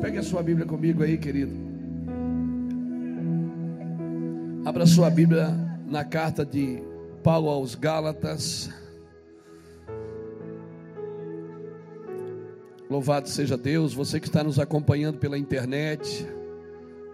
Pegue 0.00 0.18
a 0.18 0.22
sua 0.22 0.42
Bíblia 0.42 0.66
comigo 0.66 1.02
aí, 1.02 1.16
querido. 1.16 1.52
Abra 4.64 4.86
sua 4.86 5.08
Bíblia 5.08 5.48
na 5.86 6.04
carta 6.04 6.44
de 6.44 6.82
Paulo 7.22 7.48
aos 7.48 7.74
Gálatas. 7.74 8.70
Louvado 12.88 13.28
seja 13.28 13.56
Deus, 13.56 13.94
você 13.94 14.20
que 14.20 14.28
está 14.28 14.44
nos 14.44 14.60
acompanhando 14.60 15.18
pela 15.18 15.36
internet, 15.36 16.26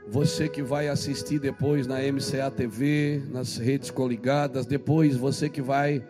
você 0.09 0.49
que 0.49 0.63
vai 0.63 0.89
assistir 0.89 1.39
depois 1.39 1.87
na 1.87 1.97
MCA 2.01 2.51
TV, 2.51 3.23
nas 3.31 3.57
redes 3.57 3.91
coligadas, 3.91 4.67
depois 4.67 5.17
você 5.17 5.49
que 5.49 5.63
vai 5.63 6.05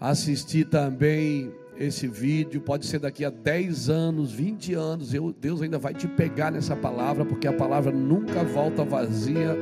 assistir 0.00 0.66
também 0.66 1.52
esse 1.78 2.08
vídeo, 2.08 2.60
pode 2.60 2.86
ser 2.86 2.98
daqui 2.98 3.24
a 3.24 3.30
10 3.30 3.90
anos, 3.90 4.32
20 4.32 4.74
anos, 4.74 5.12
eu, 5.12 5.32
Deus 5.32 5.60
ainda 5.60 5.78
vai 5.78 5.92
te 5.92 6.08
pegar 6.08 6.50
nessa 6.50 6.74
palavra, 6.74 7.24
porque 7.24 7.46
a 7.46 7.52
palavra 7.52 7.92
nunca 7.92 8.42
volta 8.44 8.84
vazia. 8.84 9.56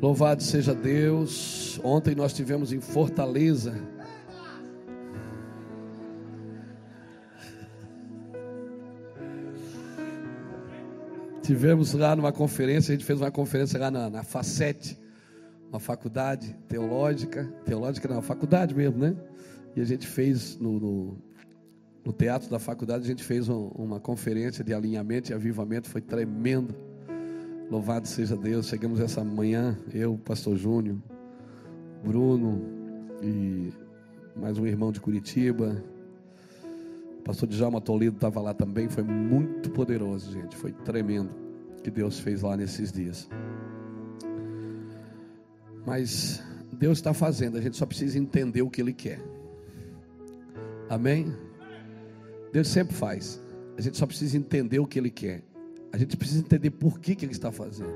Louvado 0.00 0.42
seja 0.42 0.74
Deus. 0.74 1.78
Ontem 1.84 2.14
nós 2.14 2.32
tivemos 2.32 2.72
em 2.72 2.80
Fortaleza. 2.80 3.74
Tivemos 11.42 11.94
lá 11.94 12.14
numa 12.14 12.32
conferência, 12.32 12.92
a 12.92 12.96
gente 12.96 13.04
fez 13.04 13.20
uma 13.20 13.30
conferência 13.30 13.78
lá 13.78 13.90
na, 13.90 14.08
na 14.08 14.22
Facete, 14.22 14.96
uma 15.68 15.80
faculdade 15.80 16.56
teológica, 16.68 17.44
teológica 17.64 18.08
não, 18.08 18.22
faculdade 18.22 18.74
mesmo, 18.74 18.98
né? 18.98 19.16
E 19.76 19.80
a 19.80 19.84
gente 19.84 20.06
fez 20.06 20.58
no, 20.58 20.80
no, 20.80 21.18
no 22.04 22.12
teatro 22.12 22.50
da 22.50 22.58
faculdade, 22.58 23.04
a 23.04 23.06
gente 23.06 23.22
fez 23.22 23.48
um, 23.48 23.68
uma 23.68 24.00
conferência 24.00 24.64
de 24.64 24.74
alinhamento 24.74 25.30
e 25.30 25.34
avivamento, 25.34 25.88
foi 25.88 26.00
tremendo. 26.00 26.74
Louvado 27.70 28.08
seja 28.08 28.36
Deus. 28.36 28.66
Chegamos 28.66 28.98
essa 28.98 29.22
manhã, 29.22 29.78
eu, 29.94 30.18
pastor 30.18 30.56
Júnior, 30.56 30.98
Bruno 32.04 32.60
e 33.22 33.72
mais 34.34 34.58
um 34.58 34.66
irmão 34.66 34.90
de 34.90 35.00
Curitiba. 35.00 35.82
O 37.18 37.22
pastor 37.22 37.48
Djalma 37.48 37.80
Toledo 37.80 38.16
estava 38.16 38.40
lá 38.40 38.52
também, 38.52 38.88
foi 38.88 39.04
muito 39.04 39.70
poderoso, 39.70 40.32
gente. 40.32 40.56
Foi 40.56 40.72
tremendo 40.72 41.30
que 41.84 41.90
Deus 41.90 42.18
fez 42.18 42.42
lá 42.42 42.56
nesses 42.56 42.90
dias. 42.90 43.28
Mas 45.86 46.42
Deus 46.72 46.98
está 46.98 47.14
fazendo, 47.14 47.56
a 47.56 47.60
gente 47.60 47.76
só 47.76 47.86
precisa 47.86 48.18
entender 48.18 48.62
o 48.62 48.70
que 48.70 48.80
Ele 48.80 48.92
quer. 48.92 49.20
Amém? 50.90 51.32
Deus 52.52 52.66
sempre 52.66 52.96
faz. 52.96 53.40
A 53.78 53.80
gente 53.80 53.96
só 53.96 54.06
precisa 54.06 54.36
entender 54.36 54.80
o 54.80 54.86
que 54.88 54.98
Ele 54.98 55.08
quer. 55.08 55.40
A 55.92 55.96
gente 55.96 56.16
precisa 56.16 56.40
entender 56.40 56.70
por 56.70 56.98
que, 56.98 57.14
que 57.14 57.24
Ele 57.24 57.32
está 57.32 57.52
fazendo. 57.52 57.94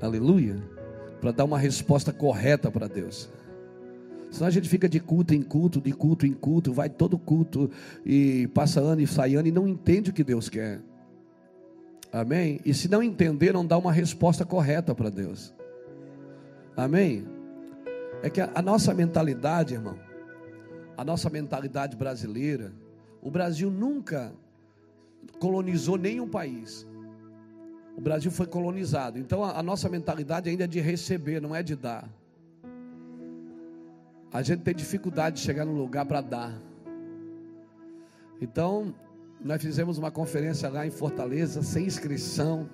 Aleluia. 0.00 0.56
Para 1.20 1.32
dar 1.32 1.44
uma 1.44 1.58
resposta 1.58 2.12
correta 2.12 2.70
para 2.70 2.86
Deus. 2.86 3.28
Senão 4.30 4.46
a 4.46 4.50
gente 4.50 4.68
fica 4.68 4.88
de 4.88 5.00
culto 5.00 5.34
em 5.34 5.42
culto, 5.42 5.80
de 5.80 5.92
culto 5.92 6.24
em 6.24 6.32
culto, 6.32 6.72
vai 6.72 6.88
todo 6.88 7.18
culto 7.18 7.68
e 8.06 8.46
passa 8.54 8.80
ano 8.80 9.00
e 9.00 9.06
sai 9.06 9.34
ano 9.34 9.48
e 9.48 9.52
não 9.52 9.66
entende 9.66 10.10
o 10.10 10.12
que 10.12 10.22
Deus 10.22 10.48
quer. 10.48 10.80
Amém? 12.12 12.60
E 12.64 12.72
se 12.72 12.88
não 12.88 13.02
entender, 13.02 13.52
não 13.52 13.66
dá 13.66 13.76
uma 13.76 13.92
resposta 13.92 14.44
correta 14.44 14.94
para 14.94 15.10
Deus. 15.10 15.52
Amém? 16.76 17.26
É 18.22 18.30
que 18.30 18.40
a, 18.40 18.50
a 18.54 18.62
nossa 18.62 18.94
mentalidade, 18.94 19.74
irmão, 19.74 19.98
a 20.96 21.04
nossa 21.04 21.30
mentalidade 21.30 21.96
brasileira, 21.96 22.72
o 23.20 23.30
Brasil 23.30 23.70
nunca 23.70 24.32
colonizou 25.38 25.96
nenhum 25.96 26.28
país. 26.28 26.86
O 27.96 28.00
Brasil 28.00 28.30
foi 28.30 28.46
colonizado. 28.46 29.18
Então 29.18 29.44
a, 29.44 29.58
a 29.58 29.62
nossa 29.62 29.88
mentalidade 29.88 30.48
ainda 30.48 30.64
é 30.64 30.66
de 30.66 30.80
receber, 30.80 31.40
não 31.40 31.54
é 31.54 31.62
de 31.62 31.76
dar. 31.76 32.08
A 34.32 34.40
gente 34.42 34.62
tem 34.62 34.74
dificuldade 34.74 35.36
de 35.36 35.42
chegar 35.42 35.64
no 35.64 35.72
lugar 35.72 36.06
para 36.06 36.22
dar. 36.22 36.58
Então, 38.40 38.94
nós 39.44 39.60
fizemos 39.60 39.98
uma 39.98 40.10
conferência 40.10 40.68
lá 40.70 40.86
em 40.86 40.90
Fortaleza, 40.90 41.62
sem 41.62 41.84
inscrição. 41.84 42.68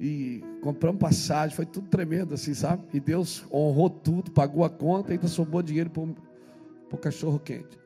E 0.00 0.42
compramos 0.62 1.00
passagem, 1.00 1.54
foi 1.54 1.66
tudo 1.66 1.88
tremendo 1.88 2.34
assim, 2.34 2.54
sabe? 2.54 2.82
E 2.92 2.98
Deus 2.98 3.44
honrou 3.52 3.90
tudo, 3.90 4.30
pagou 4.30 4.64
a 4.64 4.70
conta 4.70 5.12
ainda 5.12 5.28
sobrou 5.28 5.62
dinheiro 5.62 5.90
para 5.90 6.02
o 6.92 6.96
cachorro 6.96 7.38
quente. 7.38 7.78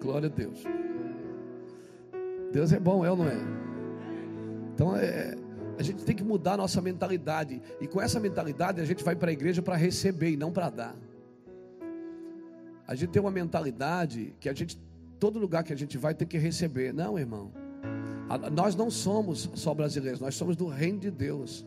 Glória 0.00 0.28
a 0.28 0.32
Deus. 0.32 0.62
Deus 2.52 2.72
é 2.72 2.78
bom, 2.78 3.04
é 3.04 3.10
ou 3.10 3.16
não 3.16 3.28
é? 3.28 3.38
Então 4.74 4.96
é, 4.96 5.34
a 5.78 5.82
gente 5.82 6.04
tem 6.04 6.14
que 6.14 6.24
mudar 6.24 6.54
a 6.54 6.56
nossa 6.58 6.80
mentalidade. 6.80 7.60
E 7.80 7.86
com 7.86 8.00
essa 8.00 8.18
mentalidade 8.20 8.80
a 8.80 8.84
gente 8.84 9.02
vai 9.04 9.14
para 9.14 9.30
a 9.30 9.32
igreja 9.32 9.62
para 9.62 9.76
receber 9.76 10.30
e 10.30 10.36
não 10.36 10.52
para 10.52 10.70
dar. 10.70 10.96
A 12.86 12.94
gente 12.94 13.10
tem 13.10 13.20
uma 13.20 13.30
mentalidade 13.30 14.34
que 14.38 14.48
a 14.48 14.54
gente, 14.54 14.78
todo 15.18 15.38
lugar 15.38 15.64
que 15.64 15.72
a 15.72 15.76
gente 15.76 15.98
vai 15.98 16.14
tem 16.14 16.26
que 16.26 16.38
receber. 16.38 16.94
Não, 16.94 17.18
irmão. 17.18 17.50
Nós 18.52 18.74
não 18.74 18.90
somos 18.90 19.50
só 19.54 19.72
brasileiros, 19.72 20.20
nós 20.20 20.34
somos 20.34 20.56
do 20.56 20.66
reino 20.66 20.98
de 20.98 21.10
Deus. 21.10 21.66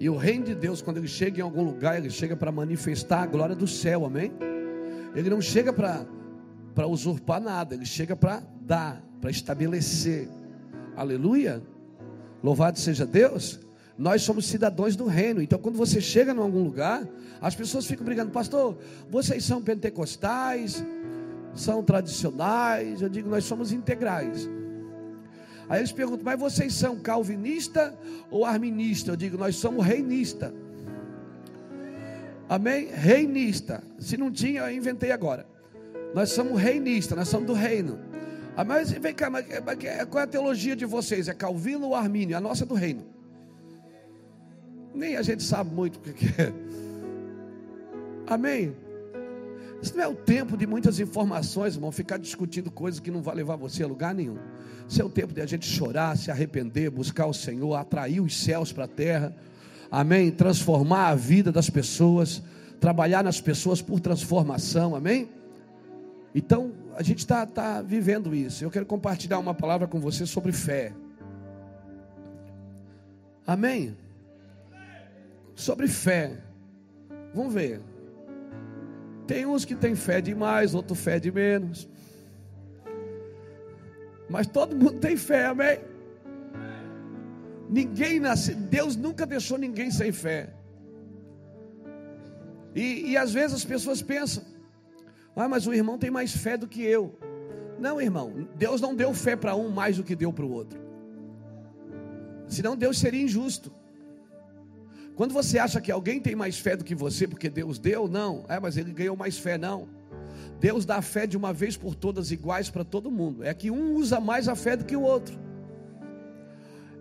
E 0.00 0.08
o 0.08 0.16
reino 0.16 0.44
de 0.44 0.54
Deus, 0.54 0.80
quando 0.80 0.98
ele 0.98 1.08
chega 1.08 1.40
em 1.40 1.42
algum 1.42 1.62
lugar, 1.62 1.98
ele 1.98 2.10
chega 2.10 2.36
para 2.36 2.52
manifestar 2.52 3.22
a 3.22 3.26
glória 3.26 3.56
do 3.56 3.66
céu, 3.66 4.04
amém? 4.04 4.32
Ele 5.18 5.28
não 5.28 5.40
chega 5.40 5.72
para 5.72 6.86
usurpar 6.86 7.40
nada, 7.40 7.74
ele 7.74 7.84
chega 7.84 8.14
para 8.14 8.40
dar, 8.60 9.02
para 9.20 9.30
estabelecer. 9.30 10.28
Aleluia. 10.94 11.60
Louvado 12.40 12.78
seja 12.78 13.04
Deus. 13.04 13.58
Nós 13.98 14.22
somos 14.22 14.46
cidadãos 14.46 14.94
do 14.94 15.06
reino. 15.06 15.42
Então, 15.42 15.58
quando 15.58 15.76
você 15.76 16.00
chega 16.00 16.32
em 16.32 16.38
algum 16.38 16.62
lugar, 16.62 17.04
as 17.40 17.52
pessoas 17.56 17.84
ficam 17.84 18.04
brigando, 18.04 18.30
pastor, 18.30 18.78
vocês 19.10 19.44
são 19.44 19.60
pentecostais, 19.60 20.84
são 21.52 21.82
tradicionais. 21.82 23.02
Eu 23.02 23.08
digo, 23.08 23.28
nós 23.28 23.42
somos 23.44 23.72
integrais. 23.72 24.48
Aí 25.68 25.80
eles 25.80 25.90
perguntam, 25.90 26.24
mas 26.24 26.38
vocês 26.38 26.74
são 26.74 26.96
calvinista 27.00 27.92
ou 28.30 28.44
arminista? 28.44 29.10
Eu 29.10 29.16
digo, 29.16 29.36
nós 29.36 29.56
somos 29.56 29.84
reinista. 29.84 30.54
Amém? 32.48 32.86
Reinista. 32.86 33.82
Se 33.98 34.16
não 34.16 34.30
tinha, 34.30 34.62
eu 34.62 34.70
inventei 34.70 35.12
agora. 35.12 35.46
Nós 36.14 36.30
somos 36.30 36.60
reinista, 36.60 37.14
nós 37.14 37.28
somos 37.28 37.46
do 37.46 37.52
reino. 37.52 37.98
Ah, 38.56 38.64
mas 38.64 38.90
vem 38.90 39.14
cá, 39.14 39.30
mas, 39.30 39.46
qual 40.10 40.20
é 40.20 40.24
a 40.24 40.26
teologia 40.26 40.74
de 40.74 40.84
vocês? 40.84 41.28
É 41.28 41.34
Calvino 41.34 41.86
ou 41.86 41.94
Armínio? 41.94 42.36
A 42.36 42.40
nossa 42.40 42.64
é 42.64 42.66
do 42.66 42.74
reino. 42.74 43.04
Nem 44.94 45.16
a 45.16 45.22
gente 45.22 45.42
sabe 45.42 45.72
muito 45.72 45.96
o 45.96 46.00
que 46.00 46.26
é. 46.40 46.52
Amém? 48.26 48.74
Isso 49.80 49.96
não 49.96 50.02
é 50.02 50.08
o 50.08 50.14
tempo 50.14 50.56
de 50.56 50.66
muitas 50.66 50.98
informações, 50.98 51.74
irmão, 51.74 51.92
ficar 51.92 52.18
discutindo 52.18 52.70
coisas 52.70 52.98
que 52.98 53.10
não 53.10 53.22
vai 53.22 53.36
levar 53.36 53.54
você 53.54 53.84
a 53.84 53.86
lugar 53.86 54.12
nenhum. 54.12 54.38
Isso 54.88 55.00
é 55.00 55.04
o 55.04 55.08
tempo 55.08 55.32
de 55.32 55.40
a 55.40 55.46
gente 55.46 55.66
chorar, 55.66 56.16
se 56.16 56.30
arrepender, 56.30 56.90
buscar 56.90 57.26
o 57.26 57.34
Senhor, 57.34 57.74
atrair 57.74 58.20
os 58.20 58.36
céus 58.42 58.72
para 58.72 58.84
a 58.84 58.88
terra. 58.88 59.36
Amém? 59.90 60.30
Transformar 60.30 61.08
a 61.08 61.14
vida 61.14 61.50
das 61.50 61.70
pessoas, 61.70 62.42
trabalhar 62.80 63.24
nas 63.24 63.40
pessoas 63.40 63.80
por 63.80 64.00
transformação. 64.00 64.94
Amém? 64.94 65.28
Então, 66.34 66.72
a 66.94 67.02
gente 67.02 67.18
está 67.18 67.46
tá 67.46 67.80
vivendo 67.80 68.34
isso. 68.34 68.64
Eu 68.64 68.70
quero 68.70 68.84
compartilhar 68.84 69.38
uma 69.38 69.54
palavra 69.54 69.86
com 69.86 69.98
você 69.98 70.26
sobre 70.26 70.52
fé. 70.52 70.92
Amém? 73.46 73.96
Sobre 75.54 75.88
fé. 75.88 76.36
Vamos 77.34 77.54
ver. 77.54 77.80
Tem 79.26 79.46
uns 79.46 79.64
que 79.64 79.74
têm 79.74 79.94
fé 79.94 80.20
demais, 80.20 80.74
outros 80.74 80.98
fé 80.98 81.18
de 81.18 81.30
menos. 81.30 81.88
Mas 84.28 84.46
todo 84.46 84.76
mundo 84.76 84.98
tem 84.98 85.16
fé, 85.16 85.46
amém? 85.46 85.78
Ninguém 87.68 88.18
nasce, 88.18 88.54
Deus 88.54 88.96
nunca 88.96 89.26
deixou 89.26 89.58
ninguém 89.58 89.90
sem 89.90 90.10
fé. 90.10 90.54
E, 92.74 93.10
e 93.10 93.16
às 93.16 93.32
vezes 93.32 93.56
as 93.56 93.64
pessoas 93.64 94.00
pensam, 94.00 94.42
ah, 95.36 95.48
mas 95.48 95.66
o 95.66 95.74
irmão 95.74 95.98
tem 95.98 96.10
mais 96.10 96.34
fé 96.34 96.56
do 96.56 96.66
que 96.66 96.82
eu. 96.82 97.18
Não, 97.78 98.00
irmão, 98.00 98.48
Deus 98.56 98.80
não 98.80 98.94
deu 98.94 99.14
fé 99.14 99.36
para 99.36 99.54
um 99.54 99.68
mais 99.68 99.96
do 99.96 100.04
que 100.04 100.16
deu 100.16 100.32
para 100.32 100.44
o 100.44 100.50
outro. 100.50 100.80
Senão 102.48 102.76
Deus 102.76 102.98
seria 102.98 103.22
injusto. 103.22 103.72
Quando 105.14 105.32
você 105.32 105.58
acha 105.58 105.80
que 105.80 105.92
alguém 105.92 106.20
tem 106.20 106.34
mais 106.34 106.58
fé 106.58 106.76
do 106.76 106.84
que 106.84 106.94
você 106.94 107.26
porque 107.26 107.50
Deus 107.50 107.78
deu, 107.78 108.08
não. 108.08 108.44
É, 108.48 108.58
mas 108.58 108.76
ele 108.76 108.92
ganhou 108.92 109.16
mais 109.16 109.38
fé, 109.38 109.58
não. 109.58 109.88
Deus 110.58 110.84
dá 110.84 111.00
fé 111.02 111.26
de 111.26 111.36
uma 111.36 111.52
vez 111.52 111.76
por 111.76 111.94
todas 111.94 112.32
iguais 112.32 112.70
para 112.70 112.84
todo 112.84 113.10
mundo. 113.10 113.44
É 113.44 113.52
que 113.52 113.70
um 113.70 113.94
usa 113.94 114.18
mais 114.20 114.48
a 114.48 114.56
fé 114.56 114.76
do 114.76 114.84
que 114.84 114.96
o 114.96 115.02
outro. 115.02 115.38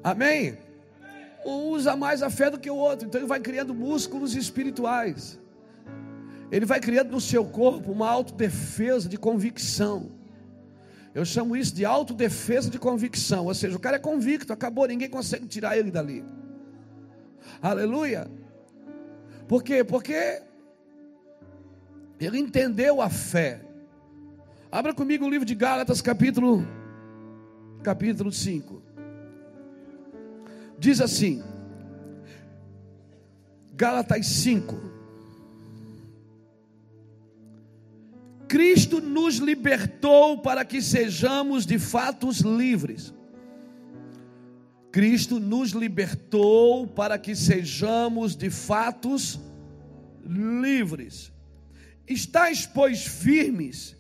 Amém? 0.08 0.58
Um 1.46 1.72
usa 1.72 1.94
mais 1.98 2.24
a 2.24 2.30
fé 2.30 2.50
do 2.50 2.58
que 2.58 2.70
o 2.70 2.76
outro. 2.76 3.06
Então 3.06 3.20
ele 3.20 3.28
vai 3.28 3.42
criando 3.42 3.74
músculos 3.74 4.36
espirituais. 4.36 5.38
Ele 6.50 6.66
vai 6.66 6.80
criando 6.80 7.12
no 7.12 7.20
seu 7.20 7.44
corpo 7.44 7.92
uma 7.92 8.10
autodefesa 8.10 9.10
de 9.10 9.18
convicção. 9.18 10.10
Eu 11.14 11.26
chamo 11.26 11.58
isso 11.58 11.76
de 11.76 11.84
autodefesa 11.84 12.70
de 12.70 12.80
convicção. 12.80 13.48
Ou 13.48 13.54
seja, 13.54 13.76
o 13.76 13.80
cara 13.82 13.98
é 13.98 14.00
convicto, 14.00 14.54
acabou, 14.54 14.88
ninguém 14.88 15.10
consegue 15.10 15.46
tirar 15.46 15.78
ele 15.78 15.92
dali. 15.92 16.24
Aleluia. 17.62 18.32
Por 19.46 19.62
quê? 19.62 19.84
Porque 19.84 20.42
ele 22.18 22.40
entendeu 22.40 23.02
a 23.02 23.10
fé. 23.10 23.60
Abra 24.72 24.94
comigo 24.94 25.26
o 25.26 25.30
livro 25.30 25.46
de 25.46 25.56
Gálatas, 25.56 26.02
capítulo, 26.02 26.66
capítulo 27.84 28.32
5. 28.32 28.87
Diz 30.78 31.02
assim, 31.02 31.44
Gálatas 33.74 34.26
5. 34.28 34.76
Cristo 38.48 39.02
nos 39.02 39.36
libertou 39.38 40.42
para 40.42 40.64
que 40.64 40.82
sejamos 40.82 41.66
de 41.66 41.78
fato 41.78 42.30
livres. 42.46 43.14
Cristo 44.92 45.40
nos 45.40 45.72
libertou 45.72 46.88
para 46.88 47.20
que 47.20 47.36
sejamos 47.36 48.36
de 48.36 48.50
fatos 48.50 49.40
livres. 50.26 51.32
Estais, 52.08 52.66
pois, 52.66 53.06
firmes, 53.06 53.96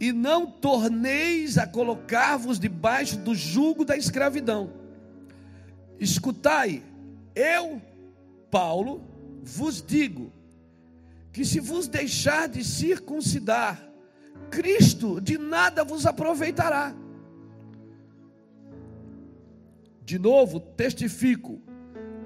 e 0.00 0.12
não 0.12 0.44
torneis 0.46 1.56
a 1.56 1.66
colocar-vos 1.66 2.58
debaixo 2.58 3.16
do 3.16 3.34
jugo 3.34 3.84
da 3.84 3.96
escravidão. 3.96 4.81
Escutai, 6.02 6.82
eu, 7.32 7.80
Paulo, 8.50 9.04
vos 9.40 9.80
digo, 9.80 10.32
que 11.32 11.44
se 11.44 11.60
vos 11.60 11.86
deixar 11.86 12.48
de 12.48 12.64
circuncidar, 12.64 13.88
Cristo 14.50 15.20
de 15.20 15.38
nada 15.38 15.84
vos 15.84 16.04
aproveitará. 16.04 16.92
De 20.04 20.18
novo, 20.18 20.58
testifico 20.58 21.62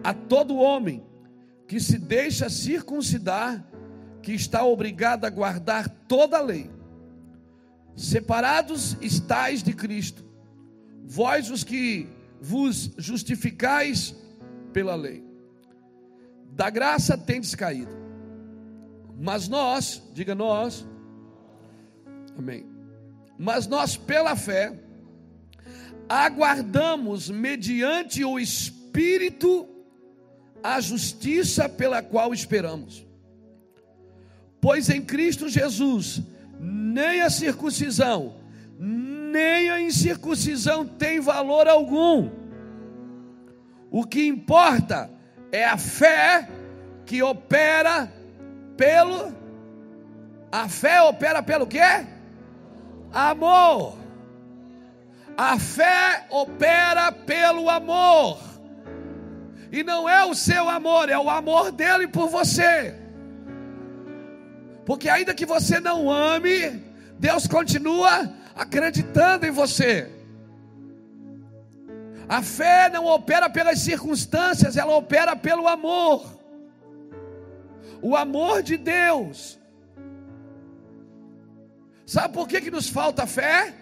a 0.02 0.14
todo 0.14 0.56
homem 0.56 1.04
que 1.68 1.78
se 1.78 1.98
deixa 1.98 2.48
circuncidar, 2.48 3.62
que 4.22 4.32
está 4.32 4.64
obrigado 4.64 5.26
a 5.26 5.30
guardar 5.30 5.86
toda 6.08 6.38
a 6.38 6.40
lei. 6.40 6.70
Separados 7.94 8.96
estáis 9.02 9.62
de 9.62 9.74
Cristo, 9.74 10.24
vós 11.04 11.50
os 11.50 11.62
que 11.62 12.15
vos 12.40 12.90
justificais 12.98 14.14
pela 14.72 14.94
lei. 14.94 15.24
Da 16.52 16.70
graça 16.70 17.16
tendes 17.16 17.54
caído. 17.54 17.94
Mas 19.18 19.48
nós, 19.48 20.02
diga 20.12 20.34
nós, 20.34 20.86
amém. 22.38 22.66
Mas 23.38 23.66
nós, 23.66 23.96
pela 23.96 24.36
fé, 24.36 24.78
aguardamos, 26.08 27.28
mediante 27.30 28.24
o 28.24 28.38
Espírito, 28.38 29.68
a 30.62 30.80
justiça 30.80 31.68
pela 31.68 32.02
qual 32.02 32.32
esperamos. 32.32 33.06
Pois 34.60 34.88
em 34.88 35.02
Cristo 35.02 35.48
Jesus, 35.48 36.22
nem 36.58 37.20
a 37.20 37.30
circuncisão, 37.30 38.36
nem 39.32 39.70
a 39.70 39.80
incircuncisão 39.80 40.86
tem 40.86 41.20
valor 41.20 41.68
algum. 41.68 42.30
O 43.90 44.04
que 44.04 44.26
importa 44.26 45.10
é 45.52 45.64
a 45.64 45.76
fé 45.76 46.48
que 47.04 47.22
opera 47.22 48.12
pelo 48.76 49.34
a 50.50 50.68
fé 50.68 51.02
opera 51.02 51.42
pelo 51.42 51.66
quê? 51.66 52.06
Amor. 53.12 53.98
A 55.36 55.58
fé 55.58 56.26
opera 56.30 57.12
pelo 57.12 57.68
amor. 57.68 58.38
E 59.70 59.82
não 59.82 60.08
é 60.08 60.24
o 60.24 60.34
seu 60.34 60.68
amor, 60.68 61.10
é 61.10 61.18
o 61.18 61.28
amor 61.28 61.70
dele 61.70 62.06
por 62.06 62.28
você. 62.28 62.94
Porque 64.86 65.08
ainda 65.08 65.34
que 65.34 65.44
você 65.44 65.80
não 65.80 66.10
ame, 66.10 66.82
Deus 67.18 67.46
continua 67.46 68.32
acreditando 68.56 69.44
em 69.44 69.50
você. 69.50 70.10
A 72.28 72.42
fé 72.42 72.88
não 72.88 73.04
opera 73.04 73.48
pelas 73.50 73.78
circunstâncias, 73.80 74.76
ela 74.76 74.96
opera 74.96 75.36
pelo 75.36 75.68
amor. 75.68 76.40
O 78.00 78.16
amor 78.16 78.62
de 78.62 78.76
Deus. 78.78 79.58
Sabe 82.06 82.32
por 82.32 82.48
que, 82.48 82.60
que 82.60 82.70
nos 82.70 82.88
falta 82.88 83.26
fé? 83.26 83.74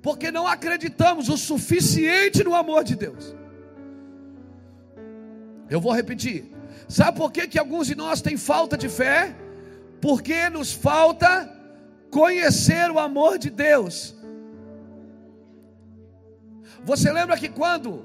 Porque 0.00 0.30
não 0.30 0.46
acreditamos 0.46 1.28
o 1.28 1.36
suficiente 1.36 2.44
no 2.44 2.54
amor 2.54 2.84
de 2.84 2.94
Deus. 2.94 3.34
Eu 5.68 5.80
vou 5.80 5.92
repetir. 5.92 6.50
Sabe 6.88 7.16
por 7.16 7.32
que, 7.32 7.48
que 7.48 7.58
alguns 7.58 7.86
de 7.86 7.94
nós 7.94 8.20
têm 8.20 8.36
falta 8.36 8.76
de 8.76 8.88
fé? 8.88 9.34
Porque 10.00 10.48
nos 10.50 10.72
falta 10.72 11.50
conhecer 12.12 12.90
o 12.90 12.98
amor 12.98 13.38
de 13.38 13.48
Deus. 13.48 14.14
Você 16.84 17.10
lembra 17.10 17.38
que 17.38 17.48
quando 17.48 18.04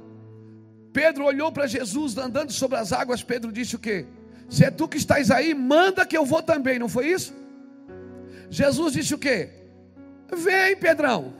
Pedro 0.93 1.25
olhou 1.25 1.51
para 1.51 1.67
Jesus 1.67 2.17
andando 2.17 2.53
sobre 2.53 2.77
as 2.77 2.93
águas, 2.93 3.21
Pedro 3.21 3.51
disse 3.51 3.75
o 3.75 3.79
quê? 3.79 4.05
Se 4.49 4.63
é 4.63 4.71
tu 4.71 4.87
que 4.87 4.97
estás 4.97 5.29
aí, 5.29 5.53
manda 5.53 6.05
que 6.05 6.17
eu 6.17 6.25
vou 6.25 6.41
também, 6.41 6.79
não 6.79 6.87
foi 6.87 7.07
isso? 7.07 7.35
Jesus 8.49 8.93
disse 8.93 9.13
o 9.13 9.17
quê? 9.17 9.49
Vem, 10.33 10.77
Pedrão. 10.77 11.33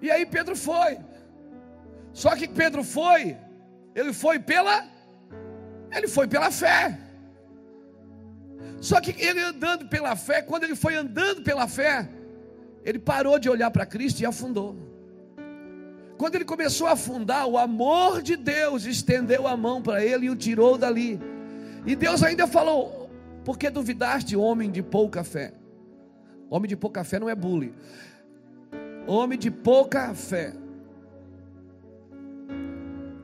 E 0.00 0.10
aí 0.10 0.24
Pedro 0.24 0.56
foi. 0.56 0.98
Só 2.14 2.34
que 2.34 2.48
Pedro 2.48 2.82
foi, 2.82 3.36
ele 3.94 4.14
foi 4.14 4.38
pela 4.38 4.86
ele 5.90 6.08
foi 6.08 6.26
pela 6.26 6.50
fé. 6.50 6.98
Só 8.80 9.00
que 9.00 9.14
ele 9.20 9.40
andando 9.40 9.88
pela 9.88 10.14
fé, 10.14 10.40
quando 10.42 10.64
ele 10.64 10.76
foi 10.76 10.94
andando 10.94 11.42
pela 11.42 11.66
fé, 11.66 12.08
ele 12.84 12.98
parou 12.98 13.38
de 13.38 13.50
olhar 13.50 13.70
para 13.70 13.84
Cristo 13.84 14.20
e 14.20 14.26
afundou. 14.26 14.76
Quando 16.16 16.34
ele 16.34 16.44
começou 16.44 16.86
a 16.86 16.92
afundar, 16.92 17.46
o 17.46 17.56
amor 17.56 18.22
de 18.22 18.36
Deus 18.36 18.84
estendeu 18.84 19.46
a 19.46 19.56
mão 19.56 19.80
para 19.80 20.04
ele 20.04 20.26
e 20.26 20.30
o 20.30 20.36
tirou 20.36 20.76
dali. 20.76 21.20
E 21.86 21.94
Deus 21.94 22.22
ainda 22.22 22.46
falou: 22.46 23.08
Por 23.44 23.56
que 23.56 23.70
duvidaste, 23.70 24.36
homem 24.36 24.70
de 24.70 24.82
pouca 24.82 25.22
fé? 25.22 25.52
Homem 26.50 26.68
de 26.68 26.76
pouca 26.76 27.04
fé 27.04 27.18
não 27.20 27.28
é 27.28 27.34
bullying. 27.34 27.72
Homem 29.06 29.38
de 29.38 29.50
pouca 29.50 30.12
fé. 30.14 30.52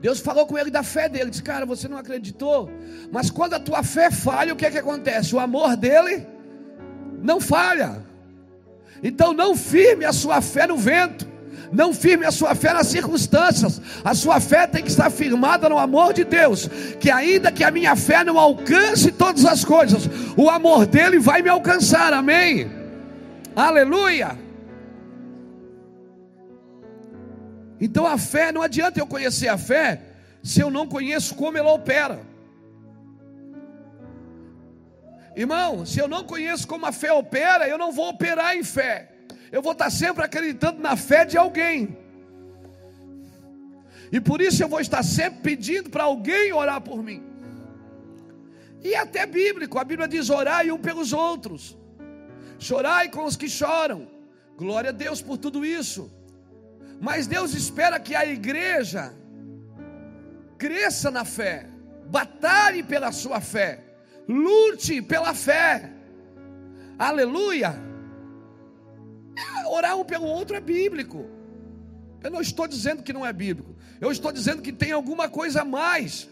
Deus 0.05 0.19
falou 0.19 0.45
com 0.45 0.55
ele 0.55 0.69
da 0.69 0.83
fé 0.83 1.09
dele, 1.09 1.31
disse: 1.31 1.41
Cara, 1.41 1.65
você 1.65 1.87
não 1.87 1.97
acreditou, 1.97 2.69
mas 3.11 3.31
quando 3.31 3.55
a 3.55 3.59
tua 3.59 3.81
fé 3.81 4.11
falha, 4.11 4.53
o 4.53 4.55
que 4.55 4.63
é 4.63 4.69
que 4.69 4.77
acontece? 4.77 5.33
O 5.33 5.39
amor 5.39 5.75
dele 5.75 6.27
não 7.23 7.41
falha. 7.41 8.05
Então 9.01 9.33
não 9.33 9.55
firme 9.55 10.05
a 10.05 10.13
sua 10.13 10.41
fé 10.41 10.67
no 10.67 10.77
vento. 10.77 11.27
Não 11.71 11.91
firme 11.91 12.23
a 12.23 12.29
sua 12.31 12.53
fé 12.53 12.71
nas 12.71 12.85
circunstâncias. 12.85 13.81
A 14.03 14.13
sua 14.13 14.39
fé 14.39 14.67
tem 14.67 14.83
que 14.83 14.91
estar 14.91 15.09
firmada 15.09 15.67
no 15.67 15.79
amor 15.79 16.13
de 16.13 16.23
Deus. 16.23 16.69
Que 16.99 17.09
ainda 17.09 17.51
que 17.51 17.63
a 17.63 17.71
minha 17.71 17.95
fé 17.95 18.23
não 18.23 18.37
alcance 18.37 19.11
todas 19.11 19.43
as 19.43 19.65
coisas, 19.65 20.07
o 20.37 20.51
amor 20.51 20.85
dele 20.85 21.17
vai 21.17 21.41
me 21.41 21.49
alcançar. 21.49 22.13
Amém. 22.13 22.69
Aleluia. 23.55 24.44
Então 27.85 28.05
a 28.05 28.17
fé, 28.17 28.51
não 28.51 28.61
adianta 28.61 28.99
eu 28.99 29.07
conhecer 29.15 29.47
a 29.47 29.57
fé 29.57 30.01
se 30.41 30.59
eu 30.59 30.69
não 30.69 30.85
conheço 30.95 31.35
como 31.35 31.57
ela 31.57 31.71
opera. 31.71 32.19
Irmão, 35.35 35.85
se 35.85 35.99
eu 35.99 36.07
não 36.07 36.23
conheço 36.23 36.67
como 36.67 36.85
a 36.85 36.91
fé 36.91 37.11
opera, 37.11 37.67
eu 37.67 37.77
não 37.77 37.91
vou 37.91 38.09
operar 38.09 38.55
em 38.55 38.63
fé 38.63 39.15
eu 39.55 39.61
vou 39.61 39.71
estar 39.71 39.89
sempre 39.89 40.21
acreditando 40.21 40.81
na 40.81 40.97
fé 40.97 41.23
de 41.23 41.37
alguém. 41.37 41.97
E 44.11 44.19
por 44.19 44.41
isso 44.41 44.61
eu 44.61 44.67
vou 44.67 44.81
estar 44.81 45.01
sempre 45.01 45.39
pedindo 45.41 45.89
para 45.89 46.03
alguém 46.03 46.51
orar 46.51 46.81
por 46.81 47.01
mim. 47.01 47.23
E 48.83 48.93
até 48.95 49.25
bíblico, 49.25 49.79
a 49.79 49.83
Bíblia 49.85 50.09
diz: 50.09 50.29
orai 50.29 50.71
um 50.71 50.77
pelos 50.77 51.13
outros, 51.13 51.77
chorai 52.59 53.09
com 53.09 53.23
os 53.23 53.37
que 53.37 53.47
choram. 53.47 54.07
Glória 54.57 54.89
a 54.89 54.93
Deus 54.93 55.21
por 55.21 55.37
tudo 55.37 55.65
isso. 55.65 56.11
Mas 56.99 57.27
Deus 57.27 57.53
espera 57.53 57.99
que 57.99 58.15
a 58.15 58.25
igreja 58.25 59.13
cresça 60.57 61.11
na 61.11 61.25
fé, 61.25 61.67
batalhe 62.07 62.83
pela 62.83 63.11
sua 63.11 63.41
fé, 63.41 63.83
lute 64.27 65.01
pela 65.01 65.33
fé. 65.33 65.91
Aleluia. 66.97 67.75
Orar 69.67 69.97
um 69.97 70.05
pelo 70.05 70.25
outro 70.25 70.55
é 70.55 70.61
bíblico. 70.61 71.29
Eu 72.23 72.31
não 72.31 72.41
estou 72.41 72.67
dizendo 72.67 73.03
que 73.03 73.13
não 73.13 73.25
é 73.25 73.33
bíblico. 73.33 73.75
Eu 73.99 74.11
estou 74.11 74.31
dizendo 74.31 74.61
que 74.61 74.71
tem 74.71 74.91
alguma 74.91 75.29
coisa 75.29 75.61
a 75.61 75.65
mais. 75.65 76.29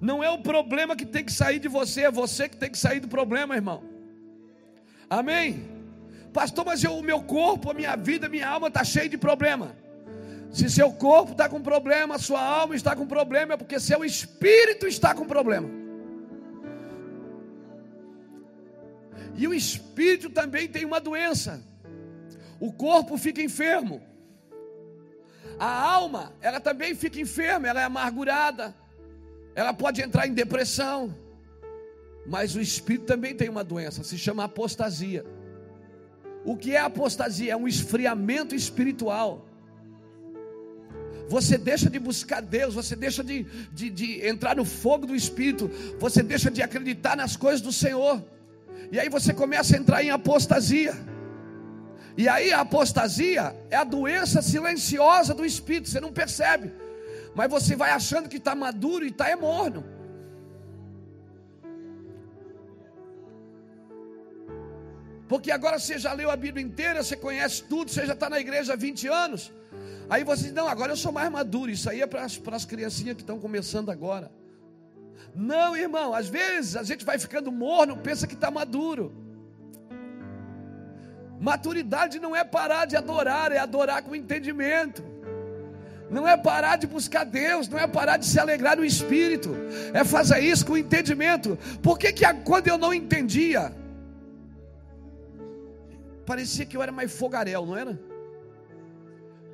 Não 0.00 0.22
é 0.22 0.28
o 0.28 0.42
problema 0.42 0.96
que 0.96 1.06
tem 1.06 1.24
que 1.24 1.32
sair 1.32 1.60
de 1.60 1.68
você, 1.68 2.02
é 2.02 2.10
você 2.10 2.48
que 2.48 2.56
tem 2.56 2.70
que 2.70 2.78
sair 2.78 2.98
do 2.98 3.08
problema, 3.08 3.54
irmão. 3.54 3.84
Amém? 5.08 5.71
Pastor, 6.32 6.64
mas 6.64 6.82
eu, 6.82 6.96
o 6.96 7.02
meu 7.02 7.22
corpo, 7.22 7.70
a 7.70 7.74
minha 7.74 7.94
vida, 7.94 8.26
a 8.26 8.28
minha 8.30 8.48
alma 8.48 8.68
está 8.68 8.82
cheia 8.82 9.08
de 9.08 9.18
problema. 9.18 9.76
Se 10.50 10.68
seu 10.68 10.92
corpo 10.92 11.32
está 11.32 11.48
com 11.48 11.60
problema, 11.60 12.18
sua 12.18 12.42
alma 12.42 12.74
está 12.74 12.94
com 12.94 13.06
problema, 13.06 13.54
é 13.54 13.56
porque 13.56 13.78
seu 13.80 14.04
espírito 14.04 14.86
está 14.86 15.14
com 15.14 15.26
problema. 15.26 15.68
E 19.34 19.46
o 19.48 19.54
espírito 19.54 20.30
também 20.30 20.68
tem 20.68 20.84
uma 20.84 21.00
doença. 21.00 21.62
O 22.60 22.72
corpo 22.72 23.16
fica 23.16 23.42
enfermo. 23.42 24.02
A 25.58 25.70
alma, 25.92 26.32
ela 26.40 26.60
também 26.60 26.94
fica 26.94 27.20
enferma, 27.20 27.68
ela 27.68 27.80
é 27.80 27.84
amargurada. 27.84 28.74
Ela 29.54 29.72
pode 29.72 30.02
entrar 30.02 30.26
em 30.26 30.34
depressão. 30.34 31.14
Mas 32.26 32.54
o 32.54 32.60
espírito 32.60 33.06
também 33.06 33.34
tem 33.34 33.48
uma 33.48 33.64
doença, 33.64 34.04
se 34.04 34.16
chama 34.16 34.44
apostasia. 34.44 35.24
O 36.44 36.56
que 36.56 36.74
é 36.74 36.80
apostasia? 36.80 37.52
É 37.52 37.56
um 37.56 37.68
esfriamento 37.68 38.54
espiritual. 38.54 39.46
Você 41.28 41.56
deixa 41.56 41.88
de 41.88 41.98
buscar 41.98 42.42
Deus, 42.42 42.74
você 42.74 42.94
deixa 42.94 43.22
de, 43.24 43.44
de, 43.72 43.88
de, 43.88 44.26
entrar 44.26 44.56
no 44.56 44.64
fogo 44.64 45.06
do 45.06 45.14
Espírito, 45.14 45.70
você 45.98 46.22
deixa 46.22 46.50
de 46.50 46.60
acreditar 46.60 47.16
nas 47.16 47.36
coisas 47.36 47.60
do 47.60 47.72
Senhor, 47.72 48.22
e 48.90 49.00
aí 49.00 49.08
você 49.08 49.32
começa 49.32 49.74
a 49.74 49.78
entrar 49.78 50.02
em 50.02 50.10
apostasia. 50.10 50.94
E 52.18 52.28
aí 52.28 52.52
a 52.52 52.60
apostasia 52.60 53.56
é 53.70 53.76
a 53.76 53.84
doença 53.84 54.42
silenciosa 54.42 55.32
do 55.32 55.46
Espírito, 55.46 55.88
você 55.88 56.00
não 56.00 56.12
percebe, 56.12 56.70
mas 57.34 57.50
você 57.50 57.74
vai 57.74 57.92
achando 57.92 58.28
que 58.28 58.36
está 58.36 58.54
maduro 58.54 59.04
e 59.04 59.08
está 59.08 59.30
é 59.30 59.36
morno. 59.36 60.01
Porque 65.32 65.50
agora 65.50 65.78
você 65.78 65.98
já 65.98 66.12
leu 66.12 66.30
a 66.30 66.36
Bíblia 66.36 66.62
inteira, 66.62 67.02
você 67.02 67.16
conhece 67.16 67.62
tudo, 67.62 67.90
você 67.90 68.04
já 68.04 68.12
está 68.12 68.28
na 68.28 68.38
igreja 68.38 68.74
há 68.74 68.76
20 68.76 69.08
anos. 69.08 69.50
Aí 70.10 70.24
você 70.24 70.42
diz: 70.42 70.52
Não, 70.52 70.68
agora 70.68 70.92
eu 70.92 70.96
sou 71.04 71.10
mais 71.10 71.30
maduro. 71.30 71.70
Isso 71.70 71.88
aí 71.88 72.02
é 72.02 72.06
para 72.06 72.22
as, 72.22 72.64
criancinhas 72.66 73.16
que 73.16 73.22
estão 73.22 73.38
começando 73.38 73.90
agora. 73.90 74.30
Não, 75.34 75.74
irmão, 75.74 76.12
às 76.12 76.28
vezes 76.28 76.76
a 76.76 76.82
gente 76.82 77.02
vai 77.02 77.18
ficando 77.18 77.50
morno, 77.50 77.96
pensa 77.96 78.26
que 78.26 78.34
está 78.34 78.50
maduro. 78.50 79.10
Maturidade 81.40 82.20
não 82.20 82.36
é 82.36 82.44
parar 82.44 82.84
de 82.84 82.94
adorar, 82.94 83.52
é 83.52 83.58
adorar 83.58 84.02
com 84.02 84.14
entendimento. 84.14 85.02
Não 86.10 86.28
é 86.28 86.36
parar 86.36 86.76
de 86.76 86.86
buscar 86.86 87.24
Deus, 87.24 87.70
não 87.70 87.78
é 87.78 87.86
parar 87.86 88.18
de 88.18 88.26
se 88.26 88.38
alegrar 88.38 88.76
no 88.76 88.84
Espírito, 88.84 89.56
é 89.94 90.04
fazer 90.04 90.40
isso 90.40 90.66
com 90.66 90.76
entendimento. 90.76 91.58
Por 91.82 91.98
que, 91.98 92.12
que 92.12 92.30
quando 92.44 92.68
eu 92.68 92.76
não 92.76 92.92
entendia, 92.92 93.74
parecia 96.26 96.64
que 96.66 96.76
eu 96.76 96.82
era 96.82 96.92
mais 96.92 97.12
fogaréu, 97.12 97.66
não 97.66 97.76
era? 97.76 97.98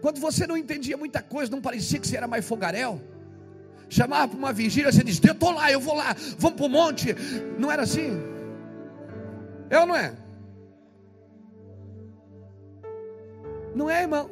Quando 0.00 0.20
você 0.20 0.46
não 0.46 0.56
entendia 0.56 0.96
muita 0.96 1.22
coisa, 1.22 1.50
não 1.50 1.60
parecia 1.60 1.98
que 1.98 2.06
você 2.06 2.16
era 2.16 2.28
mais 2.28 2.46
fogaréu? 2.46 3.00
Chamava 3.88 4.28
para 4.28 4.38
uma 4.38 4.52
vigília, 4.52 4.92
você 4.92 5.02
dizia: 5.02 5.30
Eu 5.30 5.32
estou 5.32 5.50
lá, 5.50 5.72
eu 5.72 5.80
vou 5.80 5.94
lá, 5.94 6.14
vamos 6.38 6.56
para 6.56 6.66
o 6.66 6.68
monte. 6.68 7.14
Não 7.58 7.72
era 7.72 7.82
assim? 7.82 8.10
É 9.70 9.78
ou 9.78 9.86
não 9.86 9.96
é? 9.96 10.14
Não 13.74 13.90
é, 13.90 14.02
irmão? 14.02 14.30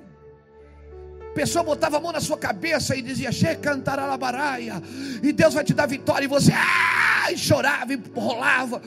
Pessoa 1.34 1.62
botava 1.62 1.98
a 1.98 2.00
mão 2.00 2.12
na 2.12 2.20
sua 2.20 2.38
cabeça 2.38 2.94
e 2.94 3.02
dizia: 3.02 3.32
Che 3.32 3.56
cantaralabaraia, 3.56 4.82
e 5.22 5.32
Deus 5.32 5.54
vai 5.54 5.64
te 5.64 5.74
dar 5.74 5.86
vitória, 5.86 6.24
e 6.24 6.28
você 6.28 6.52
ah, 6.52 7.32
e 7.32 7.36
chorava 7.36 7.92
e 7.92 8.02
rolava. 8.14 8.82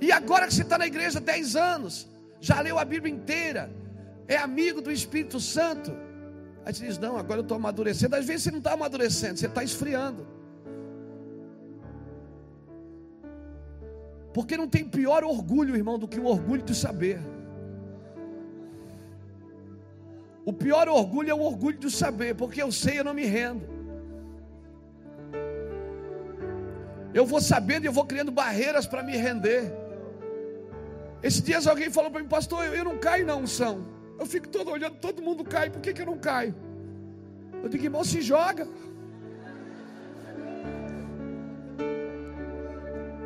E 0.00 0.12
agora 0.12 0.46
que 0.46 0.54
você 0.54 0.62
está 0.62 0.78
na 0.78 0.86
igreja 0.86 1.18
10 1.18 1.56
anos, 1.56 2.06
já 2.40 2.60
leu 2.60 2.78
a 2.78 2.84
Bíblia 2.84 3.12
inteira, 3.12 3.70
é 4.28 4.36
amigo 4.36 4.80
do 4.80 4.90
Espírito 4.90 5.40
Santo. 5.40 5.96
Aí 6.64 6.74
você 6.74 6.86
diz: 6.86 6.98
Não, 6.98 7.16
agora 7.16 7.40
eu 7.40 7.42
estou 7.42 7.56
amadurecendo. 7.56 8.16
Às 8.16 8.26
vezes 8.26 8.42
você 8.44 8.50
não 8.50 8.58
está 8.58 8.72
amadurecendo, 8.72 9.38
você 9.38 9.46
está 9.46 9.62
esfriando. 9.62 10.26
Porque 14.34 14.56
não 14.56 14.68
tem 14.68 14.84
pior 14.84 15.24
orgulho, 15.24 15.74
irmão, 15.74 15.98
do 15.98 16.06
que 16.06 16.20
o 16.20 16.26
orgulho 16.26 16.62
de 16.62 16.74
saber. 16.74 17.20
O 20.44 20.52
pior 20.52 20.88
orgulho 20.88 21.30
é 21.30 21.34
o 21.34 21.40
orgulho 21.40 21.78
de 21.78 21.90
saber, 21.90 22.34
porque 22.36 22.62
eu 22.62 22.70
sei, 22.70 22.98
eu 23.00 23.04
não 23.04 23.14
me 23.14 23.24
rendo. 23.24 23.66
Eu 27.14 27.24
vou 27.24 27.40
sabendo 27.40 27.84
e 27.84 27.88
eu 27.88 27.92
vou 27.92 28.04
criando 28.04 28.30
barreiras 28.30 28.86
para 28.86 29.02
me 29.02 29.16
render. 29.16 29.72
Esses 31.26 31.42
dias 31.42 31.66
alguém 31.66 31.90
falou 31.90 32.08
para 32.08 32.20
mim, 32.22 32.28
pastor, 32.28 32.64
eu, 32.64 32.72
eu 32.72 32.84
não 32.84 32.98
caio 32.98 33.26
na 33.26 33.34
unção. 33.34 33.84
Eu 34.16 34.26
fico 34.26 34.46
todo 34.48 34.70
olhando, 34.70 34.94
todo 35.06 35.20
mundo 35.20 35.42
cai, 35.42 35.68
por 35.68 35.80
que, 35.80 35.92
que 35.92 36.00
eu 36.02 36.06
não 36.06 36.18
caio? 36.18 36.54
Eu 37.64 37.68
digo, 37.68 37.82
irmão, 37.82 38.04
se 38.04 38.22
joga. 38.22 38.68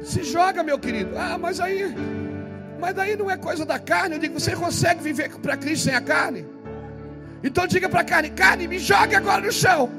Se 0.03 0.23
joga, 0.23 0.63
meu 0.63 0.79
querido. 0.79 1.13
Ah, 1.19 1.37
mas 1.37 1.61
aí, 1.61 1.95
mas 2.81 2.95
daí 2.95 3.17
não 3.17 3.31
é 3.31 3.37
coisa 3.37 3.67
da 3.67 3.79
carne. 3.79 4.15
Eu 4.15 4.19
digo, 4.19 4.41
você 4.41 4.57
consegue 4.57 5.03
viver 5.03 5.29
para 5.39 5.59
Cristo 5.59 5.85
sem 5.85 5.95
a 5.95 6.01
carne? 6.01 6.47
Então 7.45 7.67
diga 7.67 7.87
para 7.87 8.01
a 8.01 8.05
carne, 8.05 8.31
carne, 8.31 8.67
me 8.67 8.79
jogue 8.79 9.15
agora 9.15 9.43
no 9.43 9.53
chão. 9.53 9.91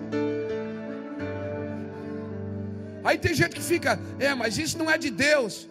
Aí 3.04 3.20
tem 3.20 3.36
gente 3.36 3.56
que 3.56 3.62
fica, 3.62 4.00
é, 4.20 4.34
mas 4.34 4.58
isso 4.58 4.76
não 4.80 4.90
é 4.90 4.98
de 4.98 5.12
Deus. 5.12 5.70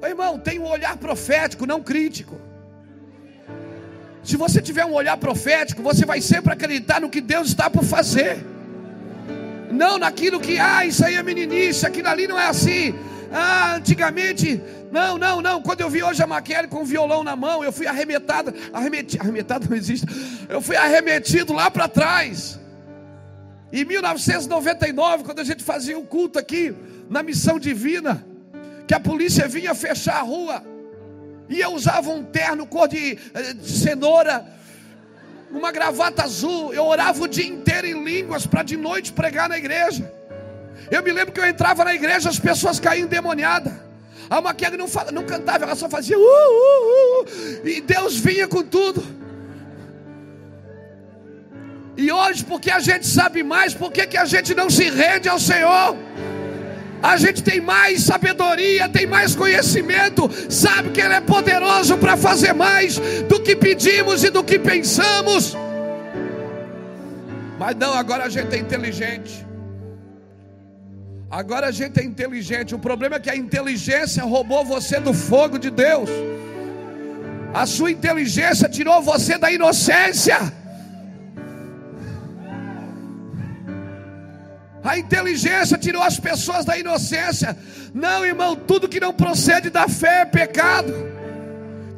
Ô, 0.00 0.06
irmão, 0.06 0.38
tem 0.38 0.58
um 0.58 0.66
olhar 0.66 0.96
profético, 0.96 1.66
não 1.66 1.82
crítico. 1.82 2.40
Se 4.22 4.36
você 4.36 4.60
tiver 4.60 4.84
um 4.84 4.92
olhar 4.92 5.16
profético, 5.16 5.82
você 5.82 6.04
vai 6.04 6.20
sempre 6.20 6.52
acreditar 6.52 7.00
no 7.00 7.10
que 7.10 7.20
Deus 7.20 7.48
está 7.48 7.68
por 7.70 7.84
fazer. 7.84 8.44
Não 9.70 9.98
naquilo 9.98 10.40
que, 10.40 10.58
ah, 10.58 10.84
isso 10.84 11.04
aí 11.04 11.14
é 11.14 11.22
meninice, 11.22 11.86
aquilo 11.86 12.08
ali 12.08 12.26
não 12.28 12.38
é 12.38 12.46
assim. 12.46 12.94
Ah, 13.32 13.74
antigamente, 13.76 14.60
não, 14.90 15.18
não, 15.18 15.42
não. 15.42 15.62
Quando 15.62 15.80
eu 15.80 15.90
vi 15.90 16.02
hoje 16.02 16.22
a 16.22 16.26
Maquele 16.26 16.68
com 16.68 16.82
o 16.82 16.84
violão 16.84 17.22
na 17.22 17.36
mão, 17.36 17.62
eu 17.62 17.72
fui 17.72 17.86
arremetado, 17.86 18.54
arremetido, 18.72 19.22
arremetado 19.22 19.68
não 19.68 19.76
existe. 19.76 20.06
Eu 20.48 20.60
fui 20.60 20.76
arremetido 20.76 21.52
lá 21.52 21.70
para 21.70 21.88
trás. 21.88 22.58
Em 23.72 23.84
1999, 23.84 25.24
quando 25.24 25.40
a 25.40 25.44
gente 25.44 25.62
fazia 25.62 25.98
um 25.98 26.06
culto 26.06 26.38
aqui 26.38 26.74
na 27.10 27.22
missão 27.22 27.58
divina, 27.58 28.24
que 28.88 28.94
a 28.94 28.98
polícia 28.98 29.46
vinha 29.46 29.74
fechar 29.74 30.16
a 30.16 30.22
rua, 30.22 30.64
e 31.46 31.60
eu 31.60 31.74
usava 31.74 32.08
um 32.08 32.24
terno 32.24 32.66
cor 32.66 32.88
de, 32.88 33.18
eh, 33.34 33.52
de 33.52 33.70
cenoura, 33.70 34.46
uma 35.50 35.70
gravata 35.70 36.24
azul. 36.24 36.72
Eu 36.72 36.86
orava 36.86 37.22
o 37.22 37.28
dia 37.28 37.46
inteiro 37.46 37.86
em 37.86 38.02
línguas 38.02 38.46
para 38.46 38.62
de 38.62 38.78
noite 38.78 39.12
pregar 39.12 39.46
na 39.46 39.58
igreja. 39.58 40.10
Eu 40.90 41.02
me 41.02 41.12
lembro 41.12 41.32
que 41.32 41.40
eu 41.40 41.46
entrava 41.46 41.84
na 41.84 41.94
igreja, 41.94 42.30
as 42.30 42.38
pessoas 42.38 42.80
caíam 42.80 43.04
endemoniadas. 43.04 43.74
A 44.30 44.40
Maquiaga 44.40 44.76
não, 44.78 44.86
não 45.12 45.24
cantava, 45.24 45.64
ela 45.64 45.74
só 45.74 45.88
fazia 45.88 46.18
uh, 46.18 46.22
uh, 46.22 47.22
uh, 47.22 47.68
e 47.68 47.82
Deus 47.82 48.16
vinha 48.16 48.48
com 48.48 48.62
tudo. 48.62 49.02
E 51.94 52.10
hoje, 52.10 52.42
porque 52.44 52.70
a 52.70 52.78
gente 52.78 53.06
sabe 53.06 53.42
mais, 53.42 53.74
por 53.74 53.92
que 53.92 54.16
a 54.16 54.24
gente 54.24 54.54
não 54.54 54.70
se 54.70 54.88
rende 54.88 55.28
ao 55.28 55.38
Senhor? 55.38 55.96
A 57.02 57.16
gente 57.16 57.42
tem 57.42 57.60
mais 57.60 58.02
sabedoria, 58.02 58.88
tem 58.88 59.06
mais 59.06 59.34
conhecimento, 59.34 60.28
sabe 60.48 60.90
que 60.90 61.00
Ele 61.00 61.14
é 61.14 61.20
poderoso 61.20 61.96
para 61.96 62.16
fazer 62.16 62.52
mais 62.52 62.98
do 63.28 63.40
que 63.40 63.54
pedimos 63.54 64.24
e 64.24 64.30
do 64.30 64.42
que 64.42 64.58
pensamos. 64.58 65.56
Mas 67.58 67.76
não, 67.76 67.94
agora 67.94 68.24
a 68.24 68.28
gente 68.28 68.54
é 68.54 68.58
inteligente. 68.58 69.46
Agora 71.30 71.68
a 71.68 71.70
gente 71.70 72.00
é 72.00 72.04
inteligente. 72.04 72.74
O 72.74 72.78
problema 72.78 73.16
é 73.16 73.20
que 73.20 73.30
a 73.30 73.36
inteligência 73.36 74.24
roubou 74.24 74.64
você 74.64 74.98
do 74.98 75.12
fogo 75.12 75.58
de 75.58 75.70
Deus. 75.70 76.08
A 77.52 77.66
sua 77.66 77.90
inteligência 77.90 78.68
tirou 78.68 79.02
você 79.02 79.38
da 79.38 79.50
inocência. 79.52 80.52
A 84.88 84.96
inteligência 84.96 85.76
tirou 85.76 86.02
as 86.02 86.18
pessoas 86.18 86.64
da 86.64 86.78
inocência. 86.78 87.54
Não, 87.92 88.24
irmão, 88.24 88.56
tudo 88.56 88.88
que 88.88 88.98
não 88.98 89.12
procede 89.12 89.68
da 89.68 89.86
fé 89.86 90.22
é 90.22 90.24
pecado. 90.24 90.94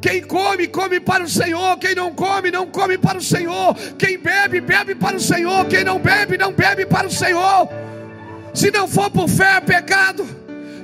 Quem 0.01 0.21
come, 0.21 0.67
come 0.67 0.99
para 0.99 1.23
o 1.23 1.29
Senhor. 1.29 1.77
Quem 1.77 1.95
não 1.95 2.13
come, 2.13 2.51
não 2.51 2.67
come 2.67 2.97
para 2.97 3.17
o 3.17 3.21
Senhor. 3.21 3.73
Quem 3.97 4.17
bebe, 4.19 4.59
bebe 4.59 4.93
para 4.93 5.15
o 5.15 5.21
Senhor. 5.21 5.65
Quem 5.67 5.85
não 5.85 5.99
bebe, 5.99 6.37
não 6.37 6.51
bebe 6.51 6.85
para 6.85 7.07
o 7.07 7.11
Senhor. 7.11 7.69
Se 8.53 8.69
não 8.71 8.89
for 8.89 9.09
por 9.09 9.29
fé, 9.29 9.55
é 9.55 9.61
pecado. 9.61 10.27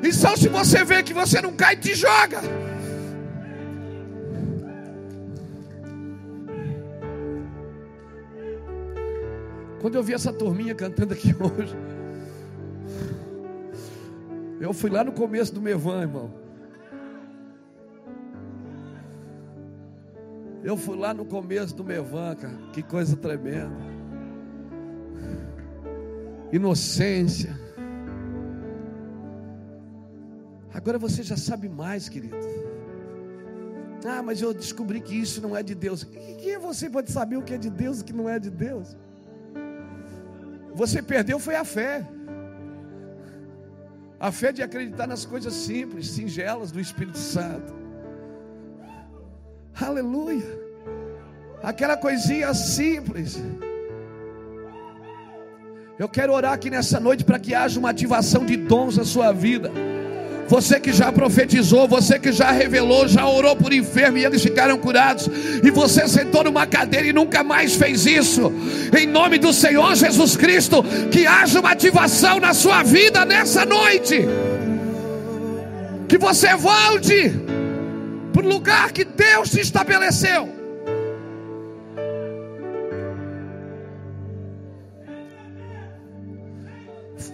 Então, 0.01 0.37
se 0.37 0.47
você 0.47 0.85
vê 0.85 1.03
que 1.03 1.13
você 1.13 1.41
não 1.41 1.51
cai, 1.51 1.75
te 1.75 1.93
joga. 1.93 2.39
Quando 9.81 9.95
eu 9.95 10.03
vi 10.03 10.13
essa 10.13 10.33
turminha 10.33 10.73
cantando 10.73 11.13
aqui 11.13 11.35
hoje, 11.37 11.75
eu 14.59 14.73
fui 14.73 14.89
lá 14.89 15.03
no 15.03 15.11
começo 15.11 15.53
do 15.53 15.61
Mevan, 15.61 16.01
irmão. 16.01 16.33
Eu 20.63 20.75
fui 20.75 20.97
lá 20.97 21.13
no 21.13 21.23
começo 21.23 21.75
do 21.75 21.83
Mevan, 21.83 22.35
cara. 22.35 22.57
Que 22.73 22.81
coisa 22.81 23.15
tremenda. 23.15 23.71
Inocência. 26.51 27.57
Agora 30.73 30.97
você 30.97 31.21
já 31.21 31.37
sabe 31.37 31.69
mais, 31.69 32.09
querido. 32.09 32.35
Ah, 34.05 34.21
mas 34.23 34.41
eu 34.41 34.53
descobri 34.53 35.01
que 35.01 35.15
isso 35.15 35.41
não 35.41 35.55
é 35.55 35.61
de 35.61 35.75
Deus. 35.75 36.03
Quem 36.03 36.57
você 36.57 36.89
pode 36.89 37.11
saber 37.11 37.37
o 37.37 37.43
que 37.43 37.53
é 37.53 37.57
de 37.57 37.69
Deus 37.69 37.99
e 37.99 38.01
o 38.01 38.05
que 38.05 38.13
não 38.13 38.29
é 38.29 38.39
de 38.39 38.49
Deus? 38.49 38.95
Você 40.77 41.01
perdeu 41.01 41.39
foi 41.39 41.55
a 41.55 41.65
fé. 41.65 42.05
A 44.19 44.31
fé 44.31 44.51
de 44.51 44.61
acreditar 44.61 45.07
nas 45.07 45.25
coisas 45.25 45.53
simples, 45.53 46.11
singelas 46.11 46.71
do 46.71 46.79
Espírito 46.79 47.17
Santo. 47.17 47.73
Aleluia. 49.79 50.45
Aquela 51.63 51.97
coisinha 51.97 52.53
simples. 52.53 53.41
Eu 55.97 56.07
quero 56.07 56.31
orar 56.31 56.53
aqui 56.53 56.69
nessa 56.69 56.99
noite 56.99 57.23
para 57.23 57.39
que 57.39 57.55
haja 57.55 57.79
uma 57.79 57.89
ativação 57.89 58.45
de 58.45 58.55
dons 58.55 58.97
na 58.97 59.03
sua 59.03 59.31
vida. 59.31 59.71
Você 60.47 60.79
que 60.79 60.93
já 60.93 61.11
profetizou, 61.11 61.87
você 61.87 62.17
que 62.17 62.31
já 62.31 62.51
revelou, 62.51 63.07
já 63.07 63.27
orou 63.27 63.55
por 63.55 63.73
enfermo 63.73 64.17
e 64.17 64.25
eles 64.25 64.41
ficaram 64.41 64.77
curados, 64.77 65.29
e 65.61 65.69
você 65.69 66.07
sentou 66.07 66.43
numa 66.43 66.65
cadeira 66.65 67.07
e 67.07 67.13
nunca 67.13 67.43
mais 67.43 67.75
fez 67.75 68.05
isso. 68.05 68.51
Em 68.97 69.05
nome 69.05 69.37
do 69.37 69.51
Senhor 69.51 69.93
Jesus 69.95 70.37
Cristo, 70.37 70.83
que 71.11 71.27
haja 71.27 71.59
uma 71.59 71.71
ativação 71.71 72.39
na 72.39 72.53
sua 72.53 72.81
vida 72.81 73.25
nessa 73.25 73.65
noite. 73.65 74.25
Que 76.07 76.17
você 76.17 76.55
volte 76.55 77.33
para 78.31 78.45
o 78.45 78.49
lugar 78.49 78.91
que 78.93 79.03
Deus 79.03 79.49
te 79.49 79.59
estabeleceu. 79.59 80.55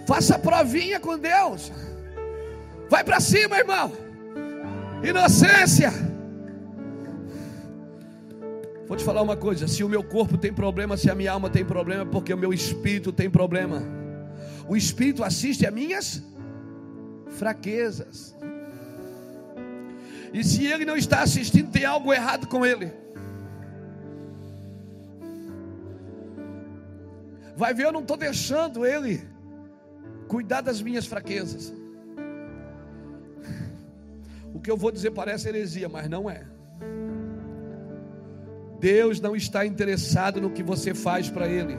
Faça 0.06 0.38
provinha 0.38 0.98
com 0.98 1.16
Deus. 1.16 1.70
Vai 2.88 3.02
para 3.02 3.20
cima, 3.20 3.58
irmão. 3.58 3.92
Inocência. 5.02 5.92
Vou 8.86 8.96
te 8.96 9.04
falar 9.04 9.22
uma 9.22 9.36
coisa: 9.36 9.66
se 9.66 9.82
o 9.82 9.88
meu 9.88 10.02
corpo 10.02 10.36
tem 10.36 10.52
problema, 10.52 10.96
se 10.96 11.10
a 11.10 11.14
minha 11.14 11.32
alma 11.32 11.50
tem 11.50 11.64
problema, 11.64 12.02
é 12.02 12.06
porque 12.06 12.32
o 12.32 12.38
meu 12.38 12.52
espírito 12.52 13.12
tem 13.12 13.30
problema. 13.30 13.82
O 14.68 14.76
espírito 14.76 15.24
assiste 15.24 15.66
a 15.66 15.70
minhas 15.70 16.22
fraquezas. 17.30 18.34
E 20.32 20.42
se 20.42 20.66
ele 20.66 20.84
não 20.84 20.96
está 20.96 21.22
assistindo, 21.22 21.70
tem 21.70 21.84
algo 21.84 22.12
errado 22.12 22.46
com 22.48 22.64
ele. 22.66 22.92
Vai 27.56 27.72
ver, 27.72 27.84
eu 27.84 27.92
não 27.92 28.00
estou 28.00 28.16
deixando 28.16 28.84
ele 28.84 29.22
cuidar 30.26 30.60
das 30.60 30.82
minhas 30.82 31.06
fraquezas. 31.06 31.72
O 34.54 34.60
que 34.60 34.70
eu 34.70 34.76
vou 34.76 34.92
dizer 34.92 35.10
parece 35.10 35.48
heresia, 35.48 35.88
mas 35.88 36.08
não 36.08 36.30
é. 36.30 36.44
Deus 38.78 39.20
não 39.20 39.34
está 39.34 39.66
interessado 39.66 40.40
no 40.40 40.50
que 40.50 40.62
você 40.62 40.94
faz 40.94 41.28
para 41.28 41.48
Ele, 41.48 41.76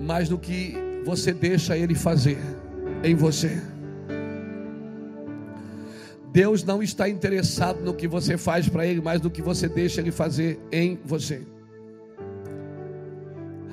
mas 0.00 0.30
no 0.30 0.38
que 0.38 0.74
você 1.04 1.34
deixa 1.34 1.76
Ele 1.76 1.94
fazer 1.94 2.38
em 3.04 3.14
você. 3.14 3.60
Deus 6.32 6.64
não 6.64 6.82
está 6.82 7.08
interessado 7.08 7.82
no 7.82 7.94
que 7.94 8.08
você 8.08 8.38
faz 8.38 8.68
para 8.68 8.86
Ele, 8.86 9.00
mas 9.00 9.20
no 9.20 9.30
que 9.30 9.42
você 9.42 9.68
deixa 9.68 10.00
Ele 10.00 10.12
fazer 10.12 10.58
em 10.72 10.98
você. 11.04 11.46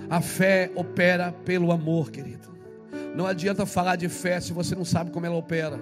A 0.10 0.20
fé 0.20 0.70
opera 0.76 1.32
pelo 1.46 1.72
amor, 1.72 2.12
querido. 2.12 2.50
Não 3.16 3.26
adianta 3.26 3.66
falar 3.66 3.96
de 3.96 4.10
fé 4.10 4.40
se 4.40 4.52
você 4.52 4.76
não 4.76 4.86
sabe 4.86 5.12
como 5.12 5.26
ela 5.26 5.36
opera. 5.36 5.80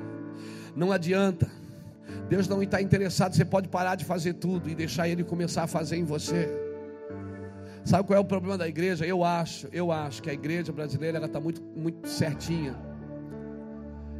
Não 0.75 0.91
adianta. 0.91 1.60
Deus 2.31 2.47
não 2.47 2.63
está 2.63 2.81
interessado, 2.81 3.35
você 3.35 3.43
pode 3.43 3.67
parar 3.67 3.95
de 3.95 4.05
fazer 4.05 4.35
tudo 4.35 4.69
e 4.69 4.73
deixar 4.73 5.05
Ele 5.09 5.21
começar 5.21 5.63
a 5.63 5.67
fazer 5.67 5.97
em 5.97 6.05
você. 6.05 6.49
Sabe 7.83 8.07
qual 8.07 8.15
é 8.15 8.21
o 8.21 8.23
problema 8.23 8.57
da 8.57 8.69
igreja? 8.69 9.05
Eu 9.05 9.21
acho, 9.21 9.67
eu 9.73 9.91
acho 9.91 10.23
que 10.23 10.29
a 10.29 10.33
igreja 10.33 10.71
brasileira 10.71 11.17
ela 11.17 11.25
está 11.25 11.41
muito, 11.41 11.61
muito 11.61 12.07
certinha. 12.07 12.73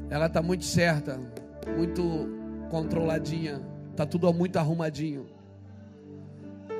Ela 0.10 0.26
está 0.26 0.41
muito 0.41 0.65
certa, 0.65 1.17
muito 1.78 2.28
controladinha. 2.69 3.62
Está 3.91 4.06
tudo 4.06 4.34
muito 4.34 4.58
arrumadinho. 4.58 5.28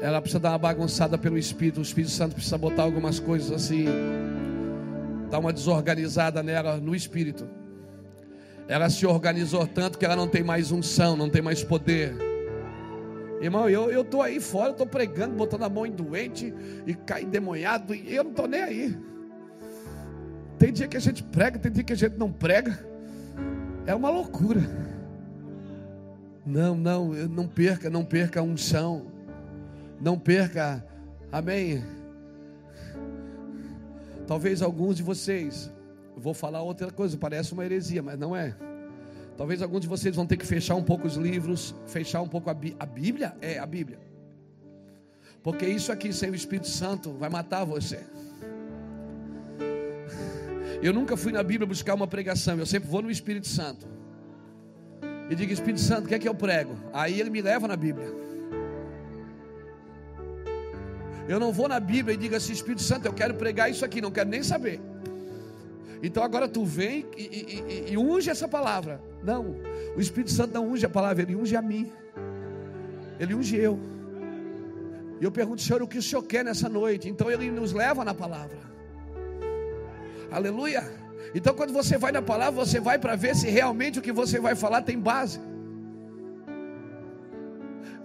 Ela 0.02 0.20
precisa 0.20 0.42
dar 0.42 0.50
uma 0.50 0.58
bagunçada 0.58 1.18
pelo 1.18 1.38
Espírito. 1.38 1.80
O 1.80 1.82
Espírito 1.82 2.12
Santo 2.12 2.36
precisa 2.36 2.58
botar 2.58 2.84
algumas 2.84 3.22
coisas 3.22 3.54
assim 3.54 3.86
Dá 5.30 5.40
uma 5.40 5.54
desorganizada 5.54 6.44
nela 6.44 6.76
no 6.76 6.94
espírito. 6.94 7.61
Ela 8.68 8.90
se 8.90 9.06
organizou 9.06 9.66
tanto 9.68 9.98
que 9.98 10.06
ela 10.06 10.16
não 10.16 10.28
tem 10.28 10.44
mais 10.44 10.72
unção, 10.72 11.16
não 11.16 11.30
tem 11.30 11.42
mais 11.42 11.64
poder. 11.64 12.16
Irmão, 13.42 13.70
eu 13.70 14.02
estou 14.02 14.22
aí 14.22 14.40
fora, 14.40 14.72
estou 14.72 14.86
pregando, 14.86 15.36
botando 15.36 15.64
a 15.64 15.70
mão 15.70 15.86
em 15.86 15.92
doente 15.92 16.54
e 16.86 16.94
cai 16.94 17.24
endemoniado, 17.24 17.94
e 17.94 18.16
eu 18.16 18.24
não 18.24 18.32
estou 18.32 18.48
nem 18.48 18.62
aí. 18.62 18.98
Tem 20.60 20.72
dia 20.72 20.88
que 20.88 20.96
a 20.96 21.02
gente 21.02 21.24
prega, 21.24 21.58
tem 21.58 21.72
dia 21.72 21.84
que 21.84 21.94
a 21.94 21.98
gente 21.98 22.18
não 22.18 22.32
prega. 22.32 22.86
É 23.88 23.96
uma 23.96 24.10
loucura. 24.12 24.62
Não, 26.46 26.76
não, 26.76 27.08
não 27.08 27.48
perca, 27.48 27.90
não 27.90 28.06
perca 28.06 28.40
a 28.40 28.44
unção. 28.44 29.08
Não 30.00 30.18
perca, 30.18 30.84
amém 31.32 31.84
Talvez 34.32 34.62
alguns 34.62 34.96
de 34.96 35.04
vocês, 35.04 35.70
vou 36.22 36.34
falar 36.34 36.62
outra 36.62 36.92
coisa, 36.92 37.18
parece 37.18 37.52
uma 37.52 37.66
heresia, 37.66 38.02
mas 38.02 38.18
não 38.18 38.36
é. 38.36 38.56
Talvez 39.36 39.62
alguns 39.62 39.82
de 39.82 39.88
vocês 39.88 40.16
vão 40.16 40.26
ter 40.26 40.38
que 40.38 40.46
fechar 40.46 40.76
um 40.76 40.84
pouco 40.84 41.08
os 41.08 41.16
livros, 41.16 41.74
fechar 41.88 42.22
um 42.22 42.28
pouco 42.28 42.50
a, 42.50 42.54
Bí 42.54 42.76
a 42.80 42.86
Bíblia? 42.86 43.36
É, 43.42 43.58
a 43.58 43.66
Bíblia. 43.66 44.00
Porque 45.42 45.66
isso 45.66 45.92
aqui 45.92 46.14
sem 46.14 46.30
o 46.30 46.36
Espírito 46.36 46.68
Santo 46.68 47.14
vai 47.14 47.30
matar 47.30 47.64
você. 47.64 48.00
Eu 50.82 50.94
nunca 50.94 51.18
fui 51.18 51.32
na 51.32 51.42
Bíblia 51.42 51.66
buscar 51.66 51.96
uma 51.96 52.08
pregação, 52.08 52.58
eu 52.60 52.66
sempre 52.66 52.88
vou 52.88 53.02
no 53.02 53.10
Espírito 53.10 53.48
Santo. 53.48 53.88
E 55.30 55.36
digo, 55.36 55.52
Espírito 55.52 55.80
Santo, 55.80 56.06
o 56.06 56.08
que 56.08 56.16
é 56.16 56.20
que 56.20 56.28
eu 56.28 56.36
prego? 56.36 56.76
Aí 56.94 57.20
ele 57.20 57.30
me 57.30 57.42
leva 57.42 57.68
na 57.68 57.76
Bíblia. 57.76 58.08
Eu 61.28 61.40
não 61.40 61.52
vou 61.52 61.68
na 61.68 61.80
Bíblia 61.80 62.14
e 62.14 62.18
digo 62.18 62.36
assim, 62.36 62.52
Espírito 62.52 62.82
Santo, 62.82 63.06
eu 63.06 63.14
quero 63.14 63.34
pregar 63.36 63.72
isso 63.72 63.86
aqui, 63.86 64.02
não 64.02 64.12
quero 64.12 64.30
nem 64.30 64.44
saber. 64.44 64.91
Então 66.04 66.24
agora 66.24 66.48
tu 66.48 66.66
vem 66.66 67.06
e, 67.16 67.22
e, 67.22 67.90
e, 67.90 67.94
e 67.94 67.98
unge 67.98 68.30
essa 68.30 68.48
palavra. 68.48 69.02
Não, 69.24 69.56
o 69.96 70.02
Espírito 70.02 70.32
Santo 70.32 70.54
não 70.54 70.68
unge 70.68 70.86
a 70.86 70.90
palavra, 70.90 71.22
ele 71.22 71.36
unge 71.36 71.56
a 71.56 71.62
mim. 71.62 71.92
Ele 73.20 73.36
unge 73.36 73.56
eu. 73.56 73.80
E 75.20 75.24
eu 75.24 75.32
pergunto, 75.32 75.62
Senhor, 75.62 75.82
o 75.84 75.88
que 75.88 76.00
o 76.00 76.02
Senhor 76.02 76.24
quer 76.24 76.44
nessa 76.44 76.68
noite? 76.68 77.08
Então 77.08 77.30
ele 77.30 77.52
nos 77.52 77.72
leva 77.72 78.04
na 78.04 78.14
palavra. 78.14 78.58
Aleluia. 80.32 80.84
Então 81.36 81.54
quando 81.54 81.72
você 81.72 81.98
vai 81.98 82.12
na 82.12 82.22
palavra, 82.22 82.66
você 82.66 82.80
vai 82.80 82.98
para 82.98 83.16
ver 83.16 83.36
se 83.36 83.48
realmente 83.48 84.00
o 84.00 84.02
que 84.02 84.12
você 84.12 84.40
vai 84.40 84.56
falar 84.56 84.82
tem 84.82 85.00
base. 85.00 85.40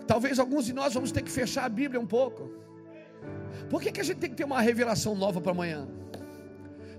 Talvez 0.07 0.39
alguns 0.39 0.67
de 0.67 0.73
nós 0.73 0.95
vamos 0.95 1.11
ter 1.11 1.23
que 1.23 1.31
fechar 1.31 1.65
a 1.65 1.69
Bíblia 1.69 2.01
um 2.01 2.07
pouco. 2.07 2.51
Por 3.71 3.81
que, 3.81 3.91
que 3.91 4.01
a 4.01 4.05
gente 4.05 4.19
tem 4.19 4.31
que 4.31 4.37
ter 4.37 4.45
uma 4.45 4.61
revelação 4.61 5.15
nova 5.15 5.41
para 5.41 5.53
amanhã? 5.53 5.89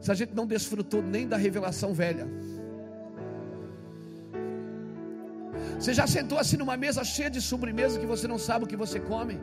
Se 0.01 0.11
a 0.11 0.15
gente 0.15 0.33
não 0.33 0.45
desfrutou 0.45 1.01
nem 1.01 1.27
da 1.27 1.37
revelação 1.37 1.93
velha. 1.93 2.27
Você 5.79 5.93
já 5.93 6.07
sentou 6.07 6.37
assim 6.37 6.57
numa 6.57 6.77
mesa 6.77 7.03
cheia 7.03 7.29
de 7.29 7.41
sobremesa 7.41 7.99
que 7.99 8.05
você 8.05 8.27
não 8.27 8.37
sabe 8.37 8.65
o 8.65 8.67
que 8.67 8.75
você 8.75 8.99
come? 8.99 9.39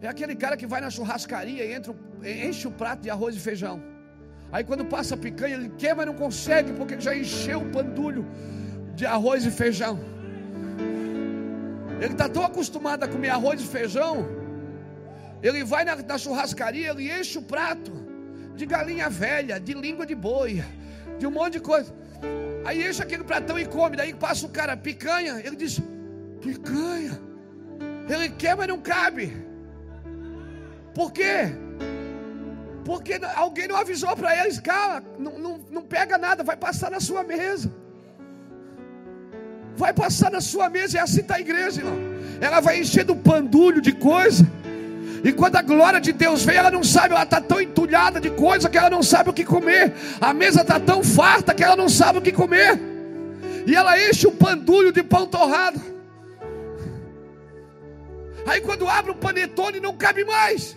É 0.00 0.08
aquele 0.08 0.34
cara 0.34 0.56
que 0.56 0.66
vai 0.66 0.80
na 0.80 0.90
churrascaria 0.90 1.64
e 1.64 1.72
entra, 1.72 1.94
enche 2.24 2.66
o 2.66 2.72
prato 2.72 3.02
de 3.02 3.10
arroz 3.10 3.36
e 3.36 3.38
feijão. 3.38 3.80
Aí 4.50 4.64
quando 4.64 4.84
passa 4.84 5.14
a 5.14 5.18
picanha, 5.18 5.54
ele 5.54 5.70
quer, 5.78 5.94
mas 5.94 6.06
não 6.06 6.14
consegue, 6.14 6.72
porque 6.72 7.00
já 7.00 7.16
encheu 7.16 7.60
o 7.62 7.70
pandulho 7.70 8.26
de 8.94 9.06
arroz 9.06 9.46
e 9.46 9.50
feijão. 9.50 9.98
Ele 12.00 12.12
está 12.12 12.28
tão 12.28 12.44
acostumado 12.44 13.04
a 13.04 13.08
comer 13.08 13.30
arroz 13.30 13.60
e 13.60 13.64
feijão 13.64 14.41
ele 15.42 15.64
vai 15.64 15.84
na, 15.84 15.96
na 15.96 16.18
churrascaria, 16.18 16.90
ele 16.90 17.10
enche 17.10 17.38
o 17.38 17.42
prato 17.42 17.92
de 18.54 18.64
galinha 18.66 19.08
velha, 19.10 19.58
de 19.58 19.74
língua 19.74 20.06
de 20.06 20.14
boi, 20.14 20.62
de 21.18 21.26
um 21.26 21.30
monte 21.30 21.54
de 21.54 21.60
coisa. 21.60 21.92
Aí 22.64 22.88
enche 22.88 23.02
aquele 23.02 23.24
pratão 23.24 23.58
e 23.58 23.66
come. 23.66 23.96
Daí 23.96 24.14
passa 24.14 24.46
o 24.46 24.48
cara, 24.48 24.76
picanha. 24.76 25.40
Ele 25.44 25.56
diz: 25.56 25.80
picanha. 26.40 27.20
Ele 28.08 28.28
quer, 28.30 28.56
mas 28.56 28.68
não 28.68 28.78
cabe. 28.78 29.32
Por 30.94 31.12
quê? 31.12 31.52
Porque 32.84 33.20
alguém 33.36 33.68
não 33.68 33.76
avisou 33.76 34.14
para 34.16 34.36
eles, 34.36 34.58
cara, 34.58 35.04
não, 35.18 35.38
não, 35.38 35.60
não 35.70 35.82
pega 35.82 36.18
nada, 36.18 36.42
vai 36.42 36.56
passar 36.56 36.90
na 36.90 37.00
sua 37.00 37.22
mesa. 37.22 37.70
vai 39.76 39.92
passar 39.92 40.30
na 40.30 40.40
sua 40.40 40.68
mesa, 40.68 40.96
e 40.96 41.00
assim 41.00 41.20
está 41.20 41.36
a 41.36 41.40
igreja, 41.40 41.80
irmão. 41.80 41.96
Ela 42.40 42.60
vai 42.60 42.80
enchendo 42.80 43.12
o 43.12 43.16
pandulho 43.16 43.80
de 43.80 43.92
coisa. 43.92 44.44
E 45.24 45.32
quando 45.32 45.56
a 45.56 45.62
glória 45.62 46.00
de 46.00 46.12
Deus 46.12 46.44
vem, 46.44 46.56
ela 46.56 46.70
não 46.70 46.82
sabe, 46.82 47.14
ela 47.14 47.22
está 47.22 47.40
tão 47.40 47.60
entulhada 47.60 48.20
de 48.20 48.30
coisa 48.30 48.68
que 48.68 48.76
ela 48.76 48.90
não 48.90 49.02
sabe 49.02 49.30
o 49.30 49.32
que 49.32 49.44
comer. 49.44 49.94
A 50.20 50.34
mesa 50.34 50.62
está 50.62 50.80
tão 50.80 51.04
farta 51.04 51.54
que 51.54 51.62
ela 51.62 51.76
não 51.76 51.88
sabe 51.88 52.18
o 52.18 52.22
que 52.22 52.32
comer. 52.32 52.80
E 53.64 53.74
ela 53.74 53.96
enche 54.08 54.26
o 54.26 54.32
pandulho 54.32 54.92
de 54.92 55.02
pão 55.02 55.26
torrado. 55.26 55.80
Aí 58.44 58.60
quando 58.60 58.88
abre 58.88 59.12
o 59.12 59.14
panetone 59.14 59.78
não 59.78 59.96
cabe 59.96 60.24
mais. 60.24 60.76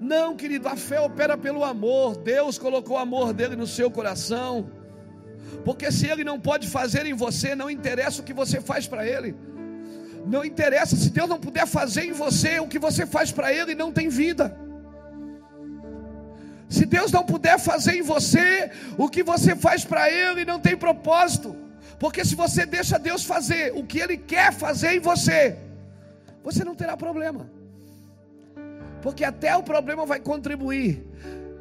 Não, 0.00 0.36
querido, 0.36 0.68
a 0.68 0.76
fé 0.76 1.00
opera 1.00 1.36
pelo 1.36 1.64
amor. 1.64 2.16
Deus 2.16 2.58
colocou 2.58 2.96
o 2.96 3.00
amor 3.00 3.32
dele 3.32 3.56
no 3.56 3.66
seu 3.66 3.90
coração. 3.90 4.68
Porque 5.64 5.90
se 5.92 6.06
ele 6.06 6.24
não 6.24 6.38
pode 6.40 6.68
fazer 6.68 7.06
em 7.06 7.14
você, 7.14 7.54
não 7.54 7.70
interessa 7.70 8.20
o 8.20 8.24
que 8.24 8.32
você 8.32 8.60
faz 8.60 8.86
para 8.86 9.06
ele. 9.06 9.34
Não 10.26 10.44
interessa, 10.44 10.96
se 10.96 11.10
Deus 11.10 11.28
não 11.28 11.38
puder 11.38 11.66
fazer 11.66 12.04
em 12.04 12.12
você 12.12 12.60
o 12.60 12.68
que 12.68 12.78
você 12.78 13.04
faz 13.04 13.32
para 13.32 13.52
ele, 13.52 13.74
não 13.74 13.92
tem 13.92 14.08
vida. 14.08 14.56
Se 16.68 16.86
Deus 16.86 17.12
não 17.12 17.24
puder 17.24 17.58
fazer 17.58 17.96
em 17.96 18.02
você 18.02 18.70
o 18.96 19.08
que 19.08 19.22
você 19.22 19.54
faz 19.54 19.84
para 19.84 20.10
ele, 20.10 20.44
não 20.44 20.58
tem 20.58 20.76
propósito. 20.76 21.54
Porque 21.98 22.24
se 22.24 22.34
você 22.34 22.64
deixa 22.64 22.98
Deus 22.98 23.24
fazer 23.24 23.72
o 23.76 23.84
que 23.84 23.98
ele 23.98 24.16
quer 24.16 24.52
fazer 24.52 24.94
em 24.94 25.00
você, 25.00 25.58
você 26.42 26.64
não 26.64 26.74
terá 26.74 26.96
problema. 26.96 27.48
Porque 29.02 29.24
até 29.24 29.56
o 29.56 29.62
problema 29.62 30.06
vai 30.06 30.20
contribuir. 30.20 31.04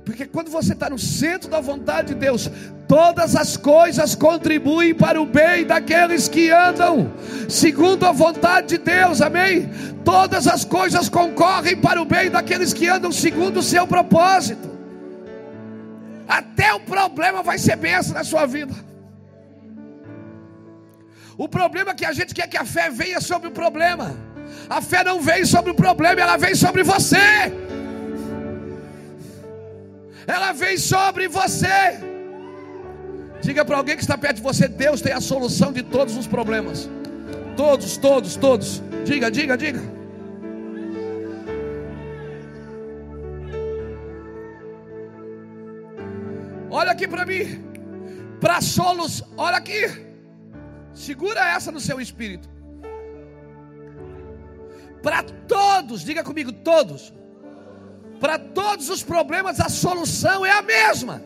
Porque 0.03 0.25
quando 0.25 0.49
você 0.49 0.73
está 0.73 0.89
no 0.89 0.97
centro 0.97 1.49
da 1.49 1.61
vontade 1.61 2.09
de 2.09 2.15
Deus, 2.15 2.49
todas 2.87 3.35
as 3.35 3.55
coisas 3.55 4.15
contribuem 4.15 4.95
para 4.95 5.21
o 5.21 5.25
bem 5.25 5.65
daqueles 5.65 6.27
que 6.27 6.49
andam 6.49 7.13
segundo 7.47 8.05
a 8.05 8.11
vontade 8.11 8.67
de 8.69 8.77
Deus, 8.79 9.21
amém? 9.21 9.69
Todas 10.03 10.47
as 10.47 10.65
coisas 10.65 11.07
concorrem 11.07 11.77
para 11.77 12.01
o 12.01 12.05
bem 12.05 12.31
daqueles 12.31 12.73
que 12.73 12.87
andam 12.87 13.11
segundo 13.11 13.57
o 13.57 13.63
seu 13.63 13.85
propósito. 13.85 14.69
Até 16.27 16.73
o 16.73 16.79
problema 16.79 17.43
vai 17.43 17.57
ser 17.59 17.75
benção 17.75 18.15
na 18.15 18.23
sua 18.23 18.45
vida. 18.45 18.73
O 21.37 21.47
problema 21.47 21.91
é 21.91 21.93
que 21.93 22.05
a 22.05 22.13
gente 22.13 22.33
quer 22.33 22.47
que 22.47 22.57
a 22.57 22.65
fé 22.65 22.89
venha 22.89 23.21
sobre 23.21 23.49
o 23.49 23.51
problema. 23.51 24.15
A 24.69 24.81
fé 24.81 25.03
não 25.03 25.21
vem 25.21 25.45
sobre 25.45 25.71
o 25.71 25.75
problema, 25.75 26.21
ela 26.21 26.37
vem 26.37 26.55
sobre 26.55 26.83
você. 26.83 27.51
Ela 30.27 30.51
vem 30.51 30.77
sobre 30.77 31.27
você. 31.27 31.99
Diga 33.41 33.65
para 33.65 33.77
alguém 33.77 33.95
que 33.95 34.01
está 34.01 34.17
perto 34.17 34.37
de 34.37 34.41
você: 34.41 34.67
Deus 34.67 35.01
tem 35.01 35.13
a 35.13 35.21
solução 35.21 35.71
de 35.71 35.83
todos 35.83 36.15
os 36.15 36.27
problemas. 36.27 36.89
Todos, 37.55 37.97
todos, 37.97 38.35
todos. 38.35 38.81
Diga, 39.03 39.29
diga, 39.29 39.57
diga. 39.57 39.81
Olha 46.69 46.91
aqui 46.91 47.07
para 47.07 47.25
mim. 47.25 47.65
Para 48.39 48.61
solos, 48.61 49.23
olha 49.37 49.57
aqui. 49.57 49.81
Segura 50.93 51.39
essa 51.55 51.71
no 51.71 51.79
seu 51.79 51.99
espírito 51.99 52.49
para 55.01 55.23
todos, 55.23 56.03
diga 56.03 56.23
comigo, 56.23 56.51
todos. 56.51 57.13
Para 58.21 58.37
todos 58.37 58.87
os 58.89 59.01
problemas, 59.01 59.59
a 59.59 59.67
solução 59.67 60.45
é 60.45 60.51
a 60.51 60.61
mesma. 60.61 61.21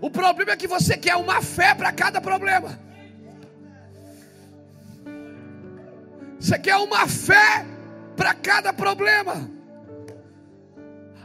O 0.00 0.08
problema 0.08 0.52
é 0.52 0.56
que 0.56 0.68
você 0.68 0.96
quer 0.96 1.16
uma 1.16 1.42
fé 1.42 1.74
para 1.74 1.90
cada 1.92 2.20
problema. 2.20 2.78
Você 6.38 6.56
quer 6.60 6.76
uma 6.76 7.08
fé 7.08 7.66
para 8.16 8.32
cada 8.32 8.72
problema. 8.72 9.50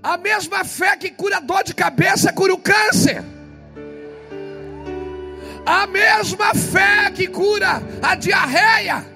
A 0.02 0.18
mesma 0.18 0.66
fé 0.66 0.98
que 0.98 1.12
cura 1.12 1.40
dor 1.40 1.64
de 1.64 1.76
cabeça, 1.76 2.34
cura 2.34 2.56
o 2.56 2.58
câncer. 2.58 3.24
A 5.64 5.86
mesma 5.86 6.56
fé 6.56 7.12
que 7.12 7.28
cura 7.28 7.82
a 8.02 8.16
diarreia 8.16 9.14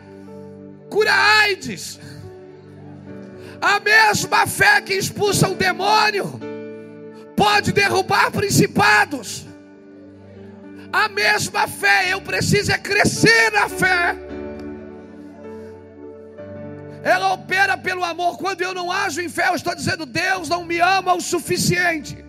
cura 0.89 1.13
AIDS. 1.41 1.99
A 3.61 3.79
mesma 3.79 4.45
fé 4.45 4.81
que 4.81 4.93
expulsa 4.93 5.47
o 5.49 5.55
demônio 5.55 6.39
pode 7.35 7.71
derrubar 7.71 8.31
principados. 8.31 9.45
A 10.91 11.09
mesma 11.09 11.67
fé, 11.67 12.13
eu 12.13 12.21
preciso 12.21 12.71
é 12.71 12.77
crescer 12.77 13.51
na 13.51 13.67
fé. 13.67 14.15
Ela 17.03 17.33
opera 17.33 17.77
pelo 17.77 18.03
amor. 18.03 18.37
Quando 18.37 18.61
eu 18.61 18.73
não 18.73 18.91
ajo 18.91 19.21
em 19.21 19.29
fé, 19.29 19.49
eu 19.49 19.55
estou 19.55 19.75
dizendo: 19.75 20.05
Deus 20.05 20.49
não 20.49 20.65
me 20.65 20.79
ama 20.79 21.13
o 21.13 21.21
suficiente. 21.21 22.23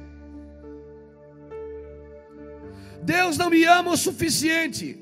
Deus 3.02 3.38
não 3.38 3.48
me 3.48 3.64
ama 3.64 3.92
o 3.92 3.96
suficiente. 3.96 4.98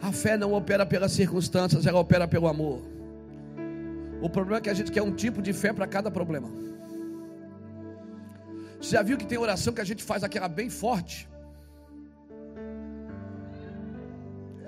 A 0.00 0.12
fé 0.12 0.36
não 0.36 0.52
opera 0.52 0.84
pelas 0.84 1.12
circunstâncias, 1.12 1.86
ela 1.86 1.98
opera 1.98 2.28
pelo 2.28 2.46
amor. 2.46 2.97
O 4.20 4.28
problema 4.28 4.58
é 4.58 4.60
que 4.60 4.70
a 4.70 4.74
gente 4.74 4.90
quer 4.90 5.02
um 5.02 5.14
tipo 5.14 5.40
de 5.40 5.52
fé 5.52 5.72
para 5.72 5.86
cada 5.86 6.10
problema. 6.10 6.48
Você 8.80 8.90
já 8.96 9.02
viu 9.02 9.16
que 9.16 9.26
tem 9.26 9.38
oração 9.38 9.72
que 9.72 9.80
a 9.80 9.84
gente 9.90 10.02
faz 10.02 10.22
aquela 10.22 10.48
bem 10.48 10.70
forte? 10.70 11.28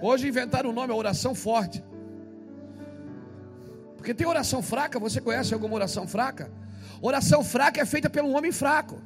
Hoje 0.01 0.29
inventaram 0.29 0.71
o 0.71 0.73
nome, 0.73 0.93
a 0.93 0.97
oração 0.97 1.35
forte. 1.35 1.85
Porque 3.97 4.15
tem 4.15 4.27
oração 4.27 4.63
fraca, 4.63 4.99
você 4.99 5.21
conhece 5.21 5.53
alguma 5.53 5.75
oração 5.75 6.07
fraca? 6.07 6.51
Oração 7.03 7.45
fraca 7.45 7.81
é 7.81 7.85
feita 7.85 8.09
por 8.09 8.23
um 8.23 8.35
homem 8.37 8.53
fraco, 8.53 9.01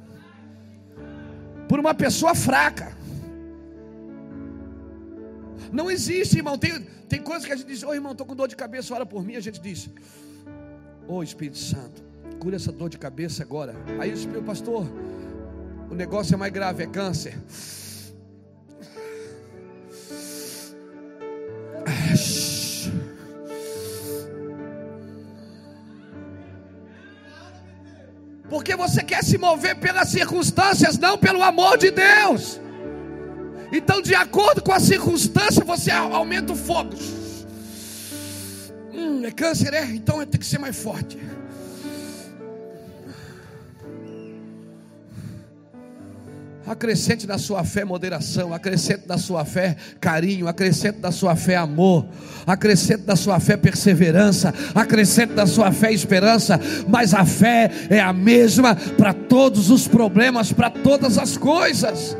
por 1.67 1.79
uma 1.79 1.93
pessoa 1.93 2.33
fraca. 2.33 2.95
Não 5.71 5.91
existe, 5.91 6.37
irmão. 6.37 6.57
Tem, 6.57 6.81
tem 7.09 7.21
coisas 7.21 7.45
que 7.45 7.51
a 7.51 7.55
gente 7.55 7.67
diz: 7.67 7.83
Ô 7.83 7.89
oh, 7.89 7.93
irmão, 7.93 8.13
estou 8.13 8.25
com 8.25 8.35
dor 8.35 8.47
de 8.47 8.55
cabeça, 8.55 8.93
ora 8.93 9.05
por 9.05 9.23
mim. 9.23 9.35
A 9.35 9.41
gente 9.41 9.59
diz: 9.59 9.89
oh, 11.07 11.23
Espírito 11.23 11.57
Santo, 11.57 12.03
cura 12.39 12.55
essa 12.55 12.71
dor 12.71 12.89
de 12.89 12.97
cabeça 12.97 13.43
agora. 13.43 13.75
Aí 13.99 14.11
o 14.11 14.13
Espírito, 14.13 14.43
pastor, 14.43 14.87
o 15.89 15.95
negócio 15.95 16.33
é 16.33 16.37
mais 16.37 16.51
grave, 16.51 16.83
é 16.83 16.87
câncer. 16.87 17.37
Porque 28.49 28.75
você 28.75 29.03
quer 29.03 29.23
se 29.23 29.37
mover 29.37 29.75
pelas 29.75 30.09
circunstâncias, 30.09 30.97
não 30.97 31.17
pelo 31.17 31.43
amor 31.43 31.77
de 31.77 31.91
Deus. 31.91 32.59
Então, 33.71 34.01
de 34.01 34.15
acordo 34.15 34.61
com 34.61 34.71
a 34.71 34.79
circunstância, 34.79 35.63
você 35.63 35.91
aumenta 35.91 36.53
o 36.53 36.55
fogo. 36.55 36.91
Hum, 38.95 39.25
é 39.25 39.31
câncer, 39.31 39.73
é? 39.73 39.83
Então 39.91 40.25
tem 40.25 40.39
que 40.39 40.45
ser 40.45 40.57
mais 40.57 40.75
forte. 40.75 41.17
Acrescente 46.65 47.27
na 47.27 47.37
sua 47.37 47.63
fé 47.63 47.85
moderação, 47.85 48.51
acrescente 48.51 49.03
na 49.07 49.19
sua 49.19 49.45
fé 49.45 49.75
carinho, 49.99 50.47
acrescente 50.47 50.97
na 50.99 51.11
sua 51.11 51.35
fé 51.35 51.55
amor, 51.55 52.07
acrescente 52.47 53.03
na 53.05 53.15
sua 53.15 53.39
fé 53.39 53.55
perseverança, 53.55 54.51
acrescente 54.73 55.33
na 55.33 55.45
sua 55.45 55.71
fé 55.71 55.91
esperança, 55.91 56.59
mas 56.87 57.13
a 57.13 57.23
fé 57.23 57.69
é 57.87 57.99
a 57.99 58.11
mesma 58.11 58.75
para 58.75 59.13
todos 59.13 59.69
os 59.69 59.87
problemas, 59.87 60.51
para 60.51 60.71
todas 60.71 61.19
as 61.19 61.37
coisas. 61.37 62.17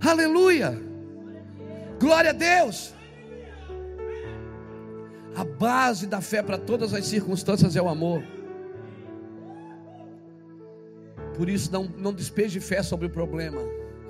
Aleluia. 0.00 0.80
Glória 2.00 2.30
a 2.30 2.32
Deus. 2.32 2.95
A 5.36 5.44
base 5.44 6.06
da 6.06 6.22
fé 6.22 6.42
para 6.42 6.56
todas 6.56 6.94
as 6.94 7.04
circunstâncias 7.04 7.76
é 7.76 7.82
o 7.82 7.88
amor. 7.88 8.22
Por 11.36 11.50
isso, 11.50 11.70
não, 11.70 11.84
não 11.84 12.10
despeje 12.10 12.58
fé 12.58 12.82
sobre 12.82 13.06
o 13.06 13.10
problema. 13.10 13.60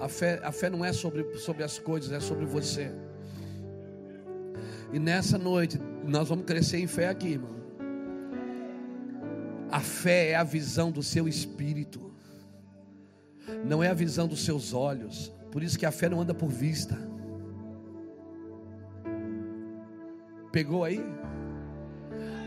A 0.01 0.09
fé, 0.09 0.41
a 0.45 0.53
fé 0.53 0.71
não 0.71 0.85
é 0.85 0.93
sobre, 0.93 1.37
sobre 1.39 1.65
as 1.65 1.81
coisas, 1.81 2.13
é 2.13 2.21
sobre 2.21 2.47
você. 2.47 2.93
E 4.93 5.01
nessa 5.01 5.37
noite, 5.37 5.81
nós 6.05 6.29
vamos 6.29 6.45
crescer 6.45 6.79
em 6.79 6.87
fé 6.87 7.09
aqui, 7.09 7.31
irmão. 7.31 7.57
A 9.69 9.81
fé 9.81 10.31
é 10.31 10.37
a 10.37 10.45
visão 10.45 10.93
do 10.93 11.03
seu 11.03 11.27
espírito, 11.27 12.15
não 13.65 13.83
é 13.83 13.89
a 13.89 13.95
visão 13.95 14.29
dos 14.29 14.45
seus 14.45 14.73
olhos. 14.73 15.33
Por 15.51 15.61
isso 15.61 15.77
que 15.77 15.87
a 15.87 15.91
fé 15.91 16.09
não 16.09 16.21
anda 16.21 16.33
por 16.33 16.49
vista. 16.49 16.97
Pegou 20.57 20.85
aí? 20.85 21.05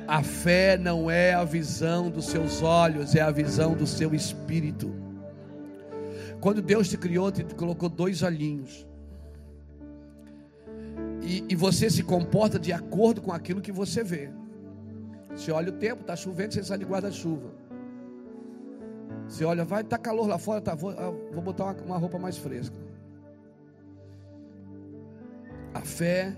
A 0.08 0.24
fé 0.24 0.76
não 0.80 1.12
é 1.12 1.32
a 1.36 1.44
visão 1.44 2.10
dos 2.10 2.26
seus 2.26 2.64
olhos, 2.64 3.14
é 3.14 3.22
a 3.22 3.30
visão 3.30 3.76
do 3.76 3.86
seu 3.86 4.16
espírito. 4.16 4.92
Quando 6.42 6.60
Deus 6.60 6.90
te 6.90 6.98
criou, 6.98 7.32
te 7.32 7.44
colocou 7.54 7.88
dois 7.88 8.24
olhinhos. 8.24 8.88
E, 11.22 11.46
e, 11.50 11.56
você 11.56 11.88
se 11.88 12.02
comporta 12.02 12.58
de 12.58 12.74
acordo 12.74 13.22
com 13.22 13.32
aquilo 13.32 13.62
que 13.62 13.72
você 13.72 14.04
vê. 14.04 14.32
Você 15.36 15.52
olha 15.52 15.70
o 15.70 15.78
tempo, 15.78 16.02
está 16.02 16.16
chovendo, 16.16 16.56
você 16.56 16.64
sai 16.64 16.80
de 16.80 16.86
guarda-chuva. 16.86 17.52
Você 19.28 19.46
olha, 19.46 19.64
vai, 19.64 19.84
está 19.84 20.00
calor 20.00 20.28
lá 20.28 20.40
fora, 20.40 20.60
tá, 20.60 20.74
vou, 20.74 20.90
ah, 20.90 21.14
vou 21.32 21.44
botar 21.44 21.66
uma, 21.66 21.74
uma 21.84 21.98
roupa 22.00 22.18
mais 22.18 22.40
fresca. 22.40 22.76
A 25.76 25.82
fé 25.82 26.36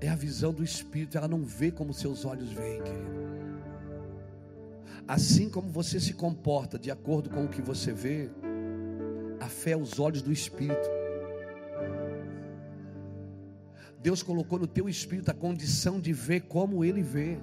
é 0.00 0.08
a 0.08 0.14
visão 0.14 0.52
do 0.52 0.64
Espírito, 0.64 1.18
ela 1.18 1.28
não 1.28 1.44
vê 1.44 1.70
como 1.70 1.92
seus 1.92 2.24
olhos 2.24 2.50
veem, 2.52 2.82
querido. 2.82 3.20
Assim 5.06 5.48
como 5.50 5.68
você 5.68 5.98
se 5.98 6.14
comporta 6.14 6.78
de 6.78 6.90
acordo 6.90 7.28
com 7.28 7.44
o 7.44 7.48
que 7.48 7.60
você 7.60 7.92
vê, 7.92 8.30
a 9.40 9.48
fé 9.48 9.72
é 9.72 9.76
os 9.76 9.98
olhos 9.98 10.22
do 10.22 10.32
Espírito. 10.32 10.88
Deus 14.02 14.22
colocou 14.22 14.58
no 14.58 14.66
teu 14.66 14.88
espírito 14.88 15.30
a 15.30 15.34
condição 15.34 16.00
de 16.00 16.12
ver 16.12 16.42
como 16.42 16.82
Ele 16.82 17.02
vê. 17.02 17.38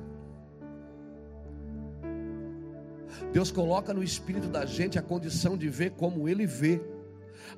Deus 3.32 3.52
coloca 3.52 3.94
no 3.94 4.04
espírito 4.04 4.48
da 4.48 4.66
gente 4.66 4.98
a 4.98 5.02
condição 5.02 5.56
de 5.56 5.70
ver 5.70 5.92
como 5.92 6.28
Ele 6.28 6.48
vê. 6.48 6.82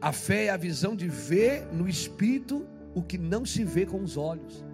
A 0.02 0.12
fé 0.12 0.46
é 0.46 0.50
a 0.50 0.58
visão 0.58 0.96
de 0.96 1.08
ver 1.08 1.66
no 1.72 1.88
espírito 1.88 2.68
o 2.94 3.02
que 3.02 3.18
não 3.18 3.46
se 3.46 3.64
vê 3.64 3.86
com 3.86 4.02
os 4.02 4.18
olhos. 4.18 4.66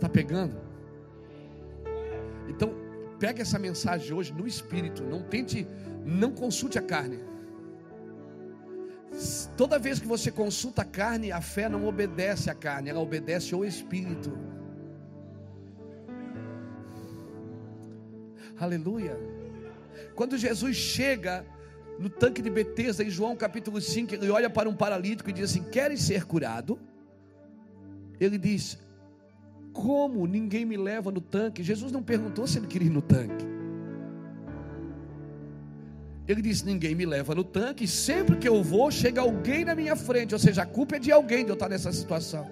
Está 0.00 0.08
pegando? 0.08 0.56
Então, 2.48 2.72
pegue 3.18 3.42
essa 3.42 3.58
mensagem 3.58 4.14
hoje 4.14 4.32
no 4.32 4.46
espírito. 4.46 5.02
Não 5.02 5.22
tente, 5.22 5.66
não 6.06 6.30
consulte 6.32 6.78
a 6.78 6.82
carne. 6.82 7.18
Toda 9.58 9.78
vez 9.78 10.00
que 10.00 10.06
você 10.06 10.30
consulta 10.30 10.80
a 10.80 10.86
carne, 10.86 11.30
a 11.30 11.42
fé 11.42 11.68
não 11.68 11.86
obedece 11.86 12.48
à 12.48 12.54
carne, 12.54 12.88
ela 12.88 12.98
obedece 12.98 13.52
ao 13.52 13.62
espírito. 13.62 14.32
Aleluia. 18.58 19.18
Quando 20.14 20.38
Jesus 20.38 20.76
chega 20.76 21.44
no 21.98 22.08
tanque 22.08 22.40
de 22.40 22.48
Betesda, 22.48 23.04
em 23.04 23.10
João 23.10 23.36
capítulo 23.36 23.82
5, 23.82 24.14
ele 24.14 24.30
olha 24.30 24.48
para 24.48 24.66
um 24.66 24.74
paralítico 24.74 25.28
e 25.28 25.32
diz 25.34 25.50
assim: 25.50 25.62
Queres 25.64 26.00
ser 26.00 26.24
curado? 26.24 26.80
Ele 28.18 28.38
diz: 28.38 28.78
Como 29.80 30.26
ninguém 30.26 30.66
me 30.66 30.76
leva 30.76 31.10
no 31.10 31.22
tanque? 31.22 31.62
Jesus 31.62 31.90
não 31.90 32.02
perguntou 32.02 32.46
se 32.46 32.58
ele 32.58 32.66
queria 32.66 32.88
ir 32.88 32.90
no 32.90 33.00
tanque. 33.00 33.46
Ele 36.28 36.42
disse: 36.42 36.66
Ninguém 36.66 36.94
me 36.94 37.06
leva 37.06 37.34
no 37.34 37.42
tanque, 37.42 37.88
sempre 37.88 38.36
que 38.36 38.46
eu 38.46 38.62
vou, 38.62 38.90
chega 38.90 39.22
alguém 39.22 39.64
na 39.64 39.74
minha 39.74 39.96
frente. 39.96 40.34
Ou 40.34 40.38
seja, 40.38 40.64
a 40.64 40.66
culpa 40.66 40.96
é 40.96 40.98
de 40.98 41.10
alguém 41.10 41.44
de 41.46 41.50
eu 41.50 41.54
estar 41.54 41.70
nessa 41.70 41.90
situação. 41.92 42.46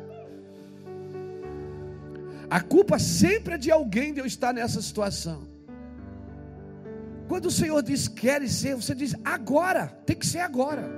A 2.48 2.62
culpa 2.62 2.98
sempre 2.98 3.54
é 3.56 3.58
de 3.58 3.70
alguém 3.70 4.14
de 4.14 4.20
eu 4.20 4.26
estar 4.26 4.54
nessa 4.54 4.80
situação. 4.80 5.46
Quando 7.28 7.44
o 7.44 7.50
Senhor 7.50 7.82
diz 7.82 8.08
quer 8.08 8.48
ser, 8.48 8.74
você 8.74 8.94
diz 8.94 9.14
agora, 9.22 9.88
tem 10.06 10.16
que 10.16 10.26
ser 10.26 10.38
agora. 10.38 10.90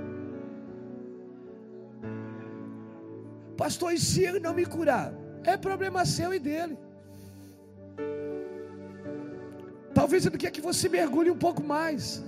Pastor, 3.56 3.92
e 3.92 3.98
se 3.98 4.22
ele 4.22 4.38
não 4.38 4.54
me 4.54 4.64
curar? 4.64 5.19
É 5.44 5.56
problema 5.56 6.04
seu 6.04 6.32
e 6.34 6.38
dele. 6.38 6.78
Talvez 9.94 10.24
ele 10.26 10.38
quer 10.38 10.50
que 10.50 10.60
você 10.60 10.88
mergulhe 10.88 11.30
um 11.30 11.38
pouco 11.38 11.62
mais. 11.62 12.22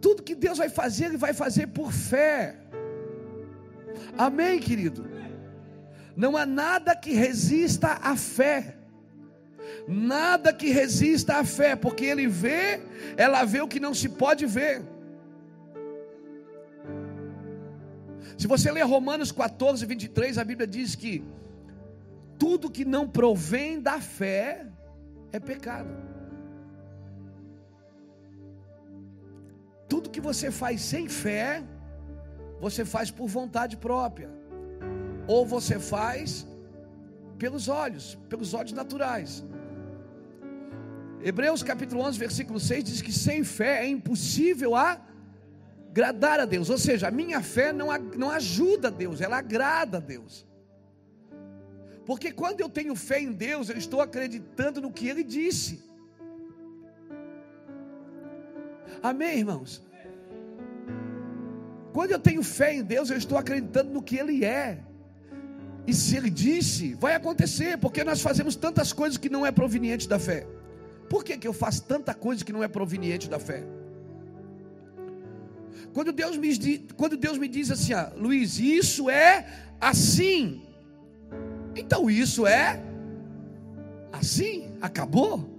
Tudo 0.00 0.22
que 0.22 0.34
Deus 0.34 0.58
vai 0.58 0.68
fazer, 0.68 1.06
Ele 1.06 1.16
vai 1.16 1.32
fazer 1.32 1.66
por 1.68 1.92
fé. 1.92 2.56
Amém, 4.16 4.58
querido? 4.58 5.06
Não 6.16 6.36
há 6.36 6.46
nada 6.46 6.94
que 6.94 7.12
resista 7.12 7.98
à 8.02 8.16
fé. 8.16 8.76
Nada 9.86 10.52
que 10.52 10.70
resista 10.70 11.36
à 11.36 11.44
fé, 11.44 11.76
porque 11.76 12.04
ele 12.04 12.26
vê, 12.26 12.80
ela 13.16 13.44
vê 13.44 13.60
o 13.60 13.68
que 13.68 13.80
não 13.80 13.92
se 13.94 14.08
pode 14.08 14.46
ver. 14.46 14.82
Se 18.38 18.46
você 18.46 18.70
ler 18.70 18.82
Romanos 18.82 19.32
14, 19.32 19.84
23, 19.84 20.38
a 20.38 20.44
Bíblia 20.44 20.66
diz 20.66 20.94
que 20.94 21.24
tudo 22.38 22.70
que 22.70 22.84
não 22.84 23.08
provém 23.08 23.80
da 23.80 24.00
fé 24.00 24.64
é 25.32 25.40
pecado. 25.40 25.90
Tudo 29.88 30.08
que 30.08 30.20
você 30.20 30.52
faz 30.52 30.80
sem 30.82 31.08
fé, 31.08 31.64
você 32.60 32.84
faz 32.84 33.10
por 33.10 33.26
vontade 33.26 33.76
própria, 33.76 34.30
ou 35.26 35.44
você 35.44 35.80
faz 35.80 36.46
pelos 37.38 37.66
olhos, 37.66 38.16
pelos 38.28 38.54
olhos 38.54 38.72
naturais. 38.72 39.44
Hebreus 41.20 41.64
capítulo 41.64 42.02
11, 42.02 42.16
versículo 42.16 42.60
6 42.60 42.84
diz 42.84 43.02
que 43.02 43.12
sem 43.12 43.42
fé 43.42 43.84
é 43.84 43.88
impossível 43.88 44.76
agradar 44.76 46.38
a 46.38 46.44
Deus. 46.44 46.70
Ou 46.70 46.78
seja, 46.78 47.08
a 47.08 47.10
minha 47.10 47.42
fé 47.42 47.72
não, 47.72 47.90
não 48.18 48.30
ajuda 48.30 48.88
a 48.88 48.90
Deus, 48.90 49.20
ela 49.20 49.38
agrada 49.38 49.98
a 49.98 50.00
Deus. 50.00 50.46
Porque 52.04 52.32
quando 52.32 52.60
eu 52.60 52.68
tenho 52.68 52.94
fé 52.96 53.20
em 53.20 53.32
Deus, 53.32 53.68
eu 53.68 53.76
estou 53.76 54.00
acreditando 54.00 54.80
no 54.80 54.90
que 54.90 55.08
Ele 55.08 55.22
disse. 55.22 55.84
Amém, 59.02 59.38
irmãos? 59.38 59.86
Quando 61.92 62.10
eu 62.10 62.18
tenho 62.18 62.42
fé 62.42 62.74
em 62.74 62.82
Deus, 62.82 63.10
eu 63.10 63.16
estou 63.16 63.38
acreditando 63.38 63.90
no 63.90 64.02
que 64.02 64.16
Ele 64.16 64.44
é. 64.44 64.80
E 65.86 65.94
se 65.94 66.16
Ele 66.16 66.30
disse, 66.30 66.94
vai 66.94 67.14
acontecer, 67.14 67.78
porque 67.78 68.02
nós 68.02 68.20
fazemos 68.20 68.56
tantas 68.56 68.92
coisas 68.92 69.16
que 69.16 69.28
não 69.28 69.46
é 69.46 69.52
proveniente 69.52 70.08
da 70.08 70.18
fé. 70.18 70.46
Por 71.08 71.22
que, 71.24 71.38
que 71.38 71.46
eu 71.46 71.52
faço 71.52 71.84
tanta 71.84 72.12
coisa 72.14 72.44
que 72.44 72.52
não 72.52 72.64
é 72.64 72.68
proveniente 72.68 73.30
da 73.30 73.38
fé? 73.38 73.64
Quando 75.92 76.12
Deus 76.12 76.36
me, 76.36 76.78
quando 76.96 77.16
Deus 77.16 77.38
me 77.38 77.48
diz 77.48 77.70
assim, 77.70 77.92
ah, 77.92 78.12
Luiz, 78.16 78.58
isso 78.58 79.08
é 79.08 79.46
assim. 79.80 80.62
Então 81.74 82.10
isso 82.10 82.46
é 82.46 82.82
assim, 84.12 84.72
acabou. 84.80 85.56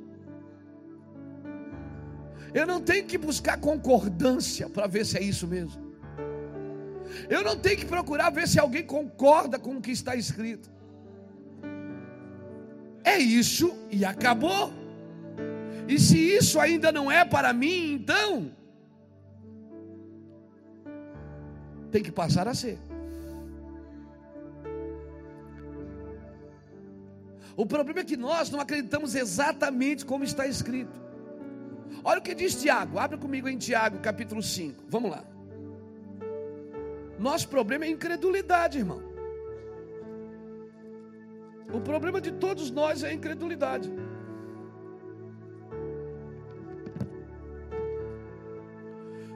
Eu 2.53 2.65
não 2.65 2.82
tenho 2.82 3.05
que 3.05 3.17
buscar 3.17 3.60
concordância 3.60 4.69
para 4.69 4.88
ver 4.88 5.05
se 5.05 5.17
é 5.17 5.21
isso 5.21 5.47
mesmo. 5.47 5.89
Eu 7.29 7.43
não 7.43 7.58
tenho 7.58 7.77
que 7.77 7.86
procurar 7.86 8.29
ver 8.29 8.47
se 8.47 8.60
alguém 8.60 8.84
concorda 8.84 9.60
com 9.60 9.77
o 9.77 9.82
que 9.82 9.91
está 9.91 10.15
escrito. 10.15 10.69
É 13.03 13.17
isso 13.17 13.75
e 13.89 14.05
acabou. 14.05 14.71
E 15.88 15.99
se 15.99 16.17
isso 16.17 16.60
ainda 16.60 16.91
não 16.91 17.12
é 17.12 17.25
para 17.25 17.51
mim, 17.53 17.93
então 17.93 18.51
tem 21.91 22.04
que 22.04 22.12
passar 22.12 22.47
a 22.47 22.54
ser. 22.54 22.78
O 27.56 27.65
problema 27.65 27.99
é 27.99 28.04
que 28.06 28.15
nós 28.15 28.49
não 28.49 28.62
acreditamos 28.62 29.15
exatamente 29.15 30.06
como 30.06 30.23
está 30.23 30.47
escrito. 30.47 30.97
Olha 32.04 32.19
o 32.19 32.23
que 32.23 32.34
diz 32.34 32.56
Tiago, 32.56 32.97
abre 32.97 33.17
comigo 33.17 33.49
em 33.49 33.58
Tiago, 33.58 33.99
capítulo 33.99 34.41
5. 34.41 34.86
Vamos 34.88 35.12
lá. 35.12 35.25
Nosso 37.17 37.49
problema 37.49 37.84
é 37.84 37.89
incredulidade, 37.89 38.78
irmão. 38.78 39.02
O 41.73 41.82
problema 41.82 42.21
de 42.21 42.32
todos 42.32 42.71
nós 42.71 43.04
é 43.04 43.10
a 43.10 43.13
incredulidade. 43.13 43.91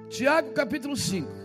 Tiago 0.10 0.54
capítulo 0.54 0.96
5. 0.96 1.43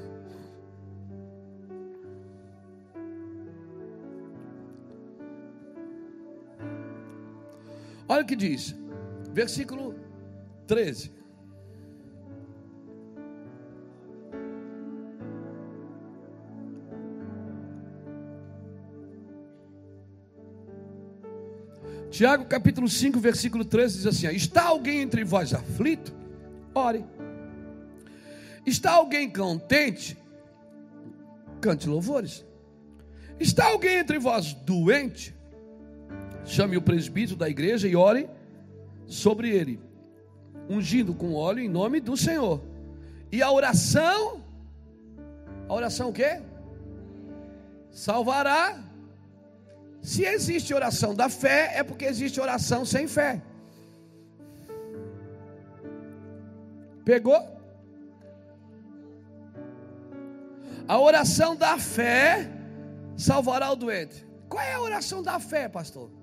Olha 8.08 8.22
o 8.22 8.26
que 8.26 8.34
diz, 8.34 8.74
versículo 9.32 9.94
13. 10.66 11.12
Tiago 22.10 22.46
capítulo 22.46 22.88
5, 22.88 23.20
versículo 23.20 23.64
13 23.64 23.96
diz 23.98 24.06
assim: 24.06 24.26
Está 24.28 24.64
alguém 24.64 25.02
entre 25.02 25.22
vós 25.22 25.52
aflito? 25.52 26.12
Ore. 26.74 27.04
Está 28.64 28.92
alguém 28.92 29.30
contente? 29.30 30.16
cante 31.58 31.88
louvores. 31.88 32.44
Está 33.38 33.66
alguém 33.66 33.98
entre 33.98 34.18
vós 34.18 34.54
doente? 34.54 35.34
Chame 36.48 36.78
o 36.78 36.82
presbítero 36.82 37.36
da 37.36 37.46
igreja 37.46 37.86
e 37.86 37.94
ore 37.94 38.26
sobre 39.06 39.50
ele, 39.50 39.78
ungindo 40.66 41.14
com 41.14 41.34
óleo 41.34 41.60
em 41.60 41.68
nome 41.68 42.00
do 42.00 42.16
Senhor. 42.16 42.62
E 43.30 43.42
a 43.42 43.52
oração, 43.52 44.42
a 45.68 45.74
oração 45.74 46.08
o 46.08 46.12
quê? 46.12 46.40
Salvará. 47.90 48.82
Se 50.00 50.24
existe 50.24 50.72
oração 50.72 51.14
da 51.14 51.28
fé, 51.28 51.72
é 51.74 51.82
porque 51.82 52.06
existe 52.06 52.40
oração 52.40 52.82
sem 52.82 53.06
fé. 53.06 53.42
Pegou? 57.04 57.46
A 60.86 60.98
oração 60.98 61.54
da 61.54 61.76
fé 61.76 62.50
salvará 63.18 63.70
o 63.70 63.76
doente. 63.76 64.26
Qual 64.48 64.62
é 64.62 64.72
a 64.72 64.80
oração 64.80 65.22
da 65.22 65.38
fé, 65.38 65.68
pastor? 65.68 66.17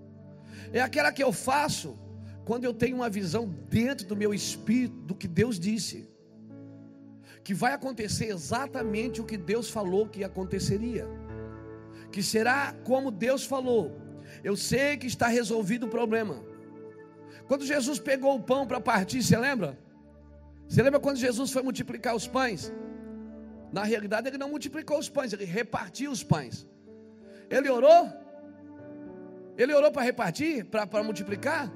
É 0.77 0.81
aquela 0.81 1.09
que 1.09 1.23
eu 1.23 1.31
faço 1.31 1.97
quando 2.43 2.65
eu 2.65 2.73
tenho 2.73 2.97
uma 2.97 3.09
visão 3.09 3.43
dentro 3.47 4.05
do 4.05 4.15
meu 4.21 4.33
espírito 4.33 4.97
do 5.09 5.15
que 5.15 5.25
Deus 5.25 5.57
disse. 5.57 5.97
Que 7.45 7.53
vai 7.53 7.71
acontecer 7.73 8.25
exatamente 8.25 9.21
o 9.21 9.23
que 9.29 9.37
Deus 9.37 9.69
falou 9.69 10.09
que 10.09 10.21
aconteceria. 10.21 11.07
Que 12.11 12.21
será 12.21 12.75
como 12.83 13.09
Deus 13.09 13.45
falou. 13.45 13.83
Eu 14.43 14.57
sei 14.57 14.97
que 14.97 15.07
está 15.07 15.27
resolvido 15.27 15.85
o 15.85 15.93
problema. 15.97 16.43
Quando 17.47 17.65
Jesus 17.65 17.97
pegou 17.97 18.35
o 18.35 18.43
pão 18.43 18.67
para 18.67 18.81
partir, 18.81 19.23
você 19.23 19.37
lembra? 19.37 19.79
Você 20.67 20.83
lembra 20.83 20.99
quando 20.99 21.15
Jesus 21.15 21.51
foi 21.51 21.63
multiplicar 21.63 22.13
os 22.13 22.27
pães? 22.27 22.69
Na 23.71 23.83
realidade, 23.85 24.27
ele 24.27 24.37
não 24.37 24.49
multiplicou 24.49 24.99
os 24.99 25.07
pães, 25.07 25.31
ele 25.31 25.45
repartiu 25.45 26.11
os 26.11 26.21
pães. 26.21 26.67
Ele 27.49 27.69
orou? 27.69 28.24
Ele 29.57 29.73
orou 29.73 29.91
para 29.91 30.01
repartir, 30.01 30.65
para 30.65 31.03
multiplicar? 31.03 31.71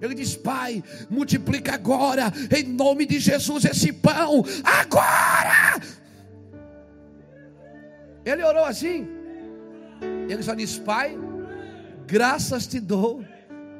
Ele 0.00 0.14
diz: 0.14 0.36
Pai, 0.36 0.82
multiplica 1.10 1.74
agora, 1.74 2.32
em 2.56 2.64
nome 2.64 3.06
de 3.06 3.18
Jesus, 3.18 3.64
esse 3.64 3.92
pão, 3.92 4.44
agora. 4.62 5.80
Ele 8.24 8.42
orou 8.42 8.64
assim. 8.64 9.08
Ele 10.28 10.42
só 10.42 10.54
diz: 10.54 10.78
Pai, 10.78 11.18
graças 12.06 12.66
te 12.66 12.78
dou, 12.78 13.24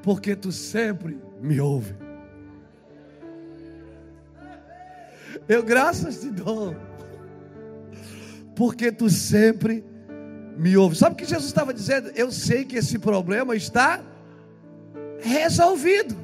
porque 0.02 0.34
tu 0.34 0.50
sempre 0.50 1.18
me 1.40 1.60
ouve. 1.60 1.94
Eu 5.48 5.62
graças 5.62 6.20
te 6.20 6.30
dou, 6.30 6.74
porque 8.56 8.90
tu 8.90 9.08
sempre 9.08 9.84
me 10.58 10.76
ouve. 10.76 10.96
Sabe 10.96 11.14
o 11.14 11.16
que 11.16 11.24
Jesus 11.24 11.46
estava 11.46 11.72
dizendo? 11.72 12.10
Eu 12.16 12.32
sei 12.32 12.64
que 12.64 12.76
esse 12.76 12.98
problema 12.98 13.54
está 13.54 14.02
resolvido. 15.20 16.16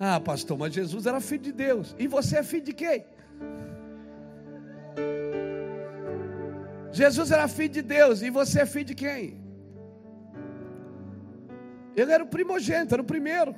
Ah, 0.00 0.18
pastor, 0.18 0.58
mas 0.58 0.72
Jesus 0.72 1.06
era 1.06 1.20
filho 1.20 1.42
de 1.42 1.52
Deus. 1.52 1.94
E 1.98 2.06
você 2.06 2.38
é 2.38 2.42
filho 2.42 2.64
de 2.64 2.72
quem? 2.72 3.04
Jesus 6.90 7.30
era 7.30 7.46
filho 7.46 7.68
de 7.68 7.82
Deus. 7.82 8.22
E 8.22 8.30
você 8.30 8.62
é 8.62 8.66
filho 8.66 8.86
de 8.86 8.94
quem? 8.94 9.38
Ele 11.94 12.12
era 12.12 12.24
o 12.24 12.26
primogênito, 12.26 12.94
era 12.94 13.02
o 13.02 13.06
primeiro. 13.06 13.54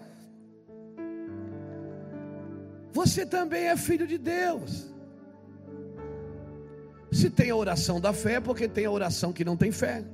Você 2.93 3.25
também 3.25 3.67
é 3.67 3.77
filho 3.77 4.07
de 4.07 4.19
Deus. 4.19 4.98
Se 7.11 7.31
tem 7.31 7.51
a 7.51 7.57
oração 7.57 8.01
da 8.01 8.13
fé, 8.13 8.35
é 8.35 8.41
porque 8.41 8.69
tem 8.69 8.85
a 8.85 8.91
oração 8.91 9.33
que 9.33 9.45
não 9.45 9.57
tem 9.57 9.73
fé. 9.73 10.05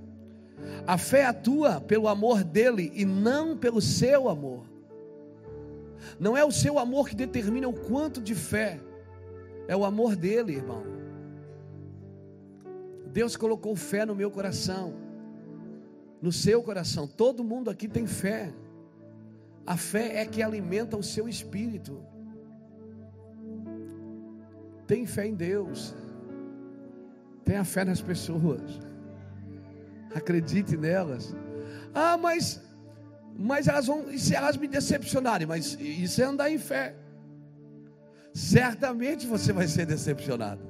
A 0.87 0.97
fé 0.97 1.25
atua 1.25 1.81
pelo 1.81 2.09
amor 2.09 2.45
dele 2.45 2.93
e 2.95 3.05
não 3.05 3.57
pelo 3.57 3.81
seu 3.81 4.29
amor. 4.29 4.65
Não 6.19 6.37
é 6.37 6.45
o 6.45 6.53
seu 6.53 6.79
amor 6.79 7.09
que 7.09 7.17
determina 7.17 7.69
o 7.69 7.73
quanto 7.73 8.21
de 8.21 8.35
fé, 8.35 8.81
é 9.67 9.77
o 9.77 9.85
amor 9.85 10.15
dele, 10.15 10.55
irmão. 10.55 10.83
Deus 13.07 13.37
colocou 13.37 13.75
fé 13.75 14.05
no 14.05 14.15
meu 14.15 14.31
coração, 14.31 14.95
no 16.21 16.33
seu 16.33 16.63
coração. 16.63 17.07
Todo 17.07 17.45
mundo 17.45 17.71
aqui 17.71 17.89
tem 17.89 18.07
fé. 18.07 18.53
A 19.67 19.77
fé 19.77 20.21
é 20.21 20.27
que 20.27 20.43
alimenta 20.43 20.97
o 20.97 21.03
seu 21.03 21.29
espírito. 21.29 22.03
Tem 24.87 25.07
fé 25.07 25.27
em 25.27 25.35
Deus. 25.35 25.95
Tenha 27.45 27.65
fé 27.65 27.85
nas 27.85 28.01
pessoas. 28.01 28.63
Acredite 30.15 30.77
nelas. 30.77 31.35
Ah, 31.95 32.17
mas 32.17 32.63
mas 33.37 33.67
elas 33.67 33.87
vão, 33.87 34.11
e 34.11 34.19
se 34.19 34.35
elas 34.35 34.57
me 34.57 34.69
decepcionarem, 34.69 35.47
mas 35.47 35.77
isso 35.81 36.23
é 36.23 36.25
andar 36.25 36.51
em 36.51 36.59
fé. 36.59 36.95
Certamente 38.33 39.27
você 39.27 39.53
vai 39.53 39.67
ser 39.67 39.87
decepcionado. 39.87 40.63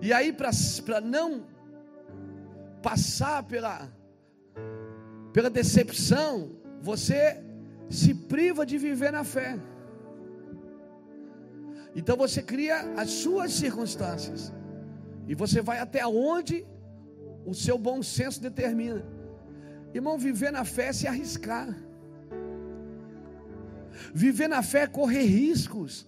E 0.00 0.12
aí, 0.12 0.32
para 0.32 1.00
não 1.00 1.46
passar 2.82 3.42
pela, 3.42 3.90
pela 5.32 5.48
decepção, 5.48 6.50
você 6.80 7.42
se 7.88 8.14
priva 8.14 8.66
de 8.66 8.76
viver 8.76 9.10
na 9.10 9.24
fé. 9.24 9.58
Então 11.94 12.16
você 12.16 12.42
cria 12.42 12.80
as 12.96 13.10
suas 13.10 13.52
circunstâncias. 13.52 14.52
E 15.28 15.34
você 15.34 15.62
vai 15.62 15.78
até 15.78 16.06
onde 16.06 16.66
o 17.46 17.54
seu 17.54 17.78
bom 17.78 18.02
senso 18.02 18.40
determina. 18.40 19.04
Irmão, 19.94 20.18
viver 20.18 20.50
na 20.50 20.64
fé 20.64 20.88
é 20.88 20.92
se 20.92 21.06
arriscar. 21.06 21.68
Viver 24.12 24.48
na 24.48 24.62
fé 24.62 24.82
é 24.82 24.86
correr 24.86 25.22
riscos. 25.22 26.06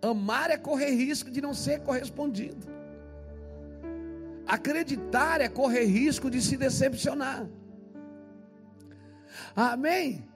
Amar 0.00 0.50
é 0.50 0.56
correr 0.56 0.90
risco 0.90 1.30
de 1.30 1.40
não 1.40 1.52
ser 1.52 1.80
correspondido. 1.80 2.72
Acreditar 4.46 5.40
é 5.40 5.48
correr 5.48 5.84
risco 5.84 6.30
de 6.30 6.40
se 6.40 6.56
decepcionar. 6.56 7.46
Amém? 9.56 10.28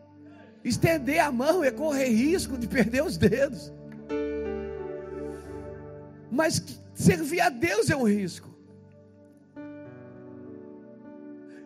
Estender 0.64 1.20
a 1.20 1.30
mão 1.30 1.62
é 1.62 1.70
correr 1.70 2.08
risco 2.08 2.58
de 2.58 2.66
perder 2.66 3.04
os 3.04 3.16
dedos. 3.16 3.72
Mas 6.30 6.62
servir 6.94 7.40
a 7.40 7.48
Deus 7.48 7.90
é 7.90 7.96
um 7.96 8.04
risco. 8.04 8.48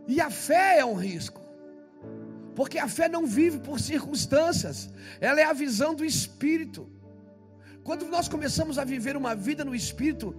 E 0.06 0.20
a 0.20 0.30
fé 0.30 0.78
é 0.78 0.84
um 0.84 0.94
risco. 0.94 1.40
Porque 2.54 2.78
a 2.78 2.88
fé 2.88 3.08
não 3.08 3.26
vive 3.26 3.58
por 3.58 3.80
circunstâncias, 3.80 4.90
ela 5.20 5.40
é 5.40 5.44
a 5.44 5.52
visão 5.52 5.94
do 5.94 6.04
Espírito. 6.04 6.88
Quando 7.82 8.06
nós 8.06 8.28
começamos 8.28 8.78
a 8.78 8.84
viver 8.84 9.16
uma 9.16 9.34
vida 9.34 9.64
no 9.64 9.74
Espírito, 9.74 10.36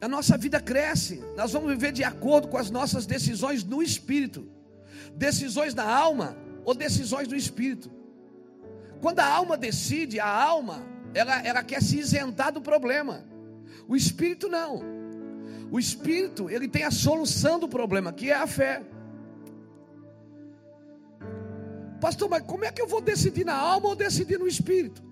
a 0.00 0.08
nossa 0.08 0.36
vida 0.36 0.60
cresce, 0.60 1.22
nós 1.36 1.52
vamos 1.52 1.70
viver 1.70 1.92
de 1.92 2.02
acordo 2.02 2.48
com 2.48 2.58
as 2.58 2.70
nossas 2.70 3.06
decisões 3.06 3.62
no 3.62 3.82
Espírito, 3.82 4.48
decisões 5.14 5.74
da 5.74 5.88
alma 5.88 6.36
ou 6.64 6.74
decisões 6.74 7.28
do 7.28 7.36
Espírito. 7.36 7.90
Quando 9.00 9.20
a 9.20 9.26
alma 9.26 9.56
decide, 9.56 10.18
a 10.18 10.26
alma 10.26 10.84
ela, 11.14 11.40
ela 11.42 11.62
quer 11.62 11.82
se 11.82 11.98
isentar 11.98 12.52
do 12.52 12.60
problema. 12.60 13.24
O 13.86 13.96
Espírito 13.96 14.48
não. 14.48 14.82
O 15.70 15.78
Espírito, 15.78 16.50
ele 16.50 16.68
tem 16.68 16.84
a 16.84 16.90
solução 16.90 17.58
do 17.58 17.68
problema, 17.68 18.12
que 18.12 18.30
é 18.30 18.34
a 18.34 18.46
fé. 18.46 18.82
Pastor, 22.00 22.28
mas 22.28 22.42
como 22.42 22.64
é 22.64 22.72
que 22.72 22.82
eu 22.82 22.86
vou 22.86 23.00
decidir 23.00 23.44
na 23.44 23.54
alma 23.54 23.88
ou 23.88 23.96
decidir 23.96 24.38
no 24.38 24.48
Espírito? 24.48 25.02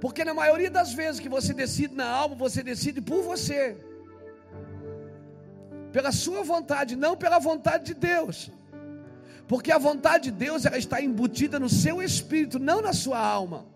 Porque 0.00 0.24
na 0.24 0.34
maioria 0.34 0.70
das 0.70 0.92
vezes 0.92 1.20
que 1.20 1.28
você 1.28 1.52
decide 1.52 1.94
na 1.94 2.06
alma, 2.06 2.34
você 2.34 2.62
decide 2.62 3.00
por 3.00 3.22
você. 3.22 3.76
Pela 5.92 6.12
sua 6.12 6.42
vontade, 6.42 6.96
não 6.96 7.16
pela 7.16 7.38
vontade 7.38 7.84
de 7.84 7.94
Deus. 7.94 8.50
Porque 9.46 9.70
a 9.70 9.78
vontade 9.78 10.24
de 10.24 10.32
Deus 10.32 10.64
ela 10.64 10.78
está 10.78 11.00
embutida 11.00 11.60
no 11.60 11.68
seu 11.68 12.02
espírito, 12.02 12.58
não 12.58 12.82
na 12.82 12.92
sua 12.92 13.18
alma. 13.18 13.73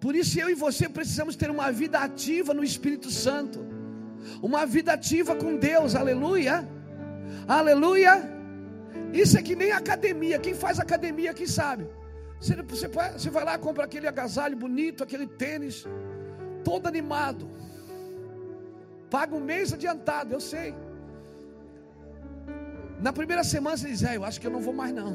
Por 0.00 0.14
isso 0.14 0.40
eu 0.40 0.48
e 0.48 0.54
você 0.54 0.88
precisamos 0.88 1.36
ter 1.36 1.50
uma 1.50 1.70
vida 1.70 1.98
ativa 1.98 2.54
no 2.54 2.64
Espírito 2.64 3.10
Santo. 3.10 3.66
Uma 4.42 4.64
vida 4.64 4.92
ativa 4.92 5.36
com 5.36 5.56
Deus, 5.56 5.94
aleluia. 5.94 6.66
Aleluia. 7.46 8.14
Isso 9.12 9.36
é 9.38 9.42
que 9.42 9.54
nem 9.54 9.72
academia. 9.72 10.38
Quem 10.38 10.54
faz 10.54 10.80
academia 10.80 11.30
aqui 11.30 11.46
sabe. 11.46 11.86
Você, 12.40 12.56
você, 12.88 13.28
vai 13.28 13.44
lá, 13.44 13.58
compra 13.58 13.84
aquele 13.84 14.06
agasalho 14.06 14.56
bonito, 14.56 15.04
aquele 15.04 15.26
tênis, 15.26 15.86
todo 16.64 16.86
animado. 16.86 17.50
Paga 19.10 19.34
um 19.34 19.40
mês 19.40 19.72
adiantado, 19.74 20.32
eu 20.32 20.40
sei. 20.40 20.74
Na 23.00 23.12
primeira 23.12 23.44
semana 23.44 23.76
você 23.76 23.88
diz, 23.88 24.02
é, 24.02 24.16
eu 24.16 24.24
acho 24.24 24.40
que 24.40 24.46
eu 24.46 24.50
não 24.50 24.60
vou 24.60 24.72
mais 24.72 24.94
não. 24.94 25.14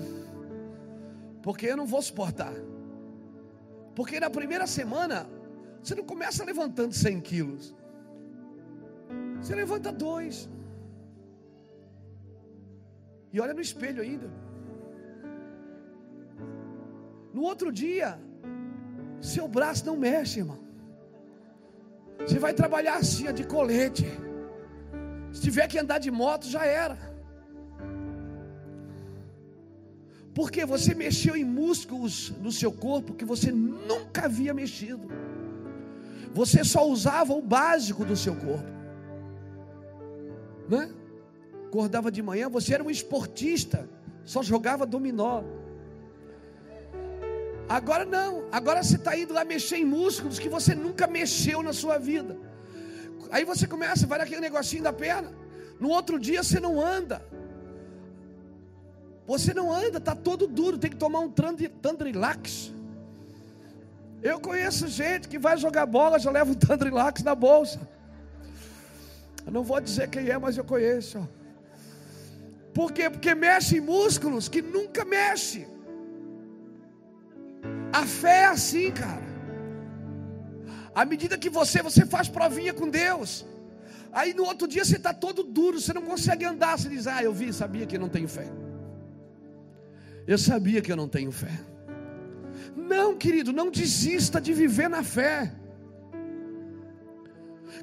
Porque 1.41 1.65
eu 1.65 1.77
não 1.77 1.87
vou 1.87 2.01
suportar. 2.01 2.53
Porque 3.95 4.19
na 4.19 4.29
primeira 4.29 4.67
semana, 4.67 5.27
você 5.81 5.95
não 5.95 6.03
começa 6.03 6.43
levantando 6.43 6.93
100 6.93 7.21
quilos. 7.21 7.75
Você 9.39 9.55
levanta 9.55 9.91
dois. 9.91 10.49
E 13.31 13.39
olha 13.39 13.53
no 13.53 13.61
espelho 13.61 14.01
ainda. 14.01 14.29
No 17.33 17.43
outro 17.43 17.71
dia, 17.71 18.19
seu 19.21 19.47
braço 19.47 19.85
não 19.85 19.97
mexe, 19.97 20.39
irmão. 20.39 20.59
Você 22.19 22.39
vai 22.39 22.53
trabalhar 22.53 22.95
assim, 22.95 23.31
de 23.33 23.43
colete. 23.43 24.05
Se 25.31 25.41
tiver 25.41 25.67
que 25.67 25.77
andar 25.77 25.99
de 25.99 26.09
moto, 26.09 26.45
já 26.47 26.65
era. 26.65 26.97
Porque 30.35 30.65
você 30.65 30.93
mexeu 30.93 31.33
em 31.37 31.45
músculos 31.45 32.33
no 32.41 32.51
seu 32.51 32.69
corpo 32.69 33.13
que 33.13 33.23
você 33.23 33.49
nunca 33.53 34.25
havia 34.25 34.53
mexido. 34.53 35.07
Você 36.33 36.61
só 36.65 36.85
usava 36.85 37.31
o 37.33 37.41
básico 37.41 38.03
do 38.03 38.17
seu 38.17 38.35
corpo. 38.35 38.69
Né? 40.67 40.91
Acordava 41.67 42.11
de 42.11 42.21
manhã, 42.21 42.49
você 42.49 42.73
era 42.73 42.83
um 42.83 42.89
esportista, 42.89 43.89
só 44.25 44.43
jogava 44.43 44.85
dominó. 44.85 45.41
Agora 47.69 48.03
não, 48.03 48.43
agora 48.51 48.83
você 48.83 48.97
está 48.97 49.17
indo 49.17 49.33
lá 49.33 49.45
mexer 49.45 49.77
em 49.77 49.85
músculos 49.85 50.37
que 50.37 50.49
você 50.49 50.75
nunca 50.75 51.07
mexeu 51.07 51.63
na 51.63 51.71
sua 51.71 51.97
vida. 51.97 52.37
Aí 53.31 53.45
você 53.45 53.65
começa, 53.65 54.05
vai 54.05 54.19
naquele 54.19 54.41
negocinho 54.41 54.83
da 54.83 54.91
perna. 54.91 55.31
No 55.79 55.89
outro 55.89 56.19
dia 56.19 56.43
você 56.43 56.59
não 56.59 56.85
anda. 56.85 57.25
Você 59.27 59.53
não 59.53 59.73
anda, 59.73 59.97
está 59.97 60.15
todo 60.15 60.47
duro, 60.47 60.77
tem 60.77 60.91
que 60.91 60.97
tomar 60.97 61.19
um 61.19 61.29
Tandrilax. 61.29 62.71
Eu 64.21 64.39
conheço 64.39 64.87
gente 64.87 65.27
que 65.27 65.39
vai 65.39 65.57
jogar 65.57 65.85
bola, 65.85 66.19
já 66.19 66.31
leva 66.31 66.51
um 66.51 66.55
Tandrilax 66.67 67.23
na 67.23 67.35
bolsa. 67.35 67.79
Eu 69.45 69.51
não 69.51 69.63
vou 69.63 69.79
dizer 69.79 70.09
quem 70.09 70.29
é, 70.29 70.37
mas 70.37 70.57
eu 70.57 70.63
conheço. 70.63 71.27
Por 72.73 72.91
quê? 72.91 73.09
Porque 73.09 73.33
mexe 73.33 73.77
em 73.77 73.81
músculos 73.81 74.49
que 74.49 74.61
nunca 74.61 75.05
mexe. 75.05 75.67
A 77.93 78.05
fé 78.05 78.41
é 78.41 78.45
assim, 78.45 78.91
cara. 78.91 79.23
À 80.93 81.05
medida 81.05 81.37
que 81.37 81.49
você, 81.49 81.81
você 81.81 82.05
faz 82.05 82.27
provinha 82.27 82.73
com 82.73 82.89
Deus. 82.89 83.45
Aí 84.11 84.33
no 84.33 84.45
outro 84.45 84.67
dia 84.67 84.83
você 84.83 84.97
está 84.97 85.13
todo 85.13 85.43
duro, 85.43 85.79
você 85.79 85.93
não 85.93 86.01
consegue 86.01 86.45
andar. 86.45 86.77
Você 86.77 86.89
diz, 86.89 87.07
ah, 87.07 87.23
eu 87.23 87.33
vi, 87.33 87.51
sabia 87.53 87.85
que 87.85 87.97
não 87.97 88.09
tenho 88.09 88.27
fé. 88.27 88.47
Eu 90.27 90.37
sabia 90.37 90.81
que 90.81 90.91
eu 90.91 90.95
não 90.95 91.07
tenho 91.07 91.31
fé. 91.31 91.51
Não, 92.75 93.15
querido, 93.15 93.53
não 93.53 93.69
desista 93.69 94.41
de 94.41 94.53
viver 94.53 94.89
na 94.89 95.03
fé. 95.03 95.53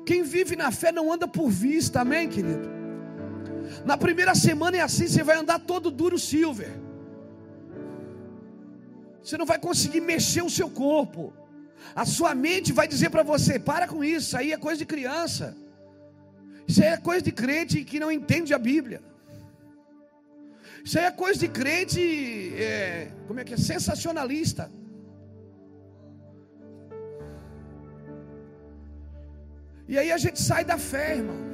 Quem 0.04 0.22
vive 0.22 0.56
na 0.56 0.70
fé 0.70 0.90
não 0.90 1.12
anda 1.12 1.28
por 1.28 1.48
vista, 1.48 2.00
amém, 2.00 2.28
querido? 2.28 2.68
Na 3.84 3.96
primeira 3.96 4.34
semana 4.34 4.76
é 4.76 4.80
assim, 4.80 5.06
você 5.06 5.22
vai 5.22 5.36
andar 5.36 5.60
todo 5.60 5.90
duro 5.90 6.18
silver. 6.18 6.70
Você 9.22 9.36
não 9.38 9.46
vai 9.46 9.58
conseguir 9.58 10.00
mexer 10.00 10.42
o 10.42 10.50
seu 10.50 10.68
corpo. 10.68 11.32
A 11.94 12.04
sua 12.04 12.34
mente 12.34 12.72
vai 12.72 12.88
dizer 12.88 13.10
para 13.10 13.22
você: 13.22 13.58
para 13.58 13.86
com 13.86 14.02
isso, 14.02 14.26
isso 14.26 14.36
aí 14.36 14.52
é 14.52 14.56
coisa 14.56 14.78
de 14.78 14.86
criança. 14.86 15.56
Isso 16.66 16.82
aí 16.82 16.88
é 16.88 16.96
coisa 16.96 17.22
de 17.22 17.32
crente 17.32 17.84
que 17.84 18.00
não 18.00 18.10
entende 18.10 18.52
a 18.52 18.58
Bíblia. 18.58 19.00
Isso 20.84 20.98
aí 20.98 21.04
é 21.04 21.10
coisa 21.10 21.38
de 21.38 21.48
crente, 21.48 22.00
é, 22.56 23.10
como 23.26 23.40
é 23.40 23.44
que 23.44 23.54
é? 23.54 23.56
Sensacionalista. 23.56 24.70
E 29.86 29.98
aí 29.98 30.10
a 30.10 30.18
gente 30.18 30.40
sai 30.40 30.64
da 30.64 30.78
fé, 30.78 31.16
irmão. 31.16 31.52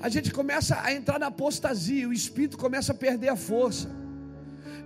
A 0.00 0.08
gente 0.08 0.30
começa 0.32 0.80
a 0.82 0.92
entrar 0.92 1.18
na 1.18 1.26
apostasia, 1.26 2.08
o 2.08 2.12
espírito 2.12 2.56
começa 2.56 2.92
a 2.92 2.94
perder 2.94 3.28
a 3.28 3.36
força. 3.36 3.88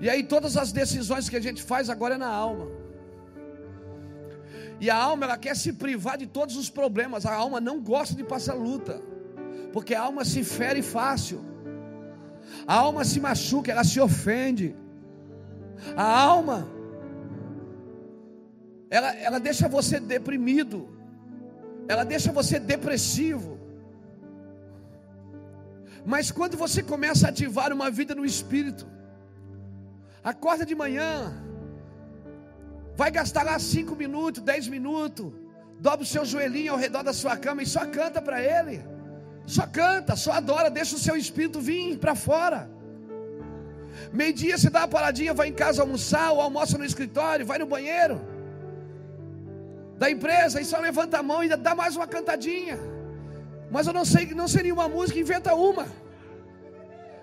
E 0.01 0.09
aí 0.09 0.23
todas 0.23 0.57
as 0.57 0.73
decisões 0.73 1.29
que 1.29 1.37
a 1.37 1.41
gente 1.41 1.63
faz 1.63 1.91
agora 1.91 2.15
é 2.15 2.19
na 2.19 2.29
alma. 2.29 2.67
E 4.81 4.89
a 4.89 4.97
alma 4.97 5.27
ela 5.27 5.37
quer 5.37 5.55
se 5.55 5.75
privar 5.75 6.17
de 6.17 6.27
todos 6.27 6.57
os 6.57 6.71
problemas. 6.71 7.27
A 7.27 7.35
alma 7.35 7.61
não 7.61 7.81
gosta 7.81 8.15
de 8.15 8.25
passar 8.25 8.55
luta, 8.55 9.03
porque 9.73 9.95
a 9.95 10.01
alma 10.01 10.25
se 10.25 10.43
fere 10.43 10.81
fácil. 10.81 11.50
A 12.67 12.75
alma 12.75 13.05
se 13.05 13.21
machuca, 13.21 13.71
ela 13.71 13.85
se 13.85 14.01
ofende. 14.01 14.77
A 15.97 16.21
alma, 16.21 16.69
ela, 18.91 19.15
ela 19.17 19.39
deixa 19.39 19.69
você 19.69 19.99
deprimido, 19.99 20.89
ela 21.89 22.05
deixa 22.05 22.33
você 22.33 22.59
depressivo. 22.59 23.59
Mas 26.05 26.31
quando 26.31 26.57
você 26.57 26.83
começa 26.83 27.27
a 27.27 27.31
ativar 27.31 27.73
uma 27.73 27.91
vida 27.91 28.15
no 28.15 28.25
espírito, 28.25 28.87
acorda 30.25 30.65
de 30.67 30.75
manhã, 30.75 31.33
vai 32.97 33.11
gastar 33.11 33.43
lá 33.43 33.59
cinco 33.59 33.95
minutos, 33.95 34.43
dez 34.43 34.67
minutos, 34.67 35.33
dobra 35.79 36.03
o 36.03 36.07
seu 36.07 36.25
joelhinho 36.25 36.73
ao 36.73 36.79
redor 36.79 37.03
da 37.03 37.13
sua 37.13 37.37
cama 37.37 37.63
e 37.63 37.67
só 37.67 37.87
canta 37.87 38.21
para 38.21 38.43
Ele. 38.43 38.83
Só 39.57 39.67
canta, 39.67 40.15
só 40.25 40.33
adora, 40.41 40.71
deixa 40.71 40.95
o 40.95 40.99
seu 41.07 41.17
espírito 41.17 41.61
vir 41.69 41.99
para 42.03 42.15
fora. 42.15 42.71
Meio-dia 44.13 44.57
você 44.57 44.71
dá 44.71 44.81
uma 44.83 44.89
paradinha, 44.97 45.35
vai 45.41 45.49
em 45.49 45.57
casa 45.65 45.83
almoçar, 45.83 46.31
ou 46.33 46.41
almoça 46.41 46.79
no 46.79 46.85
escritório, 46.85 47.45
vai 47.45 47.59
no 47.59 47.67
banheiro 47.67 48.21
da 49.99 50.09
empresa 50.09 50.61
e 50.61 50.65
só 50.65 50.79
levanta 50.79 51.19
a 51.19 51.23
mão 51.23 51.43
e 51.43 51.49
dá 51.49 51.75
mais 51.75 51.97
uma 51.97 52.07
cantadinha. 52.07 52.79
Mas 53.73 53.89
eu 53.89 53.93
não 53.93 54.05
sei, 54.05 54.27
não 54.43 54.47
seria 54.47 54.73
uma 54.73 54.89
música, 54.89 55.19
inventa 55.19 55.53
uma. 55.55 55.87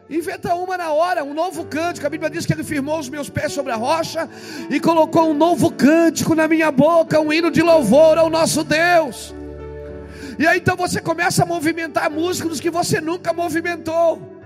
Inventa 0.09 0.53
uma 0.53 0.77
na 0.77 0.91
hora, 0.91 1.23
um 1.23 1.33
novo 1.33 1.63
cântico. 1.65 2.07
A 2.07 2.09
Bíblia 2.09 2.29
diz 2.29 2.45
que 2.45 2.53
ele 2.53 2.63
firmou 2.63 2.99
os 2.99 3.09
meus 3.09 3.29
pés 3.29 3.53
sobre 3.53 3.71
a 3.71 3.77
rocha 3.77 4.29
e 4.69 4.81
colocou 4.81 5.29
um 5.29 5.33
novo 5.33 5.71
cântico 5.71 6.35
na 6.35 6.47
minha 6.47 6.71
boca, 6.71 7.21
um 7.21 7.31
hino 7.31 7.49
de 7.49 7.61
louvor 7.61 8.17
ao 8.17 8.29
nosso 8.29 8.65
Deus. 8.65 9.33
E 10.37 10.45
aí 10.45 10.59
então 10.59 10.75
você 10.75 11.01
começa 11.01 11.43
a 11.43 11.45
movimentar 11.45 12.09
músculos 12.11 12.59
que 12.59 12.69
você 12.69 13.01
nunca 13.01 13.33
movimentou. 13.33 14.37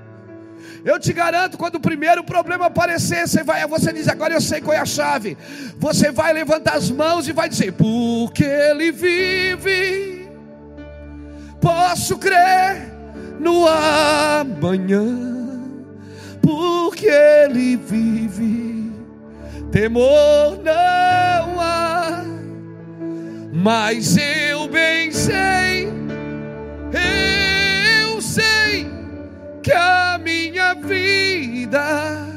Eu 0.83 0.99
te 0.99 1.13
garanto, 1.13 1.57
quando 1.57 1.75
o 1.75 1.79
primeiro 1.79 2.23
problema 2.23 2.65
aparecer, 2.67 3.27
você 3.27 3.43
vai, 3.43 3.65
você 3.67 3.93
diz, 3.93 4.07
agora 4.07 4.33
eu 4.33 4.41
sei 4.41 4.61
qual 4.61 4.75
é 4.75 4.79
a 4.79 4.85
chave. 4.85 5.37
Você 5.77 6.11
vai 6.11 6.33
levantar 6.33 6.75
as 6.75 6.89
mãos 6.89 7.27
e 7.27 7.31
vai 7.31 7.49
dizer, 7.49 7.73
porque 7.73 8.43
ele 8.43 8.91
vive, 8.91 10.27
posso 11.59 12.17
crer 12.17 12.91
no 13.39 13.67
amanhã, 13.67 15.05
porque 16.41 17.07
ele 17.07 17.75
vive, 17.75 18.91
temor 19.71 20.59
não 20.63 21.59
há, 21.61 22.23
mas 23.51 24.17
eu 24.17 24.67
bem 24.67 25.11
sei, 25.11 25.87
eu 28.03 28.21
sei 28.21 28.89
que 29.61 29.71
a 29.71 30.17
minha 30.17 30.73
vida 30.73 32.27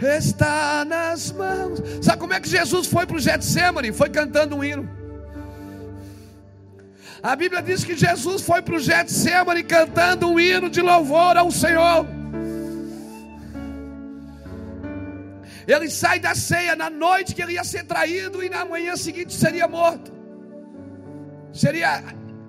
está 0.00 0.84
nas 0.84 1.32
mãos. 1.32 1.82
Sabe 2.00 2.18
como 2.18 2.32
é 2.32 2.40
que 2.40 2.48
Jesus 2.48 2.86
foi 2.86 3.06
para 3.06 3.16
o 3.16 3.20
Getsemane? 3.20 3.92
Foi 3.92 4.08
cantando 4.08 4.56
um 4.56 4.64
hino. 4.64 4.88
A 7.22 7.36
Bíblia 7.36 7.60
diz 7.60 7.84
que 7.84 7.94
Jesus 7.94 8.42
foi 8.42 8.62
para 8.62 8.76
o 8.76 8.78
Getsemane 8.78 9.62
cantando 9.62 10.28
um 10.28 10.40
hino 10.40 10.70
de 10.70 10.80
louvor 10.80 11.36
ao 11.36 11.50
Senhor. 11.50 12.19
Ele 15.72 15.88
sai 15.88 16.18
da 16.18 16.34
ceia 16.34 16.74
na 16.74 16.90
noite 16.90 17.34
que 17.34 17.42
ele 17.42 17.52
ia 17.52 17.62
ser 17.62 17.84
traído 17.84 18.42
e 18.42 18.48
na 18.48 18.64
manhã 18.64 18.96
seguinte 18.96 19.32
seria 19.32 19.68
morto. 19.68 20.12
Seria 21.52 22.02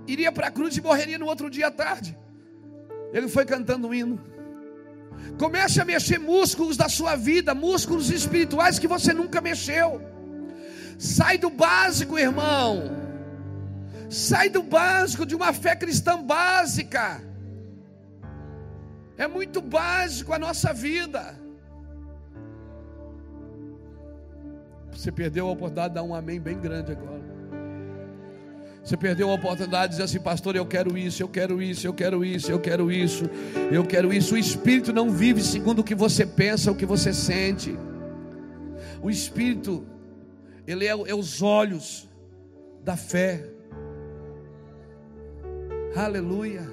iria 0.08 0.32
para 0.32 0.48
a 0.48 0.52
cruz 0.52 0.76
e 0.76 0.82
morreria 0.82 1.20
no 1.20 1.28
outro 1.28 1.50
dia 1.50 1.68
à 1.68 1.72
tarde. 1.72 2.18
Ele 3.14 3.28
foi 3.28 3.46
cantando 3.46 3.88
um 3.88 3.94
hino. 3.94 4.20
Comece 5.38 5.80
a 5.80 5.86
mexer 5.86 6.20
músculos 6.20 6.78
da 6.78 6.90
sua 6.90 7.16
vida, 7.16 7.54
músculos 7.54 8.10
espirituais 8.10 8.80
que 8.80 8.88
você 8.88 9.14
nunca 9.14 9.40
mexeu. 9.40 10.02
Sai 10.98 11.38
do 11.38 11.50
básico, 11.50 12.18
irmão. 12.18 12.84
Sai 14.10 14.50
do 14.50 14.64
básico 14.64 15.26
de 15.26 15.36
uma 15.36 15.54
fé 15.54 15.76
cristã 15.76 16.22
básica. 16.22 17.22
É 19.18 19.28
muito 19.28 19.62
básico 19.62 20.34
a 20.34 20.40
nossa 20.40 20.74
vida. 20.74 21.41
Você 24.92 25.12
perdeu 25.12 25.48
a 25.48 25.52
oportunidade 25.52 25.90
de 25.90 25.96
dar 25.96 26.04
um 26.04 26.14
amém 26.14 26.40
bem 26.40 26.60
grande 26.60 26.92
agora. 26.92 27.22
Você 28.84 28.98
perdeu 28.98 29.30
a 29.30 29.36
oportunidade 29.36 29.86
de 29.86 29.90
dizer 29.92 30.04
assim, 30.04 30.20
pastor, 30.20 30.56
eu 30.56 30.66
quero 30.66 30.98
isso, 30.98 31.22
eu 31.22 31.28
quero 31.28 31.62
isso, 31.62 31.86
eu 31.86 31.94
quero 31.94 32.26
isso, 32.26 32.52
eu 32.52 32.60
quero 32.60 32.92
isso, 32.92 33.30
eu 33.72 33.86
quero 33.86 34.14
isso. 34.14 34.34
O 34.34 34.38
Espírito 34.38 34.92
não 34.92 35.12
vive 35.12 35.42
segundo 35.42 35.80
o 35.80 35.84
que 35.84 35.94
você 35.94 36.26
pensa, 36.26 36.72
o 36.72 36.76
que 36.76 36.86
você 36.86 37.14
sente. 37.14 37.78
O 39.02 39.10
Espírito, 39.10 39.86
ele 40.66 40.86
é, 40.86 40.90
é 40.90 41.16
os 41.16 41.44
olhos 41.44 42.10
da 42.84 42.98
fé. 42.98 43.46
Aleluia. 45.96 46.68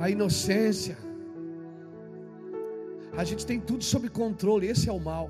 A 0.00 0.10
inocência. 0.10 1.07
A 3.18 3.24
gente 3.24 3.44
tem 3.44 3.58
tudo 3.58 3.82
sob 3.82 4.08
controle, 4.08 4.68
esse 4.68 4.88
é 4.88 4.92
o 4.92 5.00
mal. 5.00 5.28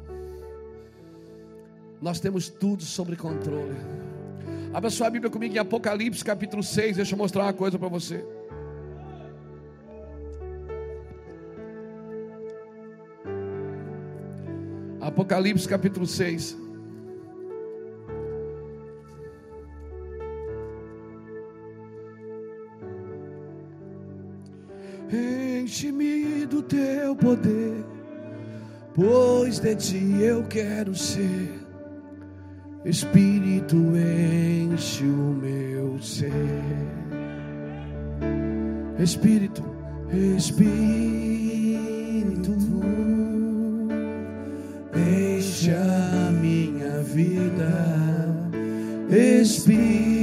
Nós 2.03 2.20
temos 2.20 2.47
tudo 2.51 2.82
sob 2.82 3.16
controle. 3.16 3.78
Abra 4.74 4.91
sua 4.91 5.09
Bíblia 5.09 5.30
comigo 5.30 5.55
em 5.55 5.59
Apocalipse 5.59 6.22
capítulo 6.22 6.62
6. 6.62 6.97
Deixa 6.97 7.14
eu 7.14 7.18
mostrar 7.18 7.45
uma 7.45 7.53
coisa 7.55 7.78
para 7.78 7.89
você. 7.89 8.22
Apocalipse 15.01 15.66
capítulo 15.66 16.07
6. 16.07 16.59
Enche-me 25.61 26.47
do 26.47 26.63
teu 26.63 27.17
poder, 27.17 27.85
pois 28.95 29.59
de 29.59 29.75
ti 29.75 30.23
eu 30.23 30.45
quero 30.45 30.95
ser. 30.95 31.51
Espírito, 32.85 33.77
enche 33.77 35.03
o 35.05 35.37
meu 35.43 36.01
ser. 36.01 36.31
Espírito, 39.01 39.65
Espírito, 40.37 40.69
enche 44.95 45.73
a 45.73 46.31
minha 46.41 47.03
vida. 47.03 48.39
Espírito, 49.11 50.18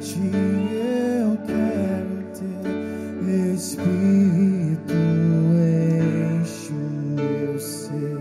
ti 0.00 0.18
eu 0.72 1.36
quero 1.46 2.22
ter 2.34 3.54
Espírito, 3.54 4.92
enche 6.42 6.72
o 6.72 6.74
meu 6.74 7.58
ser. 7.58 8.18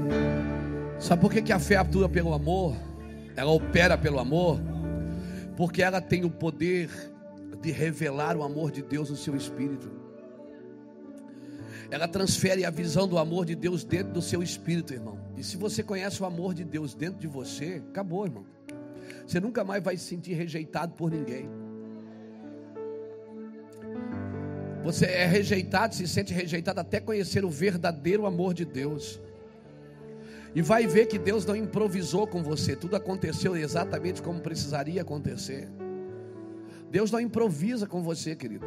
Sabe 1.00 1.22
por 1.22 1.32
que, 1.32 1.41
que 1.41 1.54
a 1.54 1.60
fé 1.60 1.78
atua 1.78 2.08
pelo 2.08 2.34
amor? 2.34 2.76
Ela 3.36 3.52
opera 3.52 3.97
pelo 3.97 4.20
amor? 4.20 4.60
Porque 5.56 5.82
ela 5.82 6.00
tem 6.02 6.24
o 6.26 6.30
poder 6.30 6.89
de 7.62 7.72
revelar 7.72 8.38
o 8.38 8.43
amor 8.43 8.72
de 8.72 8.82
Deus 8.82 9.10
no 9.10 9.16
seu 9.16 9.36
espírito. 9.36 9.89
Ela 11.89 12.08
transfere 12.08 12.66
a 12.66 12.70
visão 12.70 13.08
do 13.08 13.18
amor 13.18 13.45
de 13.45 13.56
Deus 13.56 13.84
dentro 13.84 14.14
do 14.14 14.22
seu 14.22 14.43
espírito, 14.43 14.93
irmão. 14.93 15.18
E 15.36 15.43
se 15.43 15.58
você 15.58 15.82
conhece 15.82 16.22
o 16.22 16.26
amor 16.26 16.54
de 16.54 16.64
Deus 16.64 16.93
dentro 16.93 17.20
de 17.20 17.28
você, 17.28 17.82
acabou, 17.89 18.26
irmão. 18.26 18.59
Você 19.30 19.39
nunca 19.39 19.63
mais 19.63 19.84
vai 19.84 19.95
se 19.95 20.05
sentir 20.05 20.34
rejeitado 20.34 20.93
por 20.95 21.11
ninguém. 21.11 21.47
Você 24.84 25.05
é 25.05 25.27
rejeitado, 25.27 25.93
se 25.93 26.07
sente 26.07 26.34
rejeitado 26.34 26.80
até 26.80 26.99
conhecer 26.99 27.45
o 27.45 27.49
verdadeiro 27.49 28.25
amor 28.25 28.55
de 28.55 28.65
Deus. 28.65 29.21
E 30.55 30.63
vai 30.63 30.88
ver 30.88 31.05
que 31.05 31.19
Deus 31.19 31.45
não 31.45 31.55
improvisou 31.55 32.25
com 32.25 32.41
você, 32.41 32.75
tudo 32.75 32.95
aconteceu 32.95 33.55
exatamente 33.55 34.19
como 34.19 34.41
precisaria 34.41 35.03
acontecer. 35.03 35.69
Deus 36.89 37.11
não 37.11 37.19
improvisa 37.19 37.86
com 37.86 38.01
você, 38.01 38.36
querido. 38.36 38.65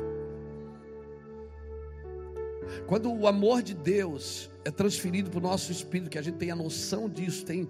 Quando 2.87 3.13
o 3.13 3.27
amor 3.27 3.65
de 3.65 3.75
Deus 3.75 4.49
é 4.65 4.71
transferido 4.71 5.29
para 5.29 5.41
o 5.41 5.43
nosso 5.43 5.73
espírito, 5.73 6.09
que 6.09 6.19
a 6.19 6.23
gente 6.23 6.37
tem 6.37 6.53
a 6.53 6.57
noção 6.57 7.09
disso, 7.09 7.45
tem 7.45 7.69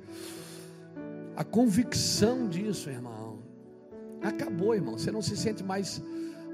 a 1.42 1.44
convicção 1.44 2.48
disso, 2.48 2.88
irmão. 2.88 3.42
Acabou, 4.22 4.74
irmão. 4.76 4.96
Você 4.96 5.10
não 5.10 5.20
se 5.20 5.36
sente 5.36 5.62
mais 5.64 6.00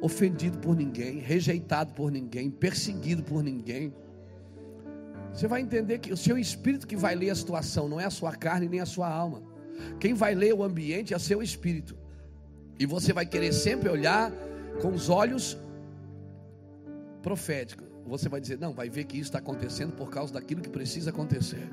ofendido 0.01 0.57
por 0.59 0.75
ninguém, 0.75 1.19
rejeitado 1.19 1.93
por 1.93 2.11
ninguém, 2.11 2.51
perseguido 2.51 3.23
por 3.23 3.43
ninguém. 3.43 3.93
Você 5.33 5.47
vai 5.47 5.61
entender 5.61 5.99
que 5.99 6.11
o 6.11 6.17
seu 6.17 6.39
espírito 6.39 6.87
que 6.87 6.97
vai 6.97 7.15
ler 7.15 7.29
a 7.29 7.35
situação, 7.35 7.87
não 7.87 8.01
é 8.01 8.07
a 8.07 8.11
sua 8.11 8.35
carne 8.35 8.67
nem 8.67 8.81
a 8.81 8.87
sua 8.87 9.09
alma. 9.09 9.43
Quem 10.01 10.15
vai 10.15 10.35
ler 10.35 10.55
o 10.55 10.65
ambiente 10.65 11.13
é 11.13 11.19
seu 11.19 11.43
espírito. 11.43 11.95
E 12.79 12.87
você 12.87 13.13
vai 13.13 13.27
querer 13.27 13.53
sempre 13.53 13.91
olhar 13.91 14.33
com 14.81 14.89
os 14.89 15.11
olhos 15.11 15.59
proféticos. 17.23 17.87
Você 18.07 18.27
vai 18.27 18.41
dizer, 18.41 18.59
não, 18.59 18.73
vai 18.73 18.89
ver 18.89 19.05
que 19.05 19.19
isso 19.19 19.29
está 19.29 19.39
acontecendo 19.39 19.93
por 19.93 20.09
causa 20.09 20.33
daquilo 20.33 20.63
que 20.63 20.71
precisa 20.71 21.11
acontecer. 21.11 21.69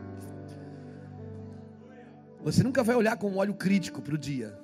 Você 2.45 2.61
nunca 2.61 2.83
vai 2.83 2.95
olhar 2.95 3.17
com 3.17 3.27
um 3.27 3.37
olho 3.37 3.55
crítico 3.55 4.03
para 4.03 4.13
o 4.13 4.17
dia. 4.19 4.55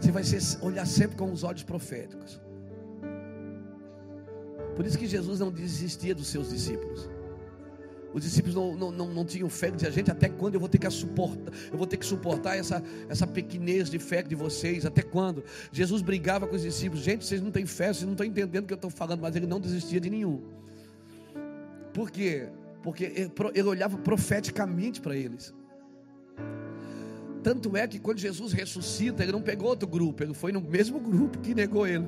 Você 0.00 0.10
vai 0.10 0.22
olhar 0.62 0.86
sempre 0.86 1.18
com 1.18 1.30
os 1.30 1.44
olhos 1.44 1.62
proféticos. 1.62 2.40
Por 4.74 4.86
isso 4.86 4.96
que 4.96 5.06
Jesus 5.06 5.38
não 5.38 5.52
desistia 5.52 6.14
dos 6.14 6.28
seus 6.28 6.48
discípulos. 6.48 7.10
Os 8.14 8.22
discípulos 8.22 8.54
não, 8.54 8.76
não, 8.76 8.92
não, 8.92 9.12
não 9.12 9.24
tinham 9.24 9.48
fé, 9.48 9.72
dizia, 9.72 9.90
gente, 9.90 10.08
até 10.08 10.28
quando 10.28 10.54
eu 10.54 10.60
vou 10.60 10.68
ter 10.68 10.78
que 10.78 10.88
suportar, 10.88 11.52
eu 11.72 11.76
vou 11.76 11.84
ter 11.84 11.96
que 11.96 12.06
suportar 12.06 12.56
essa, 12.56 12.80
essa 13.08 13.26
pequenez 13.26 13.90
de 13.90 13.98
fé 13.98 14.22
de 14.22 14.36
vocês, 14.36 14.86
até 14.86 15.02
quando? 15.02 15.42
Jesus 15.72 16.00
brigava 16.00 16.46
com 16.46 16.54
os 16.54 16.62
discípulos, 16.62 17.02
gente, 17.02 17.24
vocês 17.26 17.42
não 17.42 17.50
têm 17.50 17.66
fé, 17.66 17.92
vocês 17.92 18.04
não 18.04 18.12
estão 18.12 18.24
entendendo 18.24 18.62
o 18.62 18.66
que 18.68 18.72
eu 18.72 18.76
estou 18.76 18.88
falando, 18.88 19.20
mas 19.20 19.34
ele 19.34 19.48
não 19.48 19.58
desistia 19.58 20.00
de 20.00 20.08
nenhum. 20.08 20.40
Por 21.92 22.08
quê? 22.08 22.46
Porque 22.84 23.30
ele 23.52 23.68
olhava 23.68 23.98
profeticamente 23.98 25.00
para 25.00 25.16
eles. 25.16 25.52
Tanto 27.42 27.76
é 27.76 27.88
que 27.88 27.98
quando 27.98 28.18
Jesus 28.18 28.52
ressuscita, 28.52 29.24
ele 29.24 29.32
não 29.32 29.42
pegou 29.42 29.68
outro 29.68 29.88
grupo, 29.88 30.22
ele 30.22 30.34
foi 30.34 30.52
no 30.52 30.60
mesmo 30.60 31.00
grupo 31.00 31.40
que 31.40 31.52
negou 31.52 31.84
ele. 31.84 32.06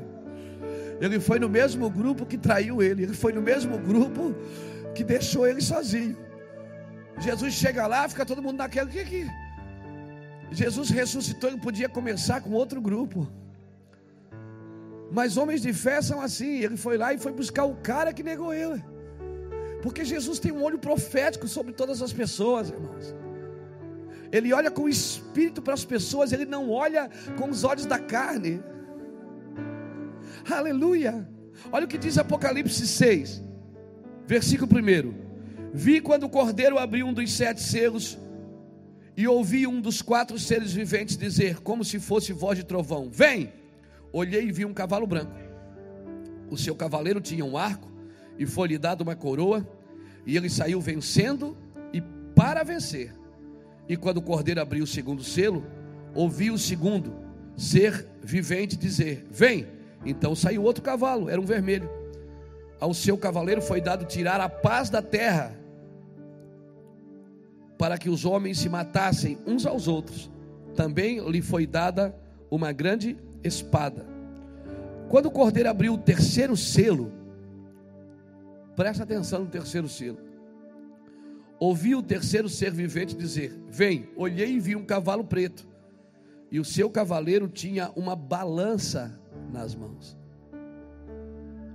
Ele 1.01 1.19
foi 1.19 1.41
no 1.41 1.49
mesmo 1.49 1.91
grupo 1.91 2.25
que 2.25 2.39
traiu 2.39 2.81
ele, 2.81 3.03
ele 3.03 3.13
foi 3.13 3.33
no 3.33 3.43
mesmo 3.43 3.77
grupo 3.77 4.35
que 4.97 5.05
deixou 5.05 5.47
ele 5.47 5.63
sozinho. 5.73 6.17
Jesus 7.19 7.55
chega 7.55 7.87
lá, 7.87 8.09
fica 8.09 8.25
todo 8.31 8.43
mundo 8.47 8.59
naquela. 8.59 8.89
Que 8.89 9.05
que 9.05 9.23
Jesus 10.51 10.89
ressuscitou, 10.91 11.51
ele 11.51 11.61
podia 11.61 11.89
começar 11.89 12.41
com 12.41 12.51
outro 12.63 12.81
grupo. 12.81 13.29
Mas 15.19 15.37
homens 15.37 15.61
de 15.67 15.73
fé 15.73 16.01
são 16.03 16.21
assim. 16.21 16.55
Ele 16.67 16.77
foi 16.77 16.97
lá 17.03 17.13
e 17.15 17.19
foi 17.19 17.33
buscar 17.33 17.65
o 17.65 17.77
cara 17.91 18.13
que 18.13 18.23
negou 18.23 18.53
ele. 18.53 18.83
Porque 19.83 20.05
Jesus 20.05 20.39
tem 20.39 20.53
um 20.53 20.63
olho 20.63 20.79
profético 20.79 21.47
sobre 21.47 21.73
todas 21.73 22.03
as 22.03 22.13
pessoas, 22.13 22.71
irmãos. 22.71 23.15
Ele 24.33 24.53
olha 24.53 24.71
com 24.71 24.83
o 24.83 24.89
espírito 24.89 25.63
para 25.63 25.75
as 25.75 25.85
pessoas, 25.85 26.33
ele 26.33 26.45
não 26.45 26.71
olha 26.71 27.09
com 27.39 27.49
os 27.49 27.63
olhos 27.63 27.87
da 27.87 27.99
carne. 27.99 28.61
Aleluia. 30.51 31.29
Olha 31.71 31.85
o 31.85 31.89
que 31.89 31.99
diz 31.99 32.19
Apocalipse 32.19 32.87
6, 32.87 33.43
versículo 34.27 34.71
1. 34.71 35.15
Vi 35.73 36.01
quando 36.01 36.25
o 36.25 36.29
cordeiro 36.29 36.79
abriu 36.79 37.07
um 37.07 37.13
dos 37.13 37.33
sete 37.33 37.63
selos 37.63 38.19
e 39.17 39.27
ouvi 39.27 39.67
um 39.67 39.81
dos 39.81 40.03
quatro 40.03 40.39
seres 40.39 40.73
viventes 40.73 41.17
dizer, 41.17 41.61
como 41.61 41.85
se 41.85 41.99
fosse 41.99 42.33
voz 42.33 42.59
de 42.59 42.65
trovão: 42.65 43.09
Vem! 43.11 43.53
Olhei 44.13 44.49
e 44.49 44.53
vi 44.53 44.65
um 44.65 44.75
cavalo 44.75 45.07
branco. 45.07 45.35
O 46.51 46.57
seu 46.57 46.75
cavaleiro 46.75 47.21
tinha 47.21 47.45
um 47.45 47.57
arco 47.57 47.91
e 48.39 48.47
foi-lhe 48.47 48.79
dado 48.79 49.03
uma 49.03 49.17
coroa, 49.17 49.67
e 50.25 50.37
ele 50.37 50.49
saiu 50.49 50.81
vencendo 50.81 51.57
e 51.93 52.01
para 52.35 52.63
vencer. 52.63 53.13
E 53.89 53.97
quando 53.97 54.19
o 54.19 54.23
cordeiro 54.23 54.61
abriu 54.61 54.85
o 54.85 54.87
segundo 54.87 55.23
selo, 55.23 55.65
ouvi 56.15 56.51
o 56.51 56.59
segundo 56.59 57.15
ser 57.57 58.07
vivente 58.23 58.77
dizer: 58.77 59.27
Vem! 59.31 59.67
Então 60.05 60.35
saiu 60.35 60.63
outro 60.63 60.83
cavalo, 60.83 61.29
era 61.29 61.41
um 61.41 61.45
vermelho. 61.45 61.91
Ao 62.79 62.93
seu 62.93 63.17
cavaleiro 63.17 63.63
foi 63.63 63.81
dado 63.81 64.05
tirar 64.05 64.41
a 64.41 64.49
paz 64.49 64.91
da 64.91 65.01
terra, 65.01 65.57
para 67.79 67.99
que 67.99 68.09
os 68.09 68.25
homens 68.25 68.59
se 68.59 68.69
matassem 68.69 69.39
uns 69.47 69.67
aos 69.67 69.89
outros. 69.89 70.31
Também 70.75 71.21
lhe 71.29 71.41
foi 71.41 71.67
dada 71.67 72.15
uma 72.51 72.73
grande 72.73 73.17
espada. 73.43 74.05
Quando 75.09 75.27
o 75.27 75.31
cordeiro 75.31 75.71
abriu 75.71 75.95
o 75.95 75.99
terceiro 75.99 76.57
selo, 76.57 77.13
presta 78.75 79.05
atenção 79.05 79.41
no 79.41 79.47
terceiro 79.47 79.89
selo. 79.89 80.19
Ouvi 81.59 81.95
o 81.95 82.03
terceiro 82.03 82.49
ser 82.49 82.71
vivente 82.71 83.17
dizer: 83.17 83.59
Vem, 83.69 84.09
olhei 84.17 84.53
e 84.53 84.61
vi 84.61 84.77
um 84.77 84.85
cavalo 84.85 85.25
preto, 85.25 85.67
e 86.51 86.61
o 86.61 86.65
seu 86.65 86.91
cavaleiro 86.91 87.49
tinha 87.49 87.91
uma 87.97 88.15
balança 88.15 89.19
nas 89.51 89.75
mãos. 89.75 90.17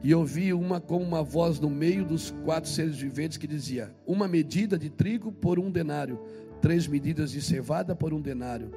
E 0.03 0.15
ouvi 0.15 0.51
uma 0.51 0.81
como 0.81 1.05
uma 1.05 1.21
voz 1.21 1.59
no 1.59 1.69
meio 1.69 2.03
dos 2.03 2.31
quatro 2.43 2.69
seres 2.69 2.97
viventes 2.97 3.37
que 3.37 3.45
dizia: 3.45 3.93
Uma 4.05 4.27
medida 4.27 4.77
de 4.77 4.89
trigo 4.89 5.31
por 5.31 5.59
um 5.59 5.69
denário, 5.69 6.19
três 6.59 6.87
medidas 6.87 7.31
de 7.31 7.41
cevada 7.41 7.95
por 7.95 8.11
um 8.11 8.19
denário, 8.19 8.71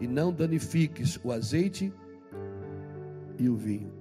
e 0.00 0.06
não 0.06 0.32
danifiques 0.32 1.18
o 1.24 1.32
azeite 1.32 1.92
e 3.38 3.48
o 3.48 3.56
vinho. 3.56 3.92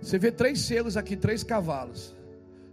Você 0.00 0.18
vê 0.18 0.32
três 0.32 0.60
selos 0.60 0.96
aqui, 0.96 1.16
três 1.16 1.44
cavalos. 1.44 2.16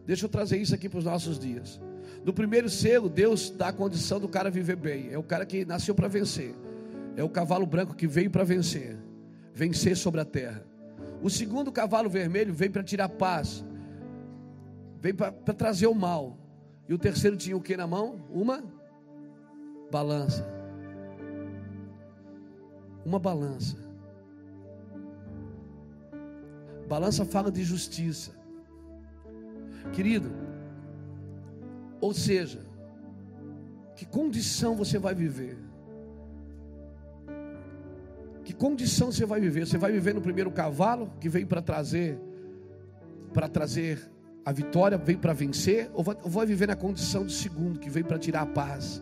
Deixa 0.08 0.26
eu 0.26 0.30
trazer 0.30 0.58
isso 0.58 0.74
aqui 0.74 0.90
para 0.90 1.00
os 1.00 1.06
nossos 1.06 1.38
dias. 1.38 1.80
No 2.26 2.34
primeiro 2.34 2.70
selo, 2.70 3.10
Deus 3.10 3.50
dá 3.50 3.70
a 3.70 3.74
condição 3.74 4.20
do 4.20 4.28
cara 4.28 4.50
viver 4.50 4.76
bem. 4.76 5.10
É 5.12 5.18
o 5.18 5.24
cara 5.24 5.46
que 5.46 5.66
nasceu 5.66 5.96
para 5.96 6.08
vencer. 6.08 6.54
É 7.16 7.24
o 7.24 7.30
cavalo 7.30 7.66
branco 7.66 7.96
que 7.96 8.08
veio 8.08 8.30
para 8.30 8.44
vencer 8.44 9.03
vencer 9.54 9.96
sobre 9.96 10.20
a 10.22 10.26
terra. 10.26 10.66
O 11.22 11.30
segundo 11.30 11.72
cavalo 11.72 12.10
vermelho 12.10 12.54
veio 12.54 12.72
para 12.72 12.84
tirar 12.84 13.08
paz, 13.08 13.64
veio 15.00 15.16
para 15.16 15.32
trazer 15.54 15.88
o 15.88 15.96
mal. 15.96 16.38
E 16.88 16.94
o 16.94 16.98
terceiro 16.98 17.38
tinha 17.38 17.56
o 17.56 17.62
que 17.62 17.78
na 17.78 17.88
mão? 17.88 18.22
Uma 18.30 18.64
balança. 19.90 20.46
Uma 23.06 23.20
balança. 23.20 23.78
Balança 26.88 27.24
fala 27.24 27.52
de 27.52 27.64
justiça. 27.64 28.32
Querido, 29.94 30.32
ou 32.02 32.14
seja, 32.14 32.66
que 33.96 34.06
condição 34.06 34.76
você 34.76 34.98
vai 34.98 35.16
viver? 35.16 35.58
Que 38.44 38.54
condição 38.54 39.12
você 39.12 39.26
vai 39.26 39.40
viver? 39.40 39.66
Você 39.66 39.78
vai 39.78 39.92
viver 39.92 40.14
no 40.14 40.22
primeiro 40.22 40.52
cavalo 40.52 41.12
que 41.20 41.30
veio 41.30 41.48
para 41.48 41.62
trazer 41.62 42.20
para 43.34 43.48
trazer 43.48 44.12
a 44.46 44.52
vitória, 44.52 44.96
veio 44.96 45.18
para 45.18 45.34
vencer, 45.34 45.90
ou 45.94 46.04
vai, 46.04 46.16
ou 46.22 46.30
vai 46.30 46.46
viver 46.46 46.68
na 46.68 46.76
condição 46.76 47.24
do 47.26 47.32
segundo 47.32 47.80
que 47.80 47.90
veio 47.90 48.06
para 48.06 48.20
tirar 48.20 48.42
a 48.42 48.46
paz? 48.46 49.02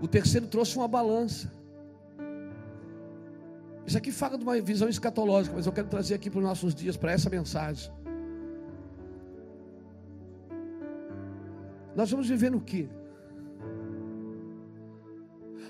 O 0.00 0.08
terceiro 0.08 0.46
trouxe 0.46 0.76
uma 0.76 0.88
balança. 0.88 1.52
Isso 3.86 3.96
aqui 3.96 4.10
fala 4.10 4.36
de 4.36 4.42
uma 4.44 4.60
visão 4.60 4.88
escatológica, 4.88 5.54
mas 5.54 5.66
eu 5.66 5.72
quero 5.72 5.88
trazer 5.88 6.14
aqui 6.14 6.28
para 6.28 6.38
os 6.38 6.44
nossos 6.44 6.74
dias, 6.74 6.96
para 6.96 7.12
essa 7.12 7.30
mensagem. 7.30 7.90
Nós 11.94 12.10
vamos 12.10 12.28
viver 12.28 12.50
no 12.50 12.60
que? 12.60 12.88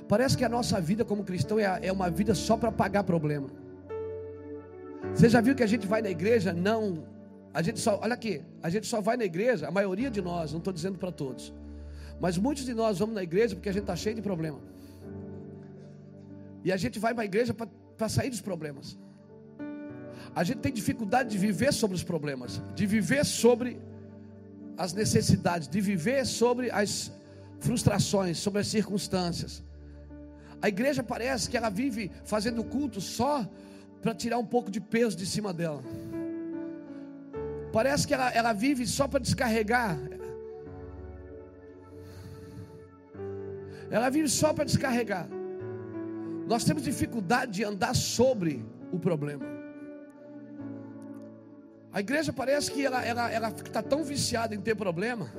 Parece 0.08 0.36
que 0.36 0.44
a 0.44 0.48
nossa 0.48 0.80
vida 0.80 1.04
como 1.04 1.22
cristão 1.22 1.58
é, 1.58 1.80
é 1.82 1.92
uma 1.92 2.08
vida 2.08 2.34
só 2.34 2.56
para 2.56 2.72
pagar 2.72 3.04
problema. 3.04 3.48
Você 5.14 5.28
já 5.28 5.40
viu 5.40 5.54
que 5.54 5.62
a 5.62 5.66
gente 5.66 5.86
vai 5.86 6.00
na 6.00 6.08
igreja? 6.08 6.52
Não. 6.52 7.04
A 7.52 7.62
gente 7.62 7.78
só, 7.80 7.98
olha 8.02 8.14
aqui, 8.14 8.42
a 8.62 8.70
gente 8.70 8.86
só 8.86 9.00
vai 9.00 9.16
na 9.16 9.24
igreja, 9.24 9.68
a 9.68 9.70
maioria 9.70 10.10
de 10.10 10.20
nós, 10.20 10.52
não 10.52 10.58
estou 10.58 10.72
dizendo 10.72 10.98
para 10.98 11.10
todos, 11.10 11.52
mas 12.20 12.36
muitos 12.36 12.64
de 12.64 12.74
nós 12.74 12.98
vamos 12.98 13.14
na 13.14 13.22
igreja 13.22 13.54
porque 13.54 13.68
a 13.68 13.72
gente 13.72 13.82
está 13.82 13.96
cheio 13.96 14.14
de 14.14 14.22
problema. 14.22 14.58
E 16.64 16.72
a 16.72 16.76
gente 16.76 16.98
vai 16.98 17.14
para 17.14 17.22
a 17.22 17.26
igreja 17.26 17.54
para 17.54 18.08
sair 18.08 18.30
dos 18.30 18.40
problemas. 18.40 18.98
A 20.34 20.44
gente 20.44 20.58
tem 20.58 20.72
dificuldade 20.72 21.30
de 21.30 21.38
viver 21.38 21.72
sobre 21.72 21.96
os 21.96 22.04
problemas, 22.04 22.62
de 22.74 22.86
viver 22.86 23.24
sobre 23.24 23.80
as 24.76 24.92
necessidades, 24.92 25.68
de 25.68 25.80
viver 25.80 26.24
sobre 26.26 26.70
as 26.70 27.10
frustrações, 27.60 28.38
sobre 28.38 28.60
as 28.60 28.68
circunstâncias. 28.68 29.64
A 30.60 30.68
igreja 30.68 31.02
parece 31.02 31.48
que 31.48 31.56
ela 31.56 31.70
vive 31.70 32.10
fazendo 32.24 32.64
culto 32.64 33.00
só 33.00 33.48
para 34.02 34.14
tirar 34.14 34.38
um 34.38 34.44
pouco 34.44 34.70
de 34.70 34.80
peso 34.80 35.16
de 35.16 35.26
cima 35.26 35.52
dela. 35.52 35.82
Parece 37.72 38.06
que 38.06 38.14
ela, 38.14 38.30
ela 38.30 38.52
vive 38.52 38.86
só 38.86 39.06
para 39.06 39.20
descarregar. 39.20 39.98
Ela 43.90 44.10
vive 44.10 44.28
só 44.28 44.52
para 44.52 44.64
descarregar. 44.64 45.28
Nós 46.46 46.64
temos 46.64 46.82
dificuldade 46.82 47.52
de 47.52 47.64
andar 47.64 47.94
sobre 47.94 48.64
o 48.90 48.98
problema. 48.98 49.44
A 51.92 52.00
igreja 52.00 52.32
parece 52.32 52.70
que 52.70 52.84
ela 52.84 52.98
está 52.98 53.08
ela, 53.08 53.30
ela 53.30 53.50
tá 53.50 53.82
tão 53.82 54.02
viciada 54.02 54.54
em 54.54 54.60
ter 54.60 54.74
problema. 54.74 55.32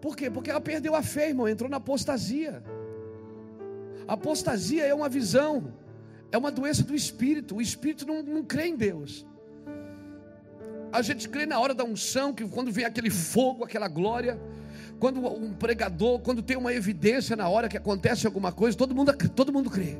Por 0.00 0.16
quê? 0.16 0.30
Porque 0.30 0.50
ela 0.50 0.60
perdeu 0.60 0.94
a 0.94 1.02
fé, 1.02 1.28
irmão, 1.28 1.48
entrou 1.48 1.70
na 1.70 1.76
apostasia. 1.76 2.62
Apostasia 4.06 4.84
é 4.84 4.94
uma 4.94 5.08
visão, 5.08 5.72
é 6.30 6.38
uma 6.38 6.50
doença 6.50 6.82
do 6.82 6.94
espírito. 6.94 7.56
O 7.56 7.62
espírito 7.62 8.06
não, 8.06 8.22
não 8.22 8.44
crê 8.44 8.66
em 8.66 8.76
Deus. 8.76 9.26
A 10.92 11.00
gente 11.00 11.28
crê 11.28 11.46
na 11.46 11.58
hora 11.58 11.74
da 11.74 11.84
unção, 11.84 12.32
que 12.32 12.46
quando 12.46 12.70
vem 12.70 12.84
aquele 12.84 13.10
fogo, 13.10 13.64
aquela 13.64 13.88
glória, 13.88 14.38
quando 14.98 15.26
um 15.26 15.52
pregador, 15.54 16.20
quando 16.20 16.42
tem 16.42 16.56
uma 16.56 16.72
evidência 16.72 17.34
na 17.34 17.48
hora 17.48 17.68
que 17.68 17.76
acontece 17.76 18.26
alguma 18.26 18.52
coisa, 18.52 18.76
todo 18.76 18.94
mundo, 18.94 19.12
todo 19.34 19.52
mundo 19.52 19.70
crê. 19.70 19.98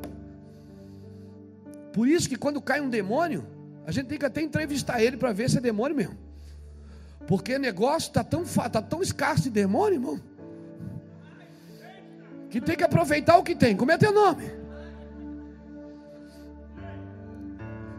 Por 1.93 2.07
isso 2.09 2.29
que 2.29 2.37
quando 2.37 2.61
cai 2.61 2.81
um 2.81 2.89
demônio, 2.89 3.47
a 3.87 3.93
gente 3.93 4.07
tem 4.07 4.19
que 4.19 4.27
até 4.27 4.43
entrevistar 4.43 5.03
ele 5.03 5.17
para 5.17 5.33
ver 5.33 5.49
se 5.49 5.59
é 5.59 5.61
demônio 5.61 5.97
mesmo. 5.97 6.19
Porque 7.27 7.59
negócio 7.59 8.09
está 8.09 8.23
tão, 8.23 8.45
tá 8.45 8.83
tão 8.83 9.01
escasso 9.01 9.45
de 9.45 9.51
demônio, 9.51 9.95
irmão 9.95 10.32
que 12.53 12.61
tem 12.61 12.77
que 12.77 12.85
aproveitar 12.85 13.39
o 13.39 13.43
que 13.43 13.55
tem. 13.55 13.75
Como 13.75 13.91
é 13.91 13.97
teu 13.97 14.13
nome? 14.13 14.45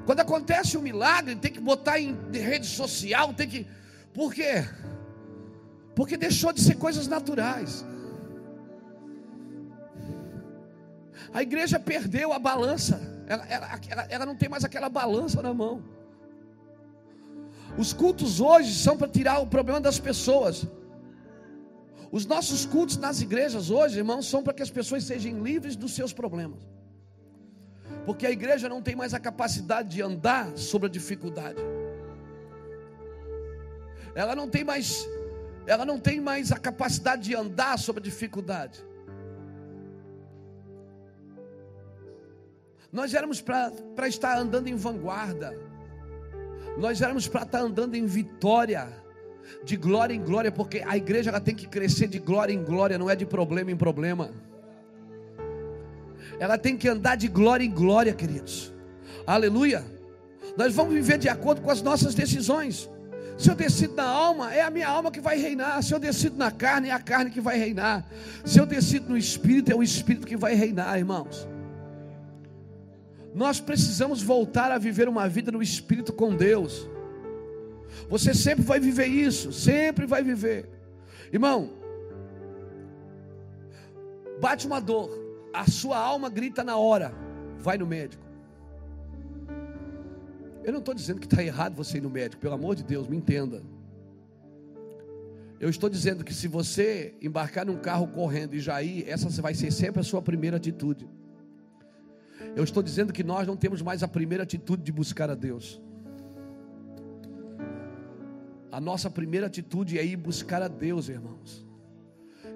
Quando 0.06 0.20
acontece 0.20 0.78
um 0.78 0.82
milagre, 0.82 1.36
tem 1.36 1.52
que 1.52 1.60
botar 1.60 2.00
em 2.00 2.16
rede 2.32 2.68
social, 2.68 3.34
tem 3.34 3.50
que. 3.50 3.68
Por 4.14 4.32
quê? 4.32 4.64
Porque 5.96 6.16
deixou 6.16 6.54
de 6.54 6.62
ser 6.62 6.76
coisas 6.76 7.08
naturais. 7.08 7.84
A 11.34 11.42
igreja 11.42 11.80
perdeu 11.80 12.32
a 12.32 12.38
balança. 12.38 13.02
Ela, 13.26 13.46
ela, 13.48 13.80
ela, 13.90 14.08
ela 14.08 14.26
não 14.26 14.36
tem 14.36 14.50
mais 14.50 14.64
aquela 14.64 14.88
balança 14.88 15.42
na 15.42 15.52
mão. 15.52 15.82
Os 17.76 17.92
cultos 17.92 18.40
hoje 18.40 18.76
são 18.76 18.96
para 18.96 19.08
tirar 19.08 19.40
o 19.40 19.48
problema 19.48 19.82
das 19.82 19.98
pessoas. 19.98 20.68
Os 22.14 22.28
nossos 22.28 22.64
cultos 22.64 22.96
nas 22.96 23.22
igrejas 23.22 23.72
hoje, 23.72 23.98
irmãos, 23.98 24.30
são 24.30 24.44
para 24.44 24.54
que 24.54 24.62
as 24.62 24.70
pessoas 24.70 25.04
sejam 25.04 25.42
livres 25.42 25.76
dos 25.76 25.96
seus 25.96 26.14
problemas. 26.14 26.62
Porque 28.06 28.28
a 28.28 28.30
igreja 28.30 28.70
não 28.70 28.84
tem 28.84 28.96
mais 28.96 29.16
a 29.16 29.20
capacidade 29.20 29.90
de 29.90 30.00
andar 30.00 30.56
sobre 30.56 30.88
a 30.88 30.92
dificuldade. 30.92 31.60
Ela 34.14 34.36
não 34.36 34.48
tem 34.48 34.64
mais 34.64 35.10
ela 35.66 35.86
não 35.86 36.00
tem 36.00 36.22
mais 36.22 36.52
a 36.52 36.58
capacidade 36.60 37.24
de 37.24 37.36
andar 37.36 37.80
sobre 37.80 38.00
a 38.00 38.04
dificuldade. 38.04 38.86
Nós 42.92 43.16
éramos 43.16 43.42
para 43.42 44.08
estar 44.08 44.38
andando 44.38 44.68
em 44.68 44.76
vanguarda. 44.76 45.58
Nós 46.78 47.02
éramos 47.02 47.28
para 47.28 47.42
estar 47.42 47.62
andando 47.62 47.96
em 47.96 48.06
vitória 48.06 49.03
de 49.64 49.76
glória 49.76 50.14
em 50.14 50.22
glória, 50.22 50.52
porque 50.52 50.84
a 50.86 50.98
igreja 50.98 51.30
ela 51.30 51.40
tem 51.40 51.56
que 51.56 51.68
crescer 51.68 52.08
de 52.08 52.20
glória 52.20 52.54
em 52.54 52.64
glória, 52.64 52.98
não 52.98 53.10
é 53.10 53.16
de 53.16 53.26
problema 53.26 53.72
em 53.72 53.78
problema. 53.78 54.32
Ela 56.40 56.58
tem 56.58 56.76
que 56.78 56.88
andar 56.88 57.16
de 57.16 57.28
glória 57.28 57.64
em 57.64 57.72
glória, 57.72 58.14
queridos. 58.14 58.74
Aleluia. 59.26 59.84
Nós 60.58 60.74
vamos 60.74 60.94
viver 60.94 61.18
de 61.18 61.30
acordo 61.30 61.62
com 61.62 61.72
as 61.72 61.82
nossas 61.82 62.14
decisões. 62.14 62.90
Se 63.38 63.50
eu 63.50 63.56
decido 63.56 63.96
na 63.96 64.04
alma, 64.04 64.54
é 64.54 64.62
a 64.62 64.70
minha 64.70 64.88
alma 64.88 65.12
que 65.12 65.20
vai 65.20 65.38
reinar. 65.38 65.82
Se 65.82 65.94
eu 65.94 66.00
decido 66.00 66.38
na 66.38 66.52
carne, 66.52 66.90
é 66.90 66.92
a 66.92 67.00
carne 67.00 67.32
que 67.32 67.42
vai 67.42 67.58
reinar. 67.58 68.06
Se 68.46 68.60
eu 68.60 68.66
decido 68.66 69.10
no 69.10 69.18
espírito, 69.18 69.72
é 69.72 69.76
o 69.76 69.82
espírito 69.82 70.28
que 70.28 70.38
vai 70.38 70.54
reinar, 70.54 70.98
irmãos. 70.98 71.48
Nós 73.34 73.60
precisamos 73.60 74.22
voltar 74.22 74.72
a 74.72 74.78
viver 74.78 75.10
uma 75.10 75.28
vida 75.28 75.52
no 75.52 75.62
espírito 75.62 76.14
com 76.14 76.36
Deus. 76.36 76.88
Você 78.10 78.34
sempre 78.34 78.64
vai 78.64 78.80
viver 78.80 79.08
isso, 79.08 79.52
sempre 79.52 80.06
vai 80.06 80.24
viver. 80.24 80.70
Irmão, 81.32 81.72
bate 84.40 84.68
uma 84.68 84.80
dor, 84.80 85.10
a 85.54 85.70
sua 85.70 85.98
alma 85.98 86.30
grita 86.30 86.64
na 86.64 86.78
hora, 86.78 87.14
vai 87.58 87.78
no 87.78 87.88
médico. 87.88 88.24
Eu 90.64 90.72
não 90.72 90.80
estou 90.80 90.94
dizendo 90.94 91.20
que 91.20 91.26
está 91.26 91.44
errado 91.44 91.76
você 91.76 91.98
ir 91.98 92.02
no 92.02 92.10
médico, 92.10 92.42
pelo 92.42 92.54
amor 92.54 92.76
de 92.76 92.84
Deus, 92.84 93.08
me 93.08 93.18
entenda. 93.18 93.62
Eu 95.60 95.70
estou 95.70 95.90
dizendo 95.90 96.24
que 96.24 96.34
se 96.34 96.48
você 96.48 97.16
embarcar 97.22 97.66
num 97.66 97.78
carro 97.78 98.08
correndo 98.08 98.54
e 98.54 98.60
já 98.60 98.82
ir, 98.84 99.08
essa 99.08 99.30
vai 99.42 99.54
ser 99.54 99.72
sempre 99.72 100.02
a 100.02 100.04
sua 100.04 100.22
primeira 100.22 100.58
atitude. 100.58 101.10
Eu 102.56 102.64
estou 102.64 102.84
dizendo 102.84 103.14
que 103.14 103.24
nós 103.24 103.48
não 103.48 103.56
temos 103.56 103.82
mais 103.82 104.04
a 104.04 104.08
primeira 104.08 104.44
atitude 104.44 104.84
de 104.84 104.92
buscar 104.92 105.30
a 105.30 105.36
Deus. 105.36 105.82
A 108.74 108.82
nossa 108.82 109.08
primeira 109.08 109.46
atitude 109.46 110.00
é 110.00 110.04
ir 110.04 110.16
buscar 110.16 110.64
a 110.64 110.68
Deus, 110.68 111.08
irmãos. 111.08 111.64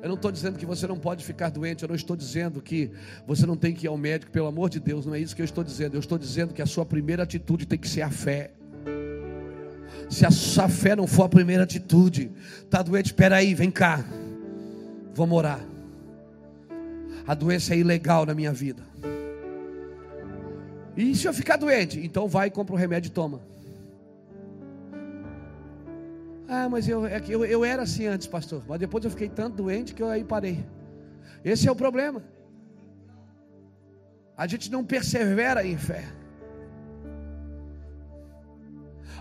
Eu 0.01 0.09
não 0.09 0.15
estou 0.15 0.31
dizendo 0.31 0.57
que 0.57 0.65
você 0.65 0.87
não 0.87 0.97
pode 0.97 1.23
ficar 1.23 1.51
doente, 1.51 1.83
eu 1.83 1.87
não 1.87 1.95
estou 1.95 2.15
dizendo 2.15 2.59
que 2.59 2.89
você 3.27 3.45
não 3.45 3.55
tem 3.55 3.71
que 3.71 3.85
ir 3.85 3.87
ao 3.87 3.97
médico, 3.99 4.31
pelo 4.31 4.47
amor 4.47 4.67
de 4.67 4.79
Deus, 4.79 5.05
não 5.05 5.13
é 5.13 5.19
isso 5.19 5.35
que 5.35 5.43
eu 5.43 5.45
estou 5.45 5.63
dizendo. 5.63 5.93
Eu 5.93 5.99
estou 5.99 6.17
dizendo 6.17 6.55
que 6.55 6.61
a 6.61 6.65
sua 6.65 6.83
primeira 6.83 7.21
atitude 7.21 7.67
tem 7.67 7.77
que 7.77 7.87
ser 7.87 8.01
a 8.01 8.09
fé. 8.09 8.49
Se 10.09 10.25
a 10.25 10.31
sua 10.31 10.67
fé 10.67 10.95
não 10.95 11.05
for 11.05 11.25
a 11.25 11.29
primeira 11.29 11.63
atitude, 11.63 12.31
está 12.63 12.81
doente, 12.81 13.07
espera 13.07 13.35
aí, 13.35 13.53
vem 13.53 13.69
cá, 13.69 14.03
vamos 15.13 15.37
orar. 15.37 15.63
A 17.27 17.35
doença 17.35 17.75
é 17.75 17.77
ilegal 17.77 18.25
na 18.25 18.33
minha 18.33 18.51
vida. 18.51 18.81
E 20.95 21.13
se 21.13 21.27
eu 21.27 21.33
ficar 21.33 21.57
doente? 21.57 21.99
Então 22.03 22.27
vai 22.27 22.49
compra 22.49 22.73
o 22.73 22.75
um 22.75 22.79
remédio 22.79 23.09
e 23.09 23.11
toma. 23.11 23.39
Ah, 26.47 26.69
mas 26.69 26.87
eu, 26.87 27.05
é 27.05 27.21
eu, 27.27 27.43
eu 27.45 27.65
era 27.65 27.83
assim 27.83 28.07
antes, 28.07 28.25
pastor. 28.25 28.63
Mas 28.67 28.79
depois 28.79 29.03
eu 29.03 29.11
fiquei 29.11 29.27
tanto 29.27 29.57
doente 29.57 29.93
que 29.93 30.01
eu 30.01 30.09
aí 30.09 30.23
parei. 30.23 30.65
Esse 31.43 31.67
é 31.67 31.71
o 31.71 31.75
problema. 31.75 32.23
A 34.35 34.47
gente 34.47 34.71
não 34.71 34.85
persevera 34.85 35.65
em 35.65 35.77
fé. 35.77 36.05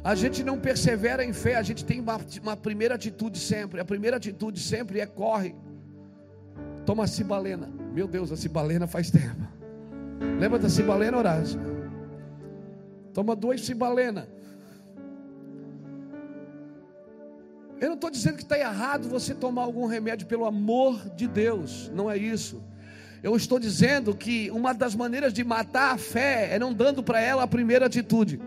A 0.05 0.14
gente 0.14 0.45
não 0.45 0.57
persevera 0.57 1.24
em 1.24 1.33
fé, 1.33 1.57
a 1.57 1.62
gente 1.62 1.85
tem 1.85 1.99
uma, 1.99 2.20
uma, 2.41 2.57
primeira 2.57 2.95
atitude 2.95 3.39
sempre. 3.41 3.81
A 3.81 3.85
primeira 3.85 4.18
atitude 4.18 4.61
sempre 4.61 5.01
é 5.01 5.07
corre. 5.07 5.53
Toma 6.85 7.05
a 7.05 7.07
cibalena. 7.09 7.68
Meu 7.93 8.07
Deus, 8.07 8.31
a 8.31 8.37
cibalena 8.37 8.87
faz 8.87 9.11
tempo. 9.11 9.43
Lembra 10.39 10.61
da 10.61 10.68
cibalena, 10.68 11.18
Horácio? 11.18 11.59
Toma 13.12 13.35
duas 13.35 13.62
cibalena. 13.62 14.29
Eu 17.81 17.89
não 17.89 17.95
estou 17.95 18.11
dizendo 18.11 18.37
que 18.37 18.43
está 18.43 18.59
errado 18.59 19.09
você 19.09 19.35
tomar 19.35 19.62
algum 19.62 19.87
remédio 19.87 20.27
pelo 20.27 20.47
amor 20.47 21.11
de 21.14 21.27
Deus, 21.27 21.91
não 21.95 22.11
é 22.11 22.16
isso. 22.16 22.62
Eu 23.22 23.37
estou 23.37 23.59
dizendo 23.59 24.14
que 24.14 24.51
uma 24.51 24.72
das 24.72 24.95
maneiras 24.95 25.33
de 25.33 25.43
matar 25.45 25.95
a 25.95 25.99
fé 25.99 26.49
é 26.53 26.59
não 26.59 26.72
dando 26.72 27.03
para 27.03 27.20
ela 27.20 27.43
a 27.43 27.47
primeira 27.47 27.87
atitude. 27.87 28.41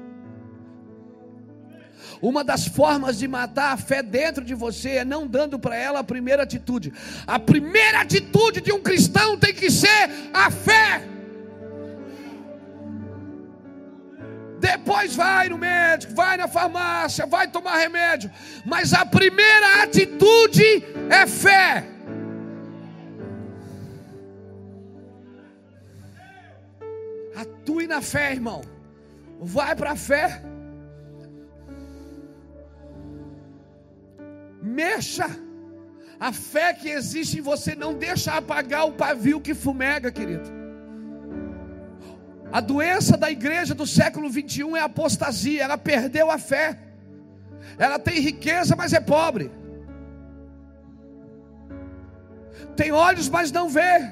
Uma 2.21 2.43
das 2.43 2.67
formas 2.67 3.17
de 3.17 3.27
matar 3.27 3.73
a 3.73 3.77
fé 3.77 4.01
dentro 4.01 4.43
de 4.43 4.53
você 4.53 4.89
é 4.91 5.05
não 5.05 5.27
dando 5.27 5.59
para 5.59 5.75
ela 5.75 5.99
a 5.99 6.03
primeira 6.03 6.43
atitude. 6.43 6.91
A 7.25 7.39
primeira 7.39 8.01
atitude 8.01 8.61
de 8.61 8.71
um 8.71 8.81
cristão 8.81 9.37
tem 9.37 9.53
que 9.53 9.69
ser 9.69 10.09
a 10.33 10.49
fé. 10.49 11.18
Depois 14.59 15.15
vai 15.15 15.47
no 15.47 15.57
médico, 15.57 16.13
vai 16.13 16.35
na 16.35 16.47
farmácia, 16.47 17.25
vai 17.25 17.47
tomar 17.47 17.77
remédio. 17.77 18.29
Mas 18.65 18.93
a 18.93 19.05
primeira 19.05 19.83
atitude 19.83 20.83
é 21.09 21.25
fé. 21.25 21.85
Atue 27.35 27.87
na 27.87 28.01
fé, 28.01 28.33
irmão. 28.33 28.61
Vai 29.39 29.73
para 29.75 29.91
a 29.91 29.95
fé. 29.95 30.43
Mexa. 34.61 35.29
A 36.19 36.33
fé 36.33 36.73
que 36.73 36.89
existe 36.89 37.39
em 37.39 37.41
você 37.41 37.73
não 37.75 37.93
deixa 37.93 38.33
apagar 38.33 38.85
o 38.85 38.91
pavio 38.91 39.39
que 39.39 39.53
fumega, 39.53 40.11
querido. 40.11 40.58
A 42.51 42.59
doença 42.59 43.15
da 43.15 43.29
igreja 43.29 43.75
do 43.75 43.85
século 43.85 44.29
21 44.29 44.75
é 44.75 44.81
a 44.81 44.85
apostasia, 44.85 45.63
ela 45.63 45.77
perdeu 45.77 46.31
a 46.31 46.37
fé. 46.37 46.77
Ela 47.77 47.99
tem 47.99 48.19
riqueza, 48.19 48.75
mas 48.75 48.91
é 48.93 48.99
pobre. 48.99 49.51
Tem 52.75 52.91
olhos, 52.91 53.29
mas 53.29 53.51
não 53.51 53.69
vê. 53.69 54.11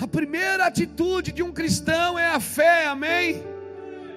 A 0.00 0.06
primeira 0.06 0.66
atitude 0.66 1.32
de 1.32 1.42
um 1.42 1.52
cristão 1.52 2.18
é 2.18 2.26
a 2.26 2.40
fé, 2.40 2.86
amém? 2.86 3.51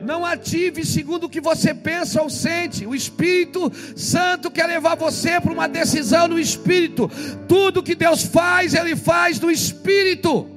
Não 0.01 0.25
ative 0.25 0.85
segundo 0.85 1.25
o 1.25 1.29
que 1.29 1.39
você 1.39 1.73
pensa 1.73 2.21
ou 2.21 2.29
sente. 2.29 2.85
O 2.85 2.93
Espírito 2.93 3.71
Santo 3.95 4.51
quer 4.51 4.67
levar 4.67 4.95
você 4.95 5.39
para 5.39 5.51
uma 5.51 5.67
decisão 5.67 6.27
no 6.27 6.39
Espírito. 6.39 7.09
Tudo 7.47 7.83
que 7.83 7.95
Deus 7.95 8.23
faz, 8.23 8.73
Ele 8.73 8.95
faz 8.95 9.39
no 9.39 9.49
Espírito. 9.49 10.47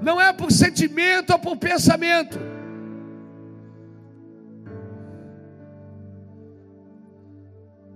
Não 0.00 0.20
é 0.20 0.32
por 0.32 0.50
sentimento 0.50 1.32
ou 1.32 1.38
por 1.38 1.56
pensamento. 1.56 2.38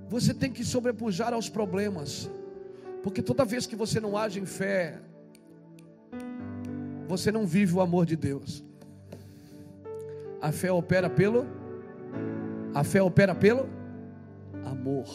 Você 0.08 0.34
tem 0.34 0.52
que 0.52 0.64
sobrepujar 0.64 1.32
aos 1.32 1.48
problemas. 1.48 2.30
Porque 3.02 3.22
toda 3.22 3.44
vez 3.44 3.66
que 3.66 3.74
você 3.74 3.98
não 3.98 4.16
age 4.16 4.38
em 4.38 4.46
fé, 4.46 5.00
você 7.08 7.32
não 7.32 7.46
vive 7.46 7.74
o 7.74 7.80
amor 7.80 8.06
de 8.06 8.14
Deus. 8.14 8.62
A 10.43 10.51
fé 10.51 10.72
opera 10.72 11.09
pelo 11.09 11.47
A 12.74 12.82
fé 12.82 13.01
opera 13.01 13.34
pelo 13.34 13.68
amor. 14.66 15.07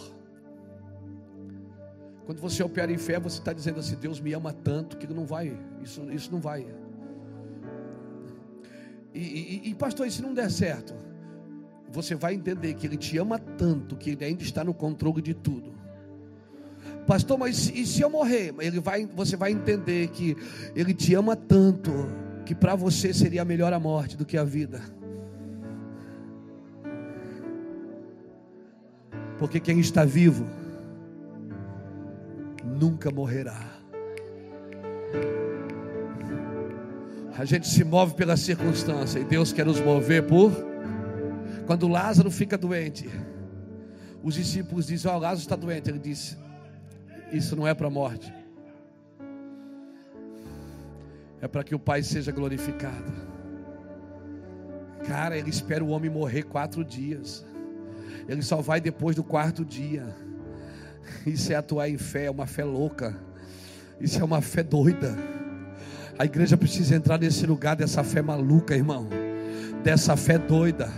Quando 2.25 2.39
você 2.39 2.63
opera 2.63 2.91
em 2.91 2.97
fé, 2.97 3.19
você 3.19 3.39
está 3.39 3.53
dizendo 3.53 3.79
assim: 3.79 3.95
Deus 3.95 4.19
me 4.19 4.33
ama 4.33 4.53
tanto 4.53 4.97
que 4.97 5.07
não 5.07 5.25
vai, 5.25 5.57
isso, 5.81 6.09
isso 6.11 6.31
não 6.31 6.39
vai. 6.39 6.65
E, 9.13 9.19
e, 9.19 9.69
e 9.69 9.75
pastor, 9.75 10.07
e 10.07 10.11
se 10.11 10.21
não 10.21 10.33
der 10.33 10.51
certo? 10.51 10.93
Você 11.89 12.15
vai 12.15 12.33
entender 12.33 12.73
que 12.73 12.85
Ele 12.85 12.97
te 12.97 13.17
ama 13.17 13.39
tanto 13.39 13.95
que 13.95 14.11
Ele 14.11 14.25
ainda 14.25 14.43
está 14.43 14.63
no 14.63 14.73
controle 14.73 15.21
de 15.21 15.33
tudo. 15.33 15.75
Pastor, 17.05 17.37
mas 17.37 17.69
e 17.69 17.85
se 17.85 18.01
eu 18.01 18.09
morrer? 18.09 18.53
Ele 18.59 18.79
vai, 18.79 19.05
você 19.05 19.37
vai 19.37 19.51
entender 19.51 20.09
que 20.09 20.35
Ele 20.75 20.93
te 20.93 21.15
ama 21.15 21.35
tanto 21.35 21.91
que 22.45 22.53
para 22.53 22.75
você 22.75 23.13
seria 23.13 23.43
melhor 23.45 23.71
a 23.73 23.79
morte 23.79 24.17
do 24.17 24.25
que 24.25 24.37
a 24.37 24.43
vida. 24.43 24.81
Porque 29.37 29.59
quem 29.59 29.79
está 29.79 30.03
vivo 30.03 30.45
nunca 32.63 33.11
morrerá. 33.11 33.77
A 37.37 37.45
gente 37.45 37.67
se 37.67 37.83
move 37.83 38.15
pela 38.15 38.35
circunstância 38.35 39.19
e 39.19 39.23
Deus 39.23 39.53
quer 39.53 39.65
nos 39.65 39.79
mover 39.79 40.23
por. 40.25 40.51
Quando 41.67 41.87
Lázaro 41.87 42.31
fica 42.31 42.57
doente, 42.57 43.07
os 44.23 44.33
discípulos 44.33 44.87
dizem: 44.87 45.11
Ó, 45.11 45.15
oh, 45.15 45.19
Lázaro 45.19 45.41
está 45.41 45.55
doente. 45.55 45.89
Ele 45.89 45.99
disse: 45.99 46.35
Isso 47.31 47.55
não 47.55 47.67
é 47.67 47.75
para 47.75 47.87
a 47.87 47.91
morte, 47.91 48.33
é 51.39 51.47
para 51.47 51.63
que 51.63 51.75
o 51.75 51.79
Pai 51.79 52.01
seja 52.01 52.31
glorificado. 52.31 53.13
Cara, 55.05 55.37
ele 55.37 55.51
espera 55.51 55.83
o 55.83 55.89
homem 55.89 56.09
morrer 56.09 56.43
quatro 56.43 56.83
dias. 56.83 57.45
Ele 58.27 58.41
só 58.41 58.61
vai 58.61 58.79
depois 58.81 59.15
do 59.15 59.23
quarto 59.23 59.63
dia. 59.63 60.15
Isso 61.25 61.51
é 61.51 61.55
atuar 61.55 61.89
em 61.89 61.97
fé, 61.97 62.25
é 62.25 62.31
uma 62.31 62.45
fé 62.45 62.63
louca. 62.63 63.15
Isso 63.99 64.19
é 64.19 64.23
uma 64.23 64.41
fé 64.41 64.63
doida. 64.63 65.17
A 66.19 66.25
igreja 66.25 66.57
precisa 66.57 66.95
entrar 66.95 67.19
nesse 67.19 67.45
lugar 67.45 67.75
dessa 67.75 68.03
fé 68.03 68.21
maluca, 68.21 68.75
irmão. 68.75 69.07
Dessa 69.83 70.15
fé 70.15 70.37
doida. 70.37 70.91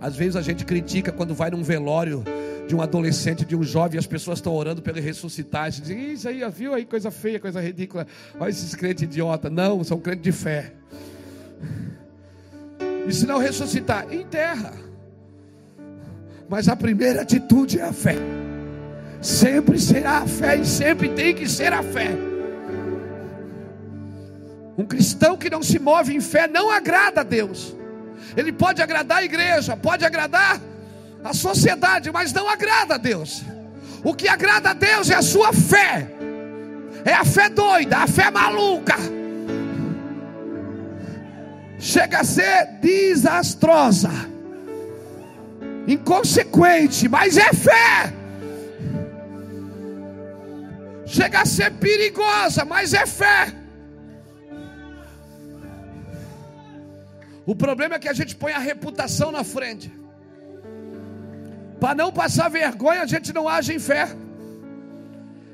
Às 0.00 0.16
vezes 0.16 0.36
a 0.36 0.42
gente 0.42 0.64
critica 0.64 1.10
quando 1.10 1.34
vai 1.34 1.50
num 1.50 1.62
velório 1.62 2.22
de 2.66 2.74
um 2.74 2.82
adolescente, 2.82 3.44
de 3.44 3.54
um 3.54 3.62
jovem, 3.62 3.98
as 3.98 4.06
pessoas 4.06 4.38
estão 4.38 4.52
orando 4.52 4.82
para 4.82 4.92
ele 4.92 5.00
ressuscitar. 5.00 5.70
Dizem, 5.70 6.12
isso 6.12 6.28
aí, 6.28 6.42
viu 6.50 6.74
aí, 6.74 6.84
coisa 6.84 7.10
feia, 7.10 7.38
coisa 7.38 7.60
ridícula. 7.60 8.06
Olha 8.38 8.50
esses 8.50 8.74
crentes 8.74 9.04
idiota. 9.04 9.48
Não, 9.48 9.82
são 9.84 9.98
crentes 9.98 10.22
de 10.22 10.32
fé. 10.32 10.72
E 13.06 13.12
se 13.12 13.26
não 13.26 13.38
ressuscitar, 13.38 14.12
enterra. 14.12 14.72
Mas 16.48 16.68
a 16.68 16.76
primeira 16.76 17.22
atitude 17.22 17.80
é 17.80 17.82
a 17.82 17.92
fé. 17.92 18.16
Sempre 19.20 19.78
será 19.78 20.18
a 20.18 20.26
fé 20.26 20.56
e 20.56 20.64
sempre 20.64 21.08
tem 21.08 21.34
que 21.34 21.48
ser 21.48 21.72
a 21.72 21.82
fé. 21.82 22.10
Um 24.78 24.84
cristão 24.84 25.36
que 25.36 25.50
não 25.50 25.62
se 25.62 25.78
move 25.78 26.14
em 26.14 26.20
fé 26.20 26.46
não 26.46 26.70
agrada 26.70 27.22
a 27.22 27.24
Deus. 27.24 27.74
Ele 28.36 28.52
pode 28.52 28.80
agradar 28.82 29.18
a 29.18 29.24
igreja, 29.24 29.76
pode 29.76 30.04
agradar 30.04 30.60
a 31.24 31.32
sociedade, 31.32 32.12
mas 32.12 32.32
não 32.32 32.48
agrada 32.48 32.94
a 32.94 32.98
Deus. 32.98 33.42
O 34.04 34.14
que 34.14 34.28
agrada 34.28 34.70
a 34.70 34.74
Deus 34.74 35.10
é 35.10 35.14
a 35.14 35.22
sua 35.22 35.52
fé. 35.52 36.06
É 37.04 37.14
a 37.14 37.24
fé 37.24 37.48
doida, 37.48 37.98
a 37.98 38.06
fé 38.06 38.30
maluca. 38.30 38.96
Chega 41.78 42.20
a 42.20 42.24
ser 42.24 42.66
desastrosa 42.80 44.35
inconsequente, 45.86 47.08
mas 47.08 47.36
é 47.36 47.52
fé. 47.52 48.12
Chega 51.06 51.40
a 51.40 51.46
ser 51.46 51.70
perigosa, 51.72 52.64
mas 52.64 52.92
é 52.92 53.06
fé. 53.06 53.52
O 57.46 57.54
problema 57.54 57.94
é 57.94 57.98
que 57.98 58.08
a 58.08 58.12
gente 58.12 58.34
põe 58.34 58.52
a 58.52 58.58
reputação 58.58 59.30
na 59.30 59.44
frente. 59.44 59.92
Para 61.78 61.94
não 61.94 62.10
passar 62.12 62.48
vergonha, 62.48 63.02
a 63.02 63.06
gente 63.06 63.32
não 63.32 63.48
age 63.48 63.72
em 63.72 63.78
fé. 63.78 64.08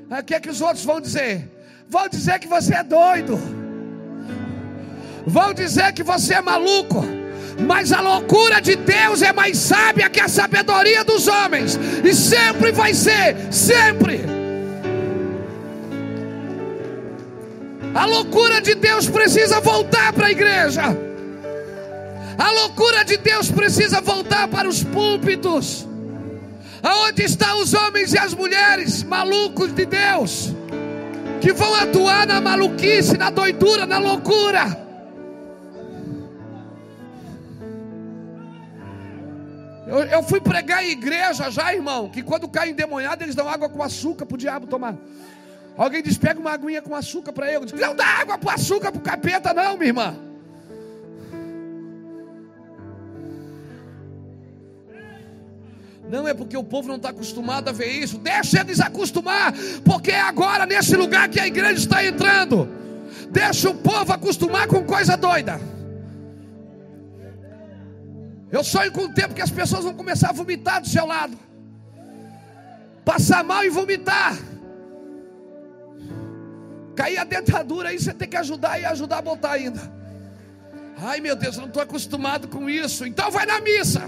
O 0.09 0.23
que 0.23 0.33
é 0.33 0.39
que 0.39 0.49
os 0.49 0.61
outros 0.61 0.83
vão 0.83 0.99
dizer? 0.99 1.49
Vão 1.87 2.09
dizer 2.09 2.39
que 2.39 2.47
você 2.47 2.73
é 2.75 2.83
doido. 2.83 3.39
Vão 5.25 5.53
dizer 5.53 5.93
que 5.93 6.01
você 6.01 6.33
é 6.33 6.41
maluco. 6.41 7.22
Mas 7.59 7.91
a 7.91 8.01
loucura 8.01 8.59
de 8.59 8.75
Deus 8.75 9.21
é 9.21 9.31
mais 9.31 9.57
sábia 9.57 10.09
que 10.09 10.19
a 10.19 10.27
sabedoria 10.27 11.03
dos 11.03 11.27
homens. 11.27 11.79
E 12.03 12.13
sempre 12.13 12.71
vai 12.71 12.93
ser, 12.93 13.35
sempre. 13.51 14.21
A 17.93 18.05
loucura 18.05 18.59
de 18.59 18.73
Deus 18.73 19.07
precisa 19.07 19.59
voltar 19.59 20.13
para 20.13 20.27
a 20.27 20.31
igreja. 20.31 20.83
A 22.37 22.51
loucura 22.51 23.05
de 23.05 23.17
Deus 23.17 23.51
precisa 23.51 24.01
voltar 24.01 24.47
para 24.47 24.67
os 24.67 24.83
púlpitos. 24.83 25.87
Aonde 26.81 27.23
estão 27.23 27.61
os 27.61 27.73
homens 27.73 28.13
e 28.13 28.17
as 28.17 28.33
mulheres 28.33 29.03
malucos 29.03 29.71
de 29.73 29.85
Deus? 29.85 30.53
Que 31.39 31.53
vão 31.53 31.73
atuar 31.75 32.25
na 32.25 32.41
maluquice, 32.41 33.17
na 33.17 33.29
doidura, 33.29 33.85
na 33.85 33.99
loucura. 33.99 34.77
Eu, 39.85 39.97
eu, 40.03 40.23
fui 40.23 40.39
pregar 40.39 40.83
em 40.83 40.91
igreja 40.91 41.49
já, 41.51 41.73
irmão, 41.73 42.09
que 42.09 42.23
quando 42.23 42.47
cai 42.47 42.69
endemoniado, 42.69 43.23
eles 43.23 43.35
dão 43.35 43.49
água 43.49 43.67
com 43.67 43.83
açúcar 43.83 44.25
para 44.25 44.35
o 44.35 44.37
diabo 44.37 44.65
tomar. 44.65 44.95
Alguém 45.77 46.01
diz: 46.01 46.17
pega 46.17 46.39
uma 46.39 46.51
aguinha 46.51 46.81
com 46.81 46.95
açúcar 46.95 47.33
para 47.33 47.51
ele. 47.51 47.65
Diz, 47.65 47.79
não 47.79 47.95
dá 47.95 48.05
água 48.05 48.37
com 48.37 48.49
açúcar 48.49 48.91
para 48.91 48.99
o 48.99 49.03
capeta, 49.03 49.53
não, 49.53 49.75
minha 49.75 49.89
irmã. 49.89 50.15
Não 56.09 56.27
é 56.27 56.33
porque 56.33 56.55
o 56.55 56.63
povo 56.63 56.87
não 56.87 56.97
está 56.97 57.09
acostumado 57.09 57.69
a 57.69 57.71
ver 57.71 57.87
isso. 57.87 58.17
Deixa 58.17 58.61
eles 58.61 58.79
acostumar, 58.79 59.53
porque 59.83 60.11
é 60.11 60.21
agora 60.21 60.65
nesse 60.65 60.95
lugar 60.95 61.27
que 61.27 61.39
a 61.39 61.47
igreja 61.47 61.73
está 61.73 62.05
entrando. 62.05 62.69
Deixa 63.31 63.69
o 63.69 63.75
povo 63.75 64.13
acostumar 64.13 64.67
com 64.67 64.83
coisa 64.83 65.17
doida. 65.17 65.59
Eu 68.53 68.63
sonho 68.63 68.91
com 68.91 69.05
o 69.05 69.09
tempo 69.11 69.33
que 69.33 69.41
as 69.41 69.49
pessoas 69.49 69.83
vão 69.83 69.95
começar 69.95 70.29
a 70.29 70.31
vomitar 70.31 70.79
do 70.79 70.87
seu 70.87 71.07
lado, 71.07 71.35
passar 73.03 73.43
mal 73.43 73.65
e 73.65 73.69
vomitar. 73.69 74.37
Cair 76.95 77.17
a 77.17 77.23
dentadura 77.23 77.89
aí, 77.89 77.97
você 77.99 78.13
tem 78.13 78.29
que 78.29 78.37
ajudar 78.37 78.79
e 78.79 78.85
ajudar 78.85 79.17
a 79.17 79.21
botar 79.23 79.53
ainda. 79.53 79.81
Ai 80.99 81.19
meu 81.19 81.35
Deus, 81.35 81.55
eu 81.55 81.61
não 81.61 81.67
estou 81.67 81.81
acostumado 81.81 82.47
com 82.47 82.69
isso. 82.69 83.07
Então 83.07 83.31
vai 83.31 83.47
na 83.47 83.59
missa. 83.59 84.07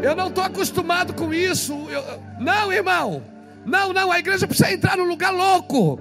Eu 0.00 0.14
não 0.14 0.28
estou 0.28 0.44
acostumado 0.44 1.12
com 1.12 1.34
isso. 1.34 1.72
Eu, 1.90 2.22
não, 2.38 2.72
irmão. 2.72 3.24
Não, 3.66 3.92
não. 3.92 4.12
A 4.12 4.20
igreja 4.20 4.46
precisa 4.46 4.72
entrar 4.72 4.96
num 4.96 5.08
lugar 5.08 5.32
louco. 5.32 5.98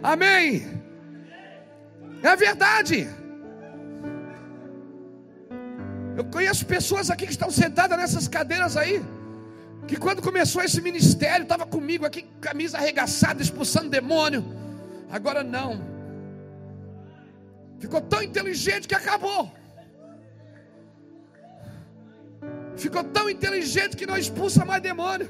Amém. 0.00 0.75
É 2.30 2.34
verdade. 2.34 3.08
Eu 6.18 6.24
conheço 6.34 6.64
pessoas 6.74 7.10
aqui 7.10 7.24
que 7.26 7.36
estão 7.38 7.50
sentadas 7.50 7.96
nessas 7.98 8.26
cadeiras 8.36 8.76
aí. 8.76 8.96
Que 9.86 9.96
quando 10.04 10.20
começou 10.28 10.60
esse 10.62 10.80
ministério, 10.88 11.44
estava 11.44 11.64
comigo 11.64 12.04
aqui, 12.04 12.22
camisa 12.40 12.78
arregaçada, 12.78 13.40
expulsando 13.40 13.90
demônio. 13.98 14.42
Agora 15.08 15.44
não. 15.44 15.70
Ficou 17.78 18.00
tão 18.00 18.22
inteligente 18.22 18.88
que 18.88 18.98
acabou. 19.02 19.42
Ficou 22.76 23.04
tão 23.04 23.30
inteligente 23.30 23.96
que 23.96 24.06
não 24.10 24.16
expulsa 24.16 24.64
mais 24.64 24.82
demônio. 24.82 25.28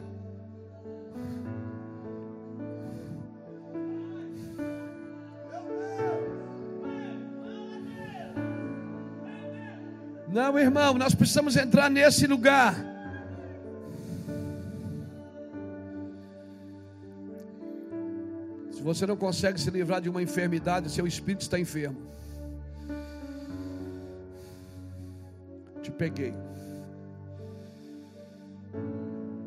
Não, 10.37 10.59
irmão, 10.59 10.93
nós 10.99 11.15
precisamos 11.15 11.57
entrar 11.57 11.89
nesse 11.89 12.27
lugar. 12.27 12.75
Se 18.71 18.83
você 18.83 19.07
não 19.07 19.17
consegue 19.17 19.59
se 19.59 19.71
livrar 19.71 19.99
de 20.03 20.11
uma 20.11 20.23
enfermidade, 20.23 20.91
seu 20.91 21.07
espírito 21.07 21.41
está 21.41 21.59
enfermo. 21.59 21.97
Te 25.83 25.91
peguei. 25.91 26.35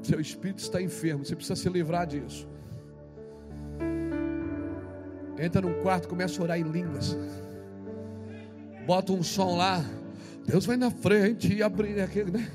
Seu 0.02 0.20
espírito 0.20 0.58
está 0.58 0.82
enfermo, 0.82 1.24
você 1.24 1.36
precisa 1.36 1.56
se 1.56 1.70
livrar 1.70 2.08
disso. 2.08 2.48
Entra 5.38 5.62
num 5.62 5.84
quarto, 5.84 6.08
começa 6.08 6.42
a 6.42 6.44
orar 6.44 6.60
em 6.60 6.64
línguas. 6.64 7.16
Bota 8.88 9.14
um 9.14 9.22
som 9.22 9.56
lá. 9.56 9.86
Deus 10.50 10.66
vai 10.66 10.78
na 10.78 10.90
frente 10.90 11.54
e 11.54 11.62
abrir 11.62 12.02
aquele, 12.02 12.32
né? 12.32 12.48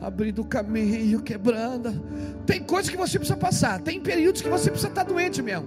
Abrindo 0.00 0.40
o 0.40 0.44
caminho, 0.46 1.20
quebrando. 1.20 2.02
Tem 2.46 2.64
coisas 2.64 2.90
que 2.90 2.96
você 2.96 3.18
precisa 3.18 3.36
passar. 3.36 3.78
Tem 3.80 4.00
períodos 4.00 4.40
que 4.40 4.48
você 4.48 4.70
precisa 4.70 4.88
estar 4.88 5.02
doente 5.04 5.42
mesmo. 5.42 5.66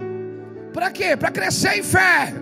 Para 0.72 0.90
quê? 0.90 1.16
Para 1.16 1.30
crescer 1.30 1.78
em 1.78 1.82
fé. 1.84 2.34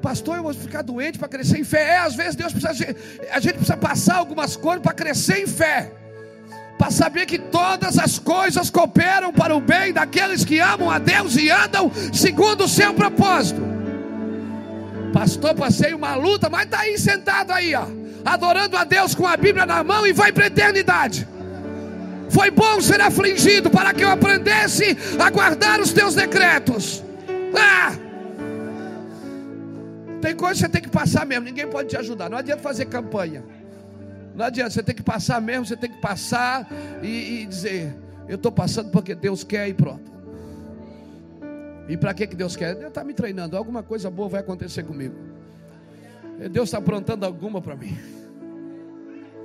Pastor, 0.00 0.36
eu 0.36 0.44
vou 0.44 0.54
ficar 0.54 0.82
doente 0.82 1.18
para 1.18 1.26
crescer 1.26 1.58
em 1.58 1.64
fé. 1.64 1.94
É, 1.94 1.98
às 1.98 2.14
vezes 2.14 2.36
Deus 2.36 2.52
precisa. 2.52 2.94
A 3.32 3.40
gente 3.40 3.54
precisa 3.54 3.76
passar 3.76 4.18
algumas 4.18 4.54
coisas 4.54 4.80
para 4.80 4.94
crescer 4.94 5.42
em 5.42 5.48
fé 5.48 5.92
para 6.78 6.90
saber 6.90 7.24
que 7.24 7.38
todas 7.38 7.98
as 7.98 8.18
coisas 8.18 8.68
cooperam 8.68 9.32
para 9.32 9.56
o 9.56 9.60
bem 9.60 9.94
daqueles 9.94 10.44
que 10.44 10.60
amam 10.60 10.90
a 10.90 10.98
Deus 10.98 11.34
e 11.34 11.50
andam 11.50 11.90
segundo 12.12 12.64
o 12.64 12.68
seu 12.68 12.92
propósito. 12.92 13.65
Pastor, 15.16 15.54
passei 15.54 15.94
uma 15.94 16.14
luta, 16.14 16.50
mas 16.50 16.66
está 16.66 16.80
aí 16.80 16.98
sentado 16.98 17.50
aí, 17.50 17.74
ó, 17.74 17.86
adorando 18.22 18.76
a 18.76 18.84
Deus 18.84 19.14
com 19.14 19.26
a 19.26 19.34
Bíblia 19.34 19.64
na 19.64 19.82
mão 19.82 20.06
e 20.06 20.12
vai 20.12 20.30
para 20.30 20.44
a 20.44 20.46
eternidade. 20.48 21.26
Foi 22.28 22.50
bom 22.50 22.82
ser 22.82 23.00
afligido 23.00 23.70
para 23.70 23.94
que 23.94 24.04
eu 24.04 24.10
aprendesse 24.10 24.94
a 25.18 25.30
guardar 25.30 25.80
os 25.80 25.90
teus 25.90 26.14
decretos. 26.14 27.02
Ah! 27.58 27.96
Tem 30.20 30.36
coisa 30.36 30.52
que 30.52 30.60
você 30.60 30.68
tem 30.68 30.82
que 30.82 30.90
passar 30.90 31.24
mesmo, 31.24 31.46
ninguém 31.46 31.66
pode 31.66 31.88
te 31.88 31.96
ajudar. 31.96 32.28
Não 32.28 32.36
adianta 32.36 32.60
fazer 32.60 32.84
campanha. 32.84 33.42
Não 34.34 34.44
adianta, 34.44 34.68
você 34.68 34.82
tem 34.82 34.94
que 34.94 35.02
passar 35.02 35.40
mesmo, 35.40 35.64
você 35.64 35.78
tem 35.78 35.90
que 35.90 35.98
passar 36.02 36.70
e, 37.02 37.40
e 37.40 37.46
dizer: 37.46 37.96
Eu 38.28 38.36
estou 38.36 38.52
passando 38.52 38.90
porque 38.90 39.14
Deus 39.14 39.42
quer 39.42 39.66
e 39.66 39.72
pronto. 39.72 40.15
E 41.88 41.96
para 41.96 42.12
que, 42.12 42.26
que 42.26 42.36
Deus 42.36 42.56
quer? 42.56 42.74
Deus 42.74 42.88
está 42.88 43.04
me 43.04 43.14
treinando, 43.14 43.56
alguma 43.56 43.82
coisa 43.82 44.10
boa 44.10 44.28
vai 44.28 44.40
acontecer 44.40 44.82
comigo. 44.82 45.14
Deus 46.50 46.68
está 46.68 46.78
aprontando 46.78 47.24
alguma 47.24 47.62
para 47.62 47.76
mim. 47.76 47.96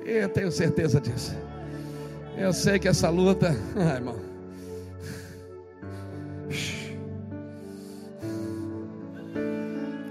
Eu 0.06 0.28
tenho 0.30 0.52
certeza 0.52 1.00
disso. 1.00 1.36
Eu 2.38 2.52
sei 2.52 2.80
que 2.80 2.88
essa 2.88 3.10
luta, 3.10 3.56
ai, 3.76 3.96
irmão. 3.98 4.20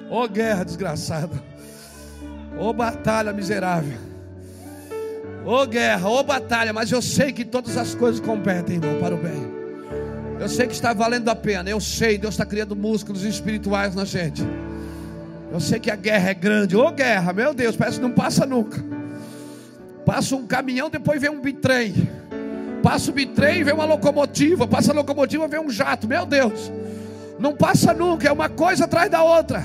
Ô 0.09 0.22
oh, 0.22 0.28
guerra 0.28 0.64
desgraçada. 0.64 1.43
Ô 2.59 2.68
oh, 2.68 2.72
batalha 2.72 3.33
miserável. 3.33 3.97
Ô 5.45 5.62
oh, 5.62 5.66
guerra, 5.66 6.09
ô 6.09 6.22
batalha, 6.22 6.72
mas 6.72 6.91
eu 6.93 7.01
sei 7.01 7.33
que 7.33 7.45
todas 7.45 7.76
as 7.76 7.95
coisas 7.95 8.20
competem, 8.20 8.76
irmão, 8.76 9.01
para 9.01 9.14
o 9.14 9.18
bem. 9.18 9.59
Eu 10.41 10.49
sei 10.49 10.66
que 10.66 10.72
está 10.72 10.95
valendo 10.95 11.28
a 11.28 11.36
pena. 11.36 11.68
Eu 11.68 11.78
sei, 11.78 12.16
Deus 12.16 12.32
está 12.32 12.47
criando 12.47 12.74
músculos 12.74 13.24
espirituais 13.24 13.95
na 13.95 14.07
gente. 14.07 14.43
Eu 15.53 15.61
sei 15.61 15.78
que 15.78 15.91
a 15.91 15.97
guerra 15.97 16.30
é 16.30 16.34
grande. 16.34 16.74
Ô 16.74 16.86
oh, 16.86 16.91
guerra, 16.91 17.30
meu 17.34 17.53
Deus, 17.53 17.76
parece 17.76 17.99
que 17.99 18.03
não 18.03 18.11
passa 18.11 18.47
nunca. 18.47 18.82
Passa 20.07 20.34
um 20.34 20.47
caminhão, 20.47 20.88
depois 20.88 21.20
vem 21.20 21.28
um 21.28 21.43
bitrem. 21.43 22.09
Passa 22.82 23.11
o 23.11 23.12
bitrem, 23.14 23.62
vem 23.62 23.74
uma 23.74 23.84
locomotiva. 23.84 24.66
Passa 24.66 24.93
a 24.93 24.95
locomotiva, 24.95 25.47
vem 25.47 25.61
um 25.61 25.68
jato. 25.68 26.09
Meu 26.09 26.24
Deus, 26.24 26.72
não 27.38 27.55
passa 27.55 27.93
nunca. 27.93 28.26
É 28.26 28.32
uma 28.32 28.49
coisa 28.49 28.86
atrás 28.86 29.11
da 29.11 29.22
outra. 29.22 29.62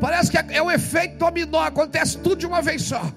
Parece 0.00 0.30
que 0.30 0.38
é 0.38 0.62
um 0.62 0.70
efeito 0.70 1.18
dominó. 1.18 1.60
Acontece 1.60 2.16
tudo 2.16 2.36
de 2.36 2.46
uma 2.46 2.62
vez 2.62 2.80
só. 2.80 3.12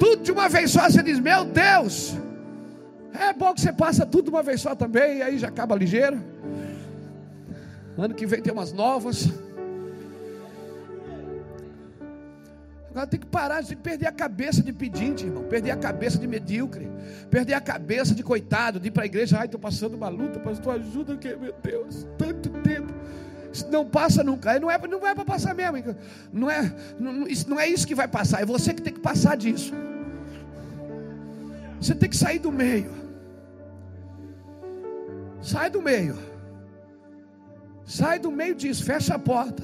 Tudo 0.00 0.24
de 0.24 0.32
uma 0.32 0.48
vez 0.48 0.72
só, 0.72 0.90
você 0.90 1.00
diz: 1.00 1.20
Meu 1.20 1.44
Deus, 1.44 2.16
é 3.20 3.32
bom 3.32 3.54
que 3.54 3.60
você 3.60 3.72
passa 3.72 4.04
tudo 4.06 4.28
uma 4.28 4.42
vez 4.42 4.60
só 4.60 4.74
também, 4.74 5.22
aí 5.22 5.38
já 5.38 5.48
acaba 5.48 5.74
ligeiro. 5.74 6.22
Ano 7.96 8.14
que 8.14 8.26
vem 8.26 8.42
tem 8.42 8.52
umas 8.52 8.72
novas. 8.72 9.28
Agora 12.90 13.06
tem 13.06 13.20
que 13.20 13.26
parar 13.26 13.60
de 13.60 13.76
perder 13.76 14.06
a 14.06 14.12
cabeça 14.12 14.62
de 14.62 14.72
pedinte, 14.72 15.26
irmão. 15.26 15.44
Perder 15.44 15.70
a 15.70 15.76
cabeça 15.76 16.18
de 16.18 16.26
medíocre. 16.26 16.90
Perder 17.30 17.52
a 17.52 17.60
cabeça 17.60 18.14
de 18.14 18.22
coitado, 18.22 18.80
de 18.80 18.88
ir 18.88 18.90
para 18.90 19.02
a 19.02 19.06
igreja. 19.06 19.36
Ai, 19.38 19.44
estou 19.44 19.60
passando 19.60 19.94
uma 19.94 20.08
luta, 20.08 20.40
pastor, 20.40 20.76
ajuda 20.76 21.14
que 21.16 21.36
meu 21.36 21.54
Deus. 21.62 22.06
Tanto 22.16 22.48
tempo. 22.62 22.92
Não 23.70 23.84
passa 23.84 24.24
nunca. 24.24 24.58
Não 24.58 24.70
é, 24.70 24.78
não 24.88 25.06
é 25.06 25.14
para 25.14 25.26
passar 25.26 25.54
mesmo. 25.54 25.94
Não 26.32 26.50
é, 26.50 26.74
não, 26.98 27.26
isso, 27.26 27.48
não 27.50 27.60
é 27.60 27.68
isso 27.68 27.86
que 27.86 27.94
vai 27.94 28.08
passar. 28.08 28.40
É 28.40 28.46
você 28.46 28.72
que 28.72 28.80
tem 28.80 28.94
que 28.94 29.00
passar 29.00 29.36
disso. 29.36 29.74
Você 31.78 31.94
tem 31.94 32.08
que 32.08 32.16
sair 32.16 32.38
do 32.38 32.50
meio. 32.50 33.05
Sai 35.46 35.70
do 35.70 35.80
meio. 35.80 36.18
Sai 37.84 38.18
do 38.18 38.32
meio 38.32 38.52
disso. 38.52 38.82
Fecha 38.82 39.14
a 39.14 39.18
porta. 39.18 39.62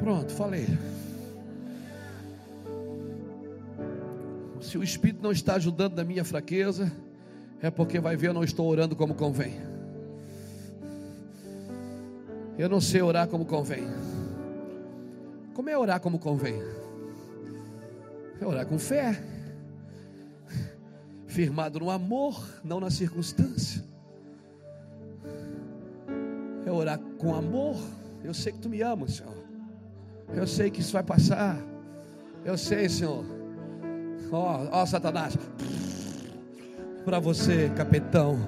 Pronto, 0.00 0.30
falei. 0.34 0.66
Se 4.60 4.76
o 4.76 4.82
Espírito 4.82 5.22
não 5.22 5.32
está 5.32 5.54
ajudando 5.54 5.96
na 5.96 6.04
minha 6.04 6.26
fraqueza, 6.26 6.92
é 7.62 7.70
porque 7.70 7.98
vai 7.98 8.14
ver 8.14 8.26
eu 8.26 8.34
não 8.34 8.44
estou 8.44 8.68
orando 8.68 8.94
como 8.94 9.14
convém. 9.14 9.58
Eu 12.58 12.68
não 12.68 12.82
sei 12.82 13.00
orar 13.00 13.26
como 13.28 13.46
convém. 13.46 13.84
Como 15.54 15.70
é 15.70 15.78
orar 15.78 16.00
como 16.00 16.18
convém? 16.18 16.62
É 18.38 18.44
orar 18.44 18.66
com 18.66 18.78
fé, 18.78 19.39
firmado 21.30 21.78
no 21.78 21.90
amor, 21.90 22.44
não 22.62 22.80
na 22.80 22.90
circunstância. 22.90 23.82
É 26.66 26.70
orar 26.70 26.98
com 27.18 27.34
amor. 27.34 27.76
Eu 28.22 28.34
sei 28.34 28.52
que 28.52 28.58
tu 28.58 28.68
me 28.68 28.82
amas, 28.82 29.14
Senhor. 29.14 29.34
Eu 30.34 30.46
sei 30.46 30.70
que 30.70 30.80
isso 30.80 30.92
vai 30.92 31.02
passar. 31.02 31.56
Eu 32.44 32.58
sei, 32.58 32.88
Senhor. 32.88 33.24
Ó, 34.30 34.68
ó 34.70 34.86
Satanás. 34.86 35.36
Para 37.04 37.18
você, 37.18 37.70
capitão. 37.76 38.38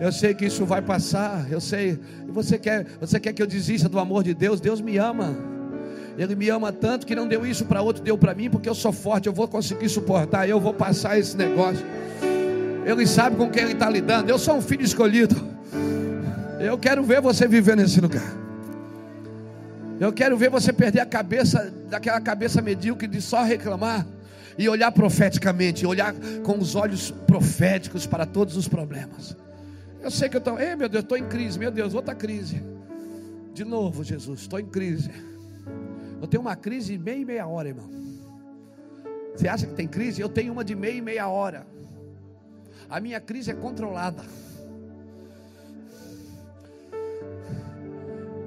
Eu 0.00 0.12
sei 0.12 0.34
que 0.34 0.46
isso 0.46 0.66
vai 0.66 0.82
passar. 0.82 1.50
Eu 1.50 1.60
sei. 1.60 1.98
Você 2.28 2.58
quer, 2.58 2.86
você 3.00 3.18
quer 3.18 3.32
que 3.32 3.42
eu 3.42 3.46
desista 3.46 3.88
do 3.88 3.98
amor 3.98 4.22
de 4.22 4.34
Deus? 4.34 4.60
Deus 4.60 4.80
me 4.80 4.98
ama. 4.98 5.53
Ele 6.16 6.34
me 6.34 6.48
ama 6.48 6.72
tanto 6.72 7.06
que 7.06 7.14
não 7.14 7.26
deu 7.26 7.44
isso 7.44 7.64
para 7.64 7.82
outro, 7.82 8.02
deu 8.02 8.16
para 8.16 8.34
mim, 8.34 8.48
porque 8.48 8.68
eu 8.68 8.74
sou 8.74 8.92
forte, 8.92 9.26
eu 9.26 9.32
vou 9.32 9.48
conseguir 9.48 9.88
suportar, 9.88 10.48
eu 10.48 10.60
vou 10.60 10.72
passar 10.72 11.18
esse 11.18 11.36
negócio. 11.36 11.84
Ele 12.86 13.06
sabe 13.06 13.36
com 13.36 13.50
quem 13.50 13.64
ele 13.64 13.72
está 13.72 13.88
lidando. 13.88 14.30
Eu 14.30 14.38
sou 14.38 14.56
um 14.56 14.62
filho 14.62 14.82
escolhido. 14.82 15.34
Eu 16.60 16.78
quero 16.78 17.02
ver 17.02 17.20
você 17.20 17.48
viver 17.48 17.76
nesse 17.76 18.00
lugar. 18.00 18.32
Eu 19.98 20.12
quero 20.12 20.36
ver 20.36 20.50
você 20.50 20.72
perder 20.72 21.00
a 21.00 21.06
cabeça, 21.06 21.72
daquela 21.88 22.20
cabeça 22.20 22.60
medíocre 22.60 23.08
de 23.08 23.20
só 23.20 23.42
reclamar 23.42 24.06
e 24.58 24.68
olhar 24.68 24.92
profeticamente, 24.92 25.86
olhar 25.86 26.14
com 26.42 26.58
os 26.58 26.74
olhos 26.74 27.10
proféticos 27.10 28.06
para 28.06 28.26
todos 28.26 28.56
os 28.56 28.68
problemas. 28.68 29.36
Eu 30.02 30.10
sei 30.10 30.28
que 30.28 30.36
eu 30.36 30.38
estou, 30.38 30.60
ei 30.60 30.76
meu 30.76 30.88
Deus, 30.88 31.02
estou 31.02 31.16
em 31.16 31.24
crise, 31.24 31.58
meu 31.58 31.70
Deus, 31.70 31.94
outra 31.94 32.14
crise. 32.14 32.62
De 33.54 33.64
novo, 33.64 34.04
Jesus, 34.04 34.40
estou 34.40 34.60
em 34.60 34.66
crise. 34.66 35.10
Eu 36.24 36.28
tenho 36.28 36.40
uma 36.40 36.56
crise 36.56 36.96
de 36.96 36.98
meia 36.98 37.18
e 37.18 37.24
meia 37.26 37.46
hora, 37.46 37.68
irmão. 37.68 37.86
Você 39.36 39.46
acha 39.46 39.66
que 39.66 39.74
tem 39.74 39.86
crise? 39.86 40.22
Eu 40.22 40.28
tenho 40.30 40.54
uma 40.54 40.64
de 40.64 40.74
meia 40.74 40.94
e 40.94 41.02
meia 41.02 41.28
hora. 41.28 41.66
A 42.88 42.98
minha 42.98 43.20
crise 43.20 43.50
é 43.50 43.54
controlada. 43.54 44.22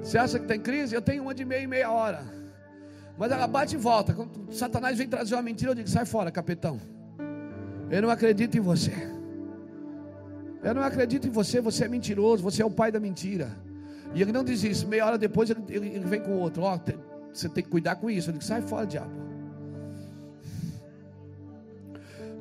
Você 0.02 0.18
acha 0.18 0.40
que 0.40 0.46
tem 0.46 0.58
crise? 0.58 0.92
Eu 0.92 1.00
tenho 1.00 1.22
uma 1.22 1.32
de 1.32 1.44
meia 1.44 1.62
e 1.62 1.68
meia 1.68 1.88
hora. 1.88 2.24
Mas 3.16 3.30
ela 3.30 3.46
bate 3.46 3.76
e 3.76 3.78
volta. 3.78 4.12
Quando 4.12 4.52
Satanás 4.52 4.98
vem 4.98 5.06
trazer 5.06 5.36
uma 5.36 5.42
mentira, 5.42 5.70
eu 5.70 5.76
digo: 5.76 5.88
sai 5.88 6.04
fora, 6.04 6.32
capitão. 6.32 6.80
Eu 7.88 8.02
não 8.02 8.10
acredito 8.10 8.58
em 8.58 8.60
você. 8.60 8.90
Eu 10.64 10.74
não 10.74 10.82
acredito 10.82 11.28
em 11.28 11.30
você, 11.30 11.60
você 11.60 11.84
é 11.84 11.88
mentiroso, 11.88 12.42
você 12.42 12.60
é 12.60 12.66
o 12.66 12.70
pai 12.72 12.90
da 12.90 12.98
mentira. 12.98 13.56
E 14.12 14.20
ele 14.20 14.32
não 14.32 14.42
diz 14.42 14.64
isso. 14.64 14.88
Meia 14.88 15.06
hora 15.06 15.16
depois 15.16 15.48
ele, 15.48 15.62
ele, 15.68 16.00
vem 16.00 16.20
com 16.20 16.32
outro. 16.32 16.64
Ó, 16.64 16.74
oh, 16.74 17.07
você 17.40 17.48
tem 17.48 17.62
que 17.62 17.70
cuidar 17.70 17.96
com 17.96 18.10
isso. 18.10 18.28
Eu 18.28 18.32
digo: 18.32 18.44
sai 18.44 18.62
fora, 18.62 18.86
diabo. 18.86 19.10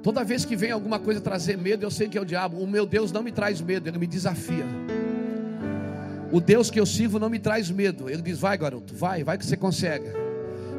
Toda 0.01 0.23
vez 0.23 0.45
que 0.45 0.55
vem 0.55 0.71
alguma 0.71 0.99
coisa 0.99 1.19
trazer 1.19 1.57
medo, 1.57 1.83
eu 1.83 1.91
sei 1.91 2.07
que 2.07 2.17
é 2.17 2.21
o 2.21 2.25
diabo. 2.25 2.57
O 2.57 2.67
meu 2.67 2.85
Deus 2.85 3.11
não 3.11 3.21
me 3.21 3.31
traz 3.31 3.59
medo, 3.59 3.89
ele 3.89 3.97
me 3.97 4.07
desafia. 4.07 4.65
O 6.31 6.39
Deus 6.39 6.69
que 6.69 6.79
eu 6.79 6.85
sirvo 6.85 7.19
não 7.19 7.29
me 7.29 7.39
traz 7.39 7.69
medo. 7.69 8.09
Ele 8.09 8.21
diz: 8.21 8.39
vai, 8.39 8.57
garoto, 8.57 8.93
vai, 8.95 9.23
vai 9.23 9.37
que 9.37 9.45
você 9.45 9.57
consegue. 9.57 10.07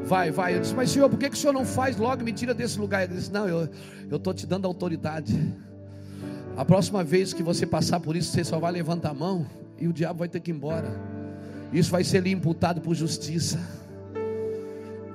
Vai, 0.04 0.30
vai. 0.30 0.56
Eu 0.56 0.60
disse, 0.60 0.74
mas 0.74 0.90
senhor, 0.90 1.10
por 1.10 1.18
que, 1.18 1.28
que 1.28 1.36
o 1.36 1.38
senhor 1.38 1.52
não 1.52 1.66
faz 1.66 1.96
logo 1.96 2.24
me 2.24 2.32
tira 2.32 2.54
desse 2.54 2.78
lugar? 2.78 3.04
Ele 3.04 3.14
disse, 3.14 3.30
não, 3.30 3.46
eu 3.46 3.68
estou 4.10 4.32
te 4.32 4.46
dando 4.46 4.66
autoridade. 4.66 5.38
A 6.56 6.64
próxima 6.64 7.04
vez 7.04 7.34
que 7.34 7.42
você 7.42 7.66
passar 7.66 8.00
por 8.00 8.16
isso, 8.16 8.32
você 8.32 8.42
só 8.42 8.58
vai 8.58 8.72
levantar 8.72 9.10
a 9.10 9.14
mão 9.14 9.46
e 9.78 9.86
o 9.86 9.92
diabo 9.92 10.20
vai 10.20 10.28
ter 10.28 10.40
que 10.40 10.50
ir 10.50 10.54
embora. 10.54 10.90
Isso 11.72 11.90
vai 11.90 12.02
ser 12.02 12.22
lhe 12.22 12.30
imputado 12.30 12.80
por 12.80 12.94
justiça. 12.94 13.58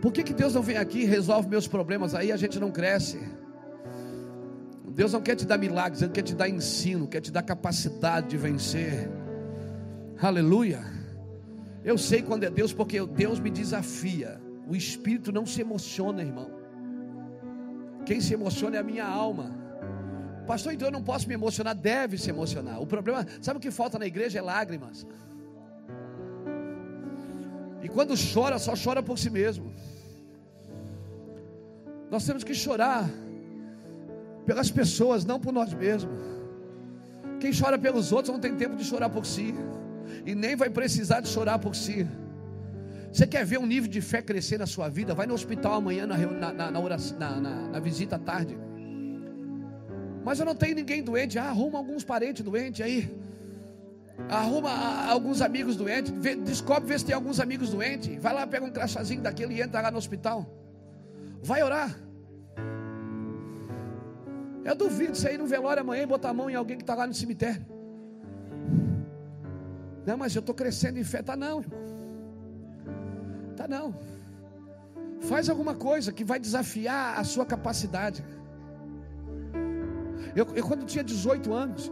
Por 0.03 0.11
que, 0.11 0.21
que 0.21 0.33
Deus 0.33 0.53
não 0.53 0.61
vem 0.61 0.75
aqui 0.75 1.03
e 1.03 1.05
resolve 1.05 1.47
meus 1.47 1.65
problemas? 1.65 2.13
Aí 2.13 2.29
a 2.29 2.35
gente 2.35 2.59
não 2.59 2.69
cresce. 2.69 3.17
Deus 4.89 5.13
não 5.13 5.21
quer 5.21 5.33
te 5.33 5.45
dar 5.45 5.57
milagres, 5.57 6.01
Ele 6.01 6.11
quer 6.11 6.23
te 6.23 6.35
dar 6.35 6.49
ensino, 6.49 7.07
quer 7.07 7.21
te 7.21 7.31
dar 7.31 7.41
capacidade 7.41 8.27
de 8.27 8.35
vencer. 8.35 9.09
Aleluia. 10.21 10.83
Eu 11.85 11.97
sei 11.97 12.21
quando 12.21 12.43
é 12.43 12.49
Deus, 12.49 12.73
porque 12.73 12.99
Deus 13.05 13.39
me 13.39 13.49
desafia. 13.49 14.41
O 14.67 14.75
espírito 14.75 15.31
não 15.31 15.45
se 15.45 15.61
emociona, 15.61 16.21
irmão. 16.21 16.51
Quem 18.05 18.19
se 18.19 18.33
emociona 18.33 18.75
é 18.75 18.79
a 18.81 18.83
minha 18.83 19.05
alma. 19.05 19.57
Pastor, 20.45 20.73
então 20.73 20.89
eu 20.89 20.91
não 20.91 21.01
posso 21.01 21.29
me 21.29 21.33
emocionar, 21.33 21.73
deve 21.73 22.17
se 22.17 22.29
emocionar. 22.29 22.81
O 22.81 22.85
problema, 22.85 23.25
sabe 23.39 23.57
o 23.57 23.61
que 23.61 23.71
falta 23.71 23.97
na 23.97 24.05
igreja? 24.05 24.39
É 24.39 24.41
lágrimas. 24.41 25.07
E 27.81 27.87
quando 27.87 28.13
chora, 28.33 28.59
só 28.59 28.73
chora 28.75 29.01
por 29.01 29.17
si 29.17 29.29
mesmo. 29.29 29.71
Nós 32.13 32.27
temos 32.27 32.43
que 32.43 32.53
chorar 32.53 33.09
pelas 34.45 34.69
pessoas, 34.69 35.25
não 35.25 35.39
por 35.39 35.51
nós 35.51 35.73
mesmos. 35.73 36.13
Quem 37.39 37.51
chora 37.51 37.75
pelos 37.75 38.11
outros 38.11 38.31
não 38.31 38.39
tem 38.39 38.55
tempo 38.55 38.75
de 38.75 38.83
chorar 38.83 39.09
por 39.09 39.25
si, 39.25 39.51
e 40.23 40.35
nem 40.35 40.55
vai 40.55 40.69
precisar 40.69 41.21
de 41.21 41.27
chorar 41.27 41.57
por 41.57 41.75
si. 41.75 42.07
Você 43.11 43.25
quer 43.25 43.43
ver 43.43 43.57
um 43.57 43.65
nível 43.65 43.89
de 43.89 43.99
fé 43.99 44.21
crescer 44.21 44.59
na 44.59 44.67
sua 44.67 44.89
vida? 44.89 45.15
Vai 45.15 45.25
no 45.25 45.33
hospital 45.33 45.73
amanhã 45.73 46.05
na, 46.05 46.53
na, 46.53 46.69
na, 46.69 46.79
oração, 46.79 47.17
na, 47.17 47.39
na 47.39 47.79
visita 47.79 48.17
à 48.17 48.19
tarde. 48.19 48.55
Mas 50.23 50.39
eu 50.39 50.45
não 50.45 50.53
tenho 50.53 50.75
ninguém 50.75 51.01
doente. 51.01 51.39
Ah, 51.39 51.49
arruma 51.49 51.79
alguns 51.79 52.03
parentes 52.03 52.43
doentes 52.43 52.85
aí. 52.85 53.11
Arruma 54.29 54.69
alguns 55.09 55.41
amigos 55.41 55.75
doentes. 55.75 56.13
Vê, 56.15 56.35
descobre 56.35 56.87
ver 56.87 56.99
se 56.99 57.05
tem 57.05 57.15
alguns 57.15 57.39
amigos 57.39 57.71
doentes. 57.71 58.21
Vai 58.21 58.35
lá, 58.35 58.45
pega 58.45 58.63
um 58.63 58.71
crachazinho 58.71 59.23
daquele 59.23 59.55
e 59.55 59.61
entra 59.63 59.81
lá 59.81 59.89
no 59.89 59.97
hospital. 59.97 60.47
Vai 61.41 61.63
orar. 61.63 62.02
Eu 64.63 64.75
duvido 64.75 65.15
você 65.15 65.33
ir 65.33 65.37
no 65.37 65.45
velório 65.45 65.81
amanhã 65.81 66.03
e 66.03 66.05
botar 66.05 66.29
a 66.29 66.33
mão 66.33 66.49
em 66.49 66.55
alguém 66.55 66.77
que 66.77 66.83
está 66.83 66.95
lá 66.95 67.05
no 67.05 67.13
cemitério. 67.13 67.65
Não, 70.05 70.17
mas 70.17 70.35
eu 70.35 70.41
estou 70.41 70.55
crescendo 70.55 70.99
em 70.99 71.03
fé. 71.03 71.21
Tá 71.21 71.35
não, 71.35 71.61
irmão. 71.61 71.79
Tá 73.55 73.67
não. 73.67 73.95
Faz 75.21 75.49
alguma 75.49 75.75
coisa 75.75 76.11
que 76.11 76.23
vai 76.23 76.39
desafiar 76.39 77.19
a 77.19 77.23
sua 77.23 77.45
capacidade. 77.45 78.23
Eu, 80.35 80.45
eu 80.55 80.65
quando 80.65 80.85
tinha 80.85 81.03
18 81.03 81.53
anos, 81.53 81.91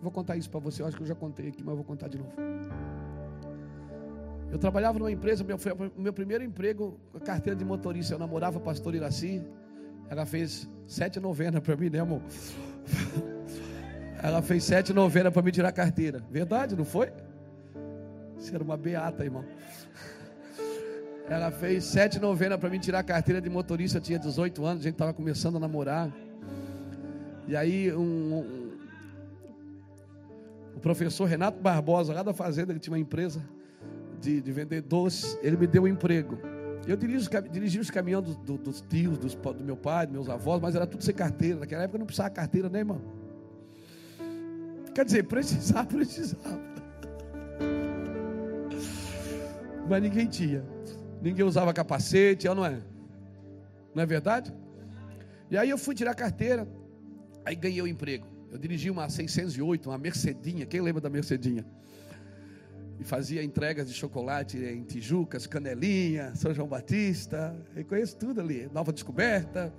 vou 0.00 0.10
contar 0.10 0.36
isso 0.36 0.50
para 0.50 0.60
você. 0.60 0.82
Eu 0.82 0.86
acho 0.86 0.96
que 0.96 1.02
eu 1.02 1.06
já 1.06 1.14
contei 1.14 1.48
aqui, 1.48 1.62
mas 1.62 1.70
eu 1.70 1.76
vou 1.76 1.84
contar 1.84 2.08
de 2.08 2.18
novo. 2.18 2.32
Eu 4.50 4.58
trabalhava 4.58 4.98
numa 4.98 5.10
empresa, 5.10 5.44
meu, 5.44 5.58
foi 5.58 5.72
o 5.72 6.00
meu 6.00 6.12
primeiro 6.12 6.42
emprego, 6.42 6.98
carteira 7.24 7.56
de 7.56 7.64
motorista. 7.64 8.14
Eu 8.14 8.18
namorava 8.18 8.58
a 8.58 8.60
pastora 8.60 8.96
Iraci. 8.96 9.44
Ela 10.08 10.24
fez 10.24 10.68
sete 10.86 11.18
novenas 11.18 11.60
para 11.60 11.76
mim, 11.76 11.90
né, 11.90 12.00
amor? 12.00 12.22
Ela 14.22 14.40
fez 14.40 14.64
sete 14.64 14.92
novenas 14.92 15.32
para 15.32 15.42
me 15.42 15.52
tirar 15.52 15.68
a 15.68 15.72
carteira. 15.72 16.22
Verdade, 16.30 16.74
não 16.74 16.84
foi? 16.84 17.12
Você 18.38 18.54
era 18.54 18.62
uma 18.62 18.76
beata, 18.76 19.24
irmão. 19.24 19.44
Ela 21.28 21.50
fez 21.50 21.84
sete 21.84 22.18
novenas 22.20 22.58
para 22.58 22.70
mim 22.70 22.78
tirar 22.78 23.00
a 23.00 23.02
carteira 23.02 23.40
de 23.40 23.50
motorista. 23.50 23.98
Eu 23.98 24.02
tinha 24.02 24.18
18 24.18 24.64
anos, 24.64 24.80
a 24.80 24.84
gente 24.84 24.94
estava 24.94 25.12
começando 25.12 25.56
a 25.56 25.60
namorar. 25.60 26.10
E 27.48 27.56
aí, 27.56 27.92
um, 27.92 28.00
um, 28.00 28.70
o 30.76 30.80
professor 30.80 31.24
Renato 31.24 31.60
Barbosa, 31.60 32.12
lá 32.12 32.22
da 32.22 32.32
fazenda, 32.32 32.72
ele 32.72 32.78
tinha 32.78 32.92
uma 32.92 33.00
empresa 33.00 33.42
de, 34.20 34.40
de 34.40 34.52
vender 34.52 34.82
doces. 34.82 35.36
Ele 35.42 35.56
me 35.56 35.66
deu 35.66 35.82
um 35.82 35.88
emprego. 35.88 36.38
Eu 36.86 36.96
dirigi, 36.96 37.28
dirigi 37.50 37.80
os 37.80 37.90
caminhões 37.90 38.24
do, 38.24 38.34
do, 38.34 38.58
dos 38.58 38.80
tios, 38.80 39.18
dos, 39.18 39.34
do 39.34 39.64
meu 39.64 39.76
pai, 39.76 40.06
dos 40.06 40.12
meus 40.12 40.28
avós, 40.28 40.60
mas 40.60 40.74
era 40.76 40.86
tudo 40.86 41.02
sem 41.02 41.14
carteira. 41.14 41.60
Naquela 41.60 41.82
época 41.82 41.98
não 41.98 42.06
precisava 42.06 42.30
carteira, 42.30 42.68
né, 42.68 42.78
irmão? 42.78 43.00
Quer 44.94 45.04
dizer, 45.04 45.24
precisava, 45.24 45.84
precisava. 45.88 46.76
mas 49.88 50.02
ninguém 50.02 50.26
tinha. 50.26 50.64
Ninguém 51.20 51.44
usava 51.44 51.72
capacete, 51.72 52.46
não 52.48 52.64
é? 52.64 52.78
Não 53.94 54.02
é 54.02 54.06
verdade? 54.06 54.52
E 55.50 55.56
aí 55.56 55.70
eu 55.70 55.78
fui 55.78 55.94
tirar 55.94 56.14
carteira. 56.14 56.68
Aí 57.44 57.54
ganhei 57.54 57.80
o 57.80 57.86
emprego. 57.86 58.26
Eu 58.50 58.58
dirigi 58.58 58.90
uma 58.90 59.08
608, 59.08 59.88
uma 59.88 59.98
Mercedinha. 59.98 60.66
Quem 60.66 60.80
lembra 60.80 61.00
da 61.00 61.10
Mercedinha? 61.10 61.64
E 62.98 63.04
fazia 63.04 63.42
entregas 63.42 63.88
de 63.88 63.94
chocolate 63.94 64.56
em 64.58 64.82
Tijucas, 64.82 65.46
Canelinha, 65.46 66.34
São 66.34 66.54
João 66.54 66.68
Batista. 66.68 67.54
Eu 67.74 67.84
conheço 67.84 68.16
tudo 68.16 68.40
ali. 68.40 68.68
Nova 68.72 68.92
Descoberta. 68.92 69.72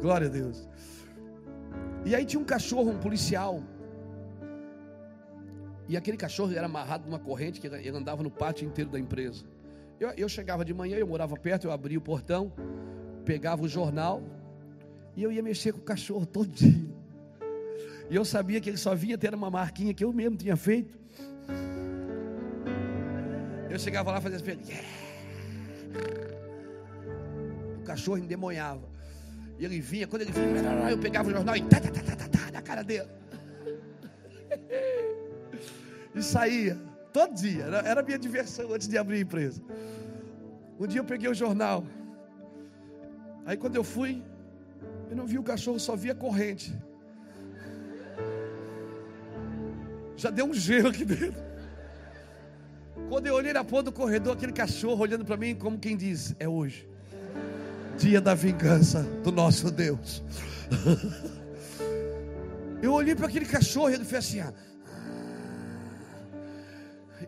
Glória 0.00 0.26
a 0.26 0.30
Deus. 0.30 0.68
E 2.04 2.14
aí 2.14 2.24
tinha 2.24 2.40
um 2.40 2.44
cachorro, 2.44 2.90
um 2.90 2.98
policial. 2.98 3.62
E 5.88 5.96
aquele 5.96 6.16
cachorro 6.16 6.52
era 6.52 6.66
amarrado 6.66 7.04
numa 7.04 7.18
corrente 7.18 7.60
que 7.60 7.66
ele 7.66 7.88
andava 7.90 8.22
no 8.22 8.30
pátio 8.30 8.66
inteiro 8.66 8.90
da 8.90 8.98
empresa. 8.98 9.44
Eu, 10.00 10.10
eu 10.16 10.28
chegava 10.28 10.64
de 10.64 10.72
manhã, 10.72 10.96
eu 10.96 11.06
morava 11.06 11.36
perto, 11.36 11.66
eu 11.66 11.70
abria 11.70 11.98
o 11.98 12.00
portão, 12.00 12.52
pegava 13.24 13.62
o 13.62 13.68
jornal 13.68 14.22
e 15.14 15.22
eu 15.22 15.30
ia 15.30 15.42
mexer 15.42 15.72
com 15.72 15.78
o 15.78 15.82
cachorro 15.84 16.26
todo 16.26 16.48
dia. 16.48 16.92
E 18.10 18.16
eu 18.16 18.24
sabia 18.24 18.60
que 18.60 18.68
ele 18.68 18.76
só 18.76 18.94
vinha 18.94 19.16
ter 19.16 19.34
uma 19.34 19.50
marquinha 19.50 19.94
que 19.94 20.04
eu 20.04 20.12
mesmo 20.12 20.36
tinha 20.36 20.56
feito. 20.56 20.98
Eu 23.72 23.78
chegava 23.78 24.12
lá 24.12 24.18
e 24.18 24.20
fazia 24.20 24.36
assim, 24.36 24.70
yeah! 24.70 24.88
o 27.80 27.84
cachorro 27.84 28.18
endemonhava. 28.18 28.86
E 29.58 29.64
ele 29.64 29.80
vinha, 29.80 30.06
quando 30.06 30.22
ele 30.22 30.32
vinha, 30.32 30.90
eu 30.90 30.98
pegava 30.98 31.30
o 31.30 31.32
jornal 31.32 31.56
e 31.56 31.62
tá, 31.62 31.80
tá, 31.80 31.90
tá, 31.90 32.28
tá 32.28 32.50
na 32.52 32.60
cara 32.60 32.82
dele. 32.84 33.08
E 36.14 36.22
saía, 36.22 36.78
todo 37.14 37.32
dia, 37.32 37.64
era 37.64 38.00
a 38.00 38.02
minha 38.02 38.18
diversão 38.18 38.74
antes 38.74 38.86
de 38.86 38.98
abrir 38.98 39.16
a 39.16 39.20
empresa. 39.20 39.62
Um 40.78 40.86
dia 40.86 41.00
eu 41.00 41.04
peguei 41.04 41.30
o 41.30 41.34
jornal. 41.34 41.82
Aí 43.46 43.56
quando 43.56 43.76
eu 43.76 43.84
fui, 43.84 44.22
eu 45.08 45.16
não 45.16 45.26
vi 45.26 45.38
o 45.38 45.42
cachorro, 45.42 45.80
só 45.80 45.96
vi 45.96 46.10
a 46.10 46.14
corrente. 46.14 46.78
Já 50.14 50.28
deu 50.28 50.44
um 50.44 50.52
gelo 50.52 50.88
aqui 50.88 51.06
dentro. 51.06 51.51
Quando 53.08 53.26
eu 53.26 53.34
olhei 53.34 53.52
na 53.52 53.64
ponta 53.64 53.84
do 53.84 53.92
corredor, 53.92 54.34
aquele 54.34 54.52
cachorro 54.52 55.02
olhando 55.02 55.24
para 55.24 55.36
mim, 55.36 55.54
como 55.54 55.78
quem 55.78 55.96
diz: 55.96 56.34
É 56.38 56.48
hoje, 56.48 56.88
dia 57.98 58.20
da 58.20 58.34
vingança 58.34 59.02
do 59.22 59.32
nosso 59.32 59.70
Deus. 59.70 60.22
Eu 62.82 62.92
olhei 62.92 63.14
para 63.14 63.28
aquele 63.28 63.46
cachorro 63.46 63.90
e 63.90 63.94
ele 63.94 64.04
fez 64.04 64.26
assim: 64.26 64.40
ah. 64.40 64.52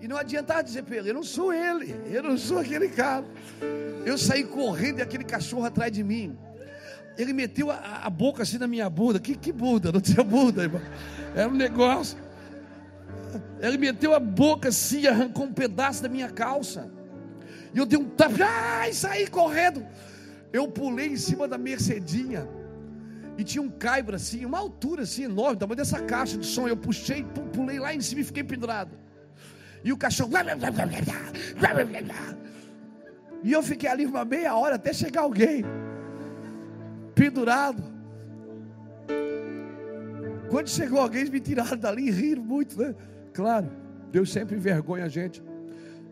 E 0.01 0.09
não 0.09 0.17
adiantava 0.17 0.65
dizer 0.65 0.83
para 0.83 0.97
ele: 0.97 1.11
Eu 1.11 1.15
não 1.15 1.23
sou 1.23 1.53
ele, 1.53 1.95
eu 2.11 2.25
não 2.25 2.37
sou 2.37 2.59
aquele 2.59 2.89
cara. 2.89 3.25
Eu 4.05 4.19
saí 4.19 4.43
correndo 4.43 4.99
e 4.99 5.03
aquele 5.03 5.23
cachorro 5.23 5.65
atrás 5.65 5.93
de 5.93 6.03
mim. 6.03 6.37
Ele 7.17 7.33
meteu 7.33 7.71
a, 7.71 8.01
a 8.03 8.11
boca 8.11 8.43
assim 8.43 8.59
na 8.59 8.67
minha 8.67 8.91
bunda. 8.91 9.21
Que, 9.21 9.37
que 9.37 9.53
bunda? 9.53 9.93
Não 9.93 10.01
tinha 10.01 10.25
bunda, 10.25 10.65
irmão. 10.65 10.83
Era 11.37 11.49
um 11.49 11.55
negócio. 11.55 12.19
Ele 13.61 13.79
meteu 13.79 14.15
a 14.15 14.21
boca 14.21 14.69
assim, 14.69 15.07
arrancou 15.07 15.47
um 15.47 15.53
pedaço 15.53 16.03
da 16.03 16.09
minha 16.09 16.31
calça. 16.31 16.91
E 17.73 17.79
eu 17.79 17.87
dei 17.87 17.99
um 17.99 18.05
tapa, 18.05 18.45
ai, 18.45 18.93
saí 18.93 19.27
correndo. 19.27 19.85
Eu 20.53 20.69
pulei 20.69 21.09
em 21.09 21.17
cima 21.17 21.49
da 21.49 21.59
Mercedinha. 21.59 22.49
E 23.37 23.43
tinha 23.43 23.61
um 23.61 23.69
caibro 23.69 24.15
assim, 24.15 24.45
uma 24.45 24.59
altura 24.59 25.03
assim 25.03 25.25
enorme, 25.25 25.59
tamanho 25.59 25.77
dessa 25.77 26.01
caixa 26.01 26.39
de 26.39 26.47
som. 26.47 26.69
Eu 26.69 26.77
puxei, 26.77 27.25
pulei 27.53 27.81
lá 27.81 27.93
em 27.93 28.01
cima 28.01 28.21
e 28.21 28.25
fiquei 28.25 28.45
pendurado. 28.45 28.97
E 29.83 29.93
o 29.93 29.97
cachorro. 29.97 30.31
E 33.43 33.53
eu 33.53 33.63
fiquei 33.63 33.89
ali 33.89 34.07
uma 34.07 34.25
meia 34.25 34.55
hora 34.55 34.77
até 34.77 34.93
chegar 34.93 35.23
alguém. 35.23 35.65
Pendurado. 37.15 37.83
Quando 40.49 40.69
chegou 40.69 41.01
alguém, 41.01 41.25
me 41.25 41.41
tiraram 41.41 41.77
dali 41.77 42.07
e 42.07 42.11
riram 42.11 42.43
muito, 42.43 42.81
né? 42.81 42.95
Claro, 43.35 43.69
Deus 44.13 44.31
sempre 44.31 44.57
envergonha 44.57 45.05
a 45.05 45.09
gente. 45.09 45.43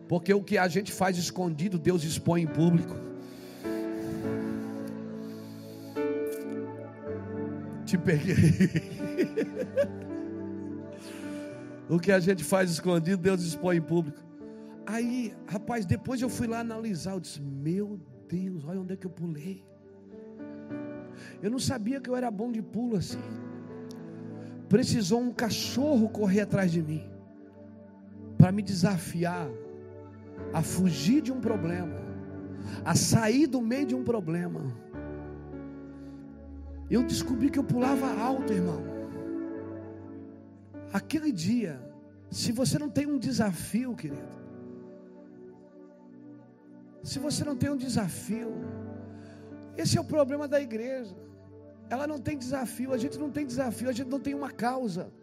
Porque 0.09 0.33
o 0.33 0.43
que 0.43 0.57
a 0.57 0.67
gente 0.67 0.91
faz 0.91 1.17
escondido, 1.17 1.79
Deus 1.79 2.03
expõe 2.03 2.41
em 2.41 2.47
público. 2.47 2.93
Te 7.85 7.97
peguei. 7.97 8.35
o 11.89 11.97
que 11.97 12.11
a 12.11 12.19
gente 12.19 12.43
faz 12.43 12.69
escondido, 12.69 13.21
Deus 13.21 13.41
expõe 13.41 13.77
em 13.77 13.81
público. 13.81 14.19
Aí, 14.85 15.33
rapaz, 15.47 15.85
depois 15.85 16.21
eu 16.21 16.27
fui 16.27 16.45
lá 16.45 16.59
analisar. 16.59 17.13
Eu 17.13 17.21
disse: 17.21 17.41
Meu 17.41 17.97
Deus, 18.27 18.65
olha 18.65 18.81
onde 18.81 18.95
é 18.95 18.97
que 18.97 19.07
eu 19.07 19.11
pulei. 19.11 19.65
Eu 21.41 21.49
não 21.49 21.59
sabia 21.59 22.01
que 22.01 22.09
eu 22.09 22.17
era 22.17 22.29
bom 22.29 22.51
de 22.51 22.61
pulo 22.61 22.97
assim. 22.97 23.23
Precisou 24.67 25.21
um 25.21 25.31
cachorro 25.31 26.09
correr 26.09 26.41
atrás 26.41 26.69
de 26.69 26.81
mim 26.81 27.12
para 28.43 28.51
me 28.51 28.61
desafiar 28.61 29.47
a 30.53 30.61
fugir 30.61 31.21
de 31.21 31.31
um 31.31 31.39
problema, 31.39 31.95
a 32.83 32.93
sair 32.93 33.47
do 33.47 33.61
meio 33.61 33.85
de 33.85 33.95
um 33.95 34.03
problema. 34.03 34.61
Eu 36.91 37.03
descobri 37.03 37.49
que 37.49 37.57
eu 37.57 37.63
pulava 37.63 38.05
alto, 38.21 38.51
irmão. 38.51 38.81
Aquele 40.91 41.31
dia, 41.31 41.79
se 42.29 42.51
você 42.51 42.77
não 42.77 42.89
tem 42.89 43.05
um 43.05 43.17
desafio, 43.17 43.95
querido, 43.95 44.35
se 47.01 47.19
você 47.19 47.45
não 47.45 47.55
tem 47.55 47.69
um 47.69 47.77
desafio, 47.77 48.51
esse 49.77 49.97
é 49.97 50.01
o 50.01 50.03
problema 50.15 50.49
da 50.49 50.59
igreja. 50.59 51.15
Ela 51.89 52.05
não 52.05 52.19
tem 52.19 52.37
desafio, 52.37 52.91
a 52.91 52.97
gente 52.97 53.17
não 53.17 53.31
tem 53.31 53.45
desafio, 53.45 53.87
a 53.87 53.93
gente 53.93 54.09
não 54.09 54.19
tem 54.19 54.35
uma 54.35 54.51
causa. 54.51 55.13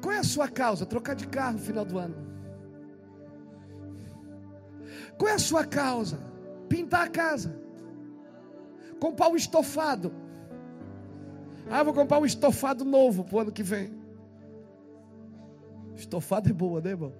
Qual 0.00 0.14
é 0.14 0.18
a 0.18 0.24
sua 0.24 0.48
causa? 0.48 0.86
Trocar 0.86 1.14
de 1.14 1.26
carro 1.26 1.54
no 1.54 1.58
final 1.58 1.84
do 1.84 1.98
ano. 1.98 2.16
Qual 5.18 5.30
é 5.30 5.34
a 5.34 5.38
sua 5.38 5.64
causa? 5.64 6.18
Pintar 6.68 7.06
a 7.06 7.10
casa. 7.10 7.54
Comprar 8.98 9.28
um 9.28 9.36
estofado. 9.36 10.12
Ah, 11.70 11.82
vou 11.82 11.92
comprar 11.94 12.18
um 12.18 12.26
estofado 12.26 12.84
novo 12.84 13.24
para 13.24 13.36
o 13.36 13.40
ano 13.40 13.52
que 13.52 13.62
vem. 13.62 13.92
Estofado 15.94 16.48
é 16.48 16.52
boa, 16.52 16.80
né, 16.80 16.90
irmão? 16.90 17.12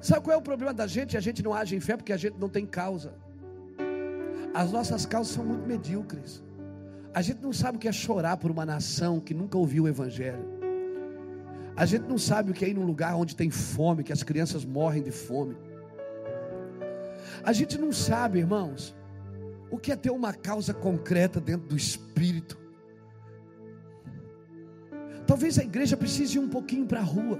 Sabe 0.00 0.22
qual 0.22 0.34
é 0.34 0.38
o 0.38 0.42
problema 0.42 0.72
da 0.72 0.86
gente? 0.86 1.16
A 1.16 1.20
gente 1.20 1.42
não 1.42 1.52
age 1.52 1.74
em 1.74 1.80
fé 1.80 1.96
porque 1.96 2.12
a 2.12 2.16
gente 2.16 2.38
não 2.38 2.48
tem 2.48 2.64
causa. 2.64 3.14
As 4.54 4.70
nossas 4.70 5.04
causas 5.04 5.34
são 5.34 5.44
muito 5.44 5.66
medíocres. 5.66 6.42
A 7.12 7.20
gente 7.20 7.42
não 7.42 7.52
sabe 7.52 7.76
o 7.76 7.80
que 7.80 7.88
é 7.88 7.92
chorar 7.92 8.36
por 8.36 8.50
uma 8.50 8.64
nação 8.64 9.18
que 9.18 9.34
nunca 9.34 9.58
ouviu 9.58 9.84
o 9.84 9.88
Evangelho. 9.88 10.55
A 11.76 11.84
gente 11.84 12.08
não 12.08 12.16
sabe 12.16 12.50
o 12.50 12.54
que 12.54 12.64
é 12.64 12.70
ir 12.70 12.74
num 12.74 12.86
lugar 12.86 13.14
onde 13.14 13.36
tem 13.36 13.50
fome, 13.50 14.02
que 14.02 14.12
as 14.12 14.22
crianças 14.22 14.64
morrem 14.64 15.02
de 15.02 15.10
fome. 15.10 15.54
A 17.44 17.52
gente 17.52 17.76
não 17.76 17.92
sabe, 17.92 18.38
irmãos, 18.38 18.96
o 19.70 19.76
que 19.76 19.92
é 19.92 19.96
ter 19.96 20.10
uma 20.10 20.32
causa 20.32 20.72
concreta 20.72 21.38
dentro 21.38 21.68
do 21.68 21.76
espírito. 21.76 22.58
Talvez 25.26 25.58
a 25.58 25.62
igreja 25.62 25.96
precise 25.98 26.38
ir 26.38 26.40
um 26.40 26.48
pouquinho 26.48 26.86
para 26.86 27.00
a 27.00 27.02
rua. 27.02 27.38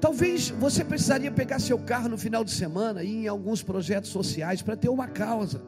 Talvez 0.00 0.48
você 0.48 0.82
precisaria 0.84 1.30
pegar 1.30 1.58
seu 1.58 1.78
carro 1.78 2.08
no 2.08 2.16
final 2.16 2.44
de 2.44 2.52
semana 2.52 3.02
e 3.02 3.08
ir 3.08 3.24
em 3.24 3.28
alguns 3.28 3.62
projetos 3.62 4.10
sociais 4.10 4.62
para 4.62 4.76
ter 4.76 4.88
uma 4.88 5.06
causa. 5.06 5.60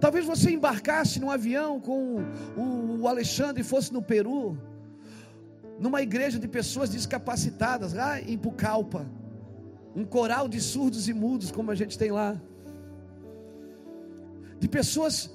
Talvez 0.00 0.24
você 0.24 0.52
embarcasse 0.52 1.20
num 1.20 1.30
avião 1.30 1.78
com 1.80 2.24
o 2.56 3.06
Alexandre 3.06 3.60
e 3.60 3.64
fosse 3.64 3.92
no 3.92 4.00
Peru 4.00 4.56
numa 5.78 6.02
igreja 6.02 6.38
de 6.38 6.48
pessoas 6.48 6.90
descapacitadas, 6.90 7.92
lá 7.92 8.20
em 8.20 8.36
Pucallpa. 8.36 9.06
Um 9.94 10.04
coral 10.04 10.48
de 10.48 10.60
surdos 10.60 11.08
e 11.08 11.12
mudos, 11.12 11.50
como 11.50 11.70
a 11.70 11.74
gente 11.74 11.96
tem 11.96 12.10
lá. 12.10 12.40
De 14.58 14.68
pessoas 14.68 15.30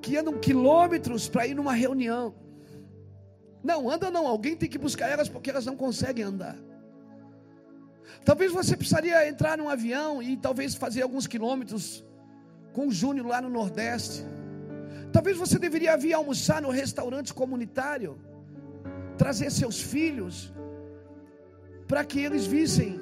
que 0.00 0.16
andam 0.16 0.38
quilômetros 0.38 1.28
para 1.28 1.46
ir 1.46 1.54
numa 1.54 1.72
reunião. 1.72 2.34
Não, 3.62 3.90
anda 3.90 4.10
não, 4.10 4.26
alguém 4.26 4.56
tem 4.56 4.68
que 4.68 4.78
buscar 4.78 5.08
elas 5.08 5.28
porque 5.28 5.50
elas 5.50 5.64
não 5.64 5.76
conseguem 5.76 6.24
andar. 6.24 6.56
Talvez 8.24 8.52
você 8.52 8.76
precisaria 8.76 9.26
entrar 9.28 9.56
num 9.56 9.68
avião 9.68 10.22
e 10.22 10.36
talvez 10.36 10.74
fazer 10.74 11.02
alguns 11.02 11.26
quilômetros 11.26 12.04
com 12.72 12.88
o 12.88 12.92
Júnior 12.92 13.26
lá 13.26 13.40
no 13.40 13.48
Nordeste. 13.48 14.24
Talvez 15.12 15.36
você 15.36 15.58
deveria 15.58 15.96
vir 15.96 16.12
almoçar 16.12 16.60
no 16.60 16.70
restaurante 16.70 17.32
comunitário 17.32 18.18
trazer 19.16 19.50
seus 19.50 19.80
filhos, 19.80 20.52
para 21.86 22.04
que 22.04 22.20
eles 22.20 22.46
vissem 22.46 23.00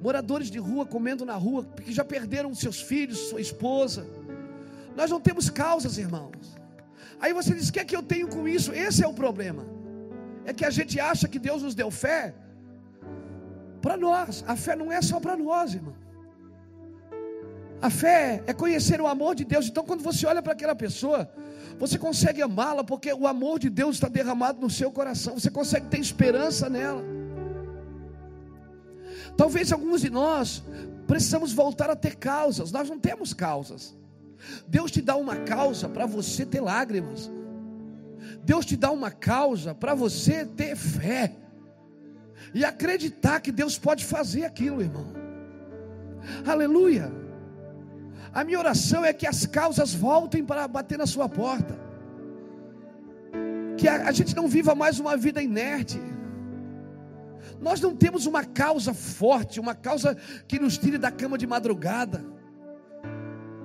moradores 0.00 0.50
de 0.50 0.58
rua 0.58 0.86
comendo 0.86 1.24
na 1.24 1.34
rua, 1.34 1.64
porque 1.64 1.92
já 1.92 2.04
perderam 2.04 2.54
seus 2.54 2.80
filhos, 2.80 3.18
sua 3.18 3.40
esposa. 3.40 4.06
Nós 4.96 5.10
não 5.10 5.20
temos 5.20 5.50
causas, 5.50 5.98
irmãos. 5.98 6.56
Aí 7.20 7.32
você 7.32 7.54
diz: 7.54 7.68
o 7.68 7.72
que 7.72 7.80
é 7.80 7.84
que 7.84 7.96
eu 7.96 8.02
tenho 8.02 8.28
com 8.28 8.48
isso? 8.48 8.72
Esse 8.72 9.04
é 9.04 9.08
o 9.08 9.14
problema. 9.14 9.64
É 10.44 10.52
que 10.52 10.64
a 10.64 10.70
gente 10.70 10.98
acha 10.98 11.28
que 11.28 11.38
Deus 11.38 11.62
nos 11.62 11.74
deu 11.74 11.90
fé 11.90 12.34
para 13.82 13.96
nós. 13.96 14.44
A 14.46 14.56
fé 14.56 14.74
não 14.74 14.90
é 14.90 15.00
só 15.02 15.20
para 15.20 15.36
nós, 15.36 15.74
irmão. 15.74 15.94
A 17.80 17.90
fé 17.90 18.42
é 18.46 18.52
conhecer 18.52 19.00
o 19.00 19.06
amor 19.06 19.34
de 19.34 19.44
Deus. 19.44 19.68
Então, 19.68 19.84
quando 19.84 20.02
você 20.02 20.26
olha 20.26 20.42
para 20.42 20.52
aquela 20.52 20.74
pessoa, 20.74 21.30
você 21.78 21.96
consegue 21.96 22.42
amá-la 22.42 22.82
porque 22.82 23.12
o 23.12 23.26
amor 23.26 23.58
de 23.60 23.70
Deus 23.70 23.96
está 23.96 24.08
derramado 24.08 24.60
no 24.60 24.68
seu 24.68 24.90
coração. 24.90 25.38
Você 25.38 25.50
consegue 25.50 25.86
ter 25.86 26.00
esperança 26.00 26.68
nela. 26.68 27.02
Talvez 29.36 29.72
alguns 29.72 30.00
de 30.00 30.10
nós 30.10 30.64
precisamos 31.06 31.52
voltar 31.52 31.88
a 31.88 31.94
ter 31.94 32.16
causas. 32.16 32.72
Nós 32.72 32.88
não 32.88 32.98
temos 32.98 33.32
causas. 33.32 33.96
Deus 34.66 34.90
te 34.90 35.00
dá 35.00 35.14
uma 35.16 35.36
causa 35.36 35.88
para 35.88 36.04
você 36.04 36.44
ter 36.44 36.60
lágrimas. 36.60 37.30
Deus 38.42 38.66
te 38.66 38.76
dá 38.76 38.90
uma 38.90 39.10
causa 39.10 39.72
para 39.74 39.94
você 39.94 40.44
ter 40.44 40.74
fé 40.74 41.32
e 42.52 42.64
acreditar 42.64 43.40
que 43.40 43.52
Deus 43.52 43.78
pode 43.78 44.04
fazer 44.04 44.44
aquilo, 44.44 44.82
irmão. 44.82 45.06
Aleluia. 46.44 47.27
A 48.32 48.44
minha 48.44 48.58
oração 48.58 49.04
é 49.04 49.12
que 49.12 49.26
as 49.26 49.46
causas 49.46 49.94
voltem 49.94 50.44
para 50.44 50.66
bater 50.68 50.98
na 50.98 51.06
sua 51.06 51.28
porta. 51.28 51.78
Que 53.76 53.88
a, 53.88 54.08
a 54.08 54.12
gente 54.12 54.34
não 54.34 54.48
viva 54.48 54.74
mais 54.74 54.98
uma 54.98 55.16
vida 55.16 55.42
inerte. 55.42 56.00
Nós 57.60 57.80
não 57.80 57.94
temos 57.94 58.26
uma 58.26 58.44
causa 58.44 58.94
forte, 58.94 59.58
uma 59.58 59.74
causa 59.74 60.16
que 60.46 60.58
nos 60.58 60.78
tire 60.78 60.98
da 60.98 61.10
cama 61.10 61.36
de 61.36 61.46
madrugada, 61.46 62.24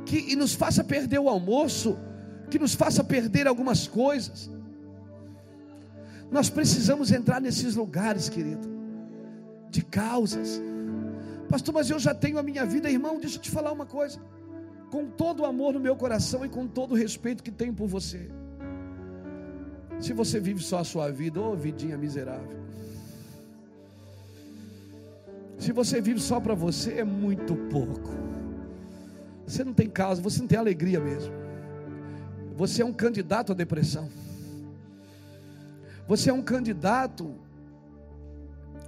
que 0.06 0.36
nos 0.36 0.54
faça 0.54 0.84
perder 0.84 1.20
o 1.20 1.30
almoço, 1.30 1.98
que 2.50 2.58
nos 2.58 2.74
faça 2.74 3.04
perder 3.04 3.48
algumas 3.48 3.88
coisas. 3.88 4.50
Nós 6.32 6.50
precisamos 6.50 7.12
entrar 7.12 7.40
nesses 7.40 7.76
lugares, 7.76 8.30
querido, 8.30 8.68
de 9.70 9.84
causas. 9.84 10.60
Pastor, 11.48 11.74
mas 11.76 11.90
eu 11.90 12.00
já 12.00 12.16
tenho 12.16 12.40
a 12.40 12.44
minha 12.44 12.66
vida, 12.66 12.90
irmão. 12.90 13.20
Deixa 13.20 13.38
eu 13.38 13.42
te 13.42 13.52
falar 13.52 13.72
uma 13.72 13.86
coisa. 13.86 14.20
Com 14.94 15.08
todo 15.08 15.40
o 15.42 15.46
amor 15.48 15.74
no 15.74 15.80
meu 15.80 15.96
coração 15.96 16.46
e 16.46 16.50
com 16.56 16.68
todo 16.68 16.92
o 16.92 16.96
respeito 16.96 17.42
que 17.42 17.50
tenho 17.50 17.74
por 17.74 17.88
você. 17.88 18.30
Se 20.00 20.14
você 20.14 20.40
vive 20.40 20.62
só 20.62 20.78
a 20.78 20.84
sua 20.84 21.10
vida, 21.12 21.42
ô 21.42 21.52
oh, 21.52 21.56
vidinha 21.56 21.98
miserável. 21.98 22.60
Se 25.58 25.72
você 25.72 26.00
vive 26.00 26.20
só 26.20 26.40
para 26.40 26.54
você, 26.54 27.00
é 27.00 27.04
muito 27.04 27.56
pouco. 27.72 28.12
Você 29.48 29.64
não 29.64 29.74
tem 29.74 29.90
causa, 29.90 30.22
você 30.22 30.40
não 30.42 30.48
tem 30.48 30.60
alegria 30.60 31.00
mesmo. 31.00 31.34
Você 32.56 32.84
é 32.84 32.86
um 32.86 32.94
candidato 32.94 33.52
à 33.52 33.56
depressão. 33.56 34.08
Você 36.08 36.30
é 36.30 36.34
um 36.34 36.44
candidato 36.44 37.34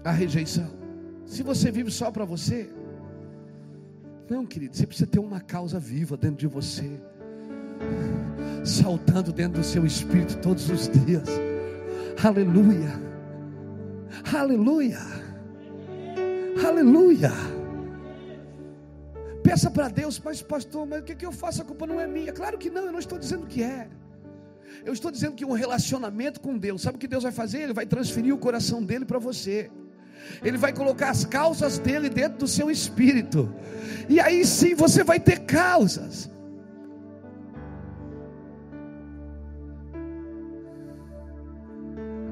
à 0.04 0.12
rejeição. 0.12 0.70
Se 1.26 1.42
você 1.42 1.72
vive 1.72 1.90
só 1.90 2.12
para 2.12 2.26
você, 2.26 2.70
não, 4.30 4.46
querido, 4.46 4.76
você 4.76 4.88
precisa 4.88 5.08
ter 5.08 5.20
uma 5.20 5.40
causa 5.40 5.80
viva 5.80 6.18
dentro 6.18 6.38
de 6.38 6.48
você, 6.48 7.00
saltando 8.64 9.32
dentro 9.32 9.62
do 9.62 9.66
seu 9.66 9.86
espírito 9.86 10.38
todos 10.40 10.70
os 10.70 10.88
dias. 10.88 11.30
Aleluia, 12.24 13.00
aleluia, 14.34 15.00
aleluia. 16.66 17.32
Peça 19.44 19.70
para 19.70 19.90
Deus, 19.90 20.20
mas 20.24 20.42
pastor, 20.42 20.88
mas 20.88 21.02
o 21.02 21.04
que, 21.04 21.16
que 21.16 21.26
eu 21.26 21.32
faço? 21.32 21.62
A 21.62 21.66
culpa 21.66 21.86
não 21.86 22.00
é 22.00 22.08
minha. 22.08 22.34
Claro 22.34 22.58
que 22.58 22.70
não, 22.70 22.86
eu 22.86 22.92
não 22.92 23.00
estou 23.00 23.20
dizendo 23.20 23.46
que 23.46 23.62
é. 23.62 23.88
Eu 24.84 24.92
estou 24.92 25.12
dizendo 25.12 25.36
que 25.36 25.46
um 25.46 25.52
relacionamento 25.52 26.42
com 26.42 26.58
Deus, 26.58 26.82
sabe 26.82 26.98
o 26.98 27.00
que 27.00 27.08
Deus 27.08 27.24
vai 27.24 27.32
fazer? 27.32 27.62
Ele 27.62 27.74
vai 27.74 27.86
transferir 27.86 28.34
o 28.34 28.38
coração 28.40 28.84
dele 28.84 29.06
para 29.06 29.20
você. 29.20 29.70
Ele 30.44 30.58
vai 30.58 30.74
colocar 30.74 31.10
as 31.10 31.26
causas 31.26 31.78
dele 31.80 32.10
dentro 32.10 32.40
do 32.40 32.48
seu 32.48 32.70
espírito. 32.70 33.54
E 34.08 34.20
aí 34.20 34.46
sim 34.46 34.76
você 34.76 35.04
vai 35.04 35.20
ter 35.20 35.40
causas. 35.40 36.30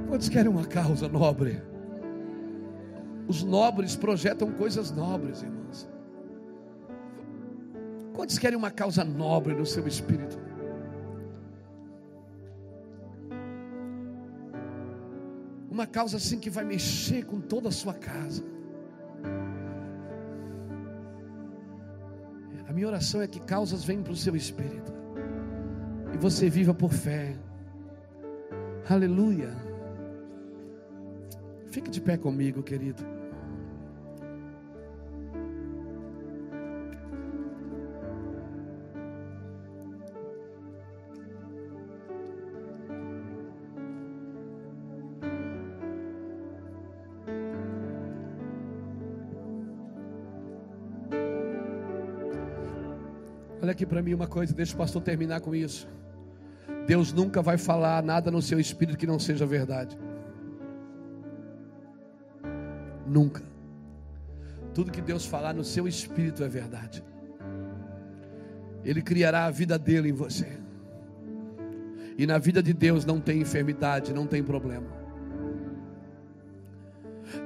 Quantos 0.07 0.29
querem 0.29 0.49
uma 0.49 0.65
causa 0.65 1.09
nobre? 1.09 1.61
Os 3.27 3.43
nobres 3.43 3.95
projetam 3.95 4.51
coisas 4.51 4.91
nobres, 4.91 5.41
irmãos. 5.41 5.89
Quantos 8.13 8.37
querem 8.37 8.57
uma 8.57 8.69
causa 8.69 9.03
nobre 9.03 9.55
no 9.55 9.65
seu 9.65 9.87
espírito? 9.87 10.37
Uma 15.73 15.87
causa 15.87 16.17
assim 16.17 16.39
que 16.39 16.51
vai 16.51 16.63
mexer 16.63 17.25
com 17.25 17.41
toda 17.41 17.69
a 17.69 17.71
sua 17.71 17.95
casa. 17.95 18.43
A 22.67 22.71
minha 22.71 22.85
oração 22.85 23.23
é 23.23 23.27
que 23.27 23.39
causas 23.39 23.83
venham 23.83 24.03
para 24.03 24.13
o 24.13 24.15
seu 24.15 24.35
espírito. 24.35 24.93
E 26.13 26.17
você 26.17 26.47
viva 26.47 26.75
por 26.75 26.93
fé. 26.93 27.35
Aleluia. 28.87 29.49
Fique 31.71 31.89
de 31.89 31.99
pé 31.99 32.17
comigo, 32.17 32.61
querido. 32.61 33.03
Aqui 53.73 53.85
para 53.85 54.01
mim 54.01 54.13
uma 54.13 54.27
coisa, 54.27 54.53
deixa 54.53 54.73
o 54.73 54.77
pastor 54.77 55.01
terminar 55.01 55.41
com 55.41 55.53
isso. 55.53 55.87
Deus 56.87 57.11
nunca 57.11 57.41
vai 57.41 57.57
falar 57.57 58.01
nada 58.01 58.31
no 58.31 58.41
seu 58.41 58.59
espírito 58.59 58.97
que 58.97 59.07
não 59.07 59.19
seja 59.19 59.45
verdade. 59.45 59.97
Nunca. 63.05 63.43
Tudo 64.73 64.91
que 64.91 65.01
Deus 65.01 65.25
falar 65.25 65.53
no 65.53 65.63
seu 65.63 65.87
espírito 65.87 66.43
é 66.43 66.47
verdade. 66.47 67.03
Ele 68.83 69.01
criará 69.01 69.45
a 69.45 69.51
vida 69.51 69.77
dele 69.77 70.09
em 70.09 70.13
você. 70.13 70.47
E 72.17 72.25
na 72.27 72.37
vida 72.37 72.61
de 72.61 72.73
Deus 72.73 73.05
não 73.05 73.19
tem 73.19 73.41
enfermidade, 73.41 74.13
não 74.13 74.27
tem 74.27 74.43
problema. 74.43 74.87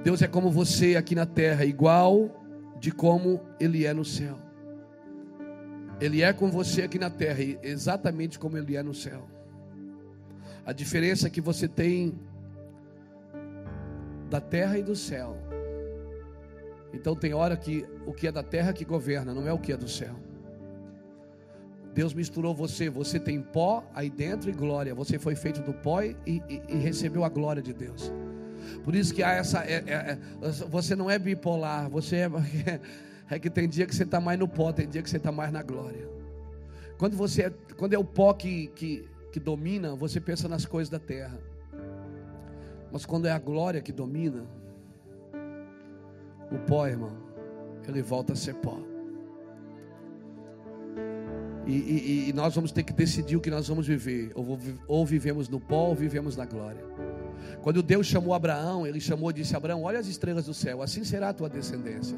Deus 0.03 0.21
é 0.21 0.27
como 0.27 0.51
você 0.51 0.95
aqui 0.95 1.15
na 1.15 1.25
terra, 1.25 1.63
igual 1.63 2.43
de 2.79 2.91
como 2.91 3.41
ele 3.59 3.85
é 3.85 3.93
no 3.93 4.03
céu. 4.03 4.46
Ele 5.99 6.21
é 6.21 6.31
com 6.31 6.51
você 6.51 6.83
aqui 6.83 6.99
na 6.99 7.09
terra, 7.09 7.41
exatamente 7.63 8.37
como 8.37 8.57
ele 8.57 8.75
é 8.75 8.83
no 8.83 8.93
céu. 8.93 9.27
A 10.65 10.71
diferença 10.73 11.27
é 11.27 11.29
que 11.29 11.41
você 11.41 11.67
tem 11.67 12.19
da 14.29 14.39
terra 14.39 14.77
e 14.77 14.83
do 14.83 14.95
céu. 14.95 15.35
Então 16.93 17.15
tem 17.15 17.33
hora 17.33 17.57
que 17.57 17.85
o 18.05 18.13
que 18.13 18.27
é 18.27 18.31
da 18.31 18.43
terra 18.43 18.73
que 18.73 18.85
governa, 18.85 19.33
não 19.33 19.47
é 19.47 19.53
o 19.53 19.59
que 19.59 19.71
é 19.71 19.77
do 19.77 19.87
céu. 19.87 20.15
Deus 21.93 22.13
misturou 22.13 22.53
você, 22.53 22.89
você 22.89 23.19
tem 23.19 23.41
pó 23.41 23.83
aí 23.93 24.09
dentro 24.09 24.51
e 24.51 24.53
glória. 24.53 24.93
Você 24.93 25.17
foi 25.17 25.35
feito 25.35 25.61
do 25.61 25.73
pó 25.73 26.03
e, 26.03 26.15
e, 26.27 26.61
e 26.69 26.75
recebeu 26.75 27.23
a 27.23 27.29
glória 27.29 27.61
de 27.61 27.73
Deus. 27.73 28.11
Por 28.83 28.93
isso 28.93 29.13
que 29.13 29.23
há 29.23 29.31
essa. 29.31 29.63
É, 29.63 29.83
é, 29.87 29.93
é, 29.93 30.17
você 30.69 30.95
não 30.95 31.09
é 31.09 31.17
bipolar, 31.17 31.89
você 31.89 32.17
é. 32.17 32.29
é 33.29 33.39
que 33.39 33.49
tem 33.49 33.67
dia 33.67 33.85
que 33.85 33.95
você 33.95 34.03
está 34.03 34.19
mais 34.19 34.39
no 34.39 34.47
pó, 34.47 34.71
tem 34.71 34.87
dia 34.87 35.01
que 35.01 35.09
você 35.09 35.17
está 35.17 35.31
mais 35.31 35.51
na 35.51 35.61
glória. 35.61 36.07
Quando 36.97 37.15
você 37.15 37.43
é, 37.43 37.53
quando 37.75 37.93
é 37.93 37.97
o 37.97 38.03
pó 38.03 38.33
que, 38.33 38.67
que, 38.67 39.07
que 39.31 39.39
domina, 39.39 39.95
você 39.95 40.19
pensa 40.19 40.47
nas 40.47 40.65
coisas 40.65 40.89
da 40.89 40.99
terra. 40.99 41.37
Mas 42.91 43.05
quando 43.05 43.27
é 43.27 43.31
a 43.31 43.39
glória 43.39 43.81
que 43.81 43.91
domina, 43.91 44.45
o 46.51 46.57
pó, 46.65 46.87
irmão, 46.87 47.11
ele 47.87 48.01
volta 48.01 48.33
a 48.33 48.35
ser 48.35 48.55
pó. 48.55 48.79
E, 51.65 51.73
e, 51.73 52.29
e, 52.29 52.33
nós 52.33 52.55
vamos 52.55 52.71
ter 52.71 52.81
que 52.83 52.93
decidir 52.93 53.35
o 53.35 53.41
que 53.41 53.51
nós 53.51 53.67
vamos 53.67 53.85
viver. 53.85 54.31
Ou, 54.33 54.57
ou 54.87 55.05
vivemos 55.05 55.49
no 55.49 55.59
pó 55.59 55.89
ou 55.89 55.95
vivemos 55.95 56.37
na 56.37 56.45
glória. 56.45 56.81
Quando 57.61 57.83
Deus 57.83 58.07
chamou 58.07 58.33
Abraão, 58.33 58.87
ele 58.87 59.01
chamou 59.01 59.29
e 59.31 59.33
disse: 59.33 59.53
Abraão, 59.53 59.83
olha 59.83 59.99
as 59.99 60.07
estrelas 60.07 60.45
do 60.45 60.53
céu, 60.53 60.81
assim 60.81 61.03
será 61.03 61.29
a 61.29 61.33
tua 61.33 61.49
descendência. 61.49 62.17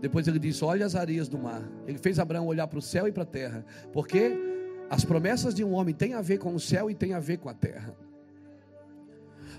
Depois 0.00 0.26
ele 0.28 0.38
disse: 0.38 0.64
Olha 0.64 0.86
as 0.86 0.94
areias 0.94 1.28
do 1.28 1.38
mar. 1.38 1.62
Ele 1.86 1.98
fez 1.98 2.18
Abraão 2.18 2.46
olhar 2.46 2.66
para 2.66 2.78
o 2.78 2.82
céu 2.82 3.08
e 3.08 3.12
para 3.12 3.22
a 3.22 3.26
terra, 3.26 3.64
porque 3.92 4.36
as 4.90 5.04
promessas 5.04 5.54
de 5.54 5.62
um 5.64 5.72
homem 5.72 5.94
têm 5.94 6.14
a 6.14 6.20
ver 6.20 6.38
com 6.38 6.54
o 6.54 6.60
céu 6.60 6.90
e 6.90 6.94
têm 6.94 7.12
a 7.12 7.20
ver 7.20 7.38
com 7.38 7.48
a 7.48 7.54
terra. 7.54 7.94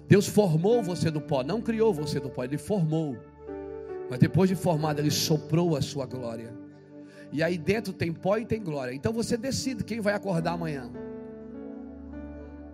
Deus 0.08 0.28
formou 0.28 0.82
você 0.82 1.12
do 1.12 1.22
pó, 1.22 1.44
não 1.44 1.62
criou 1.62 1.94
você 1.94 2.20
do 2.20 2.30
pó, 2.30 2.44
Ele 2.44 2.58
formou. 2.58 3.16
Mas 4.10 4.18
depois 4.18 4.50
de 4.50 4.56
formado, 4.56 5.00
Ele 5.00 5.12
soprou 5.12 5.76
a 5.76 5.82
sua 5.82 6.08
glória. 6.08 6.52
E 7.32 7.44
aí 7.44 7.58
dentro 7.58 7.94
tem 7.94 8.12
pó 8.12 8.38
e 8.38 8.46
tem 8.46 8.62
glória. 8.62 8.94
Então 8.94 9.14
você 9.14 9.38
decide 9.38 9.84
quem 9.84 10.02
vai 10.02 10.16
acordar 10.16 10.54
amanhã: 10.54 10.90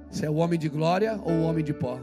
se 0.10 0.26
é 0.26 0.30
o 0.30 0.36
homem 0.36 0.58
de 0.58 0.70
glória 0.70 1.20
ou 1.24 1.32
o 1.32 1.42
homem 1.44 1.64
de 1.64 1.74
pó. 1.74 2.00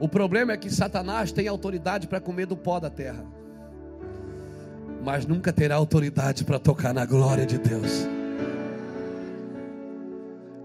O 0.00 0.08
problema 0.08 0.52
é 0.52 0.56
que 0.56 0.70
Satanás 0.70 1.32
tem 1.32 1.48
autoridade 1.48 2.06
para 2.06 2.20
comer 2.20 2.46
do 2.46 2.56
pó 2.56 2.78
da 2.78 2.88
terra, 2.88 3.24
mas 5.04 5.26
nunca 5.26 5.52
terá 5.52 5.74
autoridade 5.74 6.44
para 6.44 6.58
tocar 6.58 6.94
na 6.94 7.04
glória 7.04 7.44
de 7.44 7.58
Deus. 7.58 8.06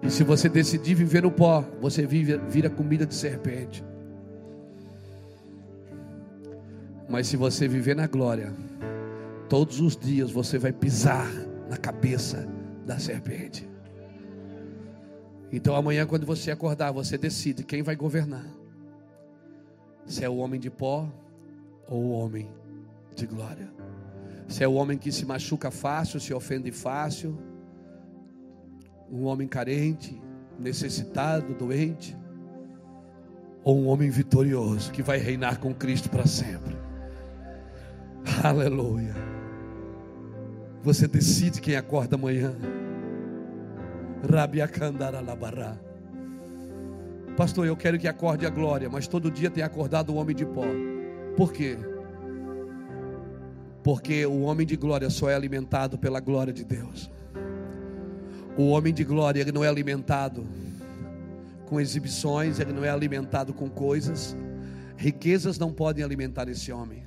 E 0.03 0.11
se 0.11 0.23
você 0.23 0.49
decidir 0.49 0.93
viver 0.93 1.23
no 1.23 1.31
pó, 1.31 1.64
você 1.81 2.05
vive, 2.05 2.38
vira 2.49 2.69
comida 2.69 3.05
de 3.05 3.15
serpente. 3.15 3.84
Mas 7.10 7.27
se 7.27 7.38
você 7.38 7.68
viver 7.68 7.95
na 7.95 8.05
glória, 8.05 8.53
todos 9.49 9.80
os 9.80 9.95
dias 9.95 10.30
você 10.30 10.57
vai 10.57 10.73
pisar 10.73 11.27
na 11.69 11.77
cabeça 11.77 12.47
da 12.85 12.99
serpente. 12.99 13.68
Então 15.51 15.76
amanhã, 15.76 16.05
quando 16.05 16.26
você 16.26 16.51
acordar, 16.51 16.91
você 16.91 17.18
decide 17.18 17.64
quem 17.64 17.81
vai 17.81 17.95
governar: 17.95 18.45
se 20.05 20.23
é 20.23 20.30
o 20.30 20.38
homem 20.38 20.59
de 20.59 20.69
pó 20.69 21.09
ou 21.88 22.01
o 22.01 22.11
homem 22.11 22.49
de 23.15 23.25
glória. 23.25 23.71
Se 24.47 24.63
é 24.63 24.67
o 24.67 24.73
homem 24.73 24.97
que 24.97 25.11
se 25.11 25.25
machuca 25.25 25.71
fácil, 25.71 26.19
se 26.19 26.34
ofende 26.34 26.71
fácil, 26.71 27.38
um 29.09 29.25
homem 29.25 29.47
carente, 29.47 30.21
necessitado, 30.59 31.53
doente, 31.53 32.17
ou 33.63 33.80
um 33.80 33.88
homem 33.88 34.09
vitorioso 34.09 34.91
que 34.91 35.01
vai 35.01 35.17
reinar 35.17 35.59
com 35.59 35.73
Cristo 35.73 36.09
para 36.09 36.25
sempre. 36.25 36.75
Aleluia. 38.43 39.15
Você 40.81 41.07
decide 41.07 41.61
quem 41.61 41.75
acorda 41.75 42.15
amanhã. 42.15 42.53
Rabiacandaralabará. 44.30 45.77
Pastor, 47.35 47.65
eu 47.65 47.76
quero 47.76 47.97
que 47.97 48.07
acorde 48.07 48.45
a 48.45 48.49
glória, 48.49 48.89
mas 48.89 49.07
todo 49.07 49.31
dia 49.31 49.49
tem 49.49 49.64
acordado 49.64 50.11
o 50.11 50.15
homem 50.15 50.35
de 50.35 50.45
pó. 50.45 50.65
Por 51.35 51.51
quê? 51.51 51.77
Porque 53.84 54.26
o 54.26 54.41
homem 54.41 54.65
de 54.65 54.76
glória 54.76 55.10
só 55.10 55.30
é 55.30 55.35
alimentado 55.35 55.97
pela 55.97 56.19
glória 56.19 56.53
de 56.53 56.64
Deus. 56.64 57.10
O 58.55 58.69
homem 58.69 58.93
de 58.93 59.03
glória, 59.03 59.41
ele 59.41 59.51
não 59.51 59.64
é 59.64 59.68
alimentado 59.68 60.45
com 61.65 61.81
exibições, 61.81 62.60
ele 62.60 62.72
não 62.72 62.85
é 62.85 62.89
alimentado 62.89 63.51
com 63.51 63.68
coisas. 63.68 64.38
Riquezas 64.95 65.57
não 65.57 65.73
podem 65.73 66.03
alimentar 66.03 66.47
esse 66.47 66.72
homem. 66.72 67.03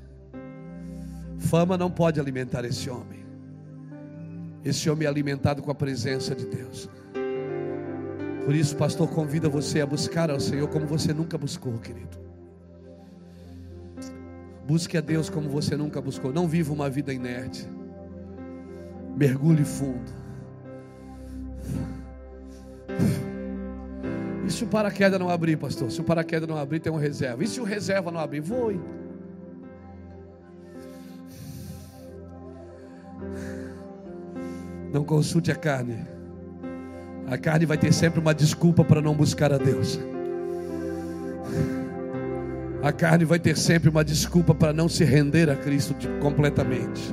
Fama 1.38 1.78
não 1.78 1.90
pode 1.90 2.18
alimentar 2.18 2.64
esse 2.64 2.90
homem. 2.90 3.24
Esse 4.64 4.90
homem 4.90 5.06
é 5.06 5.08
alimentado 5.08 5.62
com 5.62 5.70
a 5.70 5.74
presença 5.74 6.34
de 6.34 6.46
Deus. 6.46 6.90
Por 8.46 8.54
isso, 8.54 8.76
pastor, 8.76 9.08
convida 9.08 9.48
você 9.48 9.80
a 9.80 9.86
buscar 9.86 10.30
ao 10.30 10.38
Senhor 10.38 10.68
como 10.68 10.86
você 10.86 11.12
nunca 11.12 11.36
buscou, 11.36 11.76
querido. 11.80 12.16
Busque 14.64 14.96
a 14.96 15.00
Deus 15.00 15.28
como 15.28 15.48
você 15.48 15.76
nunca 15.76 16.00
buscou. 16.00 16.32
Não 16.32 16.46
viva 16.46 16.72
uma 16.72 16.88
vida 16.88 17.12
inerte. 17.12 17.68
Mergulhe 19.16 19.64
fundo. 19.64 20.12
E 24.46 24.52
se 24.52 24.62
o 24.62 24.68
paraquedas 24.68 25.18
não 25.18 25.28
abrir, 25.28 25.56
pastor? 25.56 25.90
Se 25.90 26.00
o 26.00 26.04
paraquedas 26.04 26.48
não 26.48 26.56
abrir, 26.56 26.78
tem 26.78 26.92
um 26.92 26.98
reserva. 26.98 27.42
E 27.42 27.48
se 27.48 27.60
o 27.60 27.64
reserva 27.64 28.12
não 28.12 28.20
abrir? 28.20 28.38
Voe. 28.38 28.80
Não 34.92 35.02
consulte 35.02 35.50
a 35.50 35.56
carne. 35.56 36.15
A 37.28 37.36
carne 37.36 37.66
vai 37.66 37.76
ter 37.76 37.92
sempre 37.92 38.20
uma 38.20 38.32
desculpa 38.32 38.84
para 38.84 39.02
não 39.02 39.14
buscar 39.14 39.52
a 39.52 39.58
Deus. 39.58 39.98
A 42.82 42.92
carne 42.92 43.24
vai 43.24 43.38
ter 43.38 43.56
sempre 43.56 43.90
uma 43.90 44.04
desculpa 44.04 44.54
para 44.54 44.72
não 44.72 44.88
se 44.88 45.02
render 45.02 45.50
a 45.50 45.56
Cristo 45.56 45.94
completamente. 46.20 47.12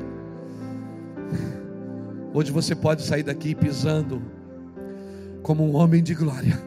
Hoje 2.32 2.52
você 2.52 2.76
pode 2.76 3.02
sair 3.02 3.24
daqui 3.24 3.56
pisando 3.56 4.22
como 5.42 5.64
um 5.64 5.76
homem 5.76 6.04
de 6.04 6.14
glória. 6.14 6.62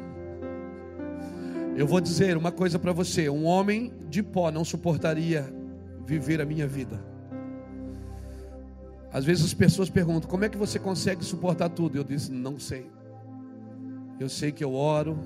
Eu 1.77 1.86
vou 1.86 2.01
dizer 2.01 2.36
uma 2.36 2.51
coisa 2.51 2.81
para 2.81 2.93
você: 2.93 3.28
um 3.31 3.44
homem 3.44 3.93
de 4.09 4.24
pó 4.24 4.51
não 4.51 4.64
suportaria 4.64 5.47
viver 6.05 6.40
a 6.40 6.44
minha 6.44 6.66
vida. 6.66 7.01
Às 9.12 9.24
vezes 9.24 9.44
as 9.44 9.55
pessoas 9.55 9.89
perguntam: 9.89 10.28
como 10.28 10.44
é 10.44 10.48
que 10.48 10.59
você 10.59 10.81
consegue 10.81 11.24
suportar 11.24 11.68
tudo? 11.68 11.97
Eu 11.97 12.02
disse: 12.02 12.32
não 12.32 12.59
sei. 12.59 12.90
Eu 14.18 14.30
sei 14.30 14.51
que 14.51 14.64
eu 14.64 14.72
oro, 14.72 15.18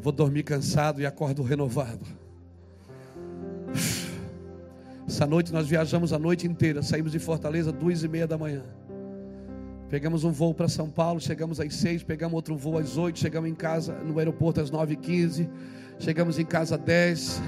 vou 0.00 0.12
dormir 0.12 0.42
cansado 0.42 1.00
e 1.00 1.06
acordo 1.06 1.42
renovado. 1.44 2.04
Essa 5.06 5.26
noite 5.26 5.52
nós 5.52 5.68
viajamos 5.68 6.12
a 6.12 6.18
noite 6.18 6.46
inteira, 6.46 6.82
saímos 6.82 7.12
de 7.12 7.20
Fortaleza 7.20 7.70
duas 7.70 8.02
e 8.02 8.08
meia 8.08 8.26
da 8.26 8.36
manhã. 8.36 8.62
Pegamos 9.88 10.24
um 10.24 10.32
voo 10.32 10.52
para 10.52 10.68
São 10.68 10.90
Paulo, 10.90 11.20
chegamos 11.20 11.60
às 11.60 11.74
seis, 11.76 12.02
pegamos 12.02 12.34
outro 12.34 12.56
voo 12.56 12.76
às 12.76 12.96
oito, 12.96 13.18
chegamos 13.18 13.48
em 13.48 13.54
casa 13.54 13.94
no 14.04 14.18
aeroporto 14.18 14.60
às 14.60 14.70
nove 14.70 14.94
e 14.94 14.96
quinze, 14.96 15.48
chegamos 16.00 16.38
em 16.38 16.44
casa 16.44 16.74
às 16.74 16.82
dez. 16.82 17.42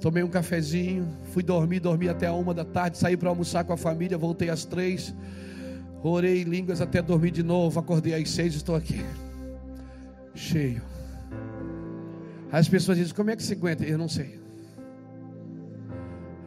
Tomei 0.00 0.24
um 0.24 0.28
cafezinho, 0.28 1.08
fui 1.30 1.44
dormir, 1.44 1.78
dormi 1.78 2.08
até 2.08 2.26
a 2.26 2.32
uma 2.32 2.52
da 2.52 2.64
tarde, 2.64 2.98
saí 2.98 3.16
para 3.16 3.28
almoçar 3.28 3.62
com 3.62 3.72
a 3.72 3.76
família, 3.76 4.18
voltei 4.18 4.50
às 4.50 4.64
três, 4.64 5.14
orei 6.10 6.42
em 6.42 6.44
línguas 6.44 6.80
até 6.80 7.00
dormir 7.00 7.30
de 7.30 7.42
novo, 7.42 7.78
acordei 7.78 8.14
às 8.14 8.30
seis, 8.30 8.54
estou 8.54 8.74
aqui, 8.74 9.04
cheio. 10.34 10.82
As 12.50 12.68
pessoas 12.68 12.98
dizem: 12.98 13.14
Como 13.14 13.30
é 13.30 13.36
que 13.36 13.42
se 13.42 13.54
aguenta? 13.54 13.84
Eu 13.84 13.96
não 13.96 14.08
sei. 14.08 14.38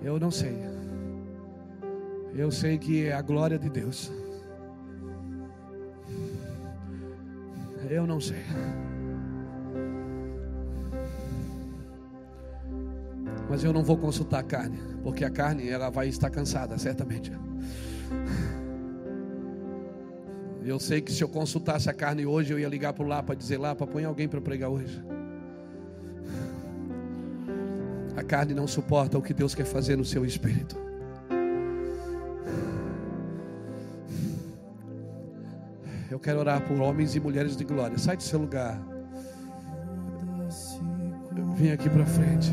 Eu 0.03 0.19
não 0.19 0.29
sei. 0.29 0.55
Eu 2.35 2.51
sei 2.51 2.77
que 2.77 3.05
é 3.05 3.13
a 3.13 3.21
glória 3.21 3.57
de 3.57 3.69
Deus. 3.69 4.11
Eu 7.89 8.05
não 8.05 8.19
sei. 8.19 8.43
Mas 13.49 13.63
eu 13.63 13.71
não 13.71 13.83
vou 13.83 13.97
consultar 13.97 14.39
a 14.39 14.43
carne, 14.43 14.77
porque 15.01 15.23
a 15.23 15.29
carne 15.29 15.69
ela 15.69 15.89
vai 15.89 16.07
estar 16.07 16.29
cansada, 16.29 16.77
certamente. 16.77 17.31
Eu 20.65 20.79
sei 20.79 20.99
que 20.99 21.11
se 21.11 21.23
eu 21.23 21.29
consultasse 21.29 21.87
a 21.91 21.93
carne 21.93 22.25
hoje, 22.25 22.51
eu 22.51 22.57
ia 22.57 22.67
ligar 22.67 22.91
para 22.91 23.05
lá 23.05 23.21
para 23.21 23.35
dizer 23.35 23.59
lá, 23.59 23.75
para 23.75 23.85
põe 23.85 24.03
alguém 24.03 24.27
para 24.27 24.41
pregar 24.41 24.67
hoje. 24.67 24.99
A 28.17 28.23
carne 28.23 28.55
não 28.55 28.65
suporta 28.65 29.15
o 29.15 29.21
que 29.21 29.31
Deus 29.31 29.53
quer 29.53 29.65
fazer 29.65 29.95
no 29.95 30.03
seu 30.03 30.25
espírito. 30.25 30.75
Eu 36.09 36.19
quero 36.19 36.39
orar 36.39 36.67
por 36.67 36.79
homens 36.81 37.15
e 37.15 37.19
mulheres 37.19 37.55
de 37.55 37.63
glória. 37.63 37.99
Sai 37.99 38.17
do 38.17 38.23
seu 38.23 38.39
lugar. 38.39 38.81
Vem 41.57 41.73
aqui 41.73 41.89
para 41.89 42.05
frente. 42.07 42.51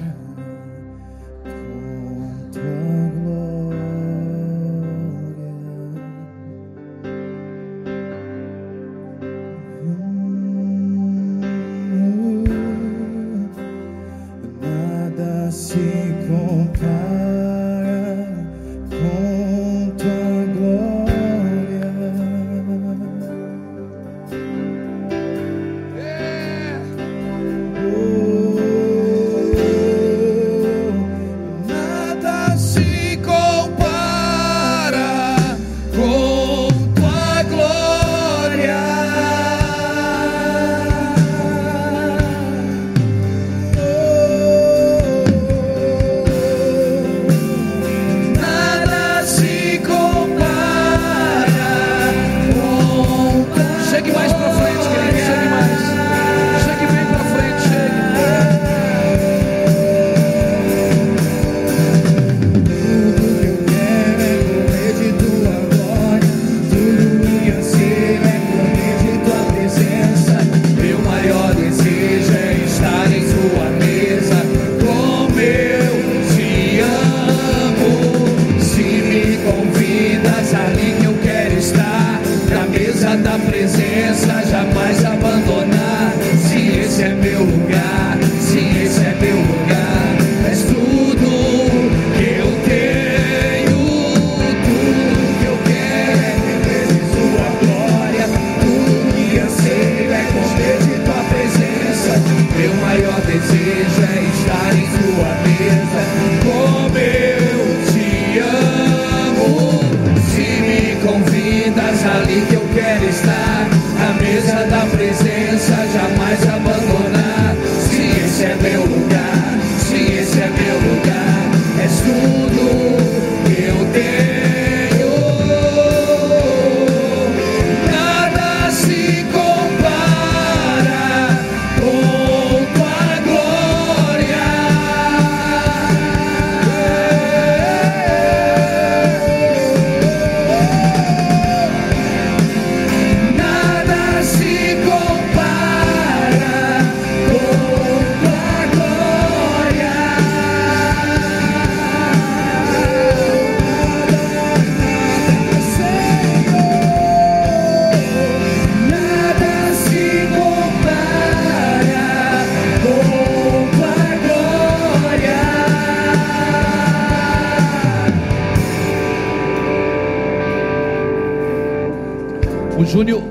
Júnior, 172.92 173.22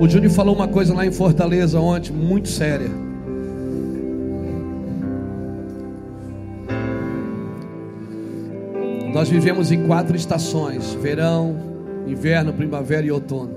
o 0.00 0.08
Júnior 0.08 0.32
falou 0.32 0.56
uma 0.56 0.66
coisa 0.66 0.92
lá 0.92 1.06
em 1.06 1.12
Fortaleza 1.12 1.78
ontem, 1.78 2.12
muito 2.12 2.48
séria. 2.48 2.90
Nós 9.12 9.28
vivemos 9.28 9.70
em 9.70 9.86
quatro 9.86 10.16
estações: 10.16 10.94
verão, 10.94 11.54
inverno, 12.08 12.52
primavera 12.52 13.06
e 13.06 13.12
outono. 13.12 13.54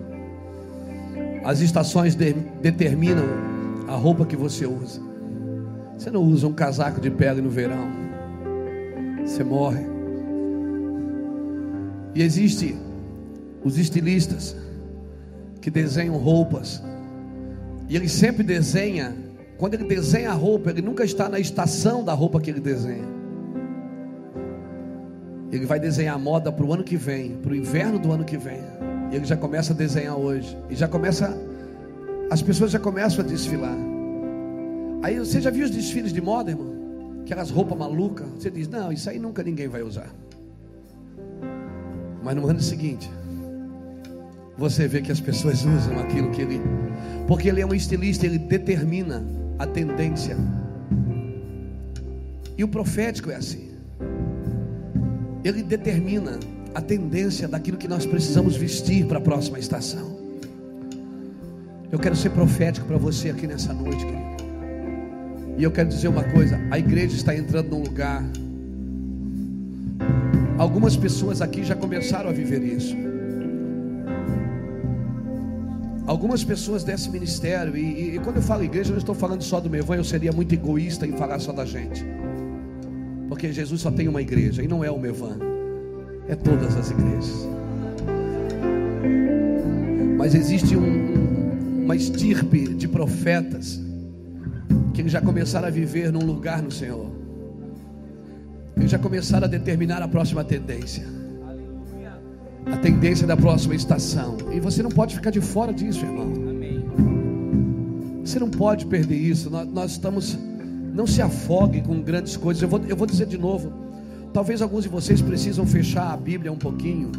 As 1.44 1.60
estações 1.60 2.14
de, 2.14 2.34
determinam 2.62 3.26
a 3.88 3.96
roupa 3.96 4.28
que 4.28 4.36
você 4.36 4.68
usa. 4.68 5.02
Você 5.98 6.12
não 6.12 6.22
usa 6.22 6.46
um 6.46 6.54
casaco 6.54 7.02
de 7.02 7.10
pele 7.10 7.42
no 7.42 7.50
verão, 7.50 7.90
você 9.26 9.44
morre. 9.44 9.84
E 12.14 12.22
existe 12.22 12.78
os 13.64 13.80
estilistas 13.80 14.56
que 15.68 15.72
desenham 15.72 16.16
roupas. 16.16 16.82
E 17.90 17.96
ele 17.98 18.08
sempre 18.08 18.42
desenha, 18.42 19.14
quando 19.58 19.74
ele 19.74 19.84
desenha 19.84 20.30
a 20.30 20.34
roupa, 20.34 20.70
ele 20.70 20.82
nunca 20.82 21.04
está 21.04 21.28
na 21.28 21.42
estação 21.42 22.06
da 22.06 22.14
roupa 22.14 22.40
que 22.40 22.50
ele 22.50 22.62
desenha. 22.62 23.04
Ele 25.52 25.66
vai 25.66 25.78
desenhar 25.78 26.16
a 26.16 26.18
moda 26.18 26.54
para 26.54 26.66
o 26.66 26.74
ano 26.74 26.86
que 26.86 26.96
vem, 26.96 27.36
para 27.36 27.52
o 27.52 27.56
inverno 27.56 28.00
do 28.00 28.14
ano 28.14 28.24
que 28.24 28.38
vem. 28.38 28.62
E 29.12 29.16
ele 29.18 29.26
já 29.26 29.36
começa 29.36 29.74
a 29.74 29.76
desenhar 29.76 30.18
hoje. 30.18 30.58
E 30.70 30.76
já 30.76 30.88
começa, 30.88 31.38
as 32.32 32.42
pessoas 32.42 32.72
já 32.72 32.80
começam 32.80 33.26
a 33.26 33.28
desfilar. 33.28 33.76
Aí 35.04 35.20
você 35.20 35.42
já 35.42 35.50
viu 35.50 35.66
os 35.66 35.72
desfiles 35.72 36.14
de 36.14 36.22
moda, 36.22 36.52
irmão? 36.52 36.74
Aquelas 37.24 37.50
roupas 37.50 37.78
malucas. 37.78 38.26
Você 38.38 38.50
diz, 38.50 38.70
não, 38.70 38.90
isso 38.90 39.10
aí 39.10 39.20
nunca 39.20 39.44
ninguém 39.44 39.68
vai 39.68 39.84
usar. 39.84 40.16
Mas 42.24 42.36
no 42.38 42.48
ano 42.48 42.62
seguinte, 42.62 43.12
você 44.58 44.88
vê 44.88 45.02
que 45.02 45.12
as 45.12 45.20
pessoas 45.20 45.64
usam 45.64 46.00
aquilo 46.00 46.32
que 46.32 46.42
ele. 46.42 46.62
Porque 47.28 47.48
ele 47.48 47.62
é 47.62 47.66
um 47.66 47.74
estilista, 47.74 48.26
ele 48.26 48.40
determina 48.40 49.24
a 49.60 49.66
tendência. 49.66 50.38
E 52.58 52.64
o 52.64 52.68
profético 52.68 53.30
é 53.30 53.36
assim 53.36 53.68
ele 55.48 55.64
determina 55.64 56.40
a 56.74 56.82
tendência 56.82 57.48
daquilo 57.48 57.78
que 57.78 57.88
nós 57.88 58.06
precisamos 58.06 58.56
vestir 58.56 59.06
para 59.06 59.18
a 59.18 59.22
próxima 59.22 59.58
estação. 59.58 60.18
Eu 61.92 61.98
quero 61.98 62.16
ser 62.16 62.32
profético 62.32 62.86
para 62.86 62.98
você 62.98 63.30
aqui 63.30 63.48
nessa 63.48 63.74
noite, 63.74 64.06
querido. 64.06 64.28
E 65.58 65.64
eu 65.64 65.72
quero 65.72 65.90
dizer 65.90 66.10
uma 66.10 66.24
coisa: 66.24 66.60
a 66.70 66.78
igreja 66.78 67.16
está 67.16 67.36
entrando 67.36 67.70
num 67.70 67.84
lugar. 67.84 68.24
Algumas 70.58 70.98
pessoas 70.98 71.42
aqui 71.42 71.64
já 71.64 71.76
começaram 71.76 72.30
a 72.30 72.34
viver 72.34 72.62
isso. 72.62 72.96
Algumas 76.08 76.42
pessoas 76.42 76.86
desse 76.86 77.10
ministério, 77.10 77.76
e, 77.76 77.82
e, 77.82 78.16
e 78.16 78.20
quando 78.20 78.38
eu 78.38 78.42
falo 78.42 78.64
igreja, 78.64 78.92
eu 78.92 78.94
não 78.94 79.00
estou 79.00 79.14
falando 79.14 79.44
só 79.44 79.60
do 79.60 79.70
meu 79.70 79.86
eu 79.94 80.04
seria 80.06 80.32
muito 80.32 80.54
egoísta 80.54 81.06
em 81.06 81.12
falar 81.12 81.38
só 81.38 81.52
da 81.52 81.66
gente. 81.66 82.06
Porque 83.28 83.52
Jesus 83.52 83.82
só 83.82 83.92
tem 83.92 84.08
uma 84.08 84.22
igreja 84.22 84.64
e 84.64 84.70
não 84.70 84.86
é 84.86 84.90
o 84.90 84.98
Mevan, 84.98 85.38
é 86.30 86.34
todas 86.34 86.78
as 86.78 86.92
igrejas. 86.92 87.46
Mas 90.18 90.34
existe 90.34 90.78
um, 90.78 91.84
uma 91.84 91.96
estirpe 91.96 92.74
de 92.74 92.88
profetas 92.88 93.82
que 94.94 95.10
já 95.10 95.20
começaram 95.20 95.68
a 95.68 95.72
viver 95.72 96.10
num 96.10 96.26
lugar 96.26 96.62
no 96.62 96.72
Senhor. 96.72 97.12
Que 98.80 98.88
já 98.88 98.98
começaram 98.98 99.44
a 99.44 99.50
determinar 99.50 100.02
a 100.02 100.08
próxima 100.08 100.42
tendência. 100.42 101.06
A 102.72 102.78
tendência 102.78 103.26
da 103.26 103.38
próxima 103.38 103.76
estação. 103.76 104.38
E 104.52 104.60
você 104.60 104.84
não 104.84 104.90
pode 104.90 105.16
ficar 105.16 105.30
de 105.30 105.42
fora 105.42 105.74
disso, 105.74 106.06
irmão. 106.06 106.34
Você 108.24 108.40
não 108.40 108.50
pode 108.50 108.86
perder 108.86 109.16
isso. 109.16 109.50
Nós, 109.50 109.68
nós 109.68 109.92
estamos 109.92 110.38
não 110.98 111.06
se 111.06 111.22
afogue 111.22 111.82
com 111.82 112.02
grandes 112.02 112.36
coisas. 112.36 112.62
Eu 112.62 112.68
vou, 112.68 112.82
eu 112.88 112.96
vou 112.96 113.06
dizer 113.06 113.28
de 113.28 113.38
novo. 113.38 113.72
Talvez 114.34 114.62
alguns 114.62 114.84
de 114.84 114.90
vocês 114.90 115.22
precisam 115.22 115.66
fechar 115.66 116.12
a 116.12 116.18
Bíblia 116.18 116.52
um 116.52 116.58
pouquinho, 116.58 117.12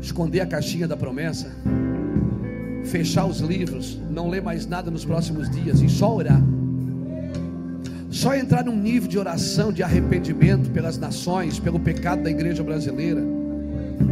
esconder 0.00 0.40
a 0.40 0.46
caixinha 0.46 0.88
da 0.88 0.96
promessa, 0.96 1.54
fechar 2.84 3.26
os 3.26 3.40
livros, 3.40 3.98
não 4.10 4.28
ler 4.28 4.42
mais 4.42 4.66
nada 4.66 4.90
nos 4.90 5.04
próximos 5.04 5.50
dias 5.50 5.80
e 5.80 5.88
só 5.88 6.14
orar. 6.14 6.42
Só 8.10 8.34
entrar 8.34 8.64
num 8.64 8.76
nível 8.76 9.08
de 9.08 9.18
oração, 9.18 9.70
de 9.70 9.82
arrependimento 9.82 10.70
pelas 10.70 10.96
nações, 10.96 11.58
pelo 11.58 11.78
pecado 11.78 12.22
da 12.22 12.30
igreja 12.30 12.62
brasileira, 12.62 13.22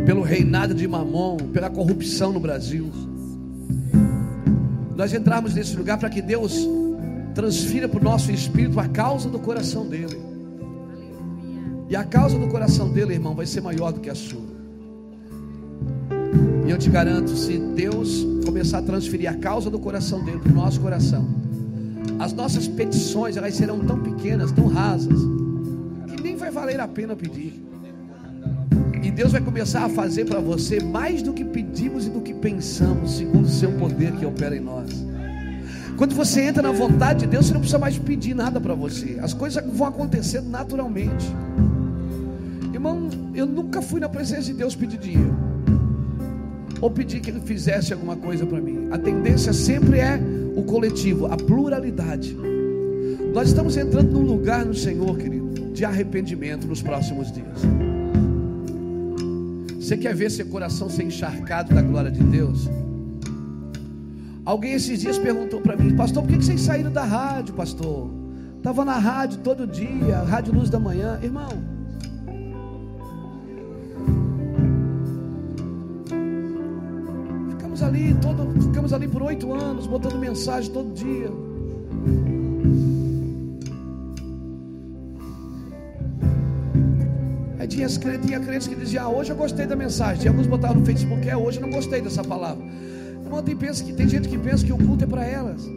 pelo 0.06 0.22
reinado 0.22 0.74
de 0.74 0.86
Mamon, 0.86 1.36
pela 1.52 1.70
corrupção 1.70 2.32
no 2.32 2.40
Brasil. 2.40 2.90
Nós 4.96 5.12
entrarmos 5.12 5.54
nesse 5.54 5.76
lugar 5.76 5.98
para 5.98 6.08
que 6.08 6.22
Deus 6.22 6.66
transfira 7.34 7.88
para 7.88 8.00
o 8.00 8.04
nosso 8.04 8.30
espírito 8.30 8.78
a 8.78 8.88
causa 8.88 9.28
do 9.28 9.38
coração 9.38 9.86
dele. 9.86 10.18
E 11.88 11.96
a 11.96 12.04
causa 12.04 12.38
do 12.38 12.48
coração 12.48 12.92
dele, 12.92 13.14
irmão, 13.14 13.34
vai 13.34 13.46
ser 13.46 13.60
maior 13.60 13.92
do 13.92 14.00
que 14.00 14.08
a 14.08 14.14
sua. 14.14 14.54
E 16.66 16.70
eu 16.70 16.78
te 16.78 16.88
garanto, 16.88 17.30
se 17.36 17.58
Deus 17.58 18.26
começar 18.44 18.78
a 18.78 18.82
transferir 18.82 19.30
a 19.30 19.34
causa 19.34 19.68
do 19.68 19.78
coração 19.78 20.24
dele 20.24 20.38
para 20.38 20.52
o 20.52 20.54
nosso 20.54 20.80
coração, 20.80 21.26
as 22.18 22.32
nossas 22.32 22.66
petições 22.66 23.36
elas 23.36 23.54
serão 23.54 23.80
tão 23.80 24.00
pequenas, 24.00 24.50
tão 24.52 24.66
rasas, 24.66 25.20
que 26.08 26.22
nem 26.22 26.36
vai 26.36 26.50
valer 26.50 26.80
a 26.80 26.88
pena 26.88 27.14
pedir. 27.14 27.73
E 29.04 29.10
Deus 29.10 29.32
vai 29.32 29.40
começar 29.42 29.84
a 29.84 29.88
fazer 29.90 30.24
para 30.24 30.40
você 30.40 30.80
mais 30.82 31.20
do 31.20 31.34
que 31.34 31.44
pedimos 31.44 32.06
e 32.06 32.10
do 32.10 32.22
que 32.22 32.32
pensamos, 32.32 33.18
segundo 33.18 33.44
o 33.44 33.50
seu 33.50 33.70
poder 33.72 34.12
que 34.12 34.24
opera 34.24 34.56
em 34.56 34.60
nós. 34.60 35.04
Quando 35.98 36.14
você 36.14 36.40
entra 36.40 36.62
na 36.62 36.72
vontade 36.72 37.20
de 37.20 37.26
Deus, 37.26 37.46
você 37.46 37.52
não 37.52 37.60
precisa 37.60 37.78
mais 37.78 37.98
pedir 37.98 38.34
nada 38.34 38.58
para 38.58 38.72
você. 38.72 39.18
As 39.20 39.34
coisas 39.34 39.62
vão 39.74 39.88
acontecendo 39.88 40.48
naturalmente. 40.48 41.26
Irmão, 42.72 43.10
eu 43.34 43.44
nunca 43.44 43.82
fui 43.82 44.00
na 44.00 44.08
presença 44.08 44.44
de 44.44 44.54
Deus 44.54 44.74
pedir 44.74 44.96
dinheiro. 44.96 45.36
Ou 46.80 46.90
pedir 46.90 47.20
que 47.20 47.28
Ele 47.28 47.40
fizesse 47.40 47.92
alguma 47.92 48.16
coisa 48.16 48.46
para 48.46 48.58
mim. 48.58 48.88
A 48.90 48.96
tendência 48.96 49.52
sempre 49.52 49.98
é 49.98 50.18
o 50.56 50.62
coletivo, 50.62 51.26
a 51.26 51.36
pluralidade. 51.36 52.34
Nós 53.34 53.48
estamos 53.48 53.76
entrando 53.76 54.12
num 54.12 54.24
lugar 54.24 54.64
no 54.64 54.74
Senhor, 54.74 55.14
querido, 55.18 55.72
de 55.74 55.84
arrependimento 55.84 56.66
nos 56.66 56.80
próximos 56.80 57.30
dias. 57.30 57.93
Você 59.84 59.98
quer 59.98 60.14
ver 60.14 60.30
seu 60.30 60.46
coração 60.46 60.88
ser 60.88 61.02
encharcado 61.02 61.74
da 61.74 61.82
glória 61.82 62.10
de 62.10 62.22
Deus? 62.22 62.70
Alguém 64.42 64.72
esses 64.72 64.98
dias 64.98 65.18
perguntou 65.18 65.60
para 65.60 65.76
mim, 65.76 65.94
pastor, 65.94 66.22
por 66.22 66.32
que 66.32 66.42
vocês 66.42 66.62
saíram 66.62 66.90
da 66.90 67.04
rádio, 67.04 67.52
pastor? 67.52 68.10
Estava 68.56 68.82
na 68.82 68.96
rádio 68.96 69.40
todo 69.40 69.66
dia, 69.66 70.22
Rádio 70.22 70.54
Luz 70.54 70.70
da 70.70 70.80
Manhã. 70.80 71.20
Irmão, 71.22 71.50
ficamos 77.50 77.82
ali, 77.82 78.14
todo, 78.22 78.62
ficamos 78.62 78.90
ali 78.94 79.06
por 79.06 79.22
oito 79.22 79.52
anos, 79.52 79.86
botando 79.86 80.18
mensagem 80.18 80.72
todo 80.72 80.94
dia. 80.94 81.30
Tinha, 87.74 88.18
tinha 88.18 88.40
crentes 88.40 88.68
que 88.68 88.74
diziam, 88.74 89.04
ah, 89.04 89.08
hoje 89.08 89.30
eu 89.30 89.36
gostei 89.36 89.66
da 89.66 89.74
mensagem. 89.76 90.20
Tinha 90.20 90.30
alguns 90.30 90.46
botaram 90.46 90.76
no 90.76 90.86
Facebook, 90.86 91.28
é, 91.28 91.36
hoje 91.36 91.58
eu 91.58 91.62
não 91.62 91.70
gostei 91.70 92.00
dessa 92.00 92.22
palavra. 92.22 92.64
Irmão, 93.22 93.42
tem, 93.42 93.56
pensa 93.56 93.82
que, 93.82 93.92
tem 93.92 94.08
gente 94.08 94.28
que 94.28 94.38
pensa 94.38 94.64
que 94.64 94.72
o 94.72 94.78
culto 94.78 95.04
é 95.04 95.06
para 95.06 95.24
elas. 95.24 95.68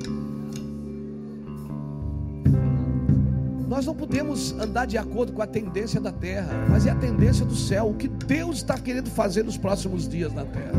Nós 3.67 3.85
não 3.85 3.93
podemos 3.93 4.53
andar 4.53 4.85
de 4.85 4.97
acordo 4.97 5.33
com 5.33 5.41
a 5.41 5.47
tendência 5.47 5.99
da 5.99 6.11
terra, 6.11 6.53
mas 6.69 6.85
é 6.85 6.91
a 6.91 6.95
tendência 6.95 7.45
do 7.45 7.55
céu, 7.55 7.89
o 7.89 7.93
que 7.95 8.07
Deus 8.07 8.57
está 8.57 8.77
querendo 8.77 9.09
fazer 9.09 9.43
nos 9.43 9.57
próximos 9.57 10.07
dias 10.07 10.33
na 10.33 10.45
terra. 10.45 10.71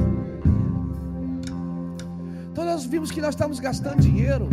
Então 2.50 2.64
nós 2.64 2.84
vimos 2.84 3.10
que 3.10 3.20
nós 3.20 3.30
estamos 3.30 3.60
gastando 3.60 4.00
dinheiro 4.00 4.48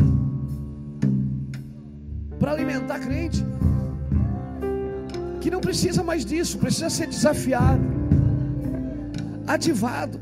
para 2.38 2.52
alimentar 2.52 3.00
crente, 3.00 3.44
que 5.46 5.52
não 5.52 5.62
precisa 5.62 6.02
mais 6.02 6.26
disso, 6.26 6.58
precisa 6.58 6.90
ser 6.90 7.06
desafiado, 7.06 7.84
ativado. 9.46 10.20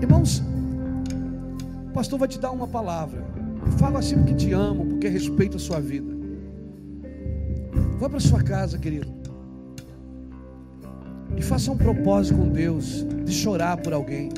Irmãos, 0.00 0.42
o 1.90 1.92
pastor 1.92 2.18
vai 2.18 2.28
te 2.28 2.38
dar 2.38 2.50
uma 2.50 2.66
palavra. 2.66 3.22
Fala 3.76 3.98
assim 3.98 4.16
porque 4.16 4.32
te 4.32 4.52
amo, 4.54 4.86
porque 4.86 5.06
respeito 5.08 5.58
a 5.58 5.60
sua 5.60 5.80
vida. 5.80 6.10
Vá 7.98 8.08
para 8.08 8.20
sua 8.20 8.42
casa, 8.42 8.78
querido. 8.78 9.12
E 11.36 11.42
faça 11.42 11.70
um 11.70 11.76
propósito 11.76 12.38
com 12.38 12.48
Deus 12.48 13.06
de 13.26 13.32
chorar 13.34 13.76
por 13.76 13.92
alguém. 13.92 14.30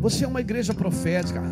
Você 0.00 0.24
é 0.24 0.28
uma 0.28 0.40
igreja 0.40 0.72
profética. 0.72 1.42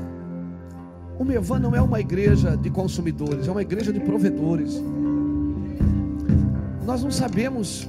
O 1.19 1.25
Mevan 1.25 1.59
não 1.59 1.75
é 1.75 1.83
uma 1.83 1.99
igreja 1.99 2.57
de 2.57 2.71
consumidores, 2.71 3.49
é 3.49 3.51
uma 3.51 3.63
igreja 3.63 3.93
de 3.93 3.99
provedores. 3.99 4.81
Nós 6.89 7.03
não 7.05 7.11
sabemos 7.11 7.87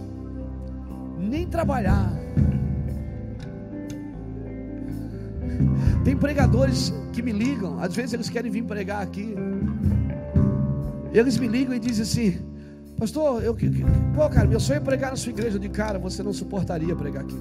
nem 1.17 1.47
trabalhar 1.47 2.11
Tem 6.03 6.17
pregadores 6.17 6.93
que 7.13 7.21
me 7.21 7.31
ligam, 7.31 7.79
às 7.79 7.95
vezes 7.95 8.13
eles 8.13 8.29
querem 8.29 8.51
vir 8.51 8.63
pregar 8.63 9.01
aqui. 9.01 9.35
Eles 11.13 11.37
me 11.37 11.47
ligam 11.47 11.75
e 11.75 11.79
dizem 11.79 12.03
assim: 12.03 12.45
Pastor, 12.97 13.43
eu, 13.43 13.55
pô, 14.15 14.29
cara, 14.29 14.47
meu 14.47 14.59
sonho 14.59 14.77
é 14.77 14.79
pregar 14.79 15.11
na 15.11 15.17
sua 15.17 15.31
igreja 15.31 15.59
de 15.59 15.69
cara, 15.69 15.99
você 15.99 16.23
não 16.23 16.33
suportaria 16.33 16.95
pregar 16.95 17.23
aqui. 17.23 17.39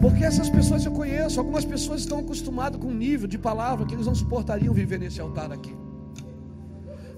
Porque 0.00 0.24
essas 0.24 0.50
pessoas 0.50 0.84
eu 0.84 0.92
conheço, 0.92 1.40
algumas 1.40 1.64
pessoas 1.64 2.00
estão 2.00 2.18
acostumadas 2.18 2.80
com 2.80 2.88
um 2.88 2.94
nível 2.94 3.28
de 3.28 3.38
palavra 3.38 3.86
que 3.86 3.94
eles 3.94 4.06
não 4.06 4.14
suportariam 4.14 4.74
viver 4.74 4.98
nesse 4.98 5.20
altar 5.20 5.50
aqui. 5.52 5.74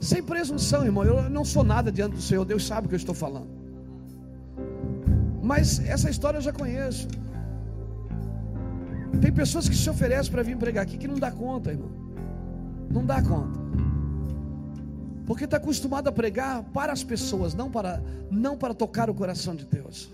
Sem 0.05 0.23
presunção, 0.23 0.85
irmão, 0.85 1.03
eu 1.03 1.31
não 1.31 1.47
sou 1.47 1.65
nada 1.65 1.91
diante 1.91 2.17
do 2.17 2.21
Senhor, 2.21 2.45
Deus 2.45 2.67
sabe 2.67 2.87
o 2.87 2.89
que 2.91 2.95
eu 2.95 2.99
estou 2.99 3.15
falando. 3.15 3.49
Mas 5.43 5.81
essa 5.81 6.11
história 6.11 6.37
eu 6.37 6.43
já 6.43 6.53
conheço. 6.53 7.09
Tem 9.23 9.33
pessoas 9.33 9.67
que 9.67 9.75
se 9.75 9.89
oferecem 9.89 10.31
para 10.31 10.43
vir 10.43 10.59
pregar 10.59 10.83
aqui 10.85 10.99
que 10.99 11.09
não 11.09 11.15
dá 11.15 11.31
conta, 11.31 11.71
irmão. 11.71 11.91
Não 12.91 13.03
dá 13.03 13.23
conta. 13.23 13.59
Porque 15.27 15.45
está 15.45 15.57
acostumado 15.57 16.07
a 16.09 16.13
pregar 16.13 16.63
para 16.65 16.93
as 16.93 17.03
pessoas, 17.03 17.55
não 17.55 17.71
para, 17.71 18.03
não 18.31 18.59
para 18.59 18.75
tocar 18.75 19.09
o 19.09 19.15
coração 19.15 19.57
de 19.57 19.65
Deus. 19.65 20.13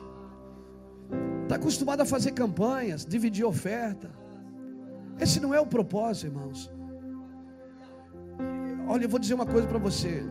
Está 1.42 1.56
acostumado 1.56 2.02
a 2.02 2.06
fazer 2.06 2.30
campanhas, 2.30 3.04
dividir 3.04 3.44
oferta. 3.44 4.08
Esse 5.18 5.40
não 5.40 5.52
é 5.52 5.60
o 5.60 5.66
propósito, 5.66 6.28
irmãos. 6.28 6.70
Olha, 8.90 9.04
eu 9.04 9.08
vou 9.08 9.20
dizer 9.20 9.34
uma 9.34 9.46
coisa 9.46 9.68
para 9.68 9.78
você. 9.78 10.24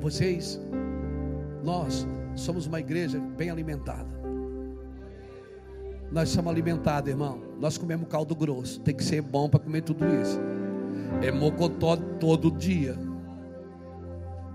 Vocês, 0.00 0.60
nós 1.62 2.04
somos 2.34 2.66
uma 2.66 2.80
igreja 2.80 3.20
bem 3.20 3.50
alimentada. 3.50 4.08
Nós 6.10 6.30
somos 6.30 6.50
alimentados, 6.50 7.08
irmão. 7.08 7.40
Nós 7.60 7.78
comemos 7.78 8.08
caldo 8.08 8.34
grosso. 8.34 8.80
Tem 8.80 8.96
que 8.96 9.04
ser 9.04 9.22
bom 9.22 9.48
para 9.48 9.60
comer 9.60 9.82
tudo 9.82 10.04
isso. 10.20 10.40
É 11.22 11.30
mocotó 11.30 11.94
todo 11.94 12.50
dia. 12.50 12.98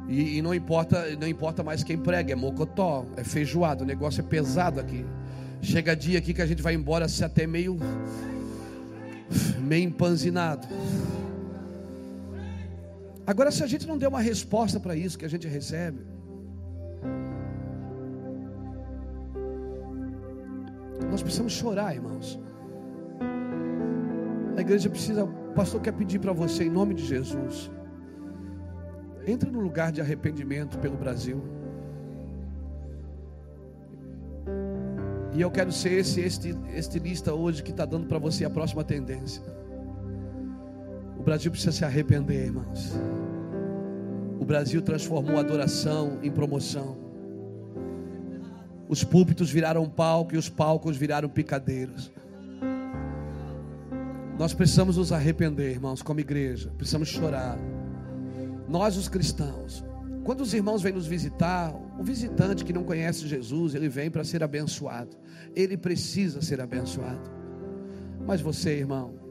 E, 0.09 0.37
e, 0.37 0.41
não 0.41 0.53
importa, 0.53 1.05
não 1.15 1.29
importa 1.29 1.63
mais 1.63 1.81
quem 1.81 1.97
prega, 1.97 2.33
é 2.33 2.35
mocotó, 2.35 3.05
é 3.15 3.23
feijoado, 3.23 3.85
o 3.85 3.87
negócio 3.87 4.19
é 4.19 4.23
pesado 4.23 4.81
aqui. 4.81 5.05
Chega 5.61 5.95
dia 5.95 6.19
aqui 6.19 6.33
que 6.33 6.41
a 6.41 6.45
gente 6.45 6.61
vai 6.61 6.73
embora 6.73 7.07
se 7.07 7.23
até 7.23 7.47
meio 7.47 7.77
meio 9.59 9.85
empanzinado. 9.85 10.67
Agora 13.27 13.51
se 13.51 13.61
a 13.63 13.67
gente 13.67 13.85
não 13.85 13.97
der 13.97 14.07
uma 14.07 14.21
resposta 14.21 14.79
para 14.79 14.95
isso 14.95 15.19
que 15.19 15.25
a 15.25 15.29
gente 15.29 15.47
recebe, 15.47 15.99
Nós 21.17 21.21
precisamos 21.23 21.53
chorar, 21.53 21.95
irmãos. 21.95 22.39
A 24.55 24.61
igreja 24.61 24.87
precisa, 24.87 25.23
o 25.23 25.53
pastor 25.53 25.81
quer 25.81 25.93
pedir 25.93 26.19
para 26.19 26.31
você, 26.31 26.65
em 26.65 26.69
nome 26.69 26.93
de 26.93 27.03
Jesus, 27.05 27.71
entre 29.25 29.49
no 29.49 29.59
lugar 29.59 29.91
de 29.91 29.99
arrependimento 29.99 30.77
pelo 30.77 30.95
Brasil. 30.95 31.43
E 35.33 35.41
eu 35.41 35.49
quero 35.49 35.71
ser 35.71 35.93
esse 35.93 36.21
este, 36.21 36.55
estilista 36.75 37.33
hoje 37.33 37.63
que 37.63 37.71
está 37.71 37.85
dando 37.85 38.05
para 38.05 38.19
você 38.19 38.45
a 38.45 38.49
próxima 38.49 38.83
tendência. 38.83 39.41
Brasil 41.27 41.51
precisa 41.51 41.73
se 41.73 41.83
arrepender, 41.83 42.45
irmãos. 42.45 42.93
O 44.39 44.45
Brasil 44.45 44.81
transformou 44.81 45.35
a 45.35 45.41
adoração 45.41 46.19
em 46.23 46.31
promoção. 46.31 46.97
Os 48.87 49.03
púlpitos 49.03 49.51
viraram 49.51 49.89
palco 49.89 50.35
e 50.35 50.37
os 50.37 50.47
palcos 50.47 50.95
viraram 50.95 51.27
picadeiros. 51.27 52.09
Nós 54.39 54.53
precisamos 54.53 54.95
nos 54.95 55.11
arrepender, 55.11 55.71
irmãos, 55.71 56.01
como 56.01 56.21
igreja. 56.21 56.71
Precisamos 56.77 57.09
chorar. 57.09 57.59
Nós, 58.69 58.95
os 58.95 59.09
cristãos. 59.09 59.83
Quando 60.23 60.39
os 60.39 60.53
irmãos 60.53 60.81
vêm 60.81 60.93
nos 60.93 61.07
visitar, 61.07 61.75
o 61.99 62.03
visitante 62.05 62.63
que 62.63 62.71
não 62.71 62.85
conhece 62.85 63.27
Jesus, 63.27 63.75
ele 63.75 63.89
vem 63.89 64.09
para 64.09 64.23
ser 64.23 64.41
abençoado. 64.45 65.17
Ele 65.53 65.75
precisa 65.75 66.41
ser 66.41 66.61
abençoado. 66.61 67.29
Mas 68.25 68.39
você, 68.39 68.77
irmão, 68.77 69.26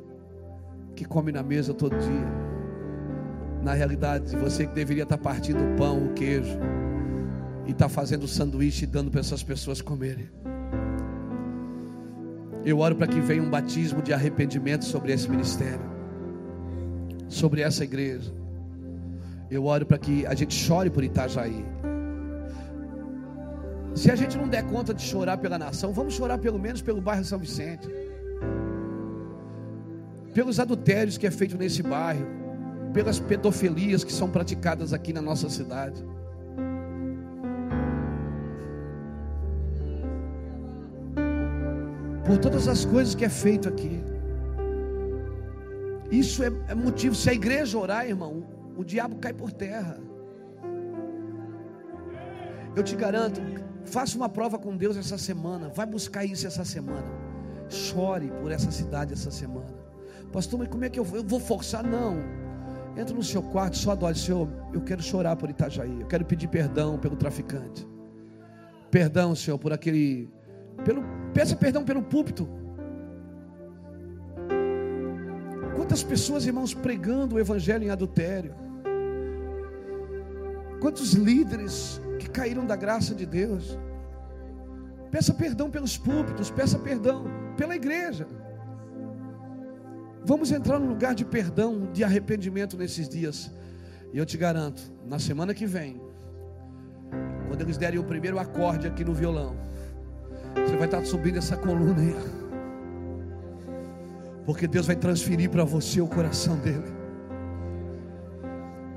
que 0.97 1.05
come 1.05 1.31
na 1.31 1.43
mesa 1.43 1.75
todo 1.75 1.97
dia, 1.97 2.27
na 3.63 3.75
realidade, 3.75 4.35
você 4.37 4.67
que 4.67 4.75
deveria 4.75 5.03
estar 5.03 5.19
partindo 5.19 5.63
o 5.63 5.77
pão, 5.77 6.07
o 6.07 6.15
queijo, 6.15 6.59
e 7.67 7.73
está 7.73 7.89
fazendo 7.89 8.27
sanduíche 8.27 8.85
e 8.85 8.87
dando 8.87 9.11
para 9.11 9.21
essas 9.21 9.43
pessoas 9.43 9.83
comerem. 9.83 10.29
Eu 12.65 12.79
oro 12.79 12.97
para 12.97 13.07
que 13.07 13.21
venha 13.21 13.43
um 13.43 13.51
batismo 13.51 14.03
de 14.03 14.13
arrependimento 14.13 14.85
sobre 14.85 15.13
esse 15.13 15.29
ministério, 15.29 15.85
sobre 17.29 17.61
essa 17.61 17.85
igreja. 17.85 18.33
Eu 19.51 19.65
oro 19.67 19.85
para 19.85 19.99
que 19.99 20.27
a 20.27 20.35
gente 20.35 20.55
chore 20.55 20.91
por 20.91 21.05
Itajaí. 21.05 21.65
Se 23.95 24.11
a 24.11 24.17
gente 24.17 24.37
não 24.37 24.49
der 24.49 24.65
conta 24.65 24.93
de 24.93 25.03
chorar 25.03 25.39
pela 25.39 25.59
nação, 25.59 25.93
vamos 25.93 26.15
chorar 26.15 26.39
pelo 26.39 26.59
menos 26.59 26.83
pelo 26.83 27.01
bairro 27.01 27.25
São 27.25 27.39
Vicente. 27.39 27.89
Pelos 30.37 30.61
adultérios 30.61 31.17
que 31.17 31.27
é 31.27 31.31
feito 31.31 31.57
nesse 31.57 31.83
bairro, 31.83 32.27
pelas 32.93 33.19
pedofilias 33.19 34.05
que 34.05 34.13
são 34.13 34.29
praticadas 34.29 34.93
aqui 34.93 35.11
na 35.11 35.23
nossa 35.23 35.49
cidade. 35.49 36.05
por 42.27 42.39
todas 42.39 42.67
as 42.67 42.85
coisas 42.85 43.15
que 43.15 43.25
é 43.25 43.29
feito 43.29 43.69
aqui. 43.69 44.03
Isso 46.11 46.43
é, 46.43 46.51
é 46.69 46.75
motivo. 46.75 47.15
Se 47.15 47.31
a 47.31 47.33
igreja 47.33 47.79
orar, 47.79 48.05
irmão, 48.05 48.45
o 48.77 48.85
diabo 48.85 49.17
cai 49.17 49.33
por 49.33 49.53
terra. 49.53 49.97
Eu 52.75 52.83
te 52.83 52.97
garanto, 52.97 53.41
faça 53.85 54.17
uma 54.17 54.29
prova 54.29 54.59
com 54.59 54.77
Deus 54.77 54.97
essa 54.97 55.17
semana. 55.17 55.69
Vai 55.69 55.87
buscar 55.87 56.25
isso 56.25 56.47
essa 56.47 56.65
semana. 56.65 57.07
Chore 57.69 58.31
por 58.43 58.51
essa 58.51 58.73
cidade 58.73 59.13
essa 59.13 59.31
semana. 59.31 59.86
Pastor, 60.33 60.59
mas 60.59 60.69
como 60.69 60.85
é 60.85 60.91
que 60.91 60.99
eu 60.99 61.05
vou? 61.05 61.19
Eu 61.19 61.25
vou 61.25 61.41
forçar? 61.41 61.83
Não. 61.83 62.19
Entra 62.97 63.15
no 63.15 63.23
seu 63.23 63.43
quarto, 63.43 63.77
só 63.77 63.93
adore, 63.93 64.19
Senhor. 64.19 64.49
Eu 64.73 64.81
quero 64.81 65.03
chorar 65.03 65.37
por 65.37 65.51
Itajaí. 65.51 66.01
Eu 66.01 66.07
quero 66.07 66.25
pedir 66.25 66.49
perdão 66.49 66.99
pelo 66.99 67.17
traficante. 67.17 67.87
Perdão, 68.91 69.35
Senhor, 69.35 69.59
por 69.59 69.73
aquele 69.73 70.31
pelo, 70.85 71.03
peça 71.35 71.55
perdão 71.57 71.85
pelo 71.85 72.03
púlpito. 72.03 72.49
Quantas 75.75 76.03
pessoas, 76.03 76.47
irmãos, 76.47 76.73
pregando 76.73 77.37
o 77.37 77.39
evangelho 77.39 77.85
em 77.85 77.91
adultério? 77.91 78.55
Quantos 80.81 81.13
líderes 81.13 82.01
que 82.19 82.29
caíram 82.31 82.65
da 82.65 82.77
graça 82.77 83.15
de 83.15 83.27
Deus? 83.27 83.79
Peça 85.11 85.35
perdão 85.35 85.71
pelos 85.71 85.97
púlpitos, 85.97 86.51
peça 86.51 86.79
perdão 86.79 87.25
pela 87.57 87.77
igreja. 87.77 88.27
Vamos 90.27 90.51
entrar 90.51 90.81
num 90.81 90.89
lugar 90.89 91.15
de 91.15 91.25
perdão, 91.25 91.89
de 91.93 92.03
arrependimento 92.03 92.77
nesses 92.77 93.09
dias. 93.09 93.49
E 94.13 94.19
eu 94.19 94.27
te 94.27 94.37
garanto, 94.37 94.83
na 95.07 95.21
semana 95.21 95.55
que 95.55 95.65
vem, 95.65 96.01
quando 97.47 97.61
eles 97.61 97.79
derem 97.79 98.01
o 98.01 98.03
primeiro 98.03 98.37
acorde 98.37 98.89
aqui 98.89 99.05
no 99.05 99.15
violão, 99.15 99.55
você 100.53 100.77
vai 100.77 100.87
estar 100.87 101.05
subindo 101.05 101.39
essa 101.39 101.57
coluna 101.57 102.01
aí. 102.01 102.17
Porque 104.45 104.67
Deus 104.67 104.85
vai 104.85 104.97
transferir 104.97 105.49
para 105.49 105.63
você 105.63 106.01
o 106.01 106.09
coração 106.09 106.57
dele. 106.57 106.93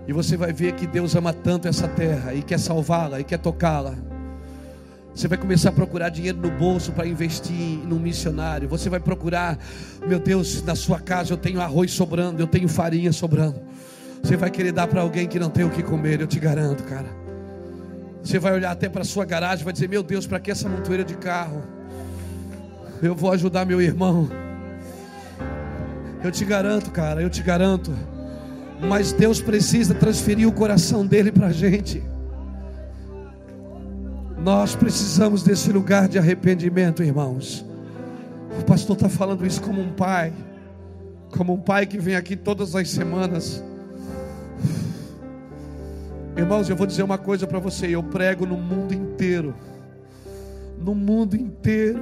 E 0.08 0.12
você 0.12 0.36
vai 0.36 0.52
ver 0.52 0.74
que 0.74 0.88
Deus 0.88 1.16
ama 1.16 1.32
tanto 1.32 1.68
essa 1.68 1.88
terra 1.88 2.34
e 2.34 2.42
quer 2.42 2.60
salvá-la 2.60 3.20
e 3.20 3.24
quer 3.24 3.38
tocá-la. 3.38 3.96
Você 5.20 5.28
vai 5.28 5.38
começar 5.38 5.68
a 5.68 5.72
procurar 5.74 6.08
dinheiro 6.08 6.38
no 6.38 6.50
bolso 6.50 6.94
para 6.94 7.06
investir 7.06 7.54
num 7.54 8.00
missionário. 8.00 8.70
Você 8.70 8.90
vai 8.90 9.02
procurar, 9.02 9.60
meu 10.08 10.18
Deus, 10.18 10.64
na 10.64 10.76
sua 10.76 10.98
casa 10.98 11.34
eu 11.34 11.38
tenho 11.38 11.60
arroz 11.60 11.92
sobrando, 11.92 12.42
eu 12.42 12.48
tenho 12.48 12.70
farinha 12.70 13.12
sobrando. 13.12 13.60
Você 14.24 14.38
vai 14.38 14.50
querer 14.50 14.72
dar 14.72 14.88
para 14.88 15.02
alguém 15.02 15.28
que 15.28 15.38
não 15.38 15.50
tem 15.50 15.66
o 15.66 15.70
que 15.70 15.84
comer, 15.84 16.22
eu 16.22 16.28
te 16.28 16.40
garanto, 16.40 16.86
cara. 16.86 17.10
Você 18.24 18.40
vai 18.40 18.54
olhar 18.54 18.72
até 18.72 18.88
para 18.88 19.02
a 19.02 19.04
sua 19.04 19.26
garagem 19.26 19.66
vai 19.66 19.74
dizer: 19.74 19.90
Meu 19.90 20.02
Deus, 20.02 20.26
para 20.26 20.40
que 20.40 20.52
essa 20.52 20.70
montoeira 20.70 21.04
de 21.04 21.16
carro? 21.16 21.64
Eu 23.04 23.14
vou 23.14 23.34
ajudar 23.34 23.66
meu 23.66 23.82
irmão. 23.82 24.30
Eu 26.24 26.32
te 26.32 26.46
garanto, 26.46 26.92
cara, 26.92 27.22
eu 27.22 27.30
te 27.30 27.44
garanto. 27.44 27.94
Mas 28.80 29.12
Deus 29.12 29.42
precisa 29.42 29.94
transferir 29.94 30.48
o 30.48 30.54
coração 30.54 31.06
dele 31.06 31.30
para 31.30 31.48
a 31.48 31.52
gente. 31.52 32.02
Nós 34.44 34.76
precisamos 34.76 35.44
desse 35.44 35.72
lugar 35.72 36.08
de 36.08 36.18
arrependimento, 36.18 37.04
irmãos. 37.04 37.66
O 38.60 38.64
pastor 38.64 38.96
está 38.96 39.10
falando 39.10 39.46
isso 39.46 39.62
como 39.62 39.82
um 39.82 39.92
pai, 39.94 40.34
como 41.36 41.54
um 41.54 41.60
pai 41.60 41.86
que 41.86 41.98
vem 41.98 42.16
aqui 42.16 42.36
todas 42.36 42.76
as 42.76 42.90
semanas 42.90 43.64
Irmãos, 46.40 46.70
eu 46.70 46.76
vou 46.76 46.88
dizer 46.88 47.04
uma 47.04 47.18
coisa 47.18 47.46
para 47.46 47.60
você: 47.60 47.88
eu 47.88 48.02
prego 48.02 48.46
no 48.46 48.56
mundo 48.56 48.94
inteiro. 48.94 49.54
No 50.80 50.96
mundo 50.96 51.36
inteiro. 51.36 52.02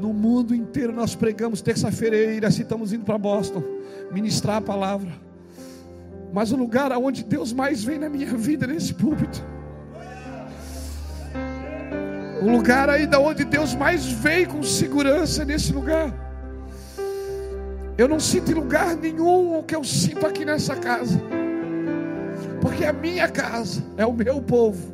No 0.00 0.12
mundo 0.12 0.52
inteiro 0.52 0.92
nós 0.92 1.14
pregamos 1.14 1.60
terça-feira, 1.60 2.46
assim 2.46 2.62
estamos 2.62 2.92
indo 2.92 3.04
para 3.04 3.16
Boston 3.18 3.62
ministrar 4.12 4.56
a 4.56 4.60
palavra. 4.60 5.10
Mas 6.32 6.50
o 6.50 6.56
lugar 6.56 6.90
aonde 6.90 7.22
Deus 7.24 7.52
mais 7.52 7.84
vem 7.84 7.98
na 7.98 8.08
minha 8.08 8.36
vida 8.36 8.64
é 8.64 8.68
nesse 8.68 8.94
púlpito. 8.94 9.44
O 12.40 12.50
lugar 12.50 12.88
aí 12.88 13.06
da 13.06 13.18
onde 13.18 13.44
Deus 13.44 13.74
mais 13.74 14.06
vem 14.06 14.46
com 14.46 14.62
segurança 14.62 15.44
nesse 15.44 15.72
lugar. 15.72 16.14
Eu 17.96 18.06
não 18.06 18.20
sinto 18.20 18.52
em 18.52 18.54
lugar 18.54 18.94
nenhum 18.96 19.58
o 19.58 19.62
que 19.64 19.74
eu 19.74 19.82
sinto 19.82 20.24
aqui 20.24 20.44
nessa 20.44 20.76
casa. 20.76 21.20
Porque 22.60 22.84
é 22.84 22.88
a 22.88 22.92
minha 22.92 23.28
casa, 23.28 23.82
é 23.96 24.06
o 24.06 24.12
meu 24.12 24.40
povo. 24.40 24.92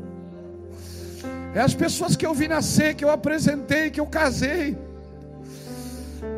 É 1.55 1.61
as 1.61 1.75
pessoas 1.75 2.17
que 2.17 2.25
eu 2.25 2.33
vi 2.33 2.49
nascer, 2.49 2.95
que 2.95 3.05
eu 3.05 3.11
apresentei, 3.11 3.91
que 3.91 4.01
eu 4.01 4.07
casei. 4.07 4.77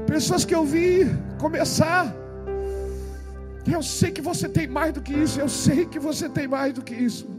Pessoas 0.06 0.44
que 0.44 0.54
eu 0.54 0.64
vi 0.64 1.06
começar. 1.38 2.12
Eu 3.70 3.82
sei 3.82 4.10
que 4.10 4.20
você 4.20 4.48
tem 4.48 4.66
mais 4.66 4.92
do 4.92 5.00
que 5.00 5.12
isso. 5.12 5.38
Eu 5.40 5.48
sei 5.48 5.86
que 5.86 6.00
você 6.00 6.28
tem 6.28 6.48
mais 6.48 6.72
do 6.72 6.82
que 6.82 6.94
isso. 6.94 7.35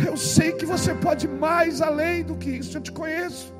Eu 0.00 0.16
sei 0.16 0.52
que 0.52 0.64
você 0.64 0.94
pode 0.94 1.28
mais 1.28 1.80
além 1.82 2.22
do 2.22 2.34
que 2.36 2.50
isso. 2.50 2.76
Eu 2.76 2.80
te 2.80 2.92
conheço. 2.92 3.52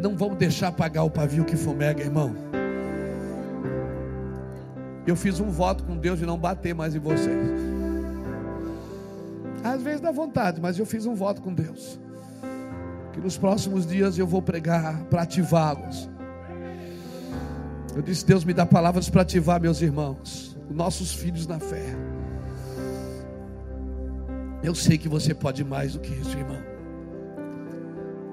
Não 0.00 0.16
vamos 0.16 0.36
deixar 0.36 0.68
apagar 0.68 1.04
o 1.04 1.10
pavio 1.10 1.44
que 1.44 1.56
fumega, 1.56 2.02
irmão. 2.02 2.34
Eu 5.06 5.16
fiz 5.16 5.40
um 5.40 5.50
voto 5.50 5.84
com 5.84 5.96
Deus 5.96 6.18
de 6.18 6.26
não 6.26 6.38
bater 6.38 6.74
mais 6.74 6.94
em 6.94 6.98
vocês. 6.98 7.74
Às 9.62 9.82
vezes 9.82 10.00
dá 10.00 10.12
vontade, 10.12 10.60
mas 10.60 10.78
eu 10.78 10.86
fiz 10.86 11.06
um 11.06 11.14
voto 11.14 11.40
com 11.40 11.52
Deus. 11.52 11.98
Que 13.12 13.20
nos 13.20 13.38
próximos 13.38 13.86
dias 13.86 14.18
eu 14.18 14.26
vou 14.26 14.42
pregar 14.42 15.04
para 15.04 15.22
ativá-los. 15.22 16.10
Eu 17.94 18.02
disse: 18.02 18.26
Deus 18.26 18.44
me 18.44 18.52
dá 18.52 18.66
palavras 18.66 19.08
para 19.08 19.22
ativar 19.22 19.60
meus 19.60 19.80
irmãos, 19.80 20.56
nossos 20.70 21.14
filhos 21.14 21.46
na 21.46 21.58
fé. 21.58 22.03
Eu 24.64 24.74
sei 24.74 24.98
que 24.98 25.08
você 25.08 25.32
pode 25.32 25.62
mais 25.62 25.92
do 25.92 26.00
que 26.00 26.12
isso, 26.12 26.36
irmão. 26.36 26.58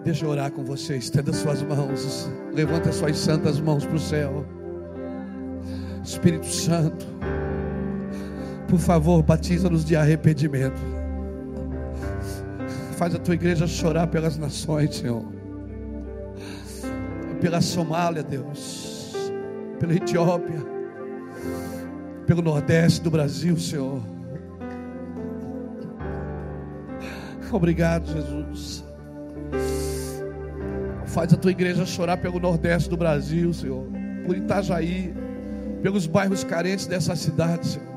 Deixa 0.03 0.26
eu 0.26 0.30
orar 0.30 0.52
com 0.52 0.64
você. 0.64 0.98
Estenda 0.98 1.32
suas 1.32 1.62
mãos. 1.62 2.28
Levanta 2.52 2.91
suas 2.91 3.18
santas 3.18 3.60
mãos 3.60 3.86
para 3.86 3.95
o 3.95 3.99
céu. 3.99 4.45
Espírito 6.03 6.48
Santo, 6.48 7.06
por 8.68 8.80
favor, 8.80 9.22
batiza-nos 9.22 9.86
de 9.86 9.95
arrependimento. 9.95 10.82
Faz 12.98 13.14
a 13.14 13.20
tua 13.20 13.36
igreja 13.36 13.68
chorar 13.68 14.08
pelas 14.08 14.36
nações, 14.36 14.95
Senhor. 14.95 15.24
Pela 17.40 17.62
Somália, 17.62 18.24
Deus 18.24 18.91
pela 19.82 19.95
Etiópia, 19.95 20.64
pelo 22.28 22.44
Nordeste 22.44 23.02
do 23.02 23.10
Brasil, 23.10 23.58
Senhor. 23.58 23.99
Obrigado, 27.52 28.06
Jesus. 28.07 28.84
Faz 31.06 31.34
a 31.34 31.38
tua 31.38 31.52
igreja 31.52 31.86
chorar 31.86 32.18
pelo 32.18 32.40
Nordeste 32.40 32.90
do 32.90 32.95
Brasil, 32.95 33.53
Senhor. 33.53 33.86
Por 34.26 34.38
Itajaí, 34.38 35.14
pelos 35.82 36.07
bairros 36.07 36.44
carentes 36.44 36.88
dessa 36.88 37.15
cidade, 37.15 37.68
Senhor. 37.68 37.91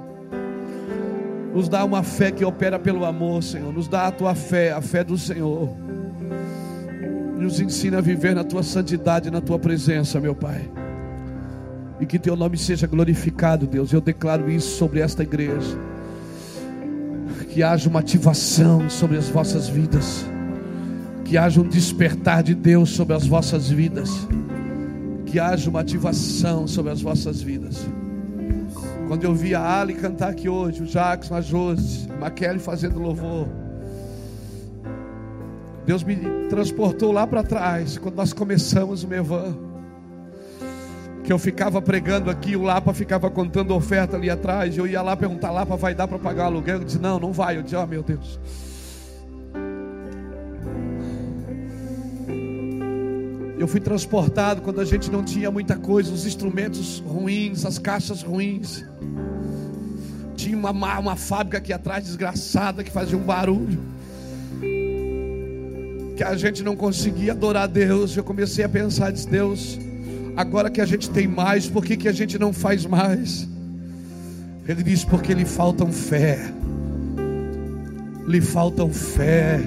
Nos 1.55 1.69
dá 1.69 1.85
uma 1.85 2.03
fé 2.03 2.33
que 2.33 2.45
opera 2.45 2.81
pelo 2.81 3.05
amor, 3.05 3.41
Senhor. 3.43 3.73
Nos 3.73 3.87
dá 3.87 4.09
a 4.09 4.11
tua 4.11 4.35
fé, 4.35 4.73
a 4.73 4.81
fé 4.81 5.05
do 5.05 5.17
Senhor. 5.17 5.69
Nos 7.39 7.61
ensina 7.61 7.99
a 7.99 8.01
viver 8.01 8.35
na 8.35 8.43
tua 8.43 8.65
santidade, 8.65 9.31
na 9.31 9.41
tua 9.41 9.59
presença, 9.59 10.21
meu 10.21 10.35
Pai. 10.35 10.69
E 12.01 12.07
que 12.07 12.19
teu 12.19 12.35
nome 12.35 12.59
seja 12.59 12.89
glorificado, 12.89 13.69
Deus. 13.69 13.93
Eu 13.93 14.01
declaro 14.01 14.51
isso 14.51 14.77
sobre 14.77 14.99
esta 14.99 15.23
igreja. 15.23 15.94
Que 17.55 17.63
haja 17.63 17.89
uma 17.89 18.01
ativação 18.01 18.91
sobre 18.91 19.17
as 19.17 19.29
vossas 19.29 19.69
vidas. 19.69 20.27
Que 21.25 21.39
haja 21.39 21.61
um 21.61 21.69
despertar 21.69 22.43
de 22.43 22.53
Deus 22.53 22.91
sobre 22.91 23.15
as 23.15 23.29
vossas 23.29 23.71
vidas. 23.71 24.11
Que 25.25 25.39
haja 25.39 25.71
uma 25.71 25.79
ativação 25.79 26.67
sobre 26.67 26.91
as 26.91 27.01
vossas 27.01 27.41
vidas. 27.41 27.87
Quando 29.07 29.23
eu 29.23 29.33
vi 29.33 29.55
a 29.55 29.81
Ali 29.81 29.95
cantar 29.95 30.31
aqui 30.31 30.49
hoje, 30.49 30.83
o 30.83 30.85
Jackson, 30.85 31.37
a 31.37 31.41
Josi, 31.41 32.09
a 32.11 32.17
Maquele 32.23 32.59
fazendo 32.59 32.99
louvor. 32.99 33.47
Deus 35.87 36.03
me 36.03 36.17
transportou 36.51 37.13
lá 37.13 37.25
para 37.25 37.45
trás, 37.45 37.97
quando 37.99 38.17
nós 38.17 38.33
começamos 38.33 39.05
o 39.05 39.07
Mevan 39.07 39.74
que 41.25 41.33
eu 41.33 41.39
ficava 41.39 41.81
pregando 41.81 42.31
aqui, 42.31 42.55
o 42.55 42.63
Lapa 42.63 42.93
ficava 42.93 43.31
contando 43.31 43.75
oferta 43.75 44.15
ali 44.15 44.29
atrás. 44.29 44.77
Eu 44.77 44.87
ia 44.87 45.01
lá 45.01 45.17
perguntar: 45.17 45.51
Lapa, 45.51 45.75
vai 45.75 45.95
dar 45.95 46.07
para 46.07 46.19
pagar 46.19 46.45
aluguel? 46.45 46.77
Eu 46.77 46.85
disse: 46.85 46.99
Não, 46.99 47.19
não 47.19 47.33
vai. 47.33 47.57
Eu 47.57 47.63
disse: 47.63 47.75
Oh 47.75 47.87
meu 47.87 48.03
Deus. 48.03 48.39
Eu 53.59 53.67
fui 53.67 53.81
transportado 53.81 54.61
quando 54.61 54.81
a 54.83 54.85
gente 54.85 55.11
não 55.11 55.25
tinha 55.25 55.51
muita 55.51 55.77
coisa, 55.77 56.13
os 56.13 56.27
instrumentos 56.27 56.99
ruins, 56.99 57.65
as 57.65 57.79
caixas 57.79 58.23
ruins. 58.23 58.85
Tinha 60.37 60.59
uma, 60.59 60.99
uma 60.99 61.17
fábrica 61.17 61.57
aqui 61.57 61.73
atrás 61.73 62.05
desgraçada 62.05 62.85
que 62.85 62.91
fazia 62.91 63.17
um 63.17 63.23
barulho. 63.23 63.81
Que 66.15 66.23
a 66.23 66.37
gente 66.37 66.63
não 66.63 66.77
conseguia 66.77 67.33
adorar 67.33 67.67
Deus. 67.67 68.15
Eu 68.15 68.23
comecei 68.23 68.63
a 68.63 68.69
pensar, 68.69 69.11
disse, 69.11 69.29
Deus, 69.29 69.79
Agora 70.37 70.69
que 70.69 70.81
a 70.81 70.87
gente 70.87 71.09
tem 71.11 71.29
mais, 71.29 71.69
por 71.69 71.85
que, 71.85 71.97
que 71.97 72.09
a 72.09 72.13
gente 72.13 72.39
não 72.39 72.53
faz 72.53 72.85
mais? 72.85 73.49
Ele 74.67 74.83
diz: 74.83 75.05
porque 75.05 75.33
lhe 75.33 75.45
faltam 75.45 75.93
fé. 75.93 76.39
Lhe 78.27 78.41
faltam 78.41 78.91
fé. 78.91 79.61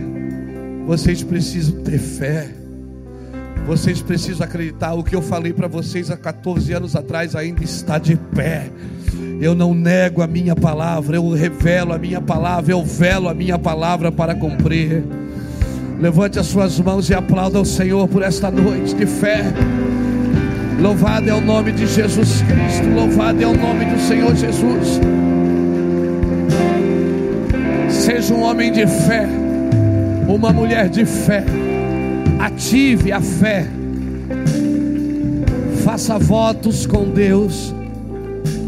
Vocês 0.86 1.24
precisam 1.24 1.82
ter 1.84 2.00
fé. 2.00 2.50
Vocês 3.66 4.02
precisam 4.02 4.46
acreditar. 4.46 4.94
O 4.94 5.04
que 5.04 5.16
eu 5.16 5.22
falei 5.22 5.54
para 5.54 5.68
vocês 5.68 6.10
há 6.10 6.18
14 6.18 6.74
anos 6.74 6.96
atrás 6.96 7.36
ainda 7.36 7.64
está 7.64 7.98
de 7.98 8.16
pé. 8.16 8.70
Eu 9.40 9.54
não 9.54 9.74
nego 9.74 10.22
a 10.22 10.28
minha 10.28 10.56
palavra, 10.56 11.16
eu 11.16 11.30
revelo 11.32 11.94
a 11.94 11.98
minha 11.98 12.20
palavra, 12.20 12.72
eu 12.72 12.84
velo 12.84 13.30
a 13.30 13.34
minha 13.34 13.58
palavra 13.60 14.12
para 14.12 14.34
cumprir. 14.34 15.04
Levante 16.00 16.40
as 16.40 16.48
suas 16.48 16.80
mãos 16.80 17.10
e 17.10 17.14
aplauda 17.14 17.60
o 17.60 17.66
Senhor 17.66 18.08
por 18.08 18.24
esta 18.24 18.50
noite 18.50 18.96
de 18.96 19.06
fé. 19.06 19.44
Louvado 20.80 21.28
é 21.28 21.34
o 21.34 21.42
nome 21.42 21.72
de 21.72 21.88
Jesus 21.88 22.44
Cristo. 22.44 22.88
Louvado 22.94 23.42
é 23.42 23.48
o 23.48 23.58
nome 23.58 23.86
do 23.86 24.00
Senhor 24.00 24.36
Jesus. 24.36 25.00
Seja 27.90 28.34
um 28.34 28.44
homem 28.44 28.72
de 28.72 28.86
fé, 28.86 29.28
uma 30.28 30.54
mulher 30.54 30.88
de 30.88 31.04
fé. 31.04 31.44
Ative 32.40 33.12
a 33.12 33.20
fé. 33.20 33.66
Faça 35.84 36.20
votos 36.20 36.86
com 36.86 37.06
Deus. 37.10 37.74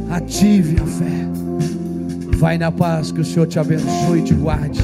Ative 0.09 0.81
a 0.81 0.85
fé. 0.85 2.37
Vai 2.37 2.57
na 2.57 2.71
paz, 2.71 3.11
que 3.11 3.21
o 3.21 3.25
Senhor 3.25 3.45
te 3.45 3.59
abençoe 3.59 4.19
e 4.19 4.23
te 4.23 4.33
guarde. 4.33 4.81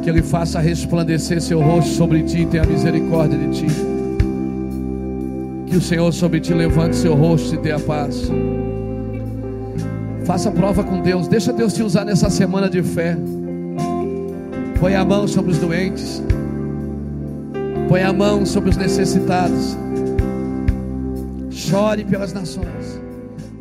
Que 0.00 0.08
Ele 0.08 0.22
faça 0.22 0.60
resplandecer 0.60 1.40
seu 1.40 1.60
rosto 1.60 1.90
sobre 1.90 2.22
ti 2.22 2.42
e 2.42 2.46
tenha 2.46 2.64
misericórdia 2.64 3.36
de 3.36 3.48
ti 3.50 3.87
que 5.68 5.76
o 5.76 5.80
Senhor 5.80 6.12
sobre 6.12 6.40
ti 6.40 6.54
levante 6.54 6.96
seu 6.96 7.14
rosto 7.14 7.54
e 7.54 7.58
dê 7.58 7.72
a 7.72 7.78
paz. 7.78 8.30
Faça 10.24 10.50
prova 10.50 10.82
com 10.82 11.00
Deus. 11.00 11.28
Deixa 11.28 11.52
Deus 11.52 11.72
te 11.72 11.82
usar 11.82 12.04
nessa 12.04 12.28
semana 12.28 12.68
de 12.68 12.82
fé. 12.82 13.16
Põe 14.78 14.94
a 14.94 15.04
mão 15.04 15.26
sobre 15.26 15.52
os 15.52 15.58
doentes. 15.58 16.22
Põe 17.88 18.02
a 18.02 18.12
mão 18.12 18.44
sobre 18.44 18.70
os 18.70 18.76
necessitados. 18.76 19.76
Chore 21.50 22.04
pelas 22.04 22.32
nações. 22.32 23.00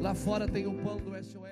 Lá 0.01 0.13
fora 0.13 0.47
tem 0.47 0.67
o 0.67 0.73
pão 0.73 0.97
do 0.97 1.11
SOS. 1.23 1.46